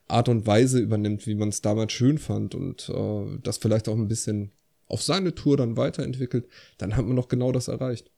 Art 0.10 0.28
und 0.28 0.46
Weise 0.46 0.80
übernimmt, 0.80 1.26
wie 1.26 1.36
man 1.36 1.48
es 1.50 1.62
damals 1.62 1.94
schön 1.94 2.18
fand 2.18 2.54
und 2.56 2.90
äh, 2.90 3.38
das 3.42 3.58
vielleicht 3.58 3.88
auch 3.88 3.96
ein 3.96 4.10
bisschen 4.10 4.52
auf 4.88 5.02
seine 5.02 5.34
Tour 5.34 5.56
dann 5.56 5.78
weiterentwickelt, 5.78 6.46
dann 6.78 6.98
hat 6.98 7.06
man 7.06 7.16
doch 7.16 7.30
genau 7.30 7.54
das 7.54 7.70
erreicht. 7.70 8.12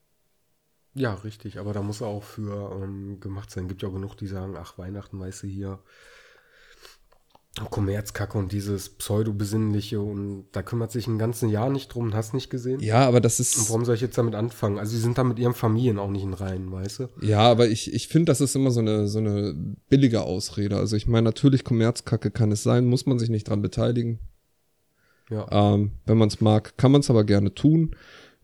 Ja, 0.96 1.14
richtig, 1.14 1.60
aber 1.60 1.74
da 1.74 1.82
muss 1.82 2.02
er 2.02 2.08
auch 2.08 2.24
für 2.24 2.82
ähm, 2.82 3.20
gemacht 3.20 3.52
sein. 3.52 3.68
Gibt 3.68 3.84
ja 3.84 3.90
auch 3.90 3.94
genug, 3.94 4.16
die 4.16 4.28
sagen, 4.28 4.56
ach, 4.58 4.78
Weihnachten, 4.78 5.20
weißt 5.20 5.44
du, 5.44 5.48
hier 5.48 5.80
Kommerzkacke 7.70 8.38
und 8.38 8.52
dieses 8.52 8.90
Pseudo-Besinnliche 8.90 10.02
und 10.02 10.48
da 10.52 10.62
kümmert 10.62 10.92
sich 10.92 11.08
ein 11.08 11.18
ganzes 11.18 11.50
Jahr 11.50 11.70
nicht 11.70 11.88
drum, 11.94 12.14
hast 12.14 12.34
nicht 12.34 12.50
gesehen. 12.50 12.82
Ja, 12.82 13.08
aber 13.08 13.22
das 13.22 13.40
Und 13.40 13.46
ist, 13.46 13.70
warum 13.70 13.86
soll 13.86 13.96
ich 13.96 14.02
jetzt 14.02 14.18
damit 14.18 14.36
anfangen? 14.36 14.78
Also, 14.78 14.92
sie 14.92 15.02
sind 15.02 15.18
da 15.18 15.24
mit 15.24 15.40
ihren 15.40 15.54
Familien 15.54 15.98
auch 15.98 16.10
nicht 16.10 16.24
in 16.24 16.34
Reihen, 16.34 16.72
weißt 16.72 17.00
du? 17.00 17.08
ja, 17.22 17.40
aber 17.40 17.68
ich, 17.70 17.94
ich 17.94 18.10
finde, 18.10 18.26
das 18.26 18.42
ist 18.42 18.56
immer 18.56 18.72
so 18.72 18.82
eine, 18.82 19.08
so 19.08 19.20
eine 19.20 19.54
billige 19.90 20.24
Ausrede. 20.24 20.78
Also 20.78 20.98
ich 20.98 21.08
meine, 21.08 21.24
natürlich 21.24 21.64
Kommerzkacke 21.64 22.30
kann 22.30 22.52
es 22.52 22.64
sein, 22.64 22.88
muss 22.88 23.06
man 23.06 23.20
sich 23.20 23.30
nicht 23.30 23.48
dran 23.48 23.62
beteiligen. 23.62 24.20
Ja. 25.30 25.48
Ähm, 25.50 25.92
wenn 26.06 26.18
man 26.18 26.28
es 26.28 26.42
mag, 26.42 26.78
kann 26.78 26.92
man 26.92 27.02
es 27.02 27.10
aber 27.10 27.24
gerne 27.24 27.54
tun. 27.54 27.96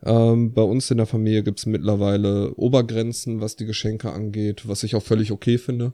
Ähm, 0.04 0.54
bei 0.54 0.64
uns 0.64 0.90
in 0.90 0.98
der 0.98 1.06
Familie 1.06 1.44
gibt 1.44 1.60
es 1.60 1.66
mittlerweile 1.66 2.56
Obergrenzen, 2.56 3.40
was 3.40 3.56
die 3.56 3.66
Geschenke 3.66 4.12
angeht, 4.12 4.68
was 4.68 4.84
ich 4.84 4.96
auch 4.96 5.04
völlig 5.04 5.32
okay 5.32 5.58
finde. 5.58 5.94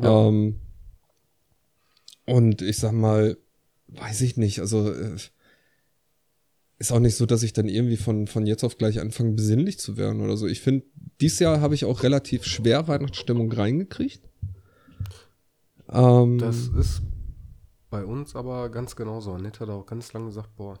Ja. 0.00 0.28
Ähm, 0.28 0.56
und 2.26 2.62
ich 2.62 2.78
sag 2.78 2.92
mal, 2.92 3.36
weiß 3.88 4.20
ich 4.22 4.36
nicht, 4.36 4.60
also 4.60 4.90
äh, 4.90 5.16
ist 6.78 6.92
auch 6.92 6.98
nicht 6.98 7.16
so, 7.16 7.26
dass 7.26 7.42
ich 7.42 7.52
dann 7.52 7.68
irgendwie 7.68 7.98
von, 7.98 8.26
von 8.26 8.46
jetzt 8.46 8.64
auf 8.64 8.78
gleich 8.78 9.00
anfange, 9.00 9.32
besinnlich 9.32 9.78
zu 9.78 9.98
werden 9.98 10.22
oder 10.22 10.38
so. 10.38 10.46
Ich 10.46 10.62
finde, 10.62 10.86
dieses 11.20 11.38
Jahr 11.40 11.60
habe 11.60 11.74
ich 11.74 11.84
auch 11.84 12.02
relativ 12.02 12.44
schwer 12.44 12.88
Weihnachtsstimmung 12.88 13.52
reingekriegt. 13.52 14.22
Ähm, 15.90 16.38
Das 16.38 16.68
ist 16.68 17.02
bei 17.90 18.02
uns 18.04 18.34
aber 18.34 18.70
ganz 18.70 18.96
genauso. 18.96 19.32
Annette 19.32 19.60
hat 19.60 19.68
auch 19.68 19.84
ganz 19.84 20.12
lange 20.14 20.26
gesagt, 20.26 20.56
boah, 20.56 20.78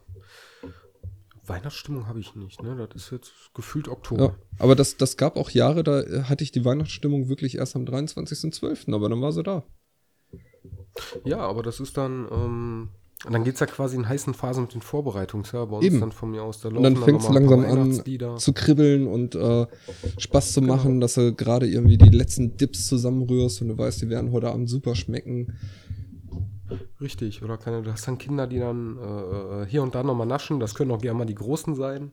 Weihnachtsstimmung 1.50 2.06
habe 2.06 2.20
ich 2.20 2.34
nicht, 2.34 2.62
ne? 2.62 2.74
Das 2.76 3.02
ist 3.04 3.10
jetzt 3.10 3.32
gefühlt 3.54 3.88
Oktober. 3.88 4.22
Ja, 4.24 4.34
aber 4.58 4.74
das, 4.74 4.96
das 4.96 5.16
gab 5.16 5.36
auch 5.36 5.50
Jahre, 5.50 5.82
da 5.84 6.00
äh, 6.00 6.22
hatte 6.24 6.44
ich 6.44 6.52
die 6.52 6.64
Weihnachtsstimmung 6.64 7.28
wirklich 7.28 7.56
erst 7.58 7.76
am 7.76 7.84
23.12., 7.84 8.94
aber 8.94 9.08
dann 9.08 9.20
war 9.20 9.32
sie 9.32 9.42
da. 9.42 9.64
Ja, 11.24 11.38
aber 11.38 11.62
das 11.62 11.80
ist 11.80 11.96
dann, 11.96 12.26
ähm, 12.30 12.88
dann 13.30 13.44
geht 13.44 13.54
es 13.54 13.60
ja 13.60 13.66
quasi 13.66 13.96
in 13.96 14.08
heißen 14.08 14.34
Phasen 14.34 14.62
mit 14.64 14.74
den 14.74 14.80
Vorbereitungen, 14.82 15.46
ja, 15.52 15.64
bei 15.64 15.76
uns 15.76 15.84
Eben. 15.86 16.00
dann 16.00 16.12
von 16.12 16.30
mir 16.30 16.42
aus. 16.42 16.60
Da 16.60 16.68
Und 16.68 16.82
dann 16.82 16.94
laufen 16.94 17.04
fängt 17.04 17.22
es 17.22 17.28
langsam 17.28 17.64
an 17.64 18.38
zu 18.38 18.52
kribbeln 18.52 19.06
und 19.06 19.34
äh, 19.34 19.66
Spaß 20.18 20.52
zu 20.52 20.60
Genau. 20.60 20.76
machen, 20.76 21.00
dass 21.00 21.14
du 21.14 21.34
gerade 21.34 21.66
irgendwie 21.66 21.98
die 21.98 22.08
letzten 22.08 22.56
Dips 22.56 22.86
zusammenrührst 22.86 23.62
und 23.62 23.68
du 23.68 23.78
weißt, 23.78 24.00
die 24.02 24.08
werden 24.08 24.32
heute 24.32 24.48
Abend 24.50 24.68
super 24.70 24.94
schmecken. 24.94 25.58
Richtig, 27.00 27.42
oder 27.42 27.56
keine, 27.58 27.82
du 27.82 27.92
hast 27.92 28.06
dann 28.06 28.18
Kinder, 28.18 28.46
die 28.46 28.58
dann 28.58 28.96
äh, 28.98 29.62
äh, 29.62 29.66
hier 29.66 29.82
und 29.82 29.94
da 29.94 30.02
nochmal 30.02 30.26
naschen, 30.26 30.60
das 30.60 30.74
können 30.74 30.90
auch 30.90 31.00
gerne 31.00 31.18
mal 31.18 31.24
die 31.24 31.34
Großen 31.34 31.74
sein. 31.74 32.12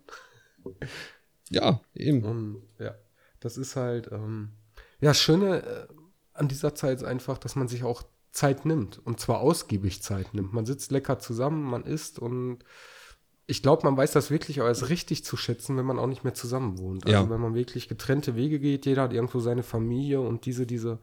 Ja, 1.50 1.82
eben. 1.94 2.24
Und 2.24 2.62
ja, 2.80 2.96
das 3.40 3.58
ist 3.58 3.76
halt, 3.76 4.12
ähm, 4.12 4.52
ja, 5.00 5.12
das 5.12 5.20
Schöne 5.22 5.64
äh, 5.64 5.88
an 6.34 6.48
dieser 6.48 6.76
Zeit 6.76 6.98
ist 6.98 7.04
einfach, 7.04 7.38
dass 7.38 7.56
man 7.56 7.68
sich 7.68 7.84
auch 7.84 8.04
Zeit 8.32 8.66
nimmt 8.66 9.00
und 9.06 9.20
zwar 9.20 9.40
ausgiebig 9.40 10.04
Zeit 10.04 10.34
nimmt. 10.34 10.54
Man 10.54 10.66
sitzt 10.66 10.92
lecker 10.92 11.20
zusammen, 11.20 11.64
man 11.64 11.84
isst 11.84 12.20
und 12.20 12.60
ich 13.50 13.64
glaube, 13.64 13.84
man 13.86 13.96
weiß 13.96 14.12
das 14.12 14.30
wirklich 14.30 14.62
auch 14.62 14.66
als 14.66 14.90
richtig 14.90 15.24
zu 15.24 15.38
schätzen, 15.38 15.78
wenn 15.78 15.86
man 15.86 15.98
auch 16.00 16.08
nicht 16.08 16.24
mehr 16.26 16.34
zusammen 16.34 16.78
wohnt. 16.80 17.06
Also 17.06 17.18
Ja. 17.24 17.30
wenn 17.30 17.40
man 17.40 17.56
wirklich 17.56 17.88
getrennte 17.88 18.36
Wege 18.36 18.60
geht, 18.60 18.86
jeder 18.86 19.04
hat 19.04 19.14
irgendwo 19.14 19.40
seine 19.40 19.64
Familie 19.64 20.20
und 20.20 20.46
diese, 20.46 20.68
diese 20.68 21.00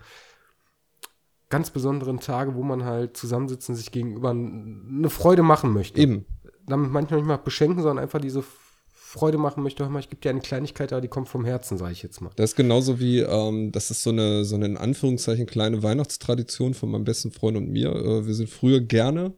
ganz 1.55 1.70
besonderen 1.70 2.18
Tage, 2.18 2.57
wo 2.57 2.64
man 2.64 2.84
halt 2.84 3.16
zusammensitzen, 3.16 3.76
sich 3.76 3.92
gegenüber 3.92 4.30
eine 4.30 5.09
Freude 5.09 5.44
machen 5.44 5.72
möchte 5.72 6.00
Eben. 6.00 6.24
damit 6.66 6.90
manchmal 6.90 7.20
nicht 7.20 7.28
mal 7.28 7.36
beschenken, 7.36 7.80
sondern 7.80 8.02
einfach 8.02 8.20
diese 8.20 8.42
Freude 8.88 9.38
machen 9.38 9.62
möchte. 9.62 9.84
Hör 9.84 9.90
mal, 9.90 10.00
ich 10.00 10.11
gebe 10.11 10.20
dir 10.20 10.30
eine 10.30 10.40
Kleinigkeit, 10.40 10.92
aber 10.92 11.00
die 11.00 11.07
kommt 11.07 11.28
vom 11.28 11.44
Herzen, 11.44 11.78
sage 11.78 11.92
ich 11.92 12.02
jetzt 12.02 12.20
mal. 12.20 12.32
Das 12.34 12.50
ist 12.50 12.57
genauso 12.57 12.98
wie, 12.98 13.20
ähm, 13.20 13.70
das 13.70 13.92
ist 13.92 14.02
so 14.02 14.11
eine, 14.11 14.44
so 14.44 14.57
eine 14.57 14.66
in 14.66 14.76
Anführungszeichen 14.76 15.46
kleine 15.46 15.84
Weihnachtstradition 15.84 16.74
von 16.74 16.90
meinem 16.90 17.05
besten 17.05 17.30
Freund 17.30 17.57
und 17.57 17.70
mir. 17.70 17.94
Äh, 17.94 18.26
wir 18.26 18.34
sind 18.34 18.50
früher 18.50 18.80
gerne 18.80 19.34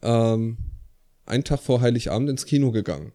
ähm, 0.00 0.56
einen 1.26 1.44
Tag 1.44 1.60
vor 1.60 1.82
Heiligabend 1.82 2.30
ins 2.30 2.46
Kino 2.46 2.72
gegangen. 2.72 3.12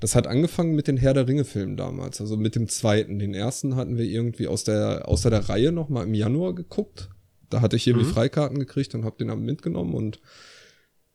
Das 0.00 0.14
hat 0.14 0.26
angefangen 0.26 0.74
mit 0.74 0.86
den 0.86 0.98
Herr 0.98 1.14
der 1.14 1.26
Ringe-Filmen 1.26 1.78
damals, 1.78 2.20
also 2.20 2.36
mit 2.36 2.56
dem 2.56 2.68
zweiten. 2.68 3.18
Den 3.18 3.32
ersten 3.32 3.74
hatten 3.74 3.96
wir 3.96 4.04
irgendwie 4.04 4.48
aus 4.48 4.64
der, 4.64 5.08
außer 5.08 5.30
der 5.30 5.48
Reihe 5.48 5.72
noch 5.72 5.88
mal 5.88 6.04
im 6.04 6.12
Januar 6.12 6.54
geguckt. 6.54 7.08
Da 7.50 7.60
hatte 7.60 7.76
ich 7.76 7.86
irgendwie 7.86 8.06
mhm. 8.06 8.12
Freikarten 8.12 8.58
gekriegt 8.58 8.94
und 8.94 9.04
hab 9.04 9.18
den 9.18 9.30
Abend 9.30 9.44
mitgenommen 9.44 9.94
und 9.94 10.20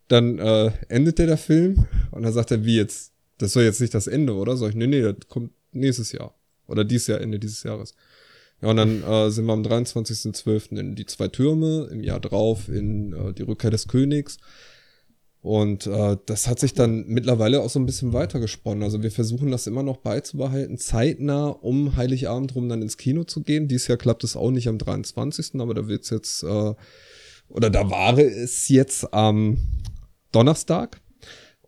dann 0.07 0.39
äh, 0.39 0.71
endete 0.89 1.25
der 1.25 1.37
Film 1.37 1.85
und 2.11 2.23
dann 2.23 2.33
sagt 2.33 2.51
er, 2.51 2.65
wie 2.65 2.77
jetzt? 2.77 3.13
Das 3.37 3.53
soll 3.53 3.63
jetzt 3.63 3.79
nicht 3.79 3.93
das 3.93 4.07
Ende, 4.07 4.33
oder? 4.33 4.57
Sag 4.57 4.69
ich, 4.69 4.75
nee, 4.75 4.87
nee, 4.87 5.01
das 5.01 5.15
kommt 5.29 5.51
nächstes 5.71 6.11
Jahr. 6.11 6.35
Oder 6.67 6.83
dieses 6.83 7.07
Jahr, 7.07 7.21
Ende 7.21 7.39
dieses 7.39 7.63
Jahres. 7.63 7.95
Ja, 8.61 8.69
und 8.69 8.77
dann 8.77 9.03
äh, 9.03 9.31
sind 9.31 9.45
wir 9.45 9.53
am 9.53 9.63
23.12. 9.63 10.77
in 10.77 10.95
die 10.95 11.05
zwei 11.05 11.29
Türme, 11.29 11.87
im 11.91 12.03
Jahr 12.03 12.19
drauf 12.19 12.67
in 12.67 13.13
äh, 13.13 13.33
die 13.33 13.43
Rückkehr 13.43 13.71
des 13.71 13.87
Königs. 13.87 14.37
Und 15.41 15.87
äh, 15.87 16.17
das 16.25 16.47
hat 16.47 16.59
sich 16.59 16.73
dann 16.73 17.05
mittlerweile 17.07 17.61
auch 17.61 17.69
so 17.69 17.79
ein 17.79 17.85
bisschen 17.85 18.11
weitergesponnen. 18.11 18.83
Also 18.83 19.03
wir 19.03 19.11
versuchen 19.11 19.51
das 19.51 19.67
immer 19.67 19.83
noch 19.83 19.97
beizubehalten, 19.97 20.77
zeitnah 20.77 21.47
um 21.47 21.95
Heiligabend 21.95 22.55
rum 22.55 22.67
dann 22.67 22.81
ins 22.81 22.97
Kino 22.97 23.23
zu 23.23 23.41
gehen. 23.41 23.69
Dieses 23.69 23.87
Jahr 23.87 23.97
klappt 23.97 24.25
es 24.25 24.35
auch 24.35 24.51
nicht 24.51 24.67
am 24.67 24.77
23., 24.77 25.61
aber 25.61 25.73
da 25.73 25.87
wird's 25.87 26.09
jetzt, 26.09 26.43
äh, 26.43 26.73
oder 27.47 27.69
da 27.69 27.89
war 27.89 28.17
es 28.17 28.67
jetzt 28.67 29.13
am 29.13 29.57
Donnerstag. 30.33 30.99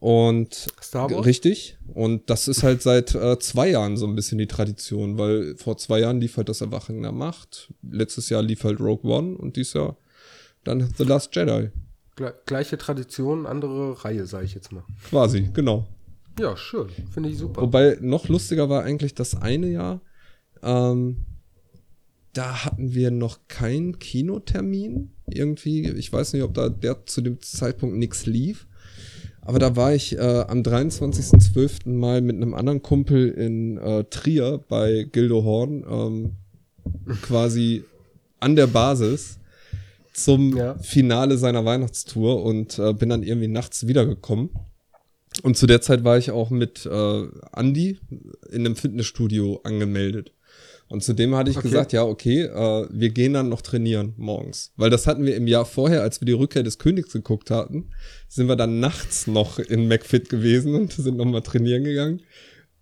Und 0.01 0.67
richtig. 1.19 1.77
Und 1.93 2.29
das 2.29 2.47
ist 2.47 2.63
halt 2.63 2.81
seit 2.81 3.13
äh, 3.13 3.37
zwei 3.39 3.69
Jahren 3.69 3.97
so 3.97 4.07
ein 4.07 4.15
bisschen 4.15 4.39
die 4.39 4.47
Tradition, 4.47 5.17
weil 5.17 5.55
vor 5.57 5.77
zwei 5.77 5.99
Jahren 5.99 6.19
lief 6.19 6.37
halt 6.37 6.49
das 6.49 6.61
Erwachen 6.61 7.03
der 7.03 7.11
Macht. 7.11 7.71
Letztes 7.83 8.29
Jahr 8.29 8.41
lief 8.41 8.63
halt 8.63 8.79
Rogue 8.79 9.09
One 9.09 9.37
und 9.37 9.55
dieses 9.55 9.73
Jahr 9.73 9.97
dann 10.63 10.91
The 10.97 11.03
Last 11.03 11.35
Jedi. 11.35 11.69
Gleiche 12.45 12.77
Tradition, 12.77 13.45
andere 13.45 14.03
Reihe, 14.03 14.25
sage 14.25 14.45
ich 14.45 14.53
jetzt 14.53 14.71
mal. 14.71 14.83
Quasi, 15.09 15.49
genau. 15.53 15.87
Ja, 16.39 16.55
schön. 16.55 16.89
Finde 17.11 17.29
ich 17.29 17.37
super. 17.37 17.61
Wobei 17.61 17.97
noch 18.01 18.27
lustiger 18.27 18.69
war 18.69 18.83
eigentlich 18.83 19.13
das 19.15 19.35
eine 19.35 19.67
Jahr. 19.67 20.01
Ähm, 20.61 21.25
da 22.33 22.65
hatten 22.65 22.93
wir 22.93 23.11
noch 23.11 23.39
keinen 23.47 23.99
Kinotermin. 23.99 25.11
Irgendwie, 25.27 25.89
ich 25.89 26.11
weiß 26.11 26.33
nicht, 26.33 26.43
ob 26.43 26.53
da 26.53 26.69
der 26.69 27.05
zu 27.05 27.21
dem 27.21 27.41
Zeitpunkt 27.41 27.97
nichts 27.97 28.25
lief. 28.25 28.67
Aber 29.41 29.59
da 29.59 29.75
war 29.75 29.93
ich 29.93 30.17
äh, 30.17 30.45
am 30.47 30.61
23.12. 30.61 31.89
mal 31.89 32.21
mit 32.21 32.35
einem 32.35 32.53
anderen 32.53 32.81
Kumpel 32.81 33.29
in 33.29 33.77
äh, 33.77 34.03
Trier 34.05 34.63
bei 34.69 35.07
Gildo 35.11 35.43
Horn 35.43 35.83
ähm, 35.89 36.31
quasi 37.21 37.83
an 38.39 38.55
der 38.55 38.67
Basis 38.67 39.39
zum 40.13 40.55
ja. 40.55 40.77
Finale 40.79 41.37
seiner 41.37 41.65
Weihnachtstour 41.65 42.43
und 42.43 42.79
äh, 42.79 42.93
bin 42.93 43.09
dann 43.09 43.23
irgendwie 43.23 43.47
nachts 43.47 43.87
wiedergekommen. 43.87 44.49
Und 45.43 45.57
zu 45.57 45.65
der 45.65 45.81
Zeit 45.81 46.03
war 46.03 46.17
ich 46.17 46.31
auch 46.31 46.49
mit 46.49 46.85
äh, 46.85 47.27
Andy 47.55 47.99
in 48.51 48.65
einem 48.65 48.75
Fitnessstudio 48.75 49.61
angemeldet. 49.63 50.33
Und 50.89 51.01
zudem 51.03 51.35
hatte 51.35 51.49
ich 51.49 51.57
okay. 51.57 51.69
gesagt, 51.69 51.93
ja, 51.93 52.03
okay, 52.03 52.41
äh, 52.41 52.87
wir 52.91 53.11
gehen 53.11 53.33
dann 53.33 53.47
noch 53.47 53.61
trainieren 53.61 54.13
morgens. 54.17 54.73
Weil 54.75 54.89
das 54.89 55.07
hatten 55.07 55.23
wir 55.23 55.37
im 55.37 55.47
Jahr 55.47 55.63
vorher, 55.63 56.01
als 56.01 56.19
wir 56.19 56.25
die 56.25 56.33
Rückkehr 56.33 56.63
des 56.63 56.79
Königs 56.79 57.13
geguckt 57.13 57.49
hatten, 57.49 57.91
sind 58.27 58.49
wir 58.49 58.57
dann 58.57 58.81
nachts 58.81 59.25
noch 59.25 59.57
in 59.57 59.87
McFit 59.87 60.27
gewesen 60.27 60.75
und 60.75 60.91
sind 60.91 61.15
nochmal 61.15 61.43
trainieren 61.43 61.85
gegangen. 61.85 62.21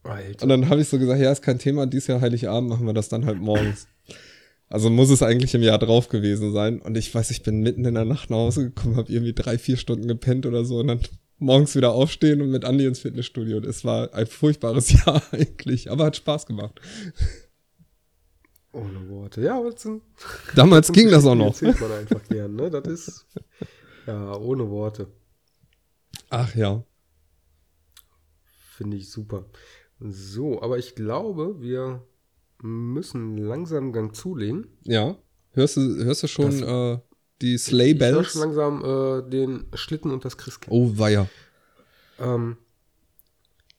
Alter. 0.02 0.42
Und 0.42 0.50
dann 0.50 0.70
habe 0.70 0.82
ich 0.82 0.90
so 0.90 0.98
gesagt, 0.98 1.22
ja, 1.22 1.32
ist 1.32 1.44
kein 1.44 1.60
Thema, 1.60 1.86
dieses 1.86 2.08
Jahr 2.08 2.20
Heiligabend 2.20 2.70
machen 2.70 2.88
wir 2.88 2.94
das 2.94 3.10
dann 3.10 3.28
halt 3.28 3.40
morgens. 3.40 3.88
Also 4.70 4.92
muss 4.92 5.10
es 5.10 5.24
eigentlich 5.24 5.56
im 5.56 5.64
Jahr 5.64 5.80
drauf 5.80 6.10
gewesen 6.10 6.54
sein. 6.54 6.80
Und 6.80 6.96
ich 6.96 7.14
weiß, 7.14 7.32
ich 7.32 7.42
bin 7.42 7.62
mitten 7.62 7.86
in 7.86 7.96
der 7.96 8.06
Nacht 8.06 8.30
nach 8.30 8.38
Hause 8.38 8.66
gekommen, 8.66 8.98
habe 8.98 9.12
irgendwie 9.12 9.34
drei, 9.34 9.58
vier 9.58 9.78
Stunden 9.78 10.08
gepennt 10.08 10.46
oder 10.46 10.64
so 10.64 10.80
und 10.80 10.88
dann 10.88 11.02
morgens 11.40 11.76
wieder 11.76 11.92
aufstehen 11.92 12.42
und 12.42 12.52
mit 12.52 12.66
Andi 12.66 12.86
ins 12.86 13.00
Fitnessstudio. 13.00 13.60
Das 13.60 13.84
war 13.84 14.14
ein 14.14 14.28
furchtbares 14.28 14.92
Jahr 15.06 15.22
eigentlich, 15.32 15.90
aber 15.90 16.06
hat 16.06 16.16
Spaß 16.16 16.46
gemacht. 16.46 16.80
Ohne 18.72 19.10
Worte. 19.10 19.42
Ja, 19.42 19.58
aber 19.58 19.76
sind, 19.76 20.04
Damals 20.56 20.92
ging 20.92 21.10
das 21.10 21.26
auch 21.26 21.34
noch. 21.34 21.48
Erzählt 21.48 21.82
man 21.82 21.92
einfach 21.92 22.24
gern, 22.30 22.56
ne? 22.56 22.70
Das 22.70 22.88
ist, 22.88 23.26
ja, 24.06 24.36
ohne 24.38 24.70
Worte. 24.70 25.08
Ach 26.30 26.54
ja. 26.54 26.84
Finde 28.78 28.98
ich 28.98 29.10
super. 29.10 29.46
So, 30.00 30.62
aber 30.62 30.78
ich 30.78 30.94
glaube, 30.94 31.60
wir 31.60 32.08
müssen 32.62 33.38
langsam 33.38 33.94
Gang 33.94 34.16
zulegen. 34.16 34.68
Ja. 34.84 35.18
Hörst 35.52 35.78
du, 35.78 35.82
hörst 36.04 36.24
du 36.24 36.28
schon 36.28 36.64
äh, 36.64 37.00
die 37.42 37.58
Sleigh 37.58 37.94
Bells? 37.94 38.12
Ich 38.12 38.18
höre 38.18 38.24
schon 38.26 38.42
langsam 38.42 38.84
äh, 38.84 39.30
den 39.30 39.66
Schlitten 39.74 40.12
und 40.12 40.26
das 40.26 40.38
Christkind. 40.38 40.72
Oh, 40.72 40.92
weia. 40.98 41.28
Ähm, 42.20 42.58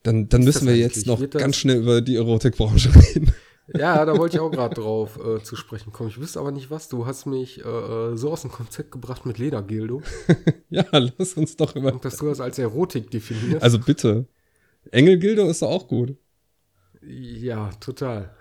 dann 0.03 0.29
dann 0.29 0.45
müssen 0.45 0.67
wir 0.67 0.77
jetzt 0.77 1.07
noch 1.07 1.29
ganz 1.31 1.57
schnell 1.57 1.79
über 1.79 2.01
die 2.01 2.17
Erotikbranche 2.17 2.91
reden. 3.15 3.33
Ja, 3.77 4.05
da 4.05 4.19
wollte 4.19 4.37
ich 4.37 4.41
auch 4.41 4.51
gerade 4.51 4.75
drauf 4.75 5.19
äh, 5.25 5.43
zu 5.43 5.55
sprechen 5.55 5.93
kommen. 5.93 6.09
Ich 6.09 6.19
wüsste 6.19 6.41
aber 6.41 6.51
nicht 6.51 6.71
was. 6.71 6.89
Du 6.89 7.07
hast 7.07 7.27
mich 7.27 7.65
äh, 7.65 7.69
äh 7.69 8.17
so 8.17 8.33
aus 8.33 8.43
dem 8.43 8.51
Konzept 8.51 8.91
gebracht 8.91 9.27
mit 9.27 9.39
Ledergildo. 9.39 10.03
ja, 10.71 10.85
lass 10.91 11.35
uns 11.35 11.57
doch 11.57 11.77
immer. 11.77 11.93
Und 11.93 12.05
dass 12.05 12.17
du 12.17 12.27
das 12.27 12.41
als 12.41 12.59
Erotik 12.59 13.11
definierst. 13.11 13.63
Also 13.63 13.79
bitte. 13.79 14.27
Engelgildo 14.91 15.49
ist 15.49 15.63
doch 15.63 15.71
auch 15.71 15.87
gut. 15.87 16.17
Ja, 17.03 17.71
total. 17.81 18.35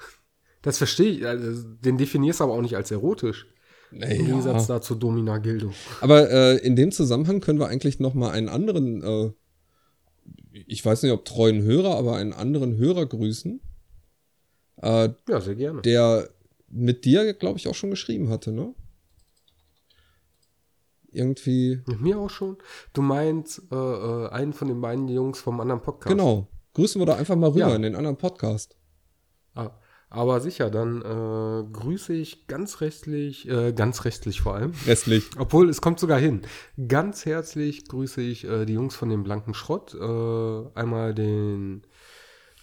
Das 0.62 0.78
verstehe 0.78 1.10
ich. 1.10 1.26
Also, 1.26 1.64
den 1.64 1.98
definierst 1.98 2.40
du 2.40 2.46
aber 2.46 2.54
auch 2.54 2.62
nicht 2.62 2.76
als 2.76 2.92
erotisch. 2.92 3.48
Naja. 3.92 4.16
Im 4.16 4.26
Gegensatz 4.26 4.68
dazu 4.68 4.96
Domina 4.96 5.38
Gildo. 5.40 5.72
Aber 6.02 6.30
äh, 6.30 6.58
in 6.58 6.76
dem 6.76 6.92
Zusammenhang 6.92 7.40
können 7.40 7.60
wir 7.60 7.68
eigentlich 7.68 8.00
noch 8.00 8.14
mal 8.14 8.32
einen 8.32 8.50
anderen, 8.50 9.02
äh, 9.02 9.32
ich 10.68 10.86
weiß 10.86 11.04
nicht, 11.04 11.12
ob 11.12 11.26
treuen 11.26 11.64
Hörer, 11.64 11.96
aber 11.96 12.16
einen 12.16 12.34
anderen 12.34 12.78
Hörer 12.78 13.06
grüßen. 13.06 13.60
Äh, 14.82 15.10
ja, 15.28 15.42
sehr 15.42 15.56
gerne. 15.56 15.82
Der 15.82 16.30
mit 16.68 17.06
dir, 17.06 17.34
glaube 17.34 17.58
ich, 17.58 17.68
auch 17.68 17.76
schon 17.76 17.90
geschrieben 17.90 18.30
hatte, 18.30 18.52
ne? 18.52 18.74
Irgendwie. 21.12 21.82
Mit 21.88 22.02
mir 22.02 22.20
auch 22.20 22.30
schon? 22.30 22.58
Du 22.94 23.02
meinst 23.02 23.64
äh, 23.72 23.76
äh, 23.76 24.30
einen 24.30 24.54
von 24.54 24.68
den 24.68 24.80
beiden 24.80 25.08
Jungs 25.08 25.40
vom 25.40 25.60
anderen 25.60 25.82
Podcast. 25.82 26.16
Genau. 26.16 26.48
Grüßen 26.74 27.02
wir 27.02 27.08
da 27.08 27.16
einfach 27.16 27.36
mal 27.36 27.50
rüber 27.50 27.70
ja. 27.70 27.76
in 27.76 27.82
den 27.82 27.96
anderen 27.96 28.18
Podcast. 28.18 28.79
Aber 30.12 30.42
sicher, 30.42 30.72
dann 30.72 31.02
äh, 31.02 31.72
grüße 31.72 32.14
ich 32.14 32.48
ganz 32.48 32.82
rechtlich, 32.82 33.48
äh, 33.48 33.74
ganz 33.74 34.06
rechtlich 34.06 34.42
vor 34.42 34.56
allem. 34.56 34.74
Restlich. 34.88 35.30
Obwohl, 35.38 35.70
es 35.70 35.82
kommt 35.82 36.00
sogar 36.00 36.20
hin. 36.20 36.42
Ganz 36.88 37.26
herzlich 37.26 37.88
grüße 37.88 38.22
ich 38.22 38.44
äh, 38.46 38.66
die 38.66 38.74
Jungs 38.74 38.96
von 38.96 39.10
dem 39.10 39.24
Blanken 39.24 39.54
Schrott. 39.54 39.94
Äh, 39.94 40.80
einmal 40.80 41.14
den 41.14 41.84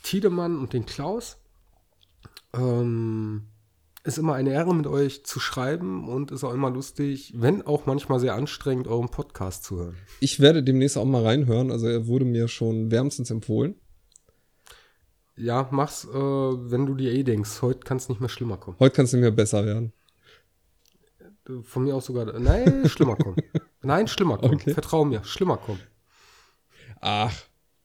Tiedemann 0.02 0.58
und 0.58 0.72
den 0.72 0.86
Klaus. 0.86 1.36
Ähm, 2.52 3.42
ist 4.02 4.18
immer 4.18 4.34
eine 4.34 4.52
Ehre, 4.52 4.74
mit 4.74 4.86
euch 4.86 5.24
zu 5.24 5.38
schreiben 5.38 6.08
und 6.08 6.32
ist 6.32 6.42
auch 6.42 6.54
immer 6.54 6.70
lustig, 6.70 7.32
wenn 7.36 7.62
auch 7.62 7.86
manchmal 7.86 8.18
sehr 8.18 8.34
anstrengend, 8.34 8.88
euren 8.88 9.08
Podcast 9.08 9.64
zu 9.64 9.78
hören. 9.78 9.96
Ich 10.20 10.40
werde 10.40 10.62
demnächst 10.64 10.96
auch 10.96 11.04
mal 11.04 11.22
reinhören. 11.22 11.70
Also 11.70 11.86
er 11.86 12.08
wurde 12.08 12.24
mir 12.24 12.48
schon 12.48 12.90
wärmstens 12.90 13.30
empfohlen. 13.30 13.76
Ja, 15.36 15.68
mach's, 15.70 16.04
äh, 16.04 16.14
wenn 16.14 16.86
du 16.86 16.94
dir 16.94 17.12
eh 17.12 17.22
denkst, 17.22 17.60
heute 17.62 17.80
kann 17.80 17.98
es 17.98 18.08
nicht 18.08 18.20
mehr 18.20 18.28
schlimmer 18.28 18.56
kommen. 18.56 18.76
Heute 18.80 18.94
kann 18.94 19.04
es 19.04 19.12
nicht 19.12 19.20
mehr 19.20 19.30
besser 19.30 19.64
werden. 19.64 19.92
Von 21.62 21.84
mir 21.84 21.94
aus 21.94 22.06
sogar. 22.06 22.38
Nein, 22.38 22.88
schlimmer 22.88 23.16
kommen. 23.16 23.36
Nein, 23.82 24.08
schlimmer 24.08 24.38
kommen. 24.38 24.54
Okay. 24.54 24.72
Vertrau 24.72 25.04
mir, 25.04 25.22
schlimmer 25.24 25.58
kommen. 25.58 25.80
Ach, 27.00 27.34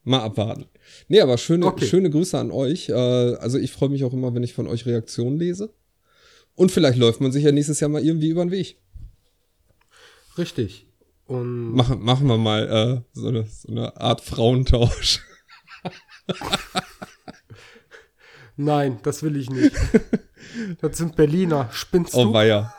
mal 0.03 0.21
abwarten. 0.21 0.65
Nee, 1.09 1.21
aber 1.21 1.37
schöne, 1.37 1.65
okay. 1.67 1.85
schöne 1.85 2.09
Grüße 2.09 2.39
an 2.39 2.51
euch. 2.51 2.89
Äh, 2.89 2.93
also 2.93 3.57
ich 3.57 3.71
freue 3.71 3.89
mich 3.89 4.03
auch 4.03 4.13
immer, 4.13 4.33
wenn 4.33 4.43
ich 4.43 4.53
von 4.53 4.67
euch 4.67 4.85
Reaktionen 4.85 5.37
lese. 5.37 5.73
Und 6.55 6.71
vielleicht 6.71 6.97
läuft 6.97 7.21
man 7.21 7.31
sich 7.31 7.43
ja 7.43 7.51
nächstes 7.51 7.79
Jahr 7.79 7.89
mal 7.89 8.03
irgendwie 8.03 8.29
über 8.29 8.43
den 8.43 8.51
Weg. 8.51 8.77
Richtig. 10.37 10.87
Und 11.25 11.73
machen, 11.73 12.01
machen 12.01 12.27
wir 12.27 12.37
mal 12.37 12.67
äh, 12.67 13.01
so, 13.13 13.27
eine, 13.27 13.45
so 13.45 13.69
eine 13.69 13.95
Art 13.99 14.21
Frauentausch. 14.21 15.21
Nein, 18.63 18.99
das 19.01 19.23
will 19.23 19.37
ich 19.37 19.49
nicht. 19.49 19.75
Das 20.81 20.97
sind 20.97 21.15
Berliner. 21.15 21.69
Spinnst 21.71 22.15
oh, 22.15 22.23
du? 22.23 22.29
Oh, 22.31 22.33
weia. 22.33 22.73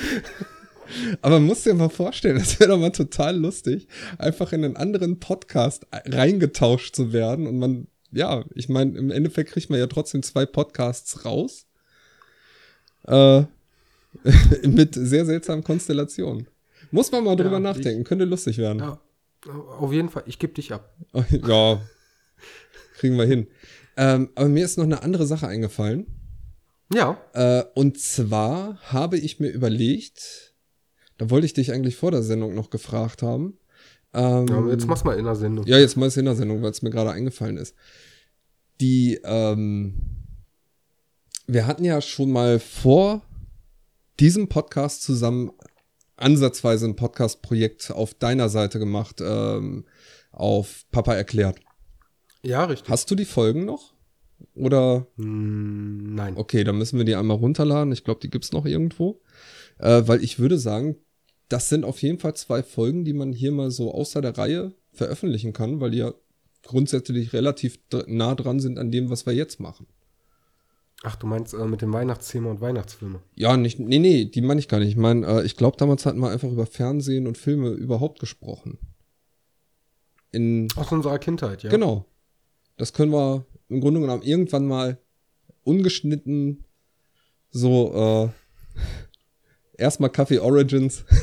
Aber 1.22 1.40
musst 1.40 1.66
dir 1.66 1.74
mal 1.74 1.90
vorstellen, 1.90 2.38
das 2.38 2.58
wäre 2.58 2.70
doch 2.70 2.78
mal 2.78 2.90
total 2.90 3.36
lustig, 3.36 3.86
einfach 4.16 4.52
in 4.54 4.64
einen 4.64 4.76
anderen 4.76 5.20
Podcast 5.20 5.86
reingetauscht 5.92 6.96
zu 6.96 7.12
werden. 7.12 7.46
Und 7.46 7.58
man, 7.58 7.86
ja, 8.12 8.44
ich 8.54 8.70
meine, 8.70 8.96
im 8.96 9.10
Endeffekt 9.10 9.52
kriegt 9.52 9.68
man 9.68 9.78
ja 9.78 9.86
trotzdem 9.86 10.22
zwei 10.22 10.46
Podcasts 10.46 11.26
raus. 11.26 11.66
Äh, 13.06 13.44
mit 14.66 14.94
sehr 14.94 15.26
seltsamen 15.26 15.62
Konstellationen. 15.62 16.48
Muss 16.90 17.12
man 17.12 17.24
mal 17.24 17.36
drüber 17.36 17.52
ja, 17.52 17.60
nachdenken, 17.60 18.02
ich, 18.02 18.08
könnte 18.08 18.24
lustig 18.24 18.56
werden. 18.56 18.78
Ja, 18.78 19.00
auf 19.78 19.92
jeden 19.92 20.08
Fall, 20.08 20.24
ich 20.26 20.38
gebe 20.38 20.54
dich 20.54 20.72
ab. 20.72 20.96
Ja, 21.30 21.80
kriegen 22.96 23.18
wir 23.18 23.26
hin. 23.26 23.48
Ähm, 23.96 24.30
aber 24.34 24.48
mir 24.48 24.64
ist 24.64 24.76
noch 24.76 24.84
eine 24.84 25.02
andere 25.02 25.26
Sache 25.26 25.48
eingefallen. 25.48 26.06
Ja. 26.92 27.18
Äh, 27.32 27.64
und 27.74 27.98
zwar 27.98 28.78
habe 28.92 29.18
ich 29.18 29.40
mir 29.40 29.48
überlegt, 29.48 30.54
da 31.18 31.30
wollte 31.30 31.46
ich 31.46 31.54
dich 31.54 31.72
eigentlich 31.72 31.96
vor 31.96 32.10
der 32.10 32.22
Sendung 32.22 32.54
noch 32.54 32.70
gefragt 32.70 33.22
haben, 33.22 33.58
Ähm, 34.14 34.46
Ja, 34.48 34.66
jetzt 34.68 34.86
mach's 34.86 35.04
mal 35.04 35.18
in 35.18 35.24
der 35.24 35.36
Sendung. 35.36 35.66
Ja, 35.66 35.78
jetzt 35.78 35.96
mal 35.96 36.10
in 36.10 36.24
der 36.24 36.34
Sendung, 36.36 36.62
weil 36.62 36.70
es 36.70 36.82
mir 36.82 36.90
gerade 36.90 37.10
eingefallen 37.10 37.56
ist. 37.58 37.74
Die, 38.80 39.20
ähm, 39.24 39.94
wir 41.46 41.66
hatten 41.66 41.84
ja 41.84 42.00
schon 42.00 42.30
mal 42.30 42.58
vor 42.58 43.22
diesem 44.18 44.48
Podcast 44.48 45.02
zusammen 45.02 45.50
ansatzweise 46.16 46.86
ein 46.86 46.96
Podcast-Projekt 46.96 47.90
auf 47.90 48.14
deiner 48.14 48.48
Seite 48.48 48.78
gemacht, 48.78 49.20
ähm, 49.20 49.84
auf 50.32 50.84
Papa 50.90 51.14
erklärt. 51.14 51.60
Ja, 52.46 52.64
richtig. 52.64 52.88
Hast 52.88 53.10
du 53.10 53.14
die 53.14 53.24
Folgen 53.24 53.64
noch? 53.64 53.92
Oder, 54.54 55.06
Hm, 55.16 56.14
nein. 56.14 56.36
okay, 56.36 56.62
dann 56.64 56.78
müssen 56.78 56.98
wir 56.98 57.04
die 57.04 57.16
einmal 57.16 57.36
runterladen. 57.38 57.92
Ich 57.92 58.04
glaube, 58.04 58.20
die 58.20 58.30
gibt's 58.30 58.52
noch 58.52 58.66
irgendwo. 58.66 59.20
Äh, 59.78 60.02
weil 60.06 60.22
ich 60.22 60.38
würde 60.38 60.58
sagen, 60.58 60.96
das 61.48 61.68
sind 61.68 61.84
auf 61.84 62.02
jeden 62.02 62.18
Fall 62.18 62.34
zwei 62.34 62.62
Folgen, 62.62 63.04
die 63.04 63.12
man 63.12 63.32
hier 63.32 63.52
mal 63.52 63.70
so 63.70 63.92
außer 63.92 64.20
der 64.20 64.36
Reihe 64.36 64.74
veröffentlichen 64.92 65.52
kann, 65.52 65.80
weil 65.80 65.90
die 65.90 65.98
ja 65.98 66.12
grundsätzlich 66.62 67.32
relativ 67.32 67.78
nah 68.06 68.34
dran 68.34 68.60
sind 68.60 68.78
an 68.78 68.90
dem, 68.90 69.10
was 69.10 69.26
wir 69.26 69.32
jetzt 69.32 69.60
machen. 69.60 69.86
Ach, 71.02 71.16
du 71.16 71.26
meinst 71.26 71.54
äh, 71.54 71.64
mit 71.66 71.82
dem 71.82 71.92
Weihnachtsthema 71.92 72.50
und 72.50 72.60
Weihnachtsfilme. 72.60 73.20
Ja, 73.34 73.56
nicht, 73.56 73.78
nee, 73.78 73.98
nee, 73.98 74.24
die 74.24 74.40
meine 74.40 74.60
ich 74.60 74.68
gar 74.68 74.78
nicht. 74.78 74.88
Ich 74.88 74.96
meine, 74.96 75.26
äh, 75.26 75.44
ich 75.44 75.56
glaube, 75.56 75.76
damals 75.76 76.06
hatten 76.06 76.18
wir 76.20 76.30
einfach 76.30 76.50
über 76.50 76.66
Fernsehen 76.66 77.26
und 77.26 77.38
Filme 77.38 77.70
überhaupt 77.70 78.18
gesprochen. 78.18 78.78
In, 80.32 80.68
Aus 80.76 80.90
unserer 80.90 81.18
Kindheit, 81.18 81.62
ja. 81.62 81.70
Genau. 81.70 82.06
Das 82.76 82.92
können 82.92 83.12
wir 83.12 83.44
im 83.68 83.80
Grunde 83.80 84.00
genommen 84.00 84.22
irgendwann 84.22 84.66
mal 84.66 84.98
ungeschnitten 85.64 86.64
so 87.50 88.32
äh, 88.76 89.82
erstmal 89.82 90.10
Kaffee 90.10 90.38
Origins. 90.38 91.04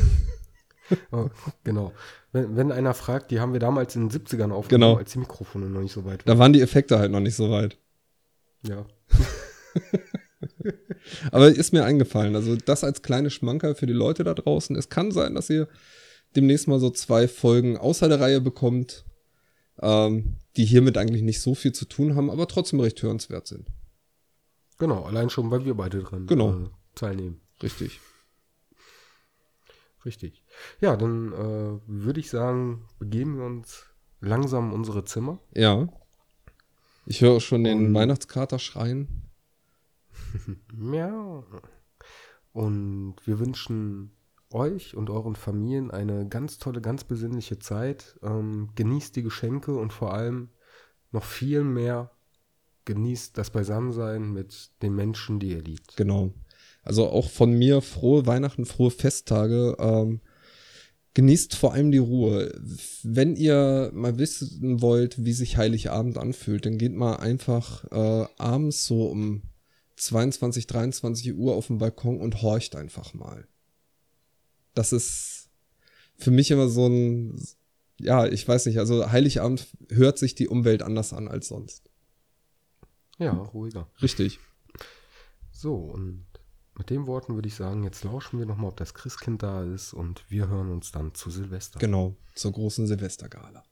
Oh, 1.11 1.29
genau. 1.63 1.93
Wenn, 2.33 2.57
wenn 2.57 2.71
einer 2.71 2.93
fragt, 2.93 3.31
die 3.31 3.39
haben 3.39 3.53
wir 3.53 3.59
damals 3.61 3.95
in 3.95 4.09
den 4.09 4.21
70ern 4.21 4.51
aufgenommen, 4.51 4.91
Genau. 4.91 4.95
als 4.97 5.13
die 5.13 5.19
Mikrofone 5.19 5.67
noch 5.67 5.79
nicht 5.81 5.93
so 5.93 6.03
weit 6.03 6.19
waren. 6.27 6.35
Da 6.35 6.37
waren 6.37 6.51
die 6.53 6.61
Effekte 6.61 6.99
halt 6.99 7.09
noch 7.09 7.21
nicht 7.21 7.35
so 7.35 7.49
weit. 7.49 7.77
Ja. 8.67 8.85
Aber 11.31 11.47
ist 11.49 11.71
mir 11.73 11.85
eingefallen. 11.85 12.35
Also 12.35 12.55
das 12.57 12.83
als 12.83 13.01
kleine 13.01 13.29
Schmankerl 13.29 13.75
für 13.75 13.85
die 13.85 13.93
Leute 13.93 14.23
da 14.23 14.33
draußen. 14.33 14.75
Es 14.75 14.89
kann 14.89 15.11
sein, 15.11 15.35
dass 15.35 15.49
ihr 15.49 15.67
demnächst 16.35 16.67
mal 16.67 16.79
so 16.79 16.89
zwei 16.89 17.27
Folgen 17.27 17.77
außer 17.77 18.09
der 18.09 18.19
Reihe 18.19 18.41
bekommt, 18.41 19.05
ähm, 19.81 20.37
die 20.57 20.65
hiermit 20.65 20.97
eigentlich 20.97 21.23
nicht 21.23 21.41
so 21.41 21.55
viel 21.55 21.73
zu 21.73 21.85
tun 21.85 22.15
haben, 22.15 22.29
aber 22.29 22.47
trotzdem 22.47 22.79
recht 22.79 23.01
hörenswert 23.01 23.47
sind. 23.47 23.67
Genau, 24.77 25.03
allein 25.03 25.29
schon, 25.29 25.49
weil 25.51 25.65
wir 25.65 25.75
beide 25.75 26.03
dran 26.03 26.27
Genau. 26.27 26.59
äh, 26.65 26.69
teilnehmen. 26.95 27.39
Richtig. 27.61 27.99
Richtig. 30.05 30.43
Ja, 30.81 30.97
dann 30.97 31.31
äh, 31.31 31.79
würde 31.87 32.19
ich 32.19 32.29
sagen, 32.29 32.85
begeben 32.99 33.37
wir 33.37 33.45
uns 33.45 33.85
langsam 34.19 34.69
in 34.69 34.73
unsere 34.73 35.05
Zimmer. 35.05 35.39
Ja. 35.53 35.87
Ich 37.05 37.21
höre 37.21 37.39
schon 37.41 37.63
den 37.63 37.87
Und- 37.87 37.93
Weihnachtskater 37.93 38.59
schreien. 38.59 39.07
Ja. 40.91 41.43
Und 42.51 43.15
wir 43.25 43.39
wünschen 43.39 44.11
euch 44.53 44.95
und 44.95 45.09
euren 45.09 45.35
Familien 45.35 45.91
eine 45.91 46.27
ganz 46.27 46.57
tolle, 46.57 46.81
ganz 46.81 47.03
besinnliche 47.03 47.59
Zeit. 47.59 48.19
Ähm, 48.23 48.69
genießt 48.75 49.15
die 49.15 49.23
Geschenke 49.23 49.75
und 49.75 49.93
vor 49.93 50.13
allem 50.13 50.49
noch 51.11 51.23
viel 51.23 51.63
mehr 51.63 52.11
genießt 52.85 53.37
das 53.37 53.49
Beisammensein 53.49 54.31
mit 54.33 54.71
den 54.81 54.95
Menschen, 54.95 55.39
die 55.39 55.51
ihr 55.51 55.61
liebt. 55.61 55.95
Genau. 55.95 56.33
Also 56.83 57.07
auch 57.07 57.29
von 57.29 57.53
mir 57.53 57.81
frohe 57.81 58.25
Weihnachten, 58.25 58.65
frohe 58.65 58.91
Festtage. 58.91 59.77
Ähm, 59.79 60.19
genießt 61.13 61.55
vor 61.55 61.73
allem 61.73 61.91
die 61.91 61.99
Ruhe. 61.99 62.51
Wenn 63.03 63.35
ihr 63.35 63.91
mal 63.93 64.17
wissen 64.17 64.81
wollt, 64.81 65.23
wie 65.23 65.33
sich 65.33 65.57
Heiligabend 65.57 66.17
anfühlt, 66.17 66.65
dann 66.65 66.77
geht 66.77 66.93
mal 66.93 67.17
einfach 67.17 67.85
äh, 67.91 68.27
abends 68.37 68.85
so 68.85 69.05
um 69.05 69.43
22, 69.95 70.67
23 70.67 71.35
Uhr 71.35 71.55
auf 71.55 71.67
den 71.67 71.77
Balkon 71.77 72.19
und 72.19 72.41
horcht 72.41 72.75
einfach 72.75 73.13
mal. 73.13 73.47
Das 74.73 74.91
ist 74.91 75.49
für 76.17 76.31
mich 76.31 76.51
immer 76.51 76.67
so 76.67 76.87
ein, 76.87 77.39
ja, 77.99 78.25
ich 78.25 78.47
weiß 78.47 78.65
nicht, 78.65 78.79
also 78.79 79.11
Heiligabend 79.11 79.67
hört 79.89 80.17
sich 80.17 80.35
die 80.35 80.47
Umwelt 80.47 80.81
anders 80.81 81.13
an 81.13 81.27
als 81.27 81.47
sonst. 81.47 81.89
Ja, 83.17 83.31
ruhiger. 83.31 83.89
Richtig. 84.01 84.39
So, 85.51 85.75
und 85.75 86.25
mit 86.75 86.89
den 86.89 87.05
Worten 87.05 87.35
würde 87.35 87.47
ich 87.47 87.55
sagen, 87.55 87.83
jetzt 87.83 88.03
lauschen 88.03 88.39
wir 88.39 88.45
nochmal, 88.45 88.71
ob 88.71 88.77
das 88.77 88.93
Christkind 88.93 89.43
da 89.43 89.63
ist 89.63 89.93
und 89.93 90.29
wir 90.29 90.47
hören 90.47 90.71
uns 90.71 90.91
dann 90.91 91.13
zu 91.13 91.29
Silvester. 91.29 91.79
Genau. 91.79 92.17
Zur 92.35 92.51
großen 92.51 92.87
Silvestergala. 92.87 93.63